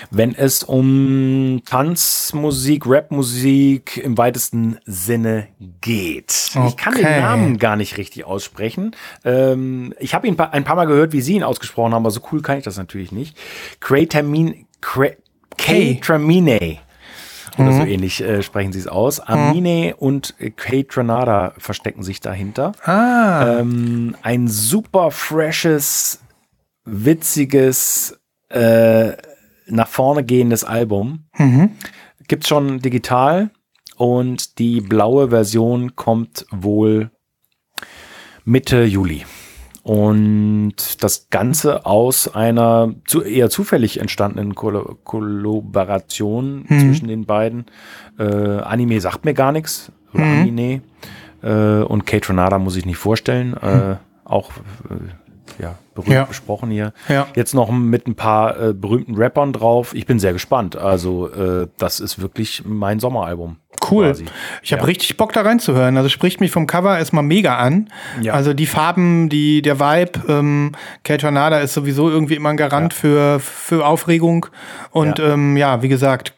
Wenn 0.09 0.33
es 0.35 0.63
um 0.63 1.61
Tanzmusik, 1.65 2.83
Rapmusik 2.85 3.97
im 3.97 4.17
weitesten 4.17 4.77
Sinne 4.85 5.47
geht. 5.81 6.51
Ich 6.67 6.77
kann 6.77 6.93
den 6.95 7.05
Okay. 7.05 7.21
Namen 7.21 7.57
gar 7.57 7.75
nicht 7.75 7.97
richtig 7.97 8.23
aussprechen. 8.25 8.95
Ähm, 9.25 9.93
ich 9.99 10.13
habe 10.13 10.27
ihn 10.27 10.35
pa- 10.37 10.45
ein 10.51 10.63
paar 10.63 10.75
Mal 10.75 10.85
gehört, 10.85 11.11
wie 11.13 11.21
sie 11.21 11.33
ihn 11.35 11.43
ausgesprochen 11.43 11.93
haben, 11.93 12.03
aber 12.03 12.11
so 12.11 12.21
cool 12.31 12.41
kann 12.41 12.57
ich 12.57 12.63
das 12.63 12.77
natürlich 12.77 13.11
nicht. 13.11 13.37
Kratamine, 13.79 14.55
Kra 14.81 15.07
K-Tramine. 15.57 16.77
Oder 17.57 17.71
so 17.73 17.81
ähnlich 17.83 18.21
äh, 18.21 18.43
sprechen 18.43 18.71
sie 18.71 18.77
es 18.77 18.87
aus. 18.87 19.19
Amine 19.19 19.95
und 19.97 20.35
Kate 20.57 20.95
Renada 20.97 21.53
verstecken 21.57 22.03
sich 22.03 22.19
dahinter. 22.21 22.73
Ah. 22.83 23.57
Ähm, 23.61 24.15
ein 24.21 24.47
super 24.47 25.09
freshes, 25.09 26.19
witziges, 26.85 28.19
äh, 28.49 29.13
nach 29.69 29.87
vorne 29.87 30.23
gehendes 30.23 30.63
Album. 30.63 31.25
Gibt's 32.27 32.47
schon 32.47 32.79
digital 32.79 33.51
und 33.95 34.59
die 34.59 34.81
blaue 34.81 35.29
Version 35.29 35.95
kommt 35.95 36.45
wohl 36.51 37.11
Mitte 38.45 38.83
Juli. 38.83 39.25
Und 39.83 41.01
das 41.01 41.29
Ganze 41.29 41.85
aus 41.85 42.27
einer 42.35 42.93
zu, 43.07 43.21
eher 43.23 43.49
zufällig 43.49 43.99
entstandenen 44.01 44.53
Koll 44.53 44.97
Kollaboration 45.05 46.65
Mhm. 46.67 46.79
zwischen 46.79 47.07
den 47.07 47.25
beiden. 47.25 47.65
Äh, 48.19 48.23
Anime 48.25 48.99
sagt 48.99 49.23
mir 49.23 49.33
gar 49.33 49.51
nichts. 49.53 49.91
Mhm. 50.11 50.21
Anime. 50.23 50.81
Äh, 51.41 51.83
und 51.83 52.05
Kate 52.05 52.27
Renata 52.29 52.59
muss 52.59 52.75
ich 52.75 52.85
nicht 52.85 52.97
vorstellen. 52.97 53.55
Äh, 53.55 53.95
auch 54.25 54.51
äh, 54.89 55.26
berühmt. 55.97 56.13
Ja. 56.15 56.23
besprochen 56.23 56.71
hier. 56.71 56.93
Ja. 57.09 57.27
Jetzt 57.35 57.53
noch 57.53 57.69
mit 57.71 58.07
ein 58.07 58.15
paar 58.15 58.57
äh, 58.59 58.73
berühmten 58.73 59.15
Rappern 59.15 59.51
drauf. 59.53 59.93
Ich 59.93 60.05
bin 60.05 60.19
sehr 60.19 60.33
gespannt. 60.33 60.75
Also, 60.77 61.29
äh, 61.31 61.67
das 61.77 61.99
ist 61.99 62.21
wirklich 62.21 62.63
mein 62.65 62.99
Sommeralbum. 62.99 63.57
Cool. 63.91 64.07
quasi. 64.07 64.25
Ich 64.63 64.71
habe 64.73 64.81
Ja. 64.81 64.85
richtig 64.87 65.17
Bock 65.17 65.33
da 65.33 65.41
reinzuhören. 65.41 65.97
Also 65.97 66.09
spricht 66.09 66.41
mich 66.41 66.49
vom 66.51 66.65
Cover 66.65 66.97
erstmal 66.97 67.23
mega 67.23 67.57
an. 67.57 67.89
Ja. 68.21 68.33
Also 68.33 68.53
die 68.53 68.65
Farben, 68.65 69.29
die, 69.29 69.61
der 69.61 69.79
Vibe, 69.79 70.19
ähm, 70.27 70.71
Kate 71.03 71.19
Tornada 71.21 71.59
ist 71.59 71.73
sowieso 71.75 72.09
irgendwie 72.09 72.33
immer 72.35 72.49
ein 72.49 72.57
Garant 72.57 72.93
für, 72.93 73.39
für 73.39 73.85
Aufregung. 73.85 74.47
Und 74.91 75.19
Ja. 75.19 75.33
ähm, 75.33 75.57
ja, 75.57 75.81
wie 75.83 75.89
gesagt, 75.89 76.33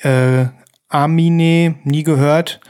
äh, 0.00 0.46
Amine, 0.88 1.74
nie 1.84 2.02
gehört. 2.04 2.60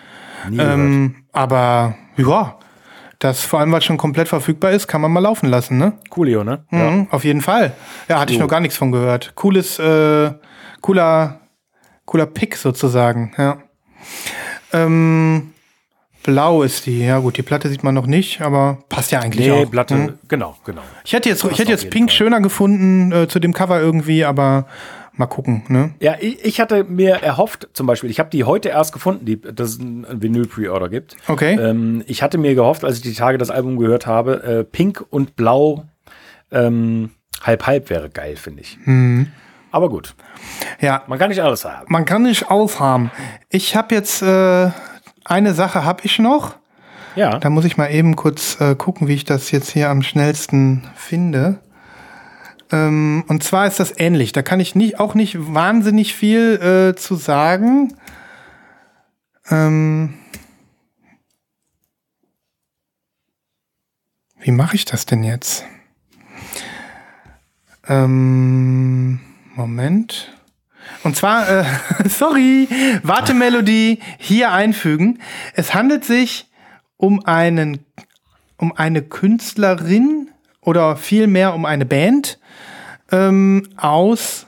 Nie 0.50 0.56
gehört. 0.56 0.74
Ähm, 0.74 1.14
aber 1.32 1.94
ja, 2.16 2.58
das 3.18 3.40
vor 3.42 3.60
allem, 3.60 3.72
was 3.72 3.84
schon 3.84 3.96
komplett 3.96 4.28
verfügbar 4.28 4.72
ist, 4.72 4.86
kann 4.88 5.00
man 5.00 5.10
mal 5.12 5.20
laufen 5.20 5.48
lassen, 5.48 5.78
ne? 5.78 5.94
Coolio, 6.10 6.44
ne? 6.44 6.64
Mhm, 6.70 7.08
Auf 7.10 7.24
jeden 7.24 7.40
Fall. 7.40 7.72
Ja, 8.08 8.20
hatte 8.20 8.32
ich 8.32 8.38
So. 8.38 8.44
noch 8.44 8.50
gar 8.50 8.60
nichts 8.60 8.76
von 8.76 8.92
gehört. 8.92 9.32
Cooles, 9.34 9.78
äh, 9.78 10.32
cooler, 10.82 11.40
cooler 12.04 12.26
Pick 12.26 12.56
sozusagen, 12.56 13.32
ja. 13.38 13.58
Ähm, 14.72 15.52
blau 16.22 16.62
ist 16.62 16.86
die, 16.86 17.04
ja 17.06 17.18
gut, 17.18 17.36
die 17.36 17.42
Platte 17.42 17.68
sieht 17.68 17.84
man 17.84 17.94
noch 17.94 18.06
nicht, 18.06 18.40
aber 18.40 18.78
passt 18.88 19.12
ja 19.12 19.20
eigentlich 19.20 19.46
Nee, 19.46 19.64
auch. 19.64 19.70
Platte, 19.70 19.94
Hm. 19.94 20.18
genau, 20.28 20.56
genau. 20.64 20.82
Ich 21.04 21.12
hätte 21.12 21.28
jetzt, 21.28 21.44
ich 21.44 21.58
hätte 21.58 21.70
jetzt 21.70 21.90
Pink 21.90 22.10
Fall. 22.10 22.16
schöner 22.16 22.40
gefunden 22.40 23.12
äh, 23.12 23.28
zu 23.28 23.38
dem 23.38 23.52
Cover 23.52 23.80
irgendwie, 23.80 24.24
aber 24.24 24.66
mal 25.16 25.26
gucken, 25.26 25.64
ne? 25.68 25.94
Ja, 26.00 26.16
ich, 26.20 26.44
ich 26.44 26.60
hatte 26.60 26.84
mir 26.84 27.16
erhofft, 27.16 27.68
zum 27.72 27.86
Beispiel, 27.86 28.10
ich 28.10 28.18
habe 28.18 28.30
die 28.30 28.44
heute 28.44 28.68
erst 28.68 28.92
gefunden, 28.92 29.24
die, 29.24 29.40
dass 29.40 29.70
es 29.70 29.78
ein 29.78 30.06
Vinyl-Pre-Order 30.22 30.88
gibt. 30.88 31.16
Okay. 31.28 31.54
Ähm, 31.60 32.02
ich 32.06 32.22
hatte 32.22 32.38
mir 32.38 32.54
gehofft, 32.54 32.84
als 32.84 32.96
ich 32.96 33.02
die 33.02 33.14
Tage 33.14 33.38
das 33.38 33.50
Album 33.50 33.78
gehört 33.78 34.06
habe, 34.06 34.42
äh, 34.42 34.64
Pink 34.64 35.04
und 35.10 35.36
Blau 35.36 35.84
ähm, 36.52 37.10
halb-halb 37.42 37.90
wäre 37.90 38.10
geil, 38.10 38.36
finde 38.36 38.62
ich. 38.62 38.78
Mhm. 38.84 39.28
Aber 39.72 39.88
gut, 39.90 40.14
Ja, 40.80 41.02
man 41.06 41.18
kann 41.18 41.28
nicht 41.28 41.42
alles 41.42 41.64
haben. 41.64 41.86
man 41.88 42.04
kann 42.04 42.22
nicht 42.22 42.50
aufhaben. 42.50 43.10
Ich 43.50 43.76
habe 43.76 43.94
jetzt 43.94 44.22
äh, 44.22 44.70
eine 45.24 45.52
Sache 45.54 45.84
habe 45.84 46.00
ich 46.04 46.18
noch. 46.18 46.54
Ja, 47.14 47.38
Da 47.38 47.50
muss 47.50 47.64
ich 47.64 47.76
mal 47.76 47.88
eben 47.88 48.14
kurz 48.16 48.60
äh, 48.60 48.74
gucken, 48.74 49.08
wie 49.08 49.14
ich 49.14 49.24
das 49.24 49.50
jetzt 49.50 49.70
hier 49.70 49.88
am 49.90 50.02
schnellsten 50.02 50.86
finde. 50.94 51.58
Ähm, 52.72 53.24
und 53.28 53.44
zwar 53.44 53.66
ist 53.66 53.80
das 53.80 53.98
ähnlich. 53.98 54.32
Da 54.32 54.42
kann 54.42 54.60
ich 54.60 54.74
nicht, 54.74 54.98
auch 54.98 55.14
nicht 55.14 55.36
wahnsinnig 55.38 56.14
viel 56.14 56.94
äh, 56.94 56.96
zu 56.96 57.16
sagen. 57.16 57.94
Ähm, 59.48 60.14
wie 64.40 64.50
mache 64.50 64.76
ich 64.76 64.84
das 64.84 65.06
denn 65.06 65.22
jetzt? 65.22 65.64
Ähm, 67.88 69.20
Moment. 69.54 70.32
Und 71.04 71.16
zwar, 71.16 71.48
äh, 71.48 71.64
sorry, 72.08 72.68
Wartemelodie 73.02 74.00
hier 74.18 74.52
einfügen. 74.52 75.20
Es 75.54 75.74
handelt 75.74 76.04
sich 76.04 76.50
um 76.96 77.24
einen, 77.24 77.84
um 78.56 78.72
eine 78.72 79.02
Künstlerin 79.02 80.30
oder 80.66 80.96
vielmehr 80.96 81.54
um 81.54 81.64
eine 81.64 81.86
Band 81.86 82.38
ähm, 83.12 83.68
aus 83.76 84.46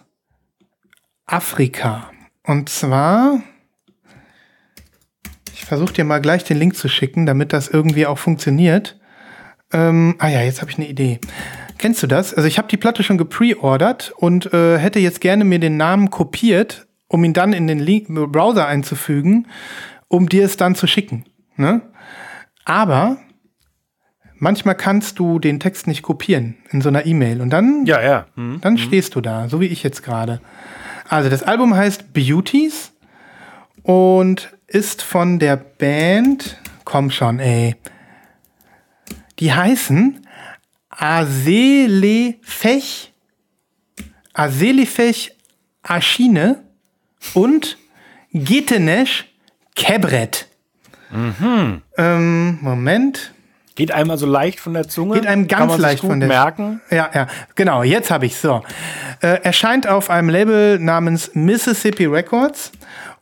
Afrika. 1.24 2.10
Und 2.42 2.68
zwar, 2.68 3.40
ich 5.54 5.64
versuche 5.64 5.92
dir 5.92 6.04
mal 6.04 6.20
gleich 6.20 6.42
den 6.42 6.58
Link 6.58 6.76
zu 6.76 6.88
schicken, 6.88 7.24
damit 7.24 7.52
das 7.52 7.68
irgendwie 7.68 8.06
auch 8.06 8.18
funktioniert. 8.18 8.98
Ähm, 9.72 10.16
ah 10.18 10.28
ja, 10.28 10.42
jetzt 10.42 10.60
habe 10.60 10.72
ich 10.72 10.78
eine 10.78 10.88
Idee. 10.88 11.20
Kennst 11.78 12.02
du 12.02 12.08
das? 12.08 12.34
Also 12.34 12.48
ich 12.48 12.58
habe 12.58 12.66
die 12.66 12.76
Platte 12.76 13.04
schon 13.04 13.18
gepreordert 13.18 14.12
und 14.16 14.52
äh, 14.52 14.76
hätte 14.78 14.98
jetzt 14.98 15.20
gerne 15.20 15.44
mir 15.44 15.60
den 15.60 15.76
Namen 15.76 16.10
kopiert, 16.10 16.88
um 17.06 17.22
ihn 17.22 17.32
dann 17.32 17.52
in 17.52 17.68
den 17.68 17.78
Link 17.78 18.08
Browser 18.08 18.66
einzufügen, 18.66 19.46
um 20.08 20.28
dir 20.28 20.44
es 20.44 20.56
dann 20.56 20.74
zu 20.74 20.88
schicken. 20.88 21.26
Ne? 21.54 21.80
Aber 22.64 23.18
manchmal 24.38 24.74
kannst 24.74 25.18
du 25.18 25.38
den 25.38 25.60
Text 25.60 25.86
nicht 25.86 26.02
kopieren 26.02 26.56
in 26.70 26.80
so 26.80 26.88
einer 26.88 27.06
E-Mail 27.06 27.40
und 27.40 27.50
dann, 27.50 27.86
ja, 27.86 28.02
ja. 28.02 28.26
Hm. 28.34 28.60
dann 28.60 28.78
stehst 28.78 29.14
du 29.14 29.20
da, 29.20 29.48
so 29.48 29.60
wie 29.60 29.66
ich 29.66 29.82
jetzt 29.82 30.02
gerade. 30.02 30.40
Also 31.08 31.30
das 31.30 31.42
Album 31.42 31.74
heißt 31.74 32.12
Beauties 32.12 32.92
und 33.82 34.56
ist 34.66 35.02
von 35.02 35.38
der 35.38 35.56
Band, 35.56 36.58
komm 36.84 37.10
schon, 37.10 37.38
ey. 37.38 37.76
Die 39.38 39.52
heißen 39.52 40.26
Aselefech, 40.90 42.42
Aselefech 44.34 45.36
Aschine 45.82 46.62
und 47.34 47.78
Getenesh 48.32 49.26
Kebret. 49.74 50.48
Ähm, 51.96 52.58
Moment. 52.60 53.32
Geht 53.78 53.92
einem 53.92 54.10
also 54.10 54.26
leicht 54.26 54.58
von 54.58 54.74
der 54.74 54.88
Zunge. 54.88 55.14
Geht 55.14 55.28
einem 55.28 55.46
ganz 55.46 55.60
kann 55.60 55.68
man 55.68 55.76
sich 55.76 55.86
leicht 55.86 56.00
gut 56.00 56.10
von 56.10 56.18
der 56.18 56.28
merken. 56.28 56.80
Ja, 56.90 57.08
ja, 57.14 57.28
genau, 57.54 57.84
jetzt 57.84 58.10
habe 58.10 58.26
ich 58.26 58.36
so. 58.36 58.64
Äh, 59.20 59.40
erscheint 59.44 59.86
auf 59.86 60.10
einem 60.10 60.30
Label 60.30 60.80
namens 60.80 61.30
Mississippi 61.34 62.06
Records. 62.06 62.72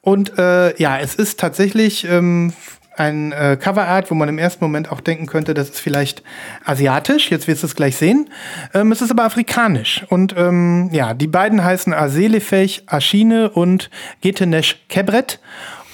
Und 0.00 0.38
äh, 0.38 0.74
ja, 0.80 0.98
es 0.98 1.14
ist 1.14 1.38
tatsächlich 1.38 2.08
ähm, 2.08 2.54
ein 2.96 3.32
äh, 3.32 3.58
Coverart, 3.60 4.10
wo 4.10 4.14
man 4.14 4.30
im 4.30 4.38
ersten 4.38 4.64
Moment 4.64 4.90
auch 4.90 5.02
denken 5.02 5.26
könnte, 5.26 5.52
das 5.52 5.68
ist 5.68 5.80
vielleicht 5.80 6.22
asiatisch. 6.64 7.30
Jetzt 7.30 7.48
wirst 7.48 7.62
du 7.62 7.66
es 7.66 7.76
gleich 7.76 7.96
sehen. 7.96 8.30
Ähm, 8.72 8.92
es 8.92 9.02
ist 9.02 9.10
aber 9.10 9.24
afrikanisch. 9.24 10.06
Und 10.08 10.34
ähm, 10.38 10.88
ja, 10.90 11.12
die 11.12 11.26
beiden 11.26 11.62
heißen 11.62 11.92
Aselefech 11.92 12.84
Aschine 12.86 13.50
und 13.50 13.90
Getenesh 14.22 14.86
Kebret. 14.88 15.38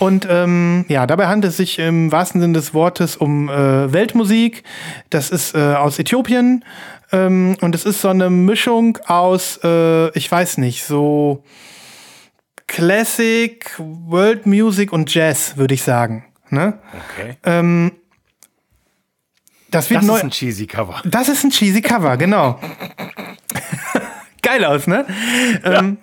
Und 0.03 0.27
ähm, 0.29 0.85
ja, 0.89 1.07
dabei 1.07 1.29
handelt 1.29 1.53
es 1.53 1.59
sich 1.59 1.79
im 1.79 2.11
wahrsten 2.11 2.41
Sinne 2.41 2.55
des 2.55 2.75
Wortes 2.75 3.17
um 3.17 3.49
äh, 3.49 3.93
Weltmusik. 3.93 4.65
Das 5.11 5.31
ist 5.31 5.55
äh, 5.55 5.75
aus 5.75 6.01
Äthiopien. 6.01 6.65
Ähm, 7.13 7.57
und 7.61 7.73
es 7.77 7.85
ist 7.85 8.01
so 8.01 8.09
eine 8.09 8.29
Mischung 8.29 8.99
aus, 9.07 9.61
äh, 9.63 10.09
ich 10.19 10.29
weiß 10.29 10.59
nicht, 10.59 10.83
so 10.83 11.45
Classic, 12.67 13.65
World 13.79 14.45
Music 14.45 14.93
und 14.93 15.15
Jazz, 15.15 15.57
würde 15.57 15.75
ich 15.75 15.85
sagen. 15.85 16.25
Ne? 16.51 16.81
Okay. 17.13 17.37
Ähm, 17.45 17.93
das 19.71 19.89
wird 19.89 20.01
Das 20.01 20.07
neu. 20.09 20.17
ist 20.17 20.25
ein 20.25 20.31
cheesy 20.31 20.67
Cover. 20.67 21.01
Das 21.05 21.29
ist 21.29 21.45
ein 21.45 21.51
cheesy 21.51 21.81
Cover, 21.81 22.17
genau. 22.17 22.59
Geil 24.43 24.65
aus, 24.65 24.89
ne? 24.89 25.07
Ähm, 25.63 25.99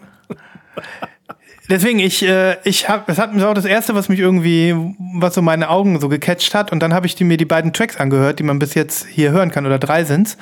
deswegen, 1.69 1.99
ich, 1.99 2.23
äh, 2.23 2.57
ich 2.63 2.89
habe, 2.89 3.11
es 3.11 3.17
hat 3.17 3.33
mir 3.33 3.47
auch 3.47 3.53
das 3.53 3.65
erste, 3.65 3.95
was 3.95 4.09
mich 4.09 4.19
irgendwie, 4.19 4.75
was 5.15 5.33
so 5.33 5.41
meine 5.41 5.69
Augen 5.69 5.99
so 5.99 6.09
gecatcht 6.09 6.53
hat. 6.53 6.71
Und 6.71 6.81
dann 6.81 6.93
habe 6.93 7.05
ich 7.05 7.15
die, 7.15 7.23
mir 7.23 7.37
die 7.37 7.45
beiden 7.45 7.73
Tracks 7.73 7.97
angehört, 7.97 8.39
die 8.39 8.43
man 8.43 8.59
bis 8.59 8.73
jetzt 8.73 9.07
hier 9.07 9.31
hören 9.31 9.51
kann, 9.51 9.65
oder 9.65 9.79
drei 9.79 10.03
sind's. 10.03 10.37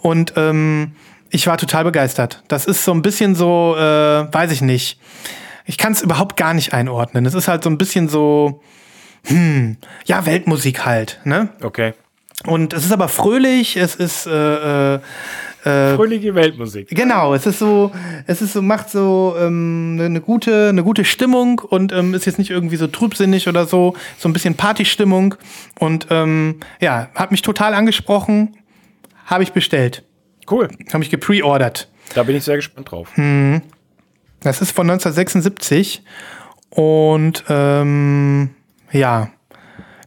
Und 0.00 0.34
ähm, 0.36 0.92
ich 1.30 1.46
war 1.46 1.58
total 1.58 1.84
begeistert. 1.84 2.42
Das 2.48 2.66
ist 2.66 2.84
so 2.84 2.92
ein 2.92 3.02
bisschen 3.02 3.34
so, 3.34 3.76
äh, 3.76 4.32
weiß 4.32 4.50
ich 4.52 4.62
nicht. 4.62 4.98
Ich 5.66 5.78
kann 5.78 5.92
es 5.92 6.02
überhaupt 6.02 6.36
gar 6.36 6.54
nicht 6.54 6.72
einordnen. 6.72 7.26
Es 7.26 7.34
ist 7.34 7.48
halt 7.48 7.62
so 7.62 7.70
ein 7.70 7.78
bisschen 7.78 8.08
so, 8.08 8.60
hm, 9.26 9.76
ja, 10.04 10.26
Weltmusik 10.26 10.84
halt, 10.84 11.20
ne? 11.24 11.50
Okay. 11.62 11.94
Und 12.46 12.72
es 12.72 12.84
ist 12.86 12.92
aber 12.92 13.08
fröhlich, 13.08 13.76
es 13.76 13.94
ist 13.94 14.26
äh, 14.26 14.94
äh, 14.94 15.00
äh, 15.64 15.94
Fröhliche 15.94 16.34
Weltmusik. 16.34 16.88
genau, 16.90 17.34
es 17.34 17.46
ist 17.46 17.58
so, 17.58 17.92
es 18.26 18.42
ist 18.42 18.52
so, 18.52 18.62
macht 18.62 18.90
so 18.90 19.36
ähm, 19.38 19.98
eine 20.00 20.20
gute, 20.20 20.68
eine 20.70 20.82
gute 20.82 21.04
Stimmung 21.04 21.58
und 21.58 21.92
ähm, 21.92 22.14
ist 22.14 22.24
jetzt 22.26 22.38
nicht 22.38 22.50
irgendwie 22.50 22.76
so 22.76 22.86
trübsinnig 22.86 23.48
oder 23.48 23.66
so, 23.66 23.94
so 24.18 24.28
ein 24.28 24.32
bisschen 24.32 24.54
Partystimmung 24.54 25.34
und 25.78 26.06
ähm, 26.10 26.60
ja, 26.80 27.08
hat 27.14 27.30
mich 27.30 27.42
total 27.42 27.74
angesprochen, 27.74 28.56
habe 29.26 29.42
ich 29.42 29.52
bestellt, 29.52 30.04
Cool. 30.50 30.68
habe 30.92 31.04
ich 31.04 31.10
gepreordert. 31.10 31.88
Da 32.14 32.22
bin 32.24 32.36
ich 32.36 32.44
sehr 32.44 32.56
gespannt 32.56 32.90
drauf. 32.90 33.08
Hm. 33.14 33.62
Das 34.40 34.62
ist 34.62 34.72
von 34.72 34.88
1976 34.90 36.02
und 36.70 37.44
ähm, 37.48 38.50
ja, 38.92 39.30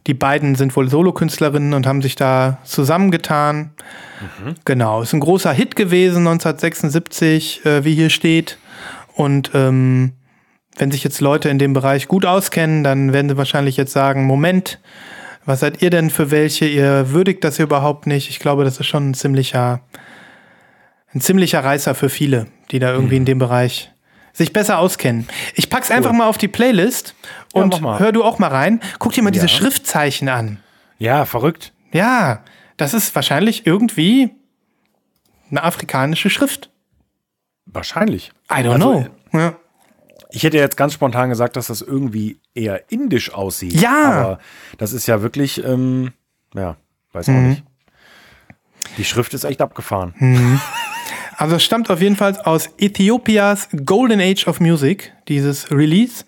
die 0.06 0.14
beiden 0.14 0.54
sind 0.54 0.76
wohl 0.76 0.88
Solokünstlerinnen 0.88 1.72
und 1.72 1.86
haben 1.86 2.02
sich 2.02 2.14
da 2.14 2.58
zusammengetan. 2.64 3.70
Genau, 4.64 5.02
ist 5.02 5.14
ein 5.14 5.20
großer 5.20 5.52
Hit 5.52 5.76
gewesen 5.76 6.26
1976, 6.26 7.64
äh, 7.64 7.84
wie 7.84 7.94
hier 7.94 8.10
steht. 8.10 8.58
Und 9.14 9.52
ähm, 9.54 10.12
wenn 10.76 10.90
sich 10.90 11.04
jetzt 11.04 11.20
Leute 11.20 11.48
in 11.48 11.58
dem 11.58 11.72
Bereich 11.72 12.08
gut 12.08 12.26
auskennen, 12.26 12.84
dann 12.84 13.12
werden 13.12 13.30
sie 13.30 13.36
wahrscheinlich 13.36 13.76
jetzt 13.76 13.92
sagen, 13.92 14.26
Moment, 14.26 14.80
was 15.46 15.60
seid 15.60 15.82
ihr 15.82 15.90
denn 15.90 16.10
für 16.10 16.30
welche? 16.30 16.66
Ihr 16.66 17.10
würdigt 17.10 17.44
das 17.44 17.58
überhaupt 17.58 18.06
nicht. 18.06 18.28
Ich 18.28 18.40
glaube, 18.40 18.64
das 18.64 18.80
ist 18.80 18.86
schon 18.86 19.10
ein 19.10 19.14
ziemlicher, 19.14 19.80
ein 21.14 21.20
ziemlicher 21.20 21.62
Reißer 21.62 21.94
für 21.94 22.08
viele, 22.08 22.46
die 22.70 22.78
da 22.78 22.92
irgendwie 22.92 23.16
in 23.16 23.24
dem 23.24 23.38
Bereich 23.38 23.93
sich 24.34 24.52
besser 24.52 24.78
auskennen. 24.78 25.26
Ich 25.54 25.70
pack's 25.70 25.90
einfach 25.90 26.12
mal 26.12 26.26
auf 26.26 26.36
die 26.36 26.48
Playlist 26.48 27.14
Ja, 27.54 27.62
und 27.62 27.80
mal. 27.80 27.98
hör 28.00 28.12
du 28.12 28.22
auch 28.22 28.38
mal 28.38 28.48
rein. 28.48 28.80
Guck 28.98 29.12
dir 29.12 29.22
mal 29.22 29.30
diese 29.30 29.46
Ja. 29.46 29.48
Schriftzeichen 29.48 30.28
an. 30.28 30.58
Ja, 30.98 31.24
verrückt. 31.24 31.72
Ja, 31.92 32.42
das 32.76 32.92
ist 32.92 33.14
wahrscheinlich 33.14 33.66
irgendwie 33.66 34.30
eine 35.50 35.62
afrikanische 35.62 36.28
Schrift. 36.30 36.68
Wahrscheinlich. 37.66 38.32
I 38.50 38.56
don't 38.56 38.72
Also, 38.74 38.76
know. 38.76 39.06
Ja. 39.38 39.54
Ich 40.30 40.42
hätte 40.42 40.56
jetzt 40.58 40.76
ganz 40.76 40.92
spontan 40.94 41.28
gesagt, 41.30 41.54
dass 41.56 41.68
das 41.68 41.80
irgendwie 41.80 42.40
eher 42.54 42.90
indisch 42.90 43.32
aussieht. 43.32 43.74
Ja. 43.80 44.10
Aber 44.12 44.38
das 44.78 44.92
ist 44.92 45.06
ja 45.06 45.22
wirklich, 45.22 45.62
ähm, 45.64 46.12
ja, 46.54 46.76
weiß 47.12 47.28
auch 47.28 47.32
Mhm. 47.34 47.48
nicht. 47.50 47.62
Die 48.98 49.04
Schrift 49.04 49.32
ist 49.32 49.44
echt 49.44 49.60
abgefahren. 49.62 50.12
Also 51.36 51.56
es 51.56 51.64
stammt 51.64 51.90
auf 51.90 52.00
jeden 52.00 52.16
Fall 52.16 52.36
aus 52.44 52.70
Äthiopias 52.78 53.68
Golden 53.84 54.20
Age 54.20 54.46
of 54.46 54.60
Music, 54.60 55.12
dieses 55.28 55.70
Release. 55.70 56.24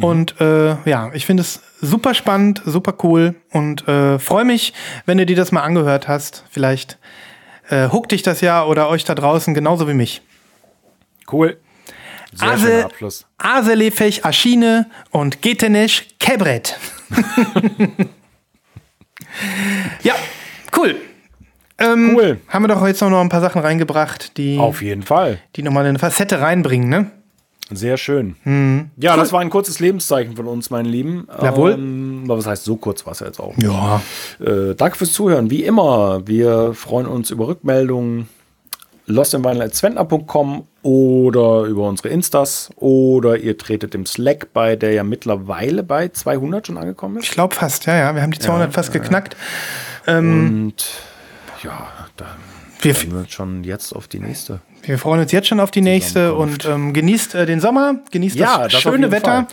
Und 0.00 0.40
äh, 0.40 0.76
ja, 0.88 1.10
ich 1.12 1.26
finde 1.26 1.42
es 1.42 1.60
super 1.80 2.14
spannend, 2.14 2.62
super 2.64 2.94
cool 3.02 3.34
und 3.50 3.86
äh, 3.88 4.18
freue 4.18 4.44
mich, 4.44 4.72
wenn 5.06 5.18
du 5.18 5.26
dir 5.26 5.36
das 5.36 5.50
mal 5.52 5.62
angehört 5.62 6.06
hast. 6.08 6.44
Vielleicht 6.50 6.98
äh, 7.68 7.88
huckt 7.90 8.12
dich 8.12 8.22
das 8.22 8.40
ja 8.40 8.64
oder 8.64 8.88
euch 8.88 9.04
da 9.04 9.14
draußen 9.14 9.54
genauso 9.54 9.88
wie 9.88 9.94
mich. 9.94 10.22
Cool. 11.30 11.58
Sehr 12.32 12.48
Ase- 12.48 12.66
schöner 12.66 12.84
Abschluss. 12.84 13.26
Aselefech 13.38 14.24
Aschine 14.24 14.88
und 15.10 15.42
Getenesh 15.42 16.06
Kebret. 16.20 16.78
ja, 20.02 20.14
cool. 20.76 20.96
Ähm, 21.78 22.14
Cool. 22.16 22.38
Haben 22.48 22.64
wir 22.64 22.68
doch 22.68 22.86
jetzt 22.86 23.00
noch 23.00 23.20
ein 23.20 23.28
paar 23.28 23.40
Sachen 23.40 23.60
reingebracht, 23.62 24.36
die, 24.36 24.58
Auf 24.58 24.82
jeden 24.82 25.02
Fall. 25.02 25.38
die 25.56 25.62
nochmal 25.62 25.86
eine 25.86 25.98
Facette 25.98 26.40
reinbringen, 26.40 26.88
ne? 26.88 27.10
Sehr 27.70 27.98
schön. 27.98 28.34
Mhm. 28.44 28.90
Ja, 28.96 29.14
das 29.16 29.30
war 29.32 29.40
ein 29.40 29.50
kurzes 29.50 29.78
Lebenszeichen 29.78 30.34
von 30.36 30.46
uns, 30.46 30.70
meine 30.70 30.88
Lieben. 30.88 31.28
Jawohl. 31.42 31.72
Ähm, 31.72 32.22
aber 32.24 32.38
was 32.38 32.46
heißt, 32.46 32.64
so 32.64 32.76
kurz 32.76 33.04
war 33.04 33.12
es 33.12 33.20
ja 33.20 33.26
jetzt 33.26 33.38
auch. 33.40 33.52
Ja. 33.58 34.00
Äh, 34.40 34.74
danke 34.74 34.96
fürs 34.96 35.12
Zuhören. 35.12 35.50
Wie 35.50 35.64
immer, 35.64 36.26
wir 36.26 36.72
freuen 36.72 37.06
uns 37.06 37.30
über 37.30 37.46
Rückmeldungen. 37.48 38.26
lostinvinyl.zwentner.com 39.06 40.64
oder 40.82 41.62
über 41.64 41.88
unsere 41.88 42.08
Instas 42.08 42.70
oder 42.76 43.36
ihr 43.36 43.58
tretet 43.58 43.94
im 43.94 44.06
Slack 44.06 44.48
bei, 44.54 44.74
der 44.76 44.92
ja 44.92 45.04
mittlerweile 45.04 45.82
bei 45.82 46.08
200 46.08 46.66
schon 46.66 46.78
angekommen 46.78 47.18
Ich 47.18 47.28
ist. 47.28 47.34
glaube 47.34 47.54
fast, 47.54 47.86
ja, 47.86 47.96
ja. 47.96 48.14
Wir 48.14 48.22
haben 48.22 48.30
die 48.30 48.38
200 48.38 48.72
fast 48.72 48.92
geknackt. 48.92 49.36
Und 50.06 50.74
ja, 51.62 51.88
da 52.16 52.26
Wir, 52.80 52.94
freuen 52.94 53.12
wir 53.12 53.18
uns 53.20 53.32
schon 53.32 53.64
jetzt 53.64 53.94
auf 53.94 54.08
die 54.08 54.20
nächste. 54.20 54.60
wir 54.82 54.98
freuen 54.98 55.20
uns 55.20 55.32
jetzt 55.32 55.48
schon 55.48 55.60
auf 55.60 55.70
die 55.70 55.80
nächste 55.80 56.34
und 56.34 56.64
ähm, 56.64 56.92
genießt 56.92 57.34
äh, 57.34 57.46
den 57.46 57.60
Sommer, 57.60 57.96
genießt 58.10 58.36
Ja, 58.36 58.64
das 58.64 58.72
das 58.72 58.82
schöne 58.82 59.10
Wetter. 59.10 59.46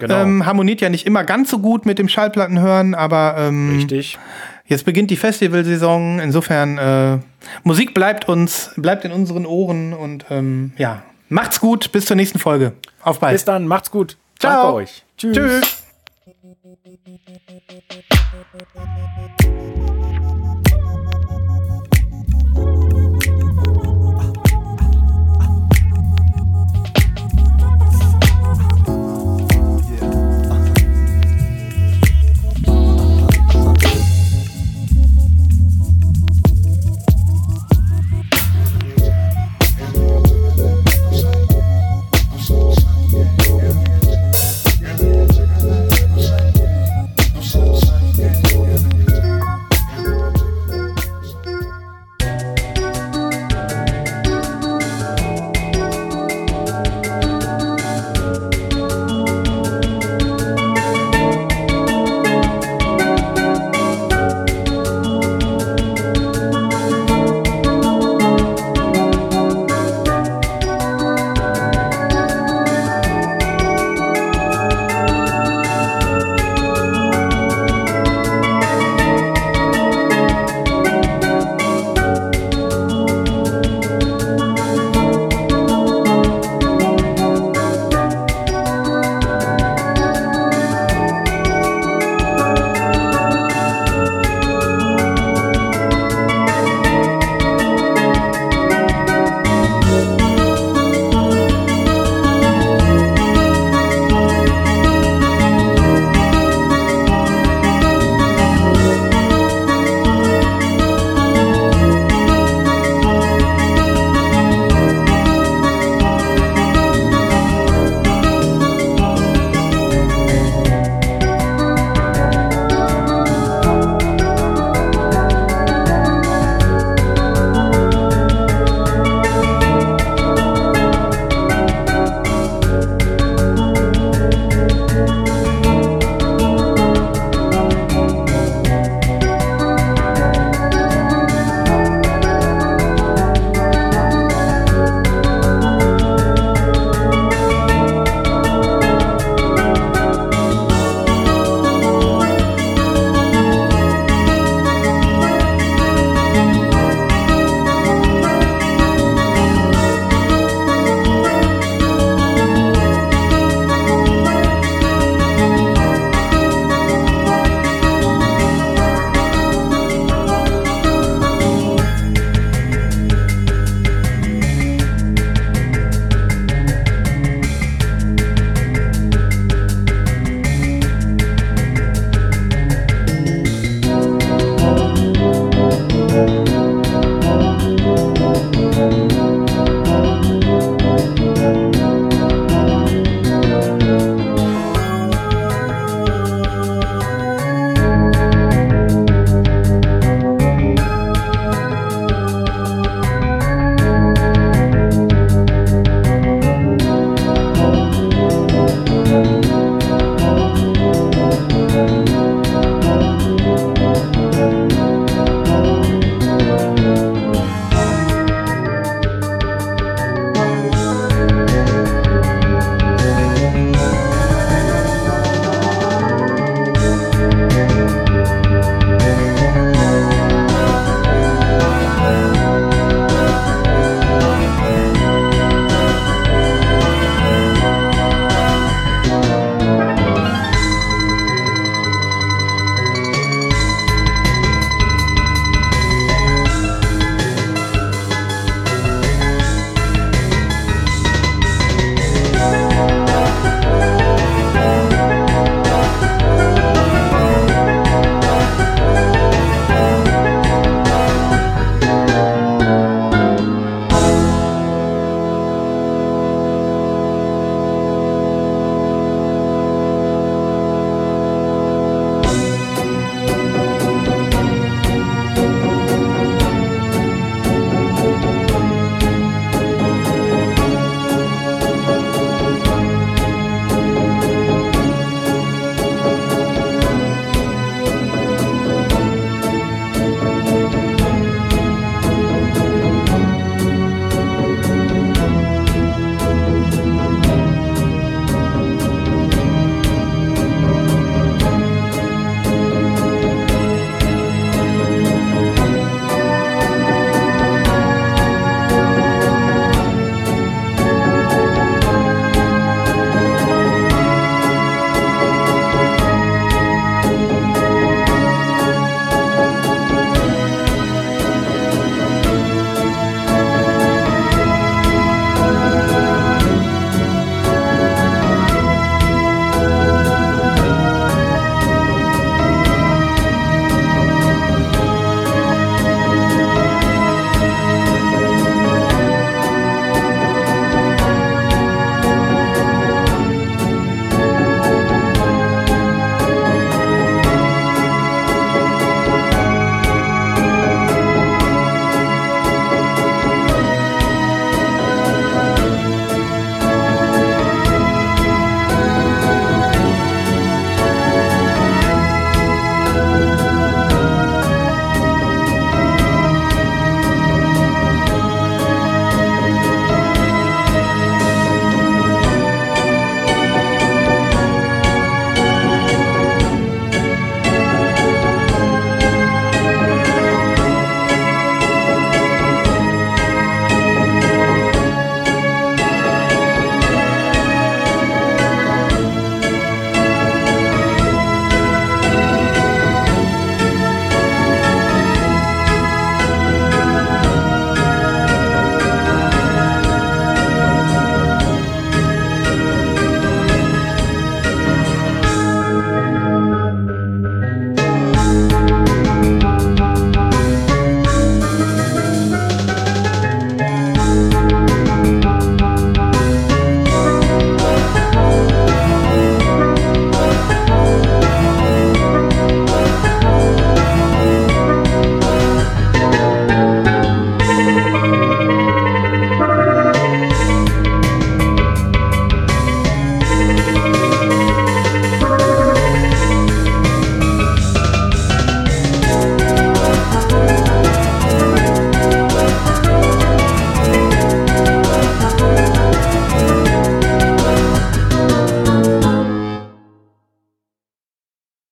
Genau. 0.00 0.22
Ähm, 0.22 0.46
harmoniert 0.46 0.80
ja 0.80 0.88
nicht 0.88 1.06
immer 1.06 1.24
ganz 1.24 1.50
so 1.50 1.58
gut 1.58 1.86
mit 1.86 1.98
dem 1.98 2.08
Schallplattenhören, 2.08 2.94
aber 2.94 3.36
ähm, 3.38 3.76
Richtig. 3.76 4.18
Jetzt 4.66 4.84
beginnt 4.84 5.10
die 5.10 5.16
Festivalsaison. 5.16 6.18
Insofern, 6.18 6.78
äh, 6.78 7.18
Musik 7.62 7.94
bleibt 7.94 8.28
uns, 8.28 8.70
bleibt 8.76 9.04
in 9.04 9.12
unseren 9.12 9.44
Ohren 9.44 9.92
und 9.92 10.24
ähm, 10.30 10.72
ja, 10.78 11.02
macht's 11.28 11.60
gut. 11.60 11.92
Bis 11.92 12.06
zur 12.06 12.16
nächsten 12.16 12.38
Folge. 12.38 12.72
Auf 13.02 13.20
bald. 13.20 13.34
Bis 13.34 13.44
dann, 13.44 13.66
macht's 13.66 13.90
gut. 13.90 14.16
Ciao. 14.38 14.62
Danke 14.62 14.74
euch. 14.74 15.04
Tschüss. 15.18 15.36
Tschüss. 15.36 15.82